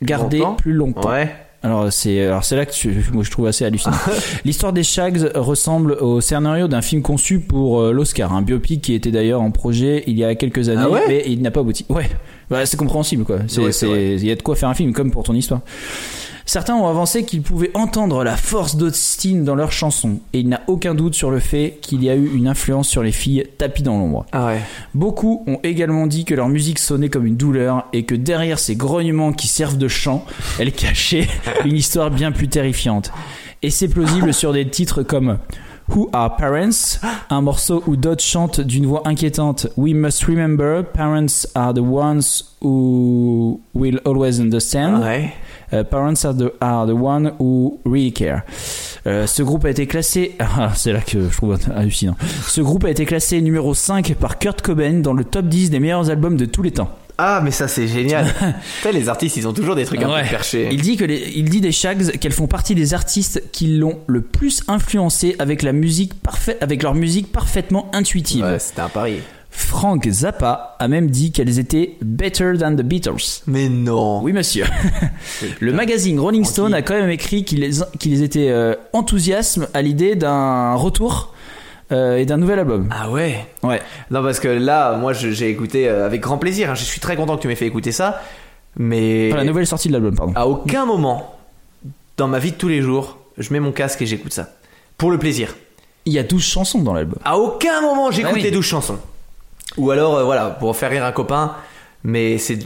gardé 0.02 0.40
Longtemps 0.40 0.54
plus 0.56 0.74
longtemps. 0.74 1.10
Ouais. 1.12 1.32
Alors 1.66 1.92
c'est 1.92 2.22
alors 2.28 2.44
c'est 2.44 2.56
là 2.56 2.66
que 2.68 2.72
tu- 2.72 3.04
moi 3.12 3.24
je 3.24 3.32
trouve 3.32 3.48
assez 3.48 3.66
hallucinant. 3.66 3.96
L'histoire 4.46 4.72
des 4.72 4.84
Shags 4.84 5.32
ressemble 5.34 5.94
au 5.94 6.22
scénario 6.22 6.68
d'un 6.68 6.84
film 6.84 7.02
conçu 7.02 7.40
pour 7.40 7.82
euh, 7.82 7.92
l'Oscar, 7.92 8.34
un 8.34 8.44
biopic 8.44 8.82
qui 8.84 8.94
était 8.94 9.10
d'ailleurs 9.10 9.42
en 9.42 9.50
projet 9.50 10.04
il 10.06 10.16
y 10.16 10.24
a 10.24 10.36
quelques 10.36 10.70
années, 10.70 10.84
Ah 10.86 10.90
ouais 10.92 11.02
mais 11.08 11.24
il 11.26 11.42
n'a 11.42 11.50
pas 11.50 11.62
abouti. 11.62 11.84
Ouais, 11.90 12.08
Bah, 12.52 12.68
c'est 12.68 12.78
compréhensible 12.78 13.24
quoi. 13.24 13.40
C'est 13.48 13.62
Ouais, 13.88 14.14
il 14.16 14.24
y 14.26 14.30
a 14.32 14.36
de 14.36 14.42
quoi 14.44 14.56
faire 14.56 14.70
un 14.70 14.76
film 14.76 14.94
comme 14.94 15.10
pour 15.10 15.24
ton 15.24 15.34
histoire. 15.34 15.62
Certains 16.48 16.76
ont 16.76 16.88
avancé 16.88 17.26
qu'ils 17.26 17.42
pouvaient 17.42 17.72
entendre 17.74 18.24
la 18.24 18.38
force 18.38 18.76
d'Austin 18.76 19.42
dans 19.44 19.56
leurs 19.56 19.72
chansons, 19.72 20.20
et 20.32 20.40
il 20.42 20.48
n'y 20.48 20.54
a 20.54 20.62
aucun 20.68 20.94
doute 20.94 21.16
sur 21.16 21.32
le 21.32 21.40
fait 21.40 21.80
qu'il 21.82 22.04
y 22.04 22.10
a 22.10 22.16
eu 22.16 22.36
une 22.36 22.48
influence 22.48 22.88
sur 22.88 23.02
les 23.02 23.12
filles 23.12 23.48
tapis 23.58 23.82
dans 23.82 23.98
l'ombre. 23.98 24.28
Ah 24.32 24.46
ouais. 24.46 24.62
Beaucoup 24.94 25.44
ont 25.48 25.60
également 25.64 26.06
dit 26.06 26.24
que 26.24 26.36
leur 26.36 26.48
musique 26.48 26.78
sonnait 26.78 27.10
comme 27.10 27.26
une 27.26 27.36
douleur 27.36 27.88
et 27.94 28.04
que 28.04 28.14
derrière 28.14 28.60
ces 28.60 28.76
grognements 28.76 29.34
qui 29.34 29.48
servent 29.48 29.80
de 29.80 29.88
chant, 29.88 30.24
elle 30.60 30.72
cachait 30.72 31.28
une 31.66 31.76
histoire 31.76 32.12
bien 32.12 32.32
plus 32.32 32.48
terrifiante. 32.48 33.12
Et 33.64 33.72
c'est 33.72 33.88
plausible 33.88 34.32
sur 34.32 34.54
des 34.54 34.70
titres 34.70 35.02
comme 35.02 35.40
Who 35.90 36.10
Are 36.14 36.36
Parents, 36.36 37.00
un 37.30 37.42
morceau 37.42 37.84
où 37.88 37.96
Dot 37.96 38.22
chante 38.22 38.62
d'une 38.62 38.86
voix 38.86 39.02
inquiétante 39.06 39.68
We 39.78 39.94
must 39.96 40.26
remember, 40.26 40.84
parents 40.84 41.48
are 41.56 41.74
the 41.74 41.80
ones 41.80 42.44
who 42.62 43.62
will 43.74 44.00
always 44.06 44.40
understand. 44.40 45.02
Ouais. 45.02 45.34
Euh, 45.74 45.84
parents 45.84 46.14
are 46.26 46.36
the, 46.36 46.52
are 46.62 46.86
the 46.86 46.92
one 46.92 47.34
who 47.40 47.80
really 47.86 48.14
care. 48.14 48.44
Euh, 49.08 49.28
ce 49.28 49.44
groupe 49.44 49.66
a 49.66 49.70
été 49.70 49.88
classé, 49.88 50.36
ah, 50.40 50.72
c'est 50.76 50.92
là 50.94 51.02
que 51.02 51.30
je 51.30 51.36
trouve 51.38 51.58
hallucinant. 51.76 52.16
Ce 52.48 52.62
groupe 52.62 52.86
a 52.86 52.90
été 52.90 53.06
classé 53.06 53.42
numéro 53.42 53.74
5 53.74 54.16
par 54.16 54.40
Kurt 54.40 54.62
Cobain 54.62 54.94
dans 55.02 55.14
le 55.14 55.24
top 55.24 55.46
10 55.48 55.70
des 55.70 55.80
meilleurs 55.80 56.10
albums 56.10 56.38
de 56.38 56.46
tous 56.46 56.62
les 56.64 56.72
temps. 56.72 56.90
Ah, 57.18 57.40
mais 57.42 57.52
ça, 57.52 57.70
c'est 57.70 57.88
génial. 57.88 58.28
les 58.94 59.08
artistes, 59.08 59.38
ils 59.38 59.48
ont 59.48 59.54
toujours 59.54 59.76
des 59.76 59.86
trucs 59.86 60.02
un 60.04 60.10
Ouais. 60.12 60.24
peu 60.24 60.30
perchés. 60.32 60.68
Il 60.72 60.82
dit 60.82 60.98
que 60.98 61.06
les- 61.06 61.32
il 61.36 61.50
dit 61.50 61.62
des 61.62 61.72
Shags 61.72 62.18
qu'elles 62.20 62.34
font 62.34 62.48
partie 62.48 62.76
des 62.76 62.94
artistes 62.94 63.42
qui 63.54 63.68
l'ont 63.78 64.00
le 64.08 64.20
plus 64.22 64.64
influencé 64.68 65.34
avec 65.40 65.64
la 65.64 65.72
musique 65.72 66.14
parfait, 66.16 66.58
avec 66.60 66.84
leur 66.84 66.94
musique 66.94 67.32
parfaitement 67.32 67.90
intuitive. 67.94 68.44
Ouais, 68.44 68.60
c'était 68.60 68.82
un 68.82 68.90
pari. 68.90 69.20
Frank 69.58 70.08
Zappa 70.10 70.76
a 70.80 70.88
même 70.88 71.10
dit 71.10 71.32
qu'elles 71.32 71.60
étaient 71.60 71.98
better 72.02 72.54
than 72.60 72.76
the 72.76 72.82
Beatles. 72.82 73.42
Mais 73.48 73.70
non. 73.70 74.22
Oui, 74.22 74.34
monsieur. 74.34 74.66
Le 75.60 75.72
magazine 75.74 76.20
Rolling 76.20 76.44
Stone 76.46 76.74
a 76.74 76.82
quand 76.82 76.94
même 76.94 77.10
écrit 77.10 77.44
qu'ils 77.46 78.24
étaient 78.24 78.50
euh, 78.50 78.76
enthousiastes 78.94 79.60
à 79.74 79.82
l'idée 79.82 80.16
d'un 80.16 80.76
retour 80.76 81.34
euh, 81.92 82.18
et 82.18 82.26
d'un 82.26 82.38
nouvel 82.38 82.60
album. 82.60 82.90
Ah 82.92 83.10
ouais? 83.10 83.46
Ouais. 83.64 83.82
Non, 84.12 84.22
parce 84.24 84.40
que 84.40 84.48
là, 84.48 84.98
moi, 84.98 85.14
j'ai 85.14 85.50
écouté 85.50 85.88
euh, 85.88 86.06
avec 86.06 86.22
grand 86.22 86.38
plaisir. 86.38 86.70
hein. 86.72 86.76
Je 86.76 86.84
suis 86.84 87.00
très 87.00 87.16
content 87.16 87.38
que 87.38 87.42
tu 87.42 87.48
m'aies 87.48 87.56
fait 87.56 87.68
écouter 87.68 87.92
ça. 87.92 88.22
Mais 88.78 89.30
Enfin, 89.32 89.38
la 89.38 89.46
nouvelle 89.46 89.68
sortie 89.68 89.88
de 89.88 89.94
l'album, 89.94 90.16
pardon. 90.16 90.34
à 90.36 90.48
aucun 90.48 90.86
moment 90.86 91.38
dans 92.18 92.28
ma 92.28 92.40
vie 92.40 92.52
de 92.52 92.58
tous 92.58 92.68
les 92.68 92.82
jours, 92.82 93.18
je 93.38 93.52
mets 93.54 93.60
mon 93.62 93.72
casque 93.72 94.02
et 94.02 94.06
j'écoute 94.06 94.34
ça. 94.34 94.50
Pour 94.98 95.12
le 95.12 95.18
plaisir. 95.18 95.56
Il 96.06 96.14
y 96.14 96.20
a 96.20 96.24
12 96.24 96.44
chansons 96.44 96.82
dans 96.82 96.94
l'album. 96.94 97.20
À 97.26 97.38
aucun 97.38 97.82
moment 97.82 98.12
j'écoute 98.12 98.32
Ah 98.34 98.36
oui. 98.38 98.44
les 98.44 98.52
12 98.52 98.64
chansons. 98.66 98.98
Ou 99.78 99.92
alors, 99.92 100.16
euh, 100.18 100.24
voilà, 100.24 100.50
pour 100.52 100.76
faire 100.76 100.90
rire 100.92 101.04
un 101.06 101.12
copain. 101.12 101.54
Mais 102.08 102.38
c'est 102.38 102.60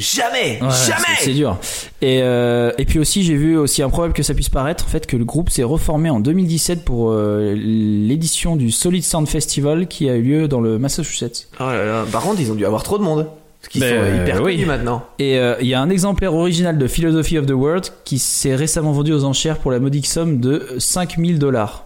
jamais, 0.00 0.58
Ouais, 0.60 0.68
jamais. 0.86 1.16
c'est- 1.20 1.32
dur. 1.34 1.56
Et, 2.02 2.18
euh, 2.22 2.72
et 2.78 2.84
puis 2.84 2.98
aussi, 2.98 3.22
j'ai 3.22 3.36
vu 3.36 3.56
aussi 3.56 3.80
improbable 3.80 4.12
que 4.12 4.24
ça 4.24 4.34
puisse 4.34 4.48
paraître, 4.48 4.84
en 4.84 4.88
fait, 4.88 5.06
que 5.06 5.16
le 5.16 5.24
groupe 5.24 5.50
s'est 5.50 5.62
reformé 5.62 6.10
en 6.10 6.18
2017 6.18 6.84
pour 6.84 7.12
euh, 7.12 7.54
l'édition 7.56 8.56
du 8.56 8.72
Solid 8.72 9.04
Sound 9.04 9.28
Festival 9.28 9.86
qui 9.86 10.10
a 10.10 10.16
eu 10.16 10.22
lieu 10.22 10.48
dans 10.48 10.60
le 10.60 10.80
Massachusetts. 10.80 11.46
Oh 11.60 11.64
là 11.64 11.84
là. 11.84 12.04
Par 12.10 12.22
contre, 12.22 12.40
ils 12.40 12.50
ont 12.50 12.56
dû 12.56 12.66
avoir 12.66 12.82
trop 12.82 12.98
de 12.98 13.04
monde. 13.04 13.28
Parce 13.60 13.68
qu'ils 13.72 13.80
Ben, 13.82 14.16
sont 14.16 14.22
hyper 14.22 14.42
oui. 14.42 14.54
connus 14.56 14.66
maintenant. 14.66 15.02
Et 15.20 15.38
euh, 15.38 15.54
il 15.60 15.66
y 15.68 15.74
a 15.74 15.80
un 15.80 15.88
exemplaire 15.90 16.34
original 16.34 16.76
de 16.76 16.86
Philosophy 16.88 17.38
of 17.38 17.46
the 17.46 17.52
World 17.52 17.86
qui 18.04 18.18
s'est 18.18 18.54
récemment 18.56 18.90
vendu 18.92 19.12
aux 19.12 19.24
enchères 19.24 19.58
pour 19.58 19.70
la 19.70 19.78
modique 19.80 20.06
somme 20.06 20.40
de 20.40 20.66
5000 20.78 21.38
dollars. 21.38 21.85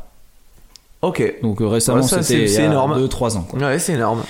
Ok. 1.02 1.22
Donc 1.42 1.60
euh, 1.62 1.66
récemment, 1.66 2.00
Ouais, 2.00 2.06
c'était 2.06 2.22
c'est- 2.22 2.34
il 2.38 2.44
y 2.44 2.48
c'est 2.48 2.62
a 2.62 2.66
énorme. 2.66 2.94
2-3 2.98 3.36
ans. 3.36 3.42
quoi. 3.48 3.58
Ouais, 3.58 3.78
c'est 3.78 3.94
énorme. 3.94 4.22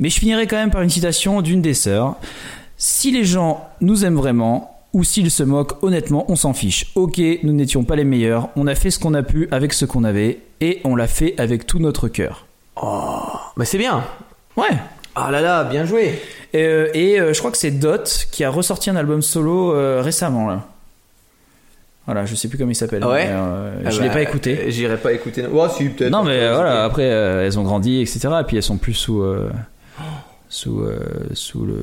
Mais 0.00 0.08
je 0.08 0.18
finirai 0.18 0.46
quand 0.46 0.56
même 0.56 0.70
par 0.70 0.82
une 0.82 0.88
citation 0.90 1.42
d'une 1.42 1.60
des 1.62 1.74
sœurs. 1.74 2.14
Si 2.76 3.10
les 3.10 3.24
gens 3.24 3.68
nous 3.80 4.04
aiment 4.04 4.16
vraiment, 4.16 4.70
ou 4.94 5.04
s'ils 5.04 5.30
se 5.30 5.42
moquent, 5.42 5.82
honnêtement, 5.82 6.24
on 6.28 6.36
s'en 6.36 6.52
fiche. 6.54 6.92
Ok, 6.94 7.20
nous 7.42 7.52
n'étions 7.52 7.84
pas 7.84 7.96
les 7.96 8.04
meilleurs, 8.04 8.48
on 8.56 8.66
a 8.66 8.74
fait 8.74 8.90
ce 8.90 8.98
qu'on 8.98 9.12
a 9.14 9.22
pu 9.22 9.48
avec 9.50 9.72
ce 9.72 9.84
qu'on 9.84 10.04
avait, 10.04 10.38
et 10.60 10.80
on 10.84 10.96
l'a 10.96 11.06
fait 11.08 11.34
avec 11.38 11.66
tout 11.66 11.78
notre 11.78 12.08
cœur. 12.08 12.46
Mais 13.56 13.64
c'est 13.64 13.78
bien. 13.78 14.02
Ouais. 14.56 14.68
Ah 15.14 15.30
là 15.30 15.40
là, 15.40 15.64
bien 15.64 15.84
joué. 15.84 16.20
Et, 16.52 16.58
euh, 16.64 16.88
et, 16.94 17.20
euh, 17.20 17.32
je 17.32 17.38
crois 17.38 17.50
que 17.50 17.56
c'est 17.58 17.70
Dot 17.70 18.26
qui 18.32 18.42
a 18.44 18.50
ressorti 18.50 18.90
un 18.90 18.96
album 18.96 19.20
solo 19.22 19.72
récemment 20.02 20.46
là. 20.48 20.66
Voilà, 22.06 22.26
je 22.26 22.34
sais 22.34 22.48
plus 22.48 22.58
comment 22.58 22.70
il 22.70 22.74
s'appelle. 22.74 23.02
Ouais. 23.04 23.24
mais, 23.26 23.32
euh, 23.32 23.82
Ah 23.86 23.90
je 23.90 23.98
bah, 23.98 24.04
l'ai 24.04 24.10
pas 24.10 24.20
écouté. 24.22 24.58
euh, 24.58 24.70
J'irai 24.70 24.96
pas 24.98 25.12
écouter. 25.12 25.44
Oh, 25.52 25.66
si, 25.74 25.88
peut-être. 25.88 26.10
Non, 26.12 26.22
mais 26.22 26.38
voilà, 26.52 26.84
après 26.84 27.10
euh, 27.10 27.46
elles 27.46 27.58
ont 27.58 27.62
grandi, 27.62 28.00
etc. 28.02 28.28
Et 28.40 28.44
puis 28.44 28.56
elles 28.58 28.62
sont 28.62 28.76
plus 28.76 28.92
sous. 28.94 29.22
euh, 29.22 29.50
sous. 30.50 30.84
sous 31.32 31.64
le. 31.64 31.78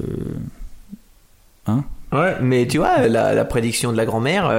Ouais, 2.13 2.35
mais 2.41 2.67
tu 2.67 2.77
vois, 2.77 3.07
la, 3.07 3.33
la 3.33 3.45
prédiction 3.45 3.91
de 3.93 3.97
la 3.97 4.05
grand-mère, 4.05 4.49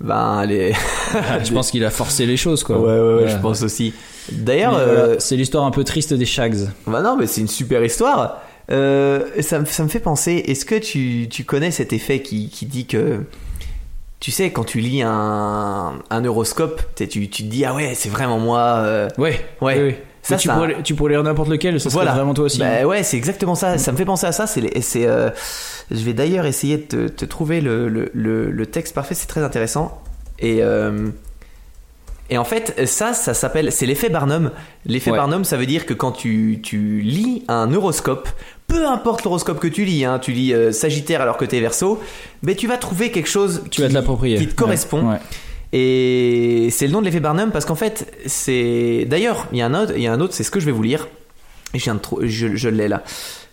ben, 0.00 0.40
elle 0.42 0.50
est. 0.52 0.72
je 1.44 1.52
pense 1.52 1.70
qu'il 1.70 1.84
a 1.84 1.90
forcé 1.90 2.26
les 2.26 2.36
choses, 2.36 2.64
quoi. 2.64 2.78
ouais, 2.80 2.98
ouais, 2.98 3.22
ouais, 3.24 3.28
je 3.28 3.36
pense 3.36 3.62
aussi. 3.62 3.94
D'ailleurs, 4.32 4.72
voilà, 4.72 5.20
c'est 5.20 5.36
l'histoire 5.36 5.64
un 5.64 5.70
peu 5.70 5.84
triste 5.84 6.12
des 6.12 6.26
Shags. 6.26 6.68
bah 6.86 7.00
non, 7.00 7.16
mais 7.16 7.26
c'est 7.26 7.40
une 7.40 7.48
super 7.48 7.82
histoire. 7.84 8.42
Ça, 8.68 8.74
me- 8.76 9.64
ça 9.66 9.82
me 9.84 9.88
fait 9.88 10.00
penser, 10.00 10.42
est-ce 10.48 10.64
que 10.64 10.74
tu, 10.76 11.28
tu 11.30 11.44
connais 11.44 11.70
cet 11.70 11.92
effet 11.92 12.20
qui, 12.20 12.48
qui 12.48 12.66
dit 12.66 12.86
que. 12.86 13.20
Tu 14.24 14.30
sais, 14.30 14.50
quand 14.52 14.64
tu 14.64 14.80
lis 14.80 15.02
un, 15.02 15.96
un 16.08 16.24
horoscope, 16.24 16.80
tu, 16.96 17.06
tu, 17.08 17.28
te 17.28 17.42
dis, 17.42 17.66
ah 17.66 17.74
ouais, 17.74 17.92
c'est 17.94 18.08
vraiment 18.08 18.38
moi. 18.38 18.58
euh, 18.78 19.06
Ouais, 19.18 19.38
Ouais. 19.60 19.76
oui, 19.76 19.82
oui. 19.88 19.94
Ça, 20.22 20.38
tu, 20.38 20.48
ça- 20.48 20.54
pourrais, 20.54 20.82
tu 20.82 20.94
pourrais 20.94 21.10
lire 21.12 21.22
n'importe 21.22 21.50
lequel, 21.50 21.78
ça 21.78 21.90
serait 21.90 22.06
vraiment 22.06 22.32
toi 22.32 22.46
aussi. 22.46 22.58
Bah 22.58 22.86
ouais, 22.86 23.02
c'est 23.02 23.18
exactement 23.18 23.54
ça. 23.54 23.76
Ça 23.76 23.92
me 23.92 23.98
fait 23.98 24.06
penser 24.06 24.26
à 24.26 24.32
ça. 24.32 24.46
C'est, 24.46 24.80
c'est. 24.80 25.04
euh, 25.06 25.28
je 25.90 26.00
vais 26.02 26.14
d'ailleurs 26.14 26.46
essayer 26.46 26.78
de 26.78 26.84
te, 26.84 27.08
te 27.08 27.24
trouver 27.26 27.60
le, 27.60 27.90
le, 27.90 28.10
le, 28.14 28.50
le 28.50 28.64
texte 28.66 28.94
parfait. 28.94 29.14
C'est 29.14 29.26
très 29.26 29.42
intéressant. 29.42 30.00
Et 30.38 30.62
euh, 30.62 31.08
et 32.30 32.38
en 32.38 32.44
fait, 32.44 32.86
ça, 32.86 33.12
ça 33.12 33.34
s'appelle. 33.34 33.70
C'est 33.72 33.84
l'effet 33.84 34.08
Barnum. 34.08 34.52
L'effet 34.86 35.10
Ouais. 35.10 35.18
Barnum, 35.18 35.44
ça 35.44 35.58
veut 35.58 35.66
dire 35.66 35.84
que 35.84 35.92
quand 35.92 36.12
tu 36.12 36.60
tu 36.62 37.02
lis 37.02 37.44
un 37.48 37.74
horoscope, 37.74 38.30
peu 38.74 38.86
importe 38.88 39.22
l'horoscope 39.24 39.60
que 39.60 39.68
tu 39.68 39.84
lis, 39.84 40.04
hein, 40.04 40.18
tu 40.18 40.32
lis 40.32 40.52
euh, 40.52 40.72
Sagittaire 40.72 41.20
alors 41.20 41.36
que 41.36 41.44
t'es 41.44 41.60
Verseau, 41.60 42.00
mais 42.42 42.54
tu 42.56 42.66
vas 42.66 42.76
trouver 42.76 43.10
quelque 43.12 43.28
chose 43.28 43.62
tu 43.70 43.80
vas 43.82 43.88
te 43.88 43.94
l'approprier. 43.94 44.38
qui 44.38 44.48
te 44.48 44.54
correspond. 44.54 45.10
Ouais. 45.10 45.18
Et 45.72 46.68
c'est 46.70 46.86
le 46.86 46.92
nom 46.92 47.00
de 47.00 47.06
l'effet 47.06 47.20
Barnum 47.20 47.50
parce 47.50 47.64
qu'en 47.64 47.74
fait, 47.74 48.12
c'est. 48.26 49.06
D'ailleurs, 49.08 49.46
il 49.52 49.58
y 49.58 49.62
a 49.62 49.66
un 49.66 49.74
autre, 49.74 49.92
il 49.96 50.02
y 50.02 50.06
a 50.06 50.12
un 50.12 50.20
autre, 50.20 50.34
c'est 50.34 50.44
ce 50.44 50.50
que 50.50 50.60
je 50.60 50.66
vais 50.66 50.72
vous 50.72 50.82
lire. 50.82 51.08
Je, 51.74 51.80
viens 51.84 51.94
de 51.94 52.00
trou- 52.00 52.20
je, 52.22 52.54
je 52.54 52.68
l'ai 52.68 52.88
là. 52.88 53.02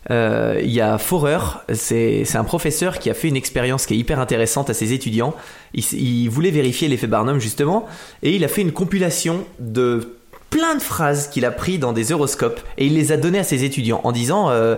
Euh, 0.10 0.60
Il 0.64 0.72
y 0.72 0.82
a 0.82 0.98
Forer, 0.98 1.40
c'est 1.74 2.26
un 2.36 2.44
professeur 2.44 2.98
qui 3.00 3.10
a 3.10 3.14
fait 3.14 3.28
une 3.28 3.36
expérience 3.36 3.86
qui 3.86 3.94
est 3.94 3.98
hyper 3.98 4.20
intéressante 4.20 4.70
à 4.70 4.74
ses 4.74 4.94
étudiants. 4.94 5.34
Il 5.74 6.28
voulait 6.30 6.52
vérifier 6.52 6.88
l'effet 6.88 7.08
Barnum 7.08 7.40
justement, 7.40 7.88
et 8.24 8.36
il 8.36 8.44
a 8.44 8.48
fait 8.48 8.62
une 8.62 8.72
compilation 8.72 9.44
de 9.60 10.16
plein 10.52 10.76
de 10.76 10.82
phrases 10.82 11.28
qu'il 11.30 11.46
a 11.46 11.52
pris 11.52 11.80
dans 11.80 11.94
des 11.94 12.12
horoscopes 12.12 12.60
et 12.78 12.86
il 12.86 12.94
les 12.96 13.12
a 13.14 13.18
données 13.18 13.40
à 13.40 13.44
ses 13.44 13.64
étudiants 13.64 14.02
en 14.04 14.12
disant 14.12 14.50
euh, 14.50 14.76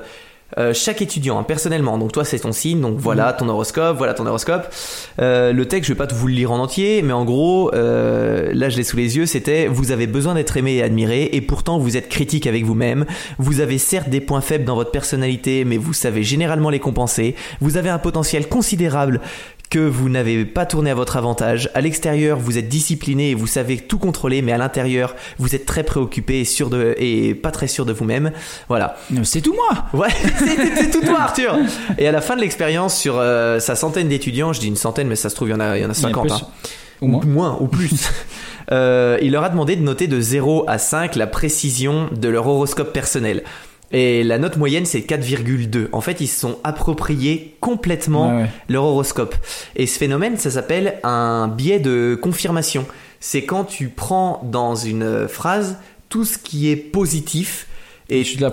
euh, 0.58 0.74
chaque 0.74 1.02
étudiant 1.02 1.40
hein, 1.40 1.44
personnellement. 1.44 1.98
Donc 1.98 2.12
toi 2.12 2.26
c'est 2.26 2.40
ton 2.40 2.52
signe. 2.52 2.82
Donc 2.82 2.98
voilà 2.98 3.34
ton 3.34 3.50
horoscope 3.50 3.98
voilà 3.98 4.14
ton 4.14 4.26
horoscope. 4.26 4.68
Euh, 5.20 5.54
le 5.54 5.66
texte 5.68 5.88
je 5.88 5.94
vais 5.94 5.98
pas 5.98 6.08
tout 6.08 6.16
vous 6.16 6.28
le 6.28 6.34
lire 6.34 6.52
en 6.52 6.60
entier 6.60 7.02
mais 7.02 7.14
en 7.14 7.26
gros 7.26 7.74
euh, 7.74 8.52
là 8.54 8.70
je 8.70 8.78
l'ai 8.78 8.84
sous 8.84 8.98
les 8.98 9.18
yeux 9.18 9.26
c'était 9.26 9.68
vous 9.68 9.92
avez 9.92 10.08
besoin 10.08 10.34
d'être 10.34 10.56
aimé 10.58 10.76
et 10.76 10.84
admiré 10.84 11.30
et 11.32 11.42
pourtant 11.42 11.78
vous 11.78 11.98
êtes 11.98 12.10
critique 12.10 12.48
avec 12.48 12.66
vous-même. 12.66 13.06
Vous 13.40 13.60
avez 13.60 13.78
certes 13.78 14.10
des 14.10 14.22
points 14.22 14.42
faibles 14.42 14.66
dans 14.66 14.76
votre 14.76 14.92
personnalité 14.92 15.66
mais 15.66 15.78
vous 15.78 15.94
savez 15.94 16.24
généralement 16.24 16.70
les 16.70 16.80
compenser. 16.80 17.36
Vous 17.62 17.78
avez 17.78 17.90
un 17.90 18.00
potentiel 18.00 18.48
considérable 18.48 19.22
que 19.70 19.80
vous 19.80 20.08
n'avez 20.08 20.46
pas 20.46 20.68
tourné 20.68 20.92
à 20.92 20.96
votre 20.96 21.18
avantage. 21.18 21.70
À 21.74 21.82
l'extérieur, 21.82 22.38
vous 22.38 22.60
êtes 22.60 22.68
discipliné 22.70 23.32
et 23.32 23.36
vous 23.36 23.48
savez 23.48 23.78
tout 23.78 23.98
contrôler, 23.98 24.44
mais 24.44 24.52
à 24.52 24.58
l'intérieur, 24.60 25.16
vous 25.40 25.56
êtes 25.56 25.66
très 25.66 25.82
préoccupé 25.84 26.42
et, 26.42 26.46
sûr 26.46 26.70
de, 26.70 26.94
et 27.00 27.34
pas 27.34 27.50
très 27.50 27.68
sûr 27.68 27.84
de 27.86 27.92
vous-même. 27.94 28.32
Voilà. 28.70 28.96
C'est 29.24 29.42
tout 29.42 29.56
moi 29.56 29.86
Ouais, 29.94 30.10
c'est 30.76 30.92
tout 30.92 31.02
toi, 31.02 31.22
Arthur. 31.22 31.58
Et 31.98 32.08
à 32.08 32.12
la 32.12 32.22
fin 32.22 32.36
de 32.36 32.42
l'expérience, 32.42 32.96
sur 32.96 33.16
euh, 33.18 33.60
sa 33.60 33.76
centaine 33.76 34.10
d'étudiants, 34.10 34.54
je 34.54 34.60
dis 34.60 34.68
une 34.68 34.76
centaine, 34.76 35.08
mais 35.08 35.16
ça 35.16 35.30
se 35.30 35.36
trouve, 35.36 35.48
il 35.48 35.52
y 35.52 35.56
en 35.56 35.60
a, 35.60 35.76
il 35.78 35.82
y 35.82 35.86
en 35.86 35.90
a 35.90 35.94
Il 35.98 36.02
y 36.02 36.06
en 36.06 36.10
a 36.10 36.28
50. 36.28 36.28
plus. 36.28 36.34
hein. 36.34 36.48
Au 37.02 37.08
moins. 37.08 37.58
ou 37.60 37.68
plus. 37.68 38.10
Euh, 38.72 39.18
il 39.22 39.34
leur 39.34 39.44
a 39.44 39.50
demandé 39.50 39.76
de 39.76 39.82
noter 39.82 40.08
de 40.08 40.22
0 40.22 40.64
à 40.70 40.78
5 40.78 41.18
la 41.18 41.28
précision 41.28 42.08
de 42.18 42.30
leur 42.30 42.48
horoscope 42.48 42.94
personnel. 42.94 43.44
Et 43.94 44.24
la 44.24 44.40
note 44.40 44.58
moyenne, 44.58 44.86
c'est 44.86 45.02
4,2. 45.02 45.88
En 45.92 46.02
fait, 46.02 46.20
ils 46.20 46.28
se 46.28 46.40
sont 46.40 46.58
appropriés 46.64 47.56
complètement 47.60 48.36
ouais. 48.38 48.46
leur 48.68 48.84
horoscope. 48.86 49.36
Et 49.76 49.86
ce 49.88 49.98
phénomène, 50.00 50.38
ça 50.38 50.50
s'appelle 50.52 50.96
un 51.04 51.48
biais 51.48 51.80
de 51.80 52.18
confirmation. 52.20 52.86
C'est 53.20 53.44
quand 53.44 53.64
tu 53.64 53.90
prends 53.90 54.42
dans 54.52 54.76
une 54.76 55.28
phrase 55.28 55.78
tout 56.10 56.26
ce 56.26 56.38
qui 56.38 56.70
est 56.72 56.76
positif 56.76 57.68
et 58.10 58.24
Tu 58.24 58.38
que- 58.38 58.44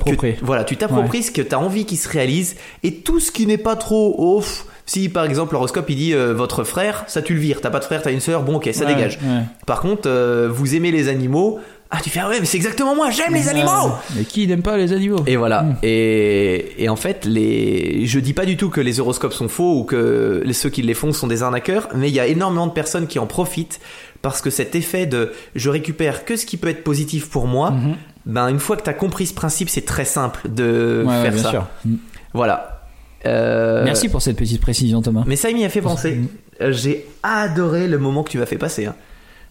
Voilà, 0.44 0.62
tu 0.64 0.76
t'appropries 0.76 1.22
ce 1.24 1.30
que 1.30 1.42
tu 1.42 1.54
as 1.54 1.58
envie 1.58 1.84
qu'il 1.84 1.98
se 1.98 2.08
réalise 2.08 2.56
et 2.84 2.94
tout 2.96 3.18
ce 3.18 3.32
qui 3.32 3.46
n'est 3.46 3.58
pas 3.58 3.76
trop. 3.76 4.42
Si 4.86 5.08
par 5.08 5.24
exemple 5.24 5.52
l'horoscope 5.54 5.88
il 5.90 5.96
dit 5.96 6.14
euh, 6.14 6.32
votre 6.34 6.64
frère, 6.64 7.04
ça 7.08 7.20
tu 7.22 7.34
le 7.34 7.40
vires. 7.40 7.60
T'as 7.60 7.70
pas 7.70 7.78
de 7.80 7.84
frère, 7.84 8.02
t'as 8.02 8.12
une 8.12 8.20
sœur, 8.20 8.42
bon 8.42 8.56
ok, 8.56 8.68
ça 8.72 8.84
Ouais, 8.86 8.94
dégage. 8.94 9.18
ouais. 9.22 9.42
Par 9.66 9.80
contre, 9.80 10.02
euh, 10.08 10.48
vous 10.50 10.74
aimez 10.74 10.90
les 10.92 11.08
animaux, 11.08 11.58
Ah, 11.92 11.98
tu 12.02 12.08
fais, 12.08 12.20
ah 12.20 12.28
ouais, 12.28 12.38
mais 12.38 12.46
c'est 12.46 12.56
exactement 12.56 12.94
moi, 12.94 13.10
j'aime 13.10 13.34
les 13.34 13.48
animaux! 13.48 13.90
Mais 14.14 14.24
qui 14.24 14.46
n'aime 14.46 14.62
pas 14.62 14.76
les 14.76 14.92
animaux 14.92 15.24
Et 15.26 15.34
voilà. 15.36 15.62
Mm. 15.62 15.76
Et, 15.82 16.84
et 16.84 16.88
en 16.88 16.94
fait, 16.94 17.24
les, 17.24 18.06
je 18.06 18.20
dis 18.20 18.32
pas 18.32 18.44
du 18.46 18.56
tout 18.56 18.70
que 18.70 18.80
les 18.80 19.00
horoscopes 19.00 19.32
sont 19.32 19.48
faux 19.48 19.80
ou 19.80 19.82
que 19.84 20.44
ceux 20.52 20.70
qui 20.70 20.82
les 20.82 20.94
font 20.94 21.12
sont 21.12 21.26
des 21.26 21.42
arnaqueurs, 21.42 21.88
mais 21.96 22.08
il 22.08 22.14
y 22.14 22.20
a 22.20 22.26
énormément 22.28 22.68
de 22.68 22.72
personnes 22.72 23.08
qui 23.08 23.18
en 23.18 23.26
profitent 23.26 23.80
parce 24.22 24.40
que 24.40 24.50
cet 24.50 24.74
effet 24.76 25.06
de 25.06 25.32
je 25.56 25.68
récupère 25.68 26.24
que 26.24 26.36
ce 26.36 26.46
qui 26.46 26.56
peut 26.58 26.68
être 26.68 26.84
positif 26.84 27.28
pour 27.28 27.46
moi, 27.48 27.72
Mhm. 27.72 27.96
ben 28.26 28.48
une 28.48 28.60
fois 28.60 28.76
que 28.76 28.82
tu 28.84 28.90
as 28.90 28.94
compris 28.94 29.26
ce 29.26 29.34
principe, 29.34 29.68
c'est 29.68 29.84
très 29.84 30.04
simple 30.04 30.48
de 30.48 31.02
Ouais, 31.06 31.22
faire 31.22 31.32
bien 31.32 31.42
ça. 31.42 31.50
sûr. 31.50 31.66
Mm. 31.86 31.94
Voilà. 32.34 32.82
Euh, 33.26 33.82
Merci 33.84 34.08
pour 34.08 34.22
cette 34.22 34.36
petite 34.36 34.60
précision, 34.60 35.02
Thomas. 35.02 35.24
Mais 35.26 35.36
ça 35.36 35.50
il 35.50 35.56
m'y 35.56 35.64
a 35.64 35.68
fait 35.68 35.82
penser. 35.82 36.20
Euh, 36.60 36.70
J'ai 36.72 37.06
adoré 37.24 37.88
le 37.88 37.98
moment 37.98 38.22
que 38.22 38.30
tu 38.30 38.38
m'as 38.38 38.46
fait 38.46 38.58
passer. 38.58 38.86
hein. 38.86 38.94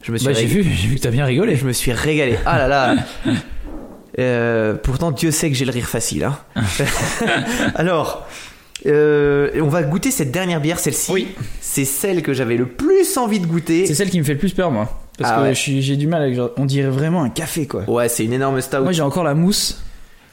Je 0.02 0.12
me 0.12 0.18
suis 0.18 0.28
Bah, 0.28 0.34
j'ai 0.34 0.46
vu, 0.46 0.64
j'ai 0.64 0.88
vu 0.88 0.96
que 0.96 1.02
t'as 1.02 1.12
bien 1.12 1.26
rigolé. 1.26 1.56
Je 1.56 1.66
me 1.66 1.74
suis 1.74 1.92
régalé. 1.92 2.38
Ah 2.46 2.58
là 2.58 2.68
là. 2.68 2.96
Euh, 4.18 4.74
pourtant, 4.74 5.12
Dieu 5.12 5.32
sait 5.32 5.50
que 5.50 5.56
j'ai 5.56 5.64
le 5.64 5.72
rire 5.72 5.88
facile. 5.88 6.26
hein. 6.26 6.38
Alors, 7.76 8.28
euh, 8.86 9.50
on 9.62 9.68
va 9.68 9.84
goûter 9.84 10.12
cette 10.12 10.32
dernière 10.32 10.60
bière, 10.60 10.80
celle-ci. 10.80 11.12
Oui. 11.12 11.28
C'est 11.62 11.86
celle 11.86 12.22
que 12.22 12.34
j'avais 12.34 12.58
le 12.58 12.66
plus 12.66 13.18
envie 13.18 13.40
de 13.40 13.46
goûter. 13.46 13.86
C'est 13.86 13.94
celle 13.94 14.10
qui 14.10 14.20
me 14.20 14.26
fait 14.26 14.34
le 14.34 14.40
plus 14.40 14.52
peur, 14.54 14.72
moi. 14.72 15.00
Parce 15.18 15.32
Ah 15.34 15.38
que 15.38 15.42
ouais. 15.50 15.54
j'ai 15.56 15.96
du 15.96 16.08
mal 16.08 16.24
avec. 16.24 16.38
on 16.58 16.66
dirait 16.66 16.90
vraiment 16.90 17.24
un 17.24 17.30
café, 17.30 17.66
quoi. 17.68 17.90
Ouais, 17.90 18.10
c'est 18.10 18.26
une 18.26 18.34
énorme 18.34 18.60
stout. 18.60 18.82
Moi, 18.84 18.92
j'ai 18.92 19.04
encore 19.04 19.24
la 19.24 19.36
mousse. 19.36 19.82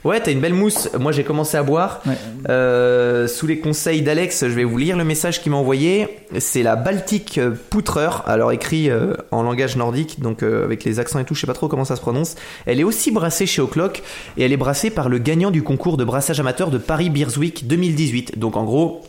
Ouais, 0.06 0.20
t'as 0.20 0.30
une 0.30 0.40
belle 0.40 0.54
mousse. 0.54 0.88
Moi, 1.00 1.10
j'ai 1.10 1.24
commencé 1.24 1.56
à 1.56 1.64
boire. 1.64 2.00
Ouais. 2.06 2.14
Euh, 2.48 3.26
sous 3.26 3.48
les 3.48 3.58
conseils 3.58 4.02
d'Alex, 4.02 4.46
je 4.46 4.52
vais 4.52 4.62
vous 4.62 4.78
lire 4.78 4.96
le 4.96 5.02
message 5.02 5.42
qu'il 5.42 5.50
m'a 5.50 5.58
envoyé. 5.58 6.06
C'est 6.38 6.62
la 6.62 6.76
Baltic 6.76 7.38
euh, 7.38 7.56
Poutreur, 7.70 8.22
alors 8.26 8.52
écrit 8.52 8.88
euh, 8.88 9.14
en 9.32 9.42
langage 9.42 9.74
nordique, 9.74 10.20
donc 10.20 10.44
euh, 10.44 10.62
avec 10.62 10.84
les 10.84 11.00
accents 11.00 11.18
et 11.18 11.24
tout, 11.24 11.34
je 11.34 11.40
sais 11.40 11.46
pas 11.48 11.54
trop 11.54 11.66
comment 11.66 11.84
ça 11.84 11.96
se 11.96 12.00
prononce. 12.00 12.36
Elle 12.66 12.78
est 12.78 12.84
aussi 12.84 13.10
brassée 13.10 13.46
chez 13.46 13.60
O'Clock 13.60 14.04
et 14.36 14.44
elle 14.44 14.52
est 14.52 14.56
brassée 14.56 14.90
par 14.90 15.08
le 15.08 15.18
gagnant 15.18 15.50
du 15.50 15.64
concours 15.64 15.96
de 15.96 16.04
brassage 16.04 16.38
amateur 16.38 16.70
de 16.70 16.78
Paris 16.78 17.10
Beers 17.10 17.36
Week 17.36 17.66
2018. 17.66 18.38
Donc 18.38 18.56
en 18.56 18.62
gros, 18.62 19.02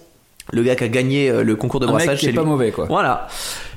le 0.52 0.64
gars 0.64 0.76
qui 0.76 0.84
a 0.84 0.88
gagné 0.88 1.30
euh, 1.30 1.44
le 1.44 1.56
concours 1.56 1.80
de 1.80 1.86
Un 1.86 1.94
mec 1.94 2.06
brassage, 2.06 2.20
qui 2.20 2.28
est 2.28 2.34
pas 2.34 2.44
mauvais, 2.44 2.72
quoi. 2.72 2.86
Voilà. 2.86 3.28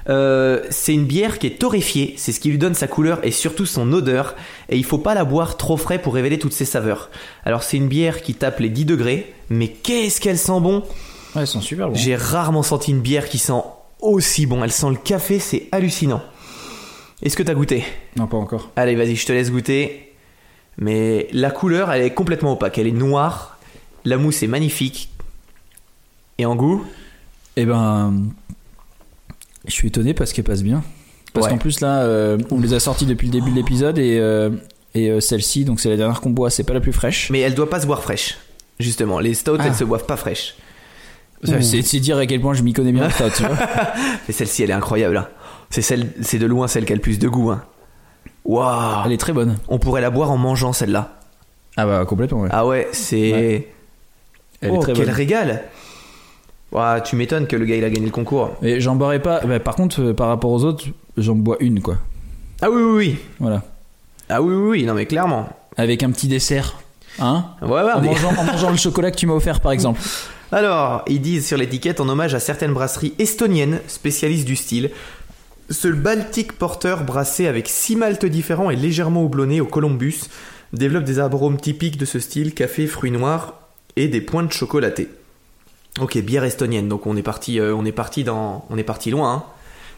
Euh, 0.09 0.63
c'est 0.71 0.95
une 0.95 1.05
bière 1.05 1.39
qui 1.39 1.47
est 1.47 1.59
torréfiée, 1.59 2.15
c'est 2.17 2.33
ce 2.33 2.41
qui 2.41 2.49
lui 2.49 2.59
donne 2.59 2.75
sa 2.75 2.87
couleur 2.87 3.21
et 3.23 3.31
surtout 3.31 3.67
son 3.67 3.93
odeur. 3.93 4.35
Et 4.69 4.77
il 4.77 4.85
faut 4.85 4.99
pas 4.99 5.15
la 5.15 5.25
boire 5.25 5.57
trop 5.57 5.77
frais 5.77 6.01
pour 6.01 6.15
révéler 6.15 6.39
toutes 6.39 6.53
ses 6.53 6.65
saveurs. 6.65 7.11
Alors 7.45 7.63
c'est 7.63 7.77
une 7.77 7.89
bière 7.89 8.23
qui 8.23 8.35
tape 8.35 8.61
les 8.61 8.71
10 8.71 8.85
degrés, 8.85 9.33
mais 9.49 9.69
qu'est-ce 9.69 10.21
qu'elle 10.21 10.39
sent 10.39 10.61
bon? 10.61 10.85
Ouais, 11.35 11.43
elles 11.43 11.47
sont 11.47 11.61
super 11.61 11.89
bons. 11.89 11.95
J'ai 11.95 12.17
rarement 12.17 12.63
senti 12.63 12.93
une 12.93 13.01
bière 13.01 13.29
qui 13.29 13.39
sent 13.39 13.63
aussi 14.01 14.47
bon. 14.47 14.65
Elle 14.65 14.73
sent 14.73 14.91
le 14.91 14.97
café, 14.97 15.39
c'est 15.39 15.69
hallucinant. 15.73 16.23
Est-ce 17.23 17.37
que 17.37 17.43
t'as 17.43 17.55
goûté? 17.55 17.85
Non, 18.17 18.27
pas 18.27 18.39
encore. 18.39 18.71
Allez, 18.77 18.95
vas-y, 18.95 19.15
je 19.15 19.27
te 19.27 19.33
laisse 19.33 19.51
goûter. 19.51 20.15
Mais 20.79 21.29
la 21.33 21.51
couleur, 21.51 21.93
elle 21.93 22.03
est 22.03 22.15
complètement 22.15 22.53
opaque. 22.53 22.79
Elle 22.79 22.87
est 22.87 22.93
noire. 22.93 23.59
La 24.05 24.17
mousse 24.17 24.43
est 24.43 24.47
magnifique. 24.47 25.11
Et 26.41 26.47
en 26.47 26.57
goût? 26.57 26.83
Eh 27.57 27.67
ben. 27.67 28.15
Je 29.67 29.73
suis 29.73 29.89
étonné 29.89 30.15
parce 30.15 30.33
qu'elle 30.33 30.45
passe 30.45 30.63
bien. 30.63 30.83
Parce 31.35 31.45
Ouais. 31.47 31.53
qu'en 31.53 31.59
plus, 31.59 31.81
là, 31.81 32.01
euh, 32.03 32.39
on 32.51 32.61
les 32.61 32.73
a 32.73 32.81
sortis 32.81 33.05
depuis 33.05 33.27
le 33.27 33.33
début 33.33 33.51
de 33.51 33.57
l'épisode 33.57 33.99
et, 33.99 34.19
euh, 34.19 34.49
et 34.95 35.11
euh, 35.11 35.21
celle-ci, 35.21 35.67
donc 35.67 35.79
c'est 35.81 35.91
la 35.91 35.99
dernière 35.99 36.23
qu'on 36.23 36.31
boit, 36.31 36.49
c'est 36.49 36.65
pas 36.65 36.73
la 36.73 36.81
plus 36.81 36.95
fraîche. 36.95 37.29
Mais 37.31 37.41
elle 37.41 37.55
doit 37.55 37.69
pas 37.69 37.79
se 37.79 37.87
boire 37.87 38.03
fraîche. 38.03 38.39
Justement, 38.79 39.21
les 39.21 39.35
stouts, 39.35 39.57
Ah. 39.59 39.65
elles 39.67 39.75
se 39.75 39.85
boivent 39.85 40.07
pas 40.07 40.17
fraîches. 40.17 40.55
C'est 41.45 42.01
dire 42.01 42.17
à 42.17 42.25
quel 42.25 42.41
point 42.41 42.55
je 42.55 42.63
m'y 42.63 42.73
connais 42.73 42.93
bien, 42.93 43.11
ça, 43.11 43.29
tu 43.31 43.43
vois. 43.45 43.57
Mais 44.29 44.33
celle-ci, 44.33 44.63
elle 44.63 44.71
est 44.71 44.75
incroyable. 44.75 45.19
hein. 45.19 45.29
C'est 45.69 45.83
celle, 45.83 46.09
c'est 46.23 46.39
de 46.39 46.47
loin 46.47 46.69
celle 46.69 46.87
qui 46.87 46.93
a 46.93 46.97
le 46.97 47.03
plus 47.03 47.19
de 47.19 47.29
goût. 47.29 47.51
Hein. 47.51 47.63
Waouh 48.47 49.03
Elle 49.05 49.13
est 49.13 49.17
très 49.19 49.35
bonne. 49.35 49.59
On 49.69 49.79
pourrait 49.79 50.01
la 50.01 50.11
boire 50.11 50.31
en 50.31 50.39
mangeant 50.39 50.73
celle-là. 50.73 51.21
Ah 51.77 51.85
bah, 51.85 52.05
complètement, 52.07 52.41
ouais. 52.41 52.49
Ah 52.51 52.67
ouais, 52.67 52.89
c'est. 52.93 53.33
Ouais. 53.33 53.69
Elle 54.63 54.71
oh, 54.73 54.77
est 54.77 54.81
très 54.81 54.93
quel 54.95 55.05
bonne. 55.07 55.15
régal 55.15 55.63
Ouah, 56.73 57.01
Tu 57.01 57.17
m'étonnes 57.17 57.47
que 57.47 57.57
le 57.57 57.65
gars 57.65 57.77
il 57.77 57.85
a 57.85 57.91
gagné 57.91 58.07
le 58.07 58.13
concours. 58.13 58.57
Et 58.63 58.81
j'en 58.81 58.95
boirais 58.97 59.21
pas. 59.21 59.41
bah, 59.41 59.59
par 59.61 59.75
contre, 59.75 60.01
euh, 60.03 60.15
par 60.15 60.29
rapport 60.29 60.51
aux 60.51 60.65
autres, 60.65 60.85
j'en 61.17 61.35
bois 61.35 61.57
une, 61.61 61.81
quoi. 61.81 61.97
Ah 62.63 62.71
oui, 62.71 62.83
oui, 62.83 62.93
oui. 62.97 63.17
Voilà. 63.41 63.63
Ah 64.29 64.41
oui, 64.43 64.55
oui, 64.55 64.69
oui. 64.81 64.85
Non, 64.85 64.95
mais 64.95 65.07
clairement. 65.07 65.49
Avec 65.77 66.03
un 66.03 66.11
petit 66.11 66.29
dessert. 66.29 66.79
Hein 67.19 67.47
Ouais, 67.63 67.69
ouais, 67.83 67.93
en, 67.93 68.01
mangeant, 68.03 68.31
en 68.37 68.45
mangeant 68.45 68.71
le 68.71 68.77
chocolat 68.77 69.11
que 69.11 69.17
tu 69.17 69.27
m'as 69.27 69.35
offert, 69.35 69.61
par 69.61 69.73
exemple. 69.73 70.01
Alors, 70.53 71.03
ils 71.07 71.21
disent 71.21 71.47
sur 71.47 71.57
l'étiquette 71.57 72.01
en 72.01 72.09
hommage 72.09 72.35
à 72.35 72.41
certaines 72.41 72.73
brasseries 72.73 73.15
estoniennes, 73.19 73.81
spécialistes 73.87 74.47
du 74.47 74.57
style. 74.57 74.91
Ce 75.71 75.87
Baltic 75.89 76.53
Porter 76.53 76.97
brassé 77.07 77.47
avec 77.47 77.69
six 77.69 77.95
maltes 77.95 78.27
différents 78.27 78.71
et 78.71 78.77
légèrement 78.77 79.23
houblonné 79.23 79.61
au 79.61 79.67
Columbus 79.67 80.23
développe 80.73 81.05
des 81.05 81.19
arômes 81.21 81.61
typiques 81.61 81.97
de 81.99 82.05
ce 82.05 82.19
style, 82.19 82.55
café, 82.55 82.87
fruits 82.89 83.11
noirs 83.13 83.55
et 83.97 84.09
des 84.09 84.21
pointes 84.21 84.53
chocolatées. 84.53 85.09
Ok, 86.01 86.19
bière 86.19 86.45
estonienne. 86.45 86.89
Donc 86.89 87.07
on 87.07 87.17
est 87.17 87.23
parti, 87.23 87.59
euh, 87.59 87.75
on 87.75 87.85
est 87.85 87.93
parti 87.93 88.23
dans, 88.25 88.65
on 88.71 88.77
est 88.79 88.85
parti 88.85 89.11
loin. 89.11 89.33
hein. 89.35 89.43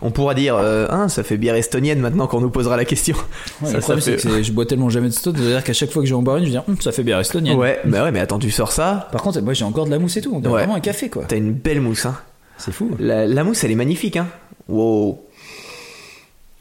On 0.05 0.11
pourra 0.11 0.35
dire, 0.35 0.57
euh, 0.57 0.89
hein, 0.91 1.09
ça 1.09 1.23
fait 1.23 1.37
bière 1.37 1.55
estonienne 1.55 2.01
maintenant 2.01 2.27
qu'on 2.27 2.41
nous 2.41 2.51
posera 2.51 2.77
la 2.77 2.85
question. 2.85 3.15
Ouais, 3.63 3.69
Ça, 3.81 3.95
le 3.95 4.01
ça 4.01 4.01
fait- 4.01 4.17
que 4.17 4.43
je 4.43 4.51
bois 4.51 4.67
tellement 4.67 4.89
jamais 4.91 5.09
de 5.09 5.13
stout, 5.13 5.33
c'est-à-dire 5.37 5.63
qu'à 5.63 5.73
chaque 5.75 5.91
fois 5.93 6.03
que 6.03 6.09
je 6.09 6.13
vais 6.13 6.19
en 6.19 6.23
boire 6.23 6.39
une, 6.39 6.45
je 6.45 6.51
dire, 6.51 6.65
Hum, 6.69 6.77
ça 6.81 6.91
fait 6.91 7.05
bière 7.05 7.21
estonienne. 7.21 7.57
Ouais, 7.57 7.79
bah 7.85 8.03
ouais, 8.03 8.11
mais 8.11 8.19
attends, 8.19 8.41
tu 8.41 8.51
sors 8.51 8.73
ça, 8.73 9.09
Par 9.13 9.23
contre, 9.23 9.41
moi 9.43 9.53
j'ai 9.53 9.65
encore 9.65 9.85
de 9.87 9.91
la 9.93 10.01
mousse 10.01 10.17
et 10.17 10.21
tout. 10.21 10.33
On 10.35 10.41
Ouais. 10.41 10.49
vraiment 10.49 10.75
un 10.75 10.81
café, 10.81 11.09
quoi. 11.09 11.23
t'as 11.29 11.37
une 11.37 11.53
belle 11.53 11.81
mousse, 11.81 12.05
hein. 12.07 12.17
C'est 12.59 12.73
fou. 12.73 12.91
La, 12.99 13.27
la 13.29 13.45
mousse, 13.45 13.63
elle 13.63 13.71
est 13.71 13.77
magnifique, 13.77 14.17
hein. 14.17 14.27
Wow. 14.69 15.21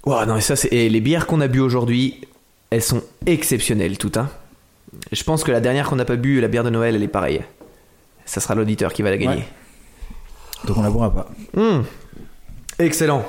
Wow, 0.06 0.26
non, 0.26 0.36
mais 0.36 0.42
ça, 0.42 0.56
c'est. 0.56 0.68
Et 0.72 0.90
les 0.90 1.02
bières 1.02 1.26
qu'on 1.26 1.42
a 1.42 1.48
bu 1.48 1.60
aujourd'hui, 1.62 2.22
elles 2.70 2.82
sont 2.84 3.02
exceptionnelles, 3.26 3.98
toutes, 3.98 4.18
hein. 4.18 4.30
Je 5.12 5.24
pense 5.24 5.44
que 5.44 5.52
la 5.52 5.62
dernière 5.62 5.90
qu'on 5.90 5.96
n'a 5.96 6.06
pas 6.06 6.16
bu, 6.16 6.42
la 6.42 6.48
bière 6.48 6.64
de 6.64 6.70
Noël, 6.70 6.96
elle 6.96 7.04
est 7.04 7.08
pareille. 7.08 7.42
Ça 8.32 8.40
sera 8.40 8.56
l'auditeur 8.56 8.94
qui 8.94 9.02
va 9.02 9.10
la 9.10 9.18
gagner. 9.18 9.36
Ouais. 9.42 9.48
Donc 10.66 10.78
on 10.78 10.84
la 10.84 10.90
boira 10.90 11.14
pas. 11.14 11.30
Hum. 11.58 11.84
Excellent. 12.80 13.26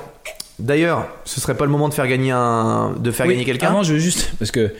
D'ailleurs, 0.59 1.07
ce 1.25 1.41
serait 1.41 1.57
pas 1.57 1.65
le 1.65 1.71
moment 1.71 1.89
de 1.89 1.93
faire 1.93 2.07
gagner 2.07 2.31
un, 2.31 2.93
de 2.97 3.11
faire 3.11 3.25
Oui, 3.25 3.33
gagner 3.33 3.43
quelqu'un. 3.43 3.67
Avant, 3.67 3.83
je 3.83 3.93
veux 3.93 3.99
juste. 3.99 4.31
Parce 4.39 4.51
que 4.51 4.71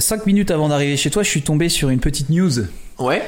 5 0.00 0.26
minutes 0.26 0.50
avant 0.50 0.68
d'arriver 0.70 0.96
chez 0.96 1.10
toi, 1.10 1.22
je 1.22 1.28
suis 1.28 1.42
tombé 1.42 1.68
sur 1.68 1.88
une 1.90 2.00
petite 2.00 2.30
news. 2.30 2.50
Ouais. 2.98 3.22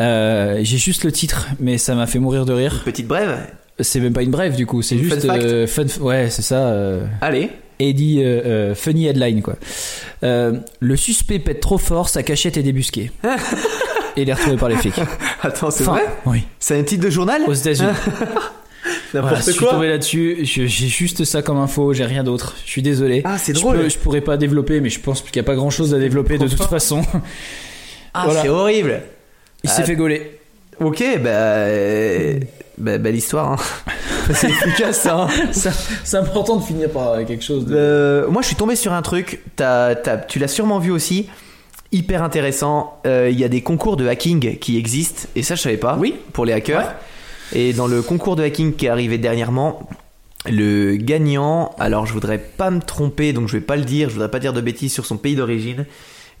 Euh, 0.00 0.60
j'ai 0.62 0.78
juste 0.78 1.02
le 1.02 1.10
titre, 1.10 1.48
mais 1.58 1.76
ça 1.76 1.96
m'a 1.96 2.06
fait 2.06 2.20
mourir 2.20 2.44
de 2.46 2.52
rire. 2.52 2.82
Petite 2.84 3.08
brève. 3.08 3.38
C'est 3.80 3.98
même 3.98 4.12
pas 4.12 4.22
une 4.22 4.30
brève 4.30 4.54
du 4.54 4.66
coup, 4.66 4.82
c'est 4.82 4.96
juste 4.98 5.26
fun 5.26 5.38
euh, 5.40 5.66
fun. 5.66 5.86
Ouais, 6.00 6.30
c'est 6.30 6.42
ça. 6.42 6.68
euh, 6.68 7.04
Allez. 7.20 7.50
Eddie 7.80 8.20
euh, 8.22 8.42
euh, 8.44 8.74
funny 8.74 9.06
headline 9.06 9.40
quoi. 9.42 9.56
Euh, 10.22 10.58
le 10.80 10.96
suspect 10.96 11.38
pète 11.38 11.60
trop 11.60 11.78
fort, 11.78 12.10
sa 12.10 12.22
cachette 12.22 12.56
est 12.58 12.62
débusquée. 12.62 13.10
Et 14.16 14.22
il 14.22 14.28
est 14.28 14.32
retrouvé 14.32 14.56
par 14.56 14.68
les 14.68 14.76
flics. 14.76 14.94
Attends, 15.42 15.70
c'est 15.70 15.82
Enfin, 15.86 15.92
vrai 15.92 16.04
Oui. 16.26 16.44
C'est 16.58 16.78
un 16.78 16.82
titre 16.82 17.04
de 17.04 17.10
journal 17.10 17.42
Aux 17.46 17.52
États-Unis. 17.54 17.88
Voilà, 19.12 19.26
N'importe 19.26 19.46
je 19.46 19.50
suis 19.50 19.60
quoi. 19.60 19.70
tombé 19.72 19.88
là-dessus. 19.88 20.38
je- 20.42 20.66
J'ai 20.66 20.86
juste 20.86 21.24
ça 21.24 21.42
comme 21.42 21.58
info. 21.58 21.92
J'ai 21.92 22.04
rien 22.04 22.22
d'autre. 22.24 22.54
Je 22.64 22.70
suis 22.70 22.80
désolé. 22.82 23.22
Ah, 23.24 23.38
c'est 23.38 23.52
Je 23.54 23.60
drôle. 23.60 23.76
peux- 23.78 23.88
Je, 23.88 23.98
pourrais 23.98 24.20
pas 24.20 24.36
développer, 24.36 24.80
mais 24.80 24.88
je 24.88 25.00
pense 25.00 25.20
qu'il 25.20 25.32
n'y 25.34 25.40
a 25.40 25.42
pas 25.42 25.54
grand-chose 25.56 25.92
à 25.94 25.98
développer 25.98 26.38
de 26.38 26.46
toute 26.48 26.62
façon. 26.64 27.02
Ah, 28.14 28.22
Voilà. 28.24 28.42
c'est 28.42 28.48
horrible. 28.48 29.02
Il 29.62 29.70
s'est 29.70 29.82
Ah. 29.82 29.86
fait 29.86 29.94
gauler. 29.96 30.40
Ok, 30.80 31.00
bah, 31.22 31.28
euh, 31.30 32.40
bah, 32.78 32.98
belle 32.98 33.14
histoire. 33.16 33.52
Hein. 33.52 33.56
c'est 34.34 34.48
efficace, 34.48 35.06
hein. 35.06 35.28
Ça- 35.52 35.70
C'est 36.04 36.16
important 36.16 36.56
de 36.56 36.64
finir 36.64 36.88
par 36.90 37.24
quelque 37.26 37.44
chose. 37.44 37.66
De... 37.66 37.74
Euh, 37.76 38.28
moi, 38.28 38.42
je 38.42 38.46
suis 38.48 38.56
tombé 38.56 38.74
sur 38.76 38.92
un 38.92 39.02
truc. 39.02 39.42
T'as- 39.56 39.94
t'as- 39.94 40.16
tu 40.16 40.38
l'as 40.40 40.48
sûrement 40.48 40.78
vu 40.80 40.90
aussi. 40.90 41.28
Hyper 41.92 42.22
intéressant. 42.22 43.00
Euh, 43.06 43.28
Il 43.30 43.38
y 43.38 43.44
a 43.44 43.48
des 43.48 43.62
concours 43.62 43.96
de 43.96 44.06
hacking 44.06 44.58
qui 44.58 44.78
existent. 44.78 45.28
Et 45.34 45.42
ça, 45.42 45.54
je 45.54 45.62
savais 45.62 45.76
pas. 45.76 45.96
Oui. 45.98 46.14
Pour 46.32 46.44
les 46.44 46.52
hackers. 46.52 46.94
Et 47.52 47.72
dans 47.72 47.88
le 47.88 48.02
concours 48.02 48.36
de 48.36 48.42
hacking 48.44 48.74
qui 48.74 48.86
est 48.86 48.88
arrivé 48.88 49.18
dernièrement, 49.18 49.88
le 50.48 50.96
gagnant. 50.96 51.74
Alors, 51.78 52.06
je 52.06 52.12
voudrais 52.12 52.38
pas 52.38 52.70
me 52.70 52.80
tromper, 52.80 53.32
donc 53.32 53.48
je 53.48 53.54
vais 53.56 53.64
pas 53.64 53.76
le 53.76 53.84
dire. 53.84 54.08
Je 54.08 54.14
voudrais 54.14 54.30
pas 54.30 54.38
dire 54.38 54.52
de 54.52 54.60
bêtises 54.60 54.92
sur 54.92 55.04
son 55.04 55.16
pays 55.16 55.34
d'origine. 55.34 55.86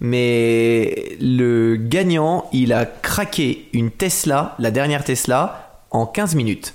Mais 0.00 1.16
le 1.20 1.76
gagnant, 1.76 2.48
il 2.52 2.72
a 2.72 2.86
craqué 2.86 3.68
une 3.72 3.90
Tesla, 3.90 4.54
la 4.58 4.70
dernière 4.70 5.04
Tesla, 5.04 5.82
en 5.90 6.06
15 6.06 6.34
minutes. 6.36 6.74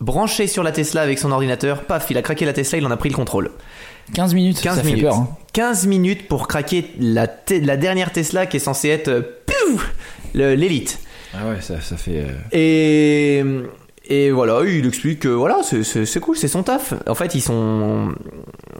Branché 0.00 0.46
sur 0.46 0.62
la 0.62 0.72
Tesla 0.72 1.00
avec 1.00 1.18
son 1.18 1.32
ordinateur, 1.32 1.84
paf, 1.84 2.10
il 2.10 2.18
a 2.18 2.22
craqué 2.22 2.44
la 2.44 2.52
Tesla, 2.52 2.78
il 2.78 2.86
en 2.86 2.90
a 2.90 2.96
pris 2.96 3.08
le 3.08 3.16
contrôle. 3.16 3.50
15 4.14 4.34
minutes, 4.34 4.60
15 4.60 4.76
ça 4.76 4.82
minutes. 4.82 5.00
fait 5.00 5.06
peur. 5.06 5.16
hein. 5.16 5.28
15 5.52 5.86
minutes 5.86 6.28
pour 6.28 6.48
craquer 6.48 6.90
la, 6.98 7.26
la 7.62 7.76
dernière 7.76 8.12
Tesla 8.12 8.46
qui 8.46 8.58
est 8.58 8.60
censée 8.60 8.88
être 8.88 9.08
euh, 9.08 9.22
l'élite. 10.34 10.98
Ah 11.34 11.48
ouais, 11.48 11.60
ça, 11.60 11.80
ça 11.80 11.96
fait. 11.96 12.24
euh, 12.24 12.32
Et, 12.52 13.42
Et 14.08 14.30
voilà, 14.30 14.60
il 14.64 14.86
explique 14.86 15.20
que 15.20 15.28
voilà, 15.28 15.58
c'est- 15.62 16.20
cool, 16.20 16.36
c'est 16.36 16.46
son 16.48 16.62
taf. 16.62 16.94
En 17.08 17.14
fait, 17.16 17.34
ils 17.34 17.40
sont, 17.40 18.10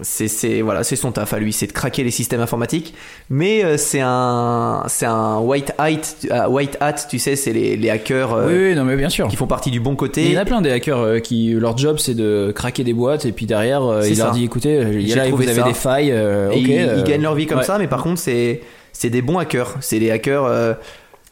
c'est 0.03 0.61
voilà, 0.61 0.85
c'est 0.85 0.95
son 0.97 1.11
taf 1.11 1.33
à 1.33 1.39
lui, 1.39 1.53
c'est 1.53 1.67
de 1.67 1.73
craquer 1.73 2.05
les 2.05 2.11
systèmes 2.13 2.41
informatiques. 2.41 2.95
Mais 3.29 3.65
euh, 3.65 3.77
c'est 3.77 4.01
un, 4.03 4.85
c'est 4.87 5.07
un 5.07 5.39
white 5.41 5.73
hat, 5.79 5.91
euh, 6.31 6.47
white 6.49 6.77
hat, 6.81 6.93
tu 7.11 7.19
sais, 7.19 7.35
c'est 7.35 7.53
les, 7.53 7.77
les 7.77 7.91
hackers 7.91 8.33
euh, 8.35 8.47
Oui, 8.47 8.69
oui, 8.71 8.75
non, 8.77 8.85
mais 8.85 8.97
bien 8.97 9.09
sûr. 9.09 9.27
qui 9.27 9.35
font 9.37 9.49
partie 9.49 9.71
du 9.73 9.81
bon 9.81 9.97
côté. 9.97 10.25
il 10.27 10.33
y 10.33 10.39
en 10.39 10.43
a 10.43 10.45
plein 10.45 10.61
des 10.61 10.71
hackers 10.71 11.21
qui 11.23 11.53
leur 11.55 11.77
job 11.77 11.99
c'est 11.99 12.15
de 12.15 12.53
craquer 12.55 12.85
des 12.85 12.93
boîtes 12.93 13.25
et 13.25 13.33
puis 13.33 13.47
derrière 13.47 13.83
il 14.05 14.17
leur 14.17 14.29
ça. 14.29 14.33
dit 14.33 14.45
écoutez 14.45 14.81
il 14.93 15.09
y 15.09 15.13
a 15.13 15.17
là 15.17 15.23
vous 15.25 15.31
trouvé 15.31 15.49
avez 15.49 15.61
ça. 15.61 15.67
des 15.67 15.75
failles 15.75 16.13
euh, 16.13 16.51
Et 16.53 16.61
ok, 16.61 16.69
ils, 16.69 16.79
euh, 16.79 16.95
ils 16.99 17.05
gagnent 17.05 17.23
leur 17.23 17.35
vie 17.35 17.47
comme 17.47 17.59
ouais. 17.59 17.65
ça, 17.65 17.79
mais 17.79 17.89
par 17.89 18.03
contre, 18.03 18.21
c'est 18.21 18.61
c'est 18.93 19.11
des 19.11 19.21
bons 19.23 19.39
hackers. 19.39 19.75
C'est 19.81 19.99
des 19.99 20.11
hackers. 20.11 20.77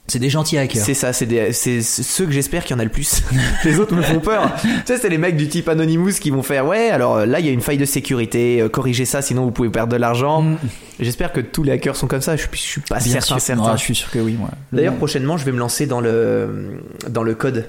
C'est 0.06 0.18
des 0.18 0.28
gentils 0.28 0.58
hackers 0.58 0.82
C'est 0.84 0.92
ça, 0.94 1.12
c'est 1.12 1.24
des- 1.26 1.52
c'est 1.52 1.80
ceux 1.80 2.26
que 2.26 2.32
j'espère 2.32 2.64
qu'il 2.64 2.74
y 2.74 2.76
en 2.76 2.80
a 2.80 2.84
le 2.84 2.90
plus. 2.90 3.22
les 3.64 3.78
autres 3.78 3.94
me 3.94 4.02
font 4.02 4.20
peur. 4.20 4.52
tu 4.62 4.68
sais, 4.84 4.98
c'est 4.98 5.08
les 5.08 5.16
mecs 5.18 5.36
du 5.36 5.48
type 5.48 5.68
Anonymous 5.68 6.12
qui 6.20 6.30
vont 6.30 6.42
faire 6.42 6.66
ouais, 6.66 6.90
alors 6.90 7.16
euh, 7.18 7.26
là 7.26 7.40
il 7.40 7.46
y 7.46 7.48
a 7.48 7.52
une 7.52 7.60
faille 7.62 7.78
de 7.78 7.84
sécurité, 7.86 8.60
euh, 8.60 8.68
corrigez 8.68 9.04
ça, 9.06 9.22
sinon 9.22 9.44
vous 9.44 9.50
pouvez 9.50 9.70
perdre 9.70 9.92
de 9.92 9.96
l'argent. 9.98 10.42
Mm. 10.42 10.58
J'espère 11.00 11.32
que 11.32 11.40
tous 11.40 11.62
les 11.62 11.72
hackers 11.72 11.96
sont 11.96 12.06
comme 12.06 12.20
ça. 12.20 12.36
Je, 12.36 12.42
suis- 12.42 12.50
je 12.52 12.58
suis 12.58 12.80
pas 12.82 12.98
Bien 12.98 13.12
certain, 13.14 13.26
sûr. 13.26 13.40
certain. 13.40 13.76
Je 13.76 13.82
suis 13.82 13.94
sûr 13.94 14.10
que 14.10 14.18
oui 14.18 14.36
moi 14.38 14.50
D'ailleurs, 14.72 14.94
prochainement, 14.94 15.36
je 15.38 15.44
vais 15.44 15.52
me 15.52 15.58
lancer 15.58 15.86
dans 15.86 16.00
le 16.00 16.80
dans 17.08 17.22
le 17.22 17.34
code, 17.34 17.64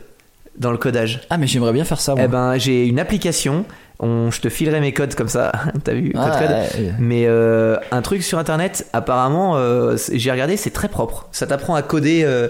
dans 0.57 0.71
le 0.71 0.77
codage. 0.77 1.21
ah 1.29 1.37
mais 1.37 1.47
j'aimerais 1.47 1.73
bien 1.73 1.83
faire 1.85 1.99
ça 1.99 2.13
moi. 2.15 2.23
Eh 2.25 2.27
ben, 2.27 2.57
j'ai 2.57 2.85
une 2.87 2.99
application. 2.99 3.65
On, 3.99 4.29
je 4.29 4.41
te 4.41 4.49
filerai 4.49 4.81
mes 4.81 4.91
codes 4.93 5.15
comme 5.15 5.29
ça. 5.29 5.51
T'as 5.83 5.93
vu 5.93 6.11
code 6.11 6.21
Ah, 6.23 6.39
code. 6.39 6.49
ouais. 6.51 6.91
Mais 6.99 7.25
euh, 7.27 7.77
un 7.91 8.01
truc 8.01 8.23
sur 8.23 8.37
internet, 8.39 8.87
apparemment, 8.93 9.55
euh, 9.57 9.95
j'ai 10.11 10.31
regardé, 10.31 10.57
c'est 10.57 10.71
très 10.71 10.89
propre. 10.89 11.27
Ça 11.31 11.47
t'apprend 11.47 11.75
à 11.75 11.81
coder. 11.81 12.23
euh, 12.25 12.49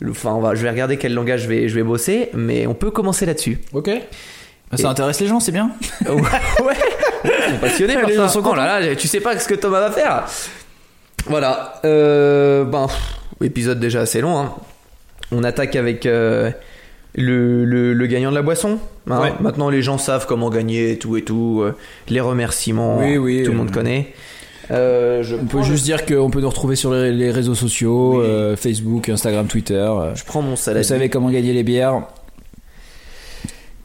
le- 0.00 0.10
Enfin, 0.12 0.32
on 0.32 0.40
va, 0.40 0.54
je 0.54 0.62
vais 0.62 0.70
regarder 0.70 0.96
quel 0.96 1.14
langage 1.14 1.42
je 1.42 1.48
vais, 1.48 1.68
je 1.68 1.74
vais 1.74 1.82
bosser, 1.82 2.30
mais 2.34 2.66
on 2.66 2.74
peut 2.74 2.90
commencer 2.90 3.26
là-dessus. 3.26 3.60
ok 3.72 3.90
ça 4.76 4.88
intéresse 4.88 5.20
les 5.20 5.28
gens 5.28 5.38
c'est 5.38 5.52
bien 5.52 5.70
ouais, 6.04 6.14
ouais. 6.14 6.74
Ils 7.24 7.52
sont 7.52 7.58
passionnés 7.60 7.94
par 8.00 8.06
Les 8.08 8.16
ça. 8.16 8.22
gens 8.22 8.28
sont 8.28 8.42
Oh 8.44 8.54
là 8.56 8.80
là, 8.80 8.96
tu 8.96 9.06
sais 9.06 9.20
pas 9.20 9.38
ce 9.38 9.46
que 9.46 9.54
Thomas 9.54 9.78
va 9.78 9.92
faire. 9.92 10.24
Voilà. 11.26 11.74
Euh, 11.84 12.64
ben, 12.64 12.86
pff, 12.88 13.46
épisode 13.46 13.78
déjà 13.78 14.00
assez 14.00 14.20
long. 14.20 14.36
hein. 14.38 14.52
On 15.30 15.44
attaque 15.44 15.76
avec 15.76 16.06
euh, 16.06 16.50
le, 17.14 17.64
le, 17.64 17.92
le 17.92 18.06
gagnant 18.06 18.30
de 18.30 18.34
la 18.36 18.42
boisson. 18.42 18.78
hein. 19.10 19.20
Ouais. 19.20 19.32
Maintenant, 19.40 19.70
les 19.70 19.82
gens 19.82 19.98
savent 19.98 20.26
comment 20.26 20.50
gagner 20.50 20.92
et 20.92 20.98
tout 20.98 21.16
et 21.16 21.22
tout. 21.22 21.60
euh, 21.62 21.74
les 22.08 22.20
remerciements, 22.20 22.98
Oui, 22.98 23.16
oui, 23.18 23.42
tout 23.44 23.50
le 23.50 23.56
euh, 23.56 23.58
monde 23.58 23.70
connaît. 23.70 24.12
Euh, 24.70 25.22
je, 25.22 25.36
on 25.36 25.44
peut 25.44 25.58
le- 25.58 25.62
juste 25.64 25.84
dire 25.84 26.06
qu'on 26.06 26.30
peut 26.30 26.40
nous 26.40 26.48
retrouver 26.48 26.74
sur 26.74 26.92
les, 26.94 27.12
les 27.12 27.30
réseaux 27.30 27.54
sociaux 27.54 28.20
Oui. 28.20 28.24
euh, 28.26 28.56
Facebook 28.56 29.10
Instagram 29.10 29.46
Twitter 29.46 29.92
je 30.14 30.24
prends 30.24 30.40
mon 30.40 30.52
vous 30.52 30.56
salade. 30.56 30.84
savez 30.84 31.10
comment 31.10 31.28
gagner 31.28 31.52
les 31.52 31.62
bières 31.62 32.00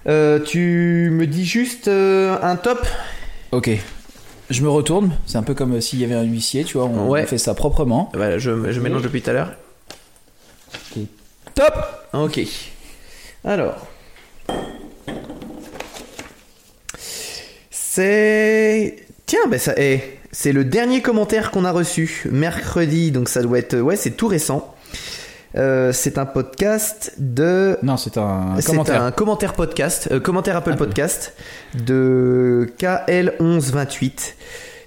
tu 0.06 1.10
me 1.12 1.26
dis 1.28 1.44
juste 1.46 1.90
un 1.90 2.56
top? 2.56 2.80
Ok 3.52 3.70
je 4.50 4.62
me 4.64 4.70
retourne 4.70 5.12
c'est 5.28 5.38
un 5.38 5.44
peu 5.44 5.54
comme 5.54 5.80
s'il 5.82 6.00
y 6.00 6.04
avait 6.06 6.16
un 6.16 6.24
huissier 6.24 6.64
tu 6.64 6.78
vois 6.78 6.86
on, 6.88 7.10
Ouais. 7.10 7.24
on 7.24 7.28
fait 7.28 7.38
ça 7.38 7.54
proprement 7.54 8.10
Voilà, 8.14 8.38
je, 8.40 8.72
je 8.72 8.80
mélange 8.80 9.02
depuis 9.04 9.22
tout 9.22 9.30
à 9.32 9.34
l'heure. 9.34 9.52
top 11.56 11.74
Ok. 12.14 12.40
Alors. 13.44 13.88
C'est. 17.70 18.98
Tiens, 19.26 19.48
ben 19.50 19.60
ça. 19.60 19.74
eh, 19.78 20.02
c'est 20.32 20.52
le 20.52 20.64
dernier 20.64 21.02
commentaire 21.02 21.52
qu'on 21.52 21.66
a 21.66 21.72
reçu 21.72 22.28
mercredi, 22.32 23.12
donc 23.12 23.30
ça 23.30 23.42
doit 23.42 23.60
être. 23.60 23.78
Ouais, 23.80 23.96
c'est 23.96 24.12
tout 24.12 24.28
récent. 24.28 24.76
Euh, 25.56 25.92
c'est 25.92 26.20
un 26.20 26.26
podcast 26.28 27.14
de. 27.18 27.78
non 27.82 27.98
c'est 27.98 28.18
un 28.18 28.56
C'est 28.58 28.68
commentaire 28.68 29.02
un 29.02 29.12
commentaire 29.12 29.54
podcast, 29.54 30.10
euh, 30.12 30.20
commentaire 30.20 30.56
Apple 30.56 30.76
Podcast 30.76 31.34
de 31.74 32.72
KL1128 32.80 34.34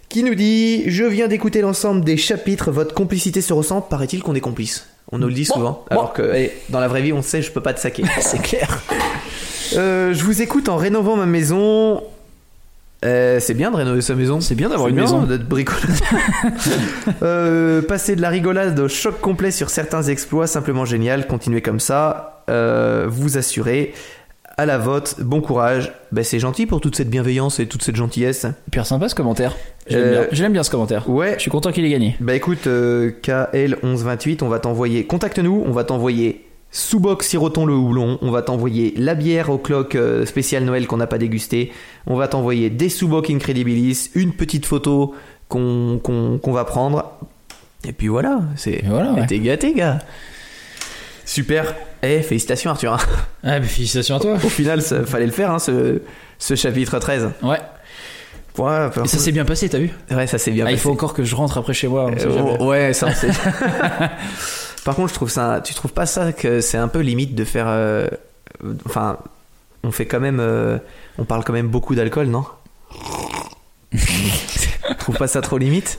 qui 0.08 0.22
nous 0.22 0.36
dit 0.36 0.88
Je 0.88 1.04
viens 1.04 1.26
d'écouter 1.26 1.62
l'ensemble 1.62 2.04
des 2.04 2.16
chapitres, 2.16 2.70
votre 2.70 2.94
complicité 2.94 3.40
se 3.40 3.52
ressent, 3.52 3.80
paraît-il 3.80 4.22
qu'on 4.22 4.36
est 4.36 4.40
complice. 4.40 4.86
On 5.12 5.18
nous 5.18 5.28
le 5.28 5.34
dit 5.34 5.46
Bon, 5.48 5.54
souvent, 5.54 5.70
bon. 5.70 5.84
alors 5.90 6.12
que 6.12 6.50
dans 6.70 6.80
la 6.80 6.88
vraie 6.88 7.02
vie, 7.02 7.12
on 7.12 7.22
sait, 7.22 7.42
je 7.42 7.52
peux 7.52 7.60
pas 7.60 7.74
te 7.74 7.80
saquer. 7.80 8.02
C'est 8.20 8.40
clair. 8.42 8.82
Euh, 9.76 10.14
je 10.14 10.24
vous 10.24 10.42
écoute 10.42 10.68
en 10.68 10.76
rénovant 10.76 11.16
ma 11.16 11.26
maison. 11.26 12.02
Euh, 13.04 13.40
c'est 13.40 13.54
bien 13.54 13.72
de 13.72 13.76
rénover 13.76 14.00
sa 14.00 14.14
maison. 14.14 14.40
C'est 14.40 14.54
bien 14.54 14.68
d'avoir 14.68 14.88
une 14.88 14.94
maison. 14.94 15.24
d'être 15.24 15.48
bricoleur. 15.48 15.82
euh, 17.22 17.82
passer 17.82 18.14
de 18.14 18.22
la 18.22 18.28
rigolade 18.28 18.78
au 18.78 18.88
choc 18.88 19.20
complet 19.20 19.50
sur 19.50 19.70
certains 19.70 20.04
exploits, 20.04 20.46
simplement 20.46 20.84
génial. 20.84 21.26
Continuez 21.26 21.62
comme 21.62 21.80
ça. 21.80 22.44
Euh, 22.48 23.06
vous 23.08 23.38
assurez. 23.38 23.92
À 24.58 24.66
la 24.66 24.76
vote, 24.78 25.16
bon 25.20 25.40
courage. 25.40 25.92
Ben, 26.12 26.22
c'est 26.22 26.38
gentil 26.38 26.66
pour 26.66 26.80
toute 26.80 26.94
cette 26.94 27.08
bienveillance 27.08 27.58
et 27.58 27.66
toute 27.66 27.82
cette 27.82 27.96
gentillesse. 27.96 28.46
Hyper 28.68 28.84
sympa 28.86 29.08
ce 29.08 29.14
commentaire. 29.14 29.56
Je 29.88 29.96
l'aime 29.96 30.14
Euh, 30.14 30.48
bien. 30.50 30.62
Ce 30.62 30.70
commentaire. 30.70 31.08
Ouais. 31.08 31.34
Je 31.36 31.40
suis 31.40 31.50
content 31.50 31.72
qu'il 31.72 31.84
ait 31.84 31.90
gagné. 31.90 32.16
Bah 32.20 32.34
écoute, 32.34 32.66
euh, 32.66 33.12
KL1128, 33.22 34.42
on 34.44 34.48
va 34.48 34.58
t'envoyer. 34.58 35.04
Contacte-nous, 35.06 35.62
on 35.66 35.72
va 35.72 35.84
t'envoyer 35.84 36.44
sous-box 36.70 37.26
siroton 37.26 37.66
le 37.66 37.74
houblon, 37.74 38.18
on 38.22 38.30
va 38.30 38.40
t'envoyer 38.42 38.94
la 38.96 39.14
bière 39.14 39.50
au 39.50 39.58
clock 39.58 39.94
euh, 39.94 40.24
spécial 40.26 40.64
Noël 40.64 40.86
qu'on 40.86 40.96
n'a 40.96 41.06
pas 41.06 41.18
dégusté, 41.18 41.70
on 42.06 42.16
va 42.16 42.28
t'envoyer 42.28 42.70
des 42.70 42.88
sous-box 42.88 43.28
Incredibilis, 43.30 44.10
une 44.14 44.32
petite 44.32 44.64
photo 44.64 45.14
qu'on 45.48 46.40
va 46.46 46.64
prendre. 46.64 47.12
Et 47.86 47.92
puis 47.92 48.08
voilà, 48.08 48.40
c'est. 48.56 48.82
Voilà, 48.86 49.12
ouais. 49.12 49.26
T'es 49.26 49.38
gâté, 49.38 49.74
gars. 49.74 49.98
Super. 51.24 51.74
Eh, 52.02 52.22
félicitations 52.22 52.70
Arthur. 52.70 52.94
hein. 52.94 52.98
Ah, 53.44 53.60
bah, 53.60 53.66
félicitations 53.66 54.16
à 54.16 54.20
toi. 54.20 54.34
Au 54.34 54.48
final, 54.48 54.82
ça 54.82 55.04
fallait 55.04 55.26
le 55.26 55.32
faire, 55.32 55.50
hein, 55.52 55.58
ce, 55.58 56.00
ce 56.38 56.54
chapitre 56.56 56.98
13. 56.98 57.30
Ouais. 57.42 57.60
Ouais, 58.58 58.88
Et 59.04 59.08
ça 59.08 59.18
s'est 59.18 59.32
bien 59.32 59.46
passé, 59.46 59.68
t'as 59.70 59.78
vu 59.78 59.90
ouais, 60.10 60.26
ça 60.26 60.36
s'est 60.36 60.50
bien 60.50 60.66
ah, 60.66 60.70
Il 60.70 60.74
passé. 60.74 60.82
faut 60.82 60.90
encore 60.90 61.14
que 61.14 61.24
je 61.24 61.34
rentre 61.34 61.56
après 61.56 61.72
chez 61.72 61.88
moi. 61.88 62.10
Euh, 62.10 62.18
jamais. 62.18 62.62
ouais, 62.62 62.92
ça 62.92 63.06
on 63.06 63.14
sait. 63.14 63.28
Par 64.84 64.94
contre, 64.94 65.08
je 65.08 65.14
trouve 65.14 65.30
ça. 65.30 65.60
Tu 65.64 65.72
trouves 65.74 65.92
pas 65.92 66.04
ça 66.06 66.32
que 66.32 66.60
c'est 66.60 66.76
un 66.76 66.88
peu 66.88 66.98
limite 67.00 67.34
de 67.34 67.44
faire. 67.44 67.66
euh, 67.68 68.08
Enfin, 68.84 69.16
on 69.84 69.90
fait 69.90 70.04
quand 70.06 70.20
même. 70.20 70.38
euh, 70.40 70.76
On 71.18 71.24
parle 71.24 71.44
quand 71.44 71.52
même 71.54 71.68
beaucoup 71.68 71.94
d'alcool, 71.94 72.26
non? 72.26 72.44
Tu 73.92 74.96
trouves 74.98 75.16
pas 75.16 75.28
ça 75.28 75.40
trop 75.40 75.56
limite? 75.58 75.98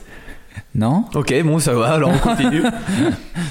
Non 0.74 1.04
Ok, 1.14 1.34
bon, 1.44 1.58
ça 1.58 1.72
va, 1.74 1.92
alors 1.92 2.10
on 2.14 2.18
continue. 2.18 2.62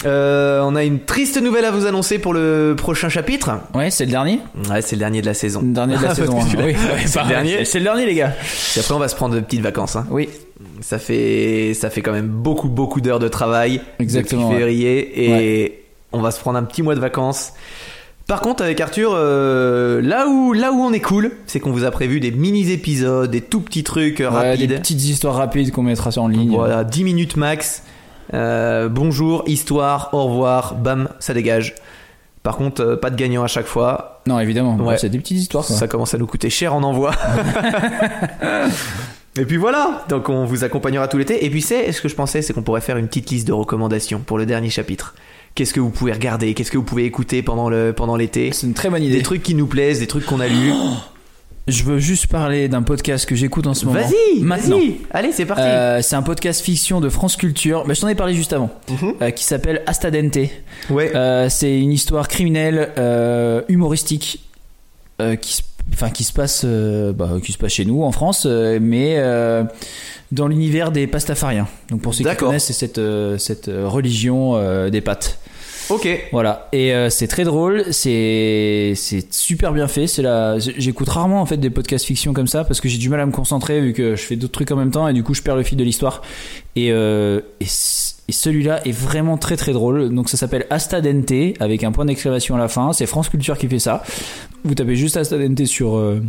Euh, 0.06 0.62
on 0.64 0.76
a 0.76 0.84
une 0.84 1.00
triste 1.00 1.42
nouvelle 1.42 1.64
à 1.64 1.72
vous 1.72 1.86
annoncer 1.86 2.20
pour 2.20 2.34
le 2.34 2.74
prochain 2.78 3.08
chapitre. 3.08 3.52
Ouais, 3.74 3.90
c'est 3.90 4.04
le 4.06 4.12
dernier 4.12 4.40
Ouais, 4.70 4.82
c'est 4.82 4.98
le 4.98 5.00
dernier 5.00 5.22
de 5.22 5.26
la 5.28 5.34
saison. 5.34 5.62
Le 5.62 5.68
dernier 5.72 5.96
de 5.98 6.04
la 6.04 6.14
saison. 6.16 6.40
hein. 6.42 6.46
Oui, 6.58 6.76
c'est 7.06 7.22
le 7.22 7.28
dernier. 7.30 7.64
C'est 7.64 7.78
le 7.80 7.86
dernier, 7.86 8.06
les 8.06 8.16
gars. 8.16 8.34
Puis 8.72 8.82
après, 8.82 8.94
on 8.94 9.00
va 9.00 9.08
se 9.08 9.16
prendre 9.16 9.34
de 9.36 9.40
petites 9.40 9.62
vacances. 9.62 9.96
Hein. 9.96 10.06
Oui. 10.10 10.28
Ça 10.82 11.00
fait, 11.00 11.74
ça 11.74 11.90
fait 11.90 12.02
quand 12.02 12.12
même 12.12 12.28
beaucoup, 12.28 12.68
beaucoup 12.68 13.00
d'heures 13.00 13.20
de 13.20 13.30
travail. 13.30 13.80
Exactement, 14.00 14.42
Depuis 14.50 14.56
ouais. 14.56 14.60
février. 14.60 15.64
Et 15.64 15.86
on 16.12 16.20
va 16.20 16.32
se 16.32 16.40
prendre 16.42 16.58
un 16.58 16.64
petit 16.64 16.82
mois 16.84 16.96
de 16.96 17.00
vacances. 17.00 17.54
Par 18.34 18.42
contre, 18.42 18.64
avec 18.64 18.82
Arthur, 18.82 19.12
euh, 19.14 20.02
là, 20.02 20.28
où, 20.28 20.54
là 20.54 20.72
où 20.72 20.82
on 20.82 20.92
est 20.92 21.02
cool, 21.02 21.34
c'est 21.46 21.60
qu'on 21.60 21.70
vous 21.72 21.84
a 21.84 21.92
prévu 21.92 22.20
des 22.20 22.32
mini-épisodes, 22.32 23.30
des 23.30 23.42
tout 23.42 23.62
petits 23.62 23.84
trucs 23.84 24.22
euh, 24.22 24.32
Ouais, 24.32 24.50
rapides. 24.50 24.70
des 24.72 24.78
petites 24.78 25.04
histoires 25.04 25.36
rapides 25.36 25.72
qu'on 25.72 25.84
mettra 25.84 26.10
sur 26.10 26.24
en 26.24 26.28
ligne. 26.28 26.50
Voilà, 26.50 26.84
10 26.84 27.04
minutes 27.04 27.38
max. 27.38 27.84
Euh, 28.34 28.90
bonjour, 28.90 29.44
histoire, 29.46 30.10
au 30.14 30.24
revoir, 30.24 30.74
bam, 30.74 31.10
ça 31.20 31.36
dégage. 31.36 31.76
Par 32.42 32.58
contre, 32.58 32.82
euh, 32.82 32.96
pas 32.96 33.12
de 33.12 33.16
gagnant 33.16 33.44
à 33.44 33.48
chaque 33.48 33.68
fois. 33.68 34.24
Non, 34.26 34.40
évidemment. 34.40 34.78
Ouais. 34.78 34.98
C'est 34.98 35.10
des 35.10 35.20
petites 35.20 35.38
histoires. 35.38 35.64
quoi. 35.64 35.76
Ça 35.76 35.88
commence 35.88 36.16
à 36.16 36.18
nous 36.18 36.26
coûter 36.26 36.50
cher 36.50 36.74
en 36.74 36.82
envoi. 36.82 37.12
Et 39.38 39.46
puis 39.46 39.58
voilà, 39.58 40.06
donc 40.10 40.30
on 40.30 40.46
vous 40.46 40.64
accompagnera 40.64 41.08
tout 41.08 41.20
l'été. 41.20 41.46
Et 41.46 41.52
puis 41.52 41.62
c'est, 41.62 41.92
ce 41.92 42.02
que 42.02 42.08
je 42.08 42.16
pensais, 42.16 42.42
c'est 42.42 42.54
qu'on 42.54 42.64
pourrait 42.64 42.82
faire 42.82 42.98
une 42.98 43.08
petite 43.08 43.30
liste 43.30 43.48
de 43.48 43.54
recommandations 43.54 44.22
pour 44.26 44.40
le 44.40 44.48
dernier 44.48 44.72
chapitre. 44.72 45.14
Qu'est-ce 45.56 45.74
que 45.74 45.80
vous 45.80 45.90
pouvez 45.92 46.12
regarder? 46.14 46.54
Qu'est-ce 46.54 46.72
que 46.72 46.78
vous 46.78 46.84
pouvez 46.84 47.06
écouter 47.06 47.44
pendant 47.44 47.70
le 47.70 47.94
pendant 47.94 48.16
l'été? 48.16 48.52
C'est 48.54 48.66
une 48.66 48.74
très 48.74 48.90
bonne 48.90 49.04
idée. 49.04 49.18
Des 49.18 49.24
trucs 49.24 49.44
qui 49.44 49.54
nous 49.54 49.68
plaisent, 49.68 50.00
des 50.00 50.08
trucs 50.08 50.26
qu'on 50.26 50.40
a 50.40 50.48
lus. 50.48 50.72
Je 51.68 51.84
veux 51.84 51.98
juste 52.00 52.28
parler 52.28 52.68
d'un 52.68 52.82
podcast 52.82 53.26
que 53.26 53.36
j'écoute 53.36 53.68
en 53.68 53.74
ce 53.74 53.86
moment. 53.86 54.00
Vas-y, 54.02 54.42
Maintenant. 54.42 54.78
vas-y. 54.80 54.98
Allez, 55.12 55.32
c'est 55.32 55.46
parti. 55.46 55.62
Euh, 55.64 56.02
c'est 56.02 56.16
un 56.16 56.22
podcast 56.24 56.62
fiction 56.62 57.00
de 57.00 57.08
France 57.08 57.38
Culture. 57.38 57.86
Bah, 57.88 57.94
je 57.94 58.02
t'en 58.02 58.08
ai 58.10 58.16
parlé 58.16 58.34
juste 58.34 58.52
avant. 58.52 58.70
Mhm. 58.90 59.14
Euh, 59.22 59.30
qui 59.32 59.44
s'appelle 59.46 59.82
Astadente. 59.86 60.38
ouais. 60.90 61.16
Euh, 61.16 61.48
c'est 61.50 61.80
une 61.80 61.92
histoire 61.94 62.28
criminelle 62.28 62.90
humoristique 63.70 64.44
qui, 65.40 65.54
se- 65.54 65.62
enfin, 65.94 66.10
qui 66.10 66.24
se 66.26 66.34
passe, 66.34 66.64
euh, 66.66 67.14
bah, 67.14 67.30
qui 67.42 67.54
se 67.54 67.58
passe 67.58 67.72
chez 67.74 67.86
nous 67.86 68.04
en 68.04 68.12
France, 68.12 68.46
euh, 68.46 68.80
mais 68.82 69.14
euh, 69.18 69.64
dans 70.34 70.48
l'univers 70.50 70.92
des 70.92 71.08
pastafariens. 71.08 71.68
Donc 71.92 72.02
pour 72.02 72.14
ceux 72.14 72.26
qui 72.26 72.36
connaissent, 72.36 72.66
c'est 72.66 72.74
cette, 72.74 73.00
cette 73.40 73.68
religion 73.68 74.90
des 74.90 75.00
pâtes. 75.02 75.40
Ok. 75.90 76.08
Voilà, 76.32 76.70
et 76.72 76.94
euh, 76.94 77.10
c'est 77.10 77.28
très 77.28 77.44
drôle, 77.44 77.86
c'est 77.92 78.94
c'est 78.96 79.34
super 79.34 79.74
bien 79.74 79.88
fait. 79.88 80.08
C'est 80.08 80.22
la, 80.22 80.58
j'écoute 80.60 81.10
rarement 81.10 81.42
en 81.42 81.46
fait 81.46 81.58
des 81.58 81.70
podcasts 81.70 82.06
fiction 82.06 82.34
comme 82.34 82.48
ça 82.48 82.64
parce 82.64 82.82
que 82.82 82.90
j'ai 82.90 82.98
du 82.98 83.10
mal 83.10 83.20
à 83.20 83.26
me 83.26 83.32
concentrer 83.32 83.82
vu 83.82 83.94
que 83.94 84.16
je 84.16 84.22
fais 84.22 84.36
d'autres 84.36 84.54
trucs 84.54 84.72
en 84.72 84.76
même 84.76 84.92
temps 84.92 85.08
et 85.08 85.14
du 85.14 85.24
coup 85.24 85.34
je 85.34 85.42
perds 85.42 85.56
le 85.56 85.64
fil 85.64 85.78
de 85.78 85.84
l'histoire. 85.84 86.22
Et 86.76 86.92
euh, 86.92 87.42
et, 87.60 87.68
celui-là 88.32 88.86
est 88.88 88.92
vraiment 88.92 89.38
très 89.38 89.58
très 89.58 89.74
drôle. 89.74 90.14
Donc 90.14 90.30
ça 90.30 90.38
s'appelle 90.38 90.66
Astadente 90.70 91.32
avec 91.60 91.84
un 91.84 91.92
point 91.92 92.06
d'exclamation 92.06 92.56
à 92.56 92.58
la 92.58 92.68
fin. 92.68 92.94
C'est 92.94 93.06
France 93.06 93.30
Culture 93.30 93.58
qui 93.58 93.68
fait 93.68 93.80
ça. 93.80 94.04
Vous 94.64 94.76
tapez 94.76 94.96
juste 94.96 95.18
Astadente 95.18 95.66
sur 95.66 95.98
euh, 95.98 96.22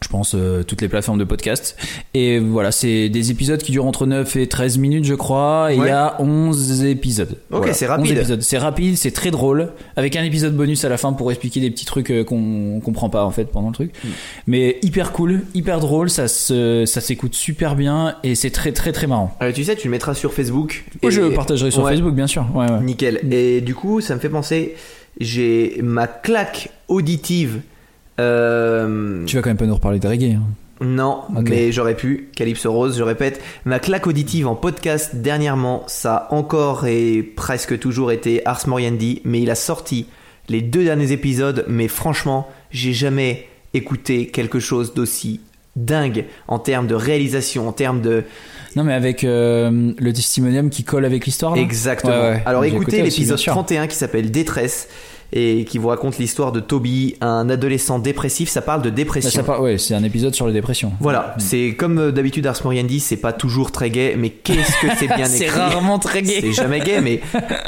je 0.00 0.08
pense 0.08 0.34
euh, 0.34 0.62
toutes 0.62 0.80
les 0.80 0.88
plateformes 0.88 1.18
de 1.18 1.24
podcast 1.24 1.76
et 2.14 2.38
voilà 2.38 2.70
c'est 2.72 3.08
des 3.08 3.30
épisodes 3.30 3.60
qui 3.62 3.72
durent 3.72 3.86
entre 3.86 4.06
9 4.06 4.36
et 4.36 4.46
13 4.46 4.78
minutes 4.78 5.04
je 5.04 5.14
crois 5.14 5.72
et 5.72 5.74
il 5.74 5.80
Ouais. 5.80 5.88
y 5.88 5.90
a 5.90 6.16
11 6.20 6.84
épisodes 6.84 7.36
Ok, 7.50 7.58
Voilà, 7.58 7.72
c'est 7.72 7.86
11 7.86 7.90
rapide. 7.90 8.16
épisodes. 8.18 8.42
c'est 8.42 8.58
rapide 8.58 8.96
c'est 8.96 9.10
très 9.10 9.30
drôle 9.30 9.72
avec 9.96 10.14
un 10.16 10.22
épisode 10.22 10.54
bonus 10.56 10.84
à 10.84 10.88
la 10.88 10.96
fin 10.98 11.12
pour 11.12 11.30
expliquer 11.30 11.60
des 11.60 11.70
petits 11.70 11.84
trucs 11.84 12.10
euh, 12.10 12.22
qu'on 12.24 12.80
comprend 12.84 13.10
pas 13.10 13.24
en 13.24 13.30
fait 13.30 13.46
pendant 13.46 13.68
le 13.68 13.74
truc 13.74 13.92
Mm. 14.04 14.08
mais 14.46 14.78
hyper 14.82 15.12
cool 15.12 15.42
hyper 15.54 15.80
drôle 15.80 16.10
ça 16.10 16.28
se 16.28 16.84
ça 16.86 17.00
s'écoute 17.00 17.34
super 17.34 17.74
bien 17.74 18.14
et 18.22 18.34
c'est 18.34 18.50
très 18.50 18.72
très 18.72 18.92
très 18.92 19.06
marrant 19.06 19.36
Euh, 19.42 19.52
tu 19.52 19.64
sais, 19.64 19.74
tu 19.76 19.88
le 19.88 19.90
mettras 19.92 20.14
sur 20.14 20.32
Facebook. 20.32 20.84
Et- 21.02 21.10
je 21.10 21.20
le 21.20 21.32
partagerai 21.32 21.70
sur 21.70 21.82
Ouais. 21.82 21.92
Facebook 21.92 22.14
bien 22.14 22.26
sûr 22.26 22.46
ouais. 22.54 22.66
Nickel. 22.82 23.20
Et 23.32 23.60
du 23.60 23.74
coup, 23.74 24.00
ça 24.00 24.14
me 24.14 24.20
fait 24.20 24.28
penser, 24.28 24.74
j'ai 25.20 25.80
ma 25.82 26.06
claque 26.06 26.70
auditive. 26.88 27.60
Euh, 28.20 29.24
tu 29.26 29.36
vas 29.36 29.42
quand 29.42 29.50
même 29.50 29.56
pas 29.56 29.66
nous 29.66 29.74
reparler 29.74 29.98
de 29.98 30.08
reggae 30.08 30.34
hein. 30.34 30.42
Non, 30.80 31.22
mais 31.30 31.72
j'aurais 31.72 31.96
pu. 31.96 32.28
Calypso 32.36 32.70
Rose, 32.72 32.96
je 32.96 33.02
répète. 33.02 33.40
Ma 33.64 33.80
claque 33.80 34.06
auditive 34.06 34.46
en 34.46 34.54
podcast 34.54 35.16
dernièrement, 35.16 35.82
ça 35.88 36.14
a 36.14 36.34
encore 36.34 36.86
et 36.86 37.22
presque 37.22 37.78
toujours 37.80 38.12
été 38.12 38.46
Ars 38.46 38.68
Moriendi, 38.68 39.20
mais 39.24 39.40
il 39.40 39.50
a 39.50 39.56
sorti 39.56 40.06
les 40.48 40.62
deux 40.62 40.84
derniers 40.84 41.10
épisodes, 41.10 41.64
mais 41.68 41.88
franchement, 41.88 42.48
j'ai 42.70 42.92
jamais 42.92 43.48
écouté 43.74 44.28
quelque 44.28 44.60
chose 44.60 44.94
d'aussi 44.94 45.40
dingue 45.76 46.24
en 46.46 46.58
termes 46.58 46.86
de 46.86 46.94
réalisation, 46.94 47.68
en 47.68 47.72
termes 47.72 48.00
de... 48.00 48.24
non 48.74 48.82
mais 48.82 48.94
avec 48.94 49.22
euh, 49.22 49.92
le 49.96 50.12
testimonium 50.12 50.70
qui 50.70 50.82
colle 50.82 51.04
avec 51.04 51.24
l'histoire 51.26 51.56
Exactement. 51.56 52.12
Ouais, 52.12 52.30
ouais. 52.30 52.42
Alors 52.46 52.64
écoutez 52.64 53.02
l'épisode 53.02 53.36
bien 53.36 53.36
sûr. 53.36 53.52
31 53.52 53.86
qui 53.86 53.94
s'appelle 53.94 54.30
Détresse 54.30 54.88
et 55.32 55.64
qui 55.64 55.78
vous 55.78 55.88
raconte 55.88 56.18
l'histoire 56.18 56.52
de 56.52 56.60
Toby, 56.60 57.16
un 57.20 57.50
adolescent 57.50 57.98
dépressif. 57.98 58.48
Ça 58.48 58.62
parle 58.62 58.82
de 58.82 58.90
dépression. 58.90 59.30
ça 59.30 59.42
par- 59.42 59.60
ouais 59.60 59.76
c'est 59.78 59.94
un 59.94 60.02
épisode 60.04 60.34
sur 60.34 60.46
les 60.46 60.52
dépressions 60.52 60.92
Voilà, 61.00 61.34
c'est 61.38 61.74
comme 61.78 61.98
euh, 61.98 62.12
d'habitude 62.12 62.46
Ars 62.46 62.58
Moriendi, 62.64 63.00
c'est 63.00 63.16
pas 63.18 63.32
toujours 63.32 63.70
très 63.72 63.90
gay, 63.90 64.14
mais 64.18 64.30
qu'est-ce 64.30 64.72
que 64.80 64.86
c'est 64.98 65.06
bien 65.06 65.16
écrit? 65.26 65.38
c'est 65.38 65.48
rarement 65.50 65.98
très 65.98 66.22
gay 66.22 66.38
C'est 66.40 66.52
jamais 66.52 66.80
gay, 66.80 67.00
mais 67.00 67.20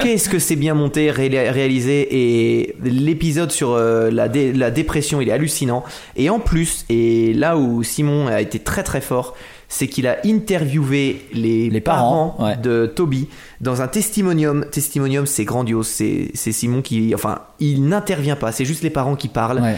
qu'est-ce 0.02 0.28
que 0.28 0.38
c'est 0.38 0.56
bien 0.56 0.74
monté, 0.74 1.10
ré- 1.10 1.50
réalisé? 1.50 2.08
Et 2.10 2.74
l'épisode 2.82 3.50
sur 3.50 3.72
euh, 3.72 4.10
la, 4.10 4.28
dé- 4.28 4.52
la 4.52 4.70
dépression, 4.70 5.20
il 5.20 5.28
est 5.28 5.32
hallucinant. 5.32 5.84
Et 6.16 6.30
en 6.30 6.38
plus, 6.40 6.84
et 6.88 7.32
là 7.34 7.56
où 7.58 7.82
Simon 7.82 8.26
a 8.28 8.40
été 8.40 8.58
très 8.58 8.82
très 8.82 9.00
fort, 9.00 9.34
c'est 9.70 9.86
qu'il 9.86 10.08
a 10.08 10.18
interviewé 10.26 11.24
les, 11.32 11.70
Les 11.70 11.80
parents, 11.80 12.34
parents, 12.36 12.48
ouais. 12.48 12.56
de 12.56 12.92
Toby 12.94 13.28
dans 13.60 13.80
un 13.80 13.88
testimonium. 13.88 14.66
Testimonium, 14.70 15.26
c'est 15.26 15.44
grandiose. 15.44 15.86
C'est 15.86 16.32
c'est 16.34 16.50
Simon 16.50 16.82
qui, 16.82 17.14
enfin, 17.14 17.42
il 17.60 17.86
n'intervient 17.86 18.34
pas. 18.34 18.50
C'est 18.50 18.64
juste 18.64 18.82
les 18.82 18.90
parents 18.90 19.14
qui 19.14 19.28
parlent 19.28 19.60
ouais. 19.60 19.76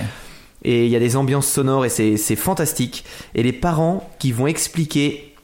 et 0.65 0.87
il 0.87 0.91
y 0.91 0.97
a 0.97 0.99
des 0.99 1.15
ambiances 1.15 1.47
sonores 1.47 1.85
et 1.85 1.91
c'est 1.91 2.17
c'est 2.17 2.37
fantastique. 2.37 3.05
Et 3.35 3.43
les 3.43 3.53
parents 3.53 4.11
qui 4.19 4.33
vont 4.33 4.47
expliquer, 4.47 5.35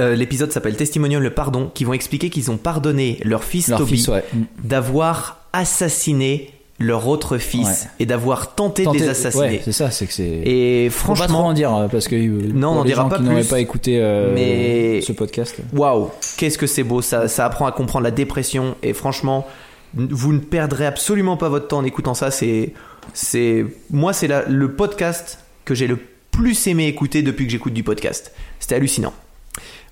euh, 0.00 0.16
l'épisode 0.16 0.50
s'appelle 0.50 0.76
Testimonium 0.76 1.22
le 1.22 1.32
pardon, 1.32 1.70
qui 1.72 1.84
vont 1.84 1.92
expliquer 1.92 2.28
qu'ils 2.28 2.50
ont 2.50 2.56
pardonné 2.56 3.20
leur 3.22 3.44
fils 3.44 3.68
leur 3.68 3.78
Toby 3.78 4.04
ouais 4.08 4.24
d'avoir 4.64 5.46
assassiné 5.52 6.50
leur 6.82 7.08
autre 7.08 7.38
fils 7.38 7.66
Ouais. 7.66 7.90
et 8.00 8.06
d'avoir 8.06 8.54
tenté, 8.54 8.84
de 8.84 8.90
les 8.92 9.08
assassiner. 9.08 9.42
ouais, 9.44 9.60
c'est 9.64 9.72
ça 9.72 9.90
c'est 9.90 10.06
que 10.06 10.12
c'est 10.12 10.22
et 10.44 10.88
Faut 10.90 11.08
pas 11.08 11.14
trop 11.14 11.24
franchement, 11.26 11.46
en 11.46 11.52
dire 11.52 11.74
euh, 11.74 11.88
parce 11.88 12.08
que 12.08 12.14
euh, 12.16 12.50
Non, 12.52 12.80
on 12.80 12.84
dira 12.84 13.02
gens 13.02 13.08
pas 13.08 13.18
qui 13.18 13.24
plus. 13.24 13.46
pas 13.48 13.60
écouté 13.60 13.98
euh, 14.00 14.32
Mais- 14.34 15.00
ce 15.00 15.12
podcast. 15.12 15.56
waouh, 15.72 16.10
qu'est-ce 16.36 16.58
que 16.58 16.66
c'est 16.66 16.82
beau, 16.84 17.00
ça, 17.02 17.28
ça 17.28 17.46
apprend 17.46 17.66
à 17.66 17.72
comprendre 17.72 18.04
la 18.04 18.10
dépression 18.10 18.76
et 18.82 18.92
franchement, 18.92 19.46
vous 19.94 20.32
ne 20.32 20.38
perdrez 20.38 20.86
absolument 20.86 21.36
pas 21.36 21.48
votre 21.48 21.68
temps 21.68 21.78
en 21.78 21.84
écoutant 21.84 22.14
ça. 22.14 22.30
C'est, 22.30 22.72
c'est, 23.14 23.66
moi, 23.90 24.12
c'est 24.12 24.28
le 24.48 24.72
podcast 24.72 25.38
que 25.64 25.74
j'ai 25.74 25.86
le 25.86 25.98
plus 26.30 26.66
aimé 26.66 26.86
écouter 26.86 27.22
depuis 27.22 27.44
que 27.46 27.52
j'écoute 27.52 27.74
du 27.74 27.82
podcast. 27.82 28.32
C'était 28.58 28.76
hallucinant. 28.76 29.12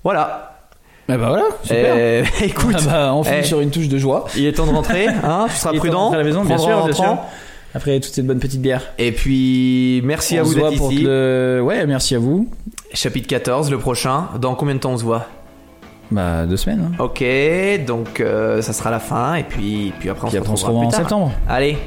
Voilà. 0.03 0.50
Ah 1.13 1.17
bah 1.19 1.29
voilà, 1.29 1.45
super. 1.63 1.95
Euh, 1.97 2.25
écoute, 2.43 2.77
Ah 2.79 2.83
bah, 2.87 3.15
on 3.15 3.23
finit 3.25 3.39
eh, 3.41 3.45
sur 3.45 3.61
une 3.61 3.71
touche 3.71 3.89
de 3.89 3.99
joie. 3.99 4.27
il 4.37 4.47
est 4.47 4.53
temps 4.53 4.67
de 4.67 4.73
rentrer, 4.73 5.07
hein, 5.25 5.47
tu 5.51 5.57
seras 5.57 5.73
prudent. 5.75 6.13
à 6.13 6.17
la 6.17 6.25
maison, 6.25 6.45
bien 6.45 6.59
sûr, 6.59 6.77
en 6.79 6.85
bien 6.85 6.95
sûr. 6.95 7.19
Après 7.75 8.01
toute 8.01 8.13
cette 8.13 8.27
bonne 8.27 8.41
petite 8.41 8.61
bière. 8.61 8.83
Et 8.99 9.13
puis, 9.13 10.01
merci 10.05 10.37
à 10.39 10.43
vous 10.43 10.55
d'être 10.55 10.77
pour 10.77 10.93
ici. 10.93 11.03
le... 11.05 11.61
Ouais, 11.63 11.87
merci 11.87 12.17
à 12.17 12.19
vous. 12.19 12.49
Chapitre 12.93 13.29
14, 13.29 13.71
le 13.71 13.79
prochain. 13.79 14.25
Dans 14.41 14.55
combien 14.57 14.75
de 14.75 14.81
temps 14.81 14.93
on 14.93 14.99
se 14.99 15.05
voit? 15.05 15.27
Bah 16.11 16.47
deux 16.47 16.57
semaines. 16.57 16.91
Hein. 16.93 16.97
Ok, 17.03 17.23
donc 17.87 18.21
euh, 18.21 18.61
ça 18.63 18.73
sera 18.73 18.91
la 18.91 18.99
fin. 18.99 19.35
Et 19.37 19.45
puis, 19.45 19.93
puis 20.01 20.11
après, 20.11 20.25
on 20.27 20.31
Puis 20.31 20.35
se 20.35 20.39
après 20.39 20.53
on 20.53 20.57
se 20.57 20.67
en 20.67 20.89
tard. 20.89 21.01
septembre. 21.01 21.33
Allez, 21.49 21.79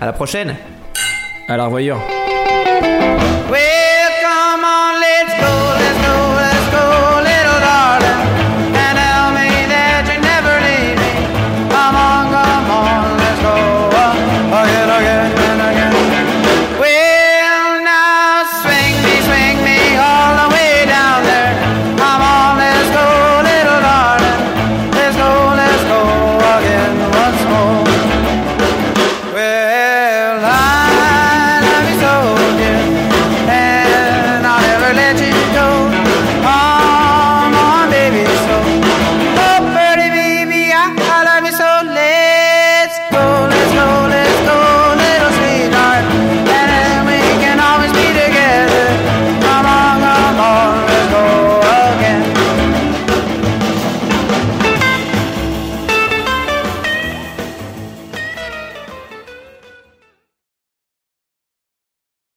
à 0.00 0.06
la 0.06 0.12
prochaine. 0.12 0.56
À 1.48 1.56
la 1.56 1.66
revoyure. 1.66 2.00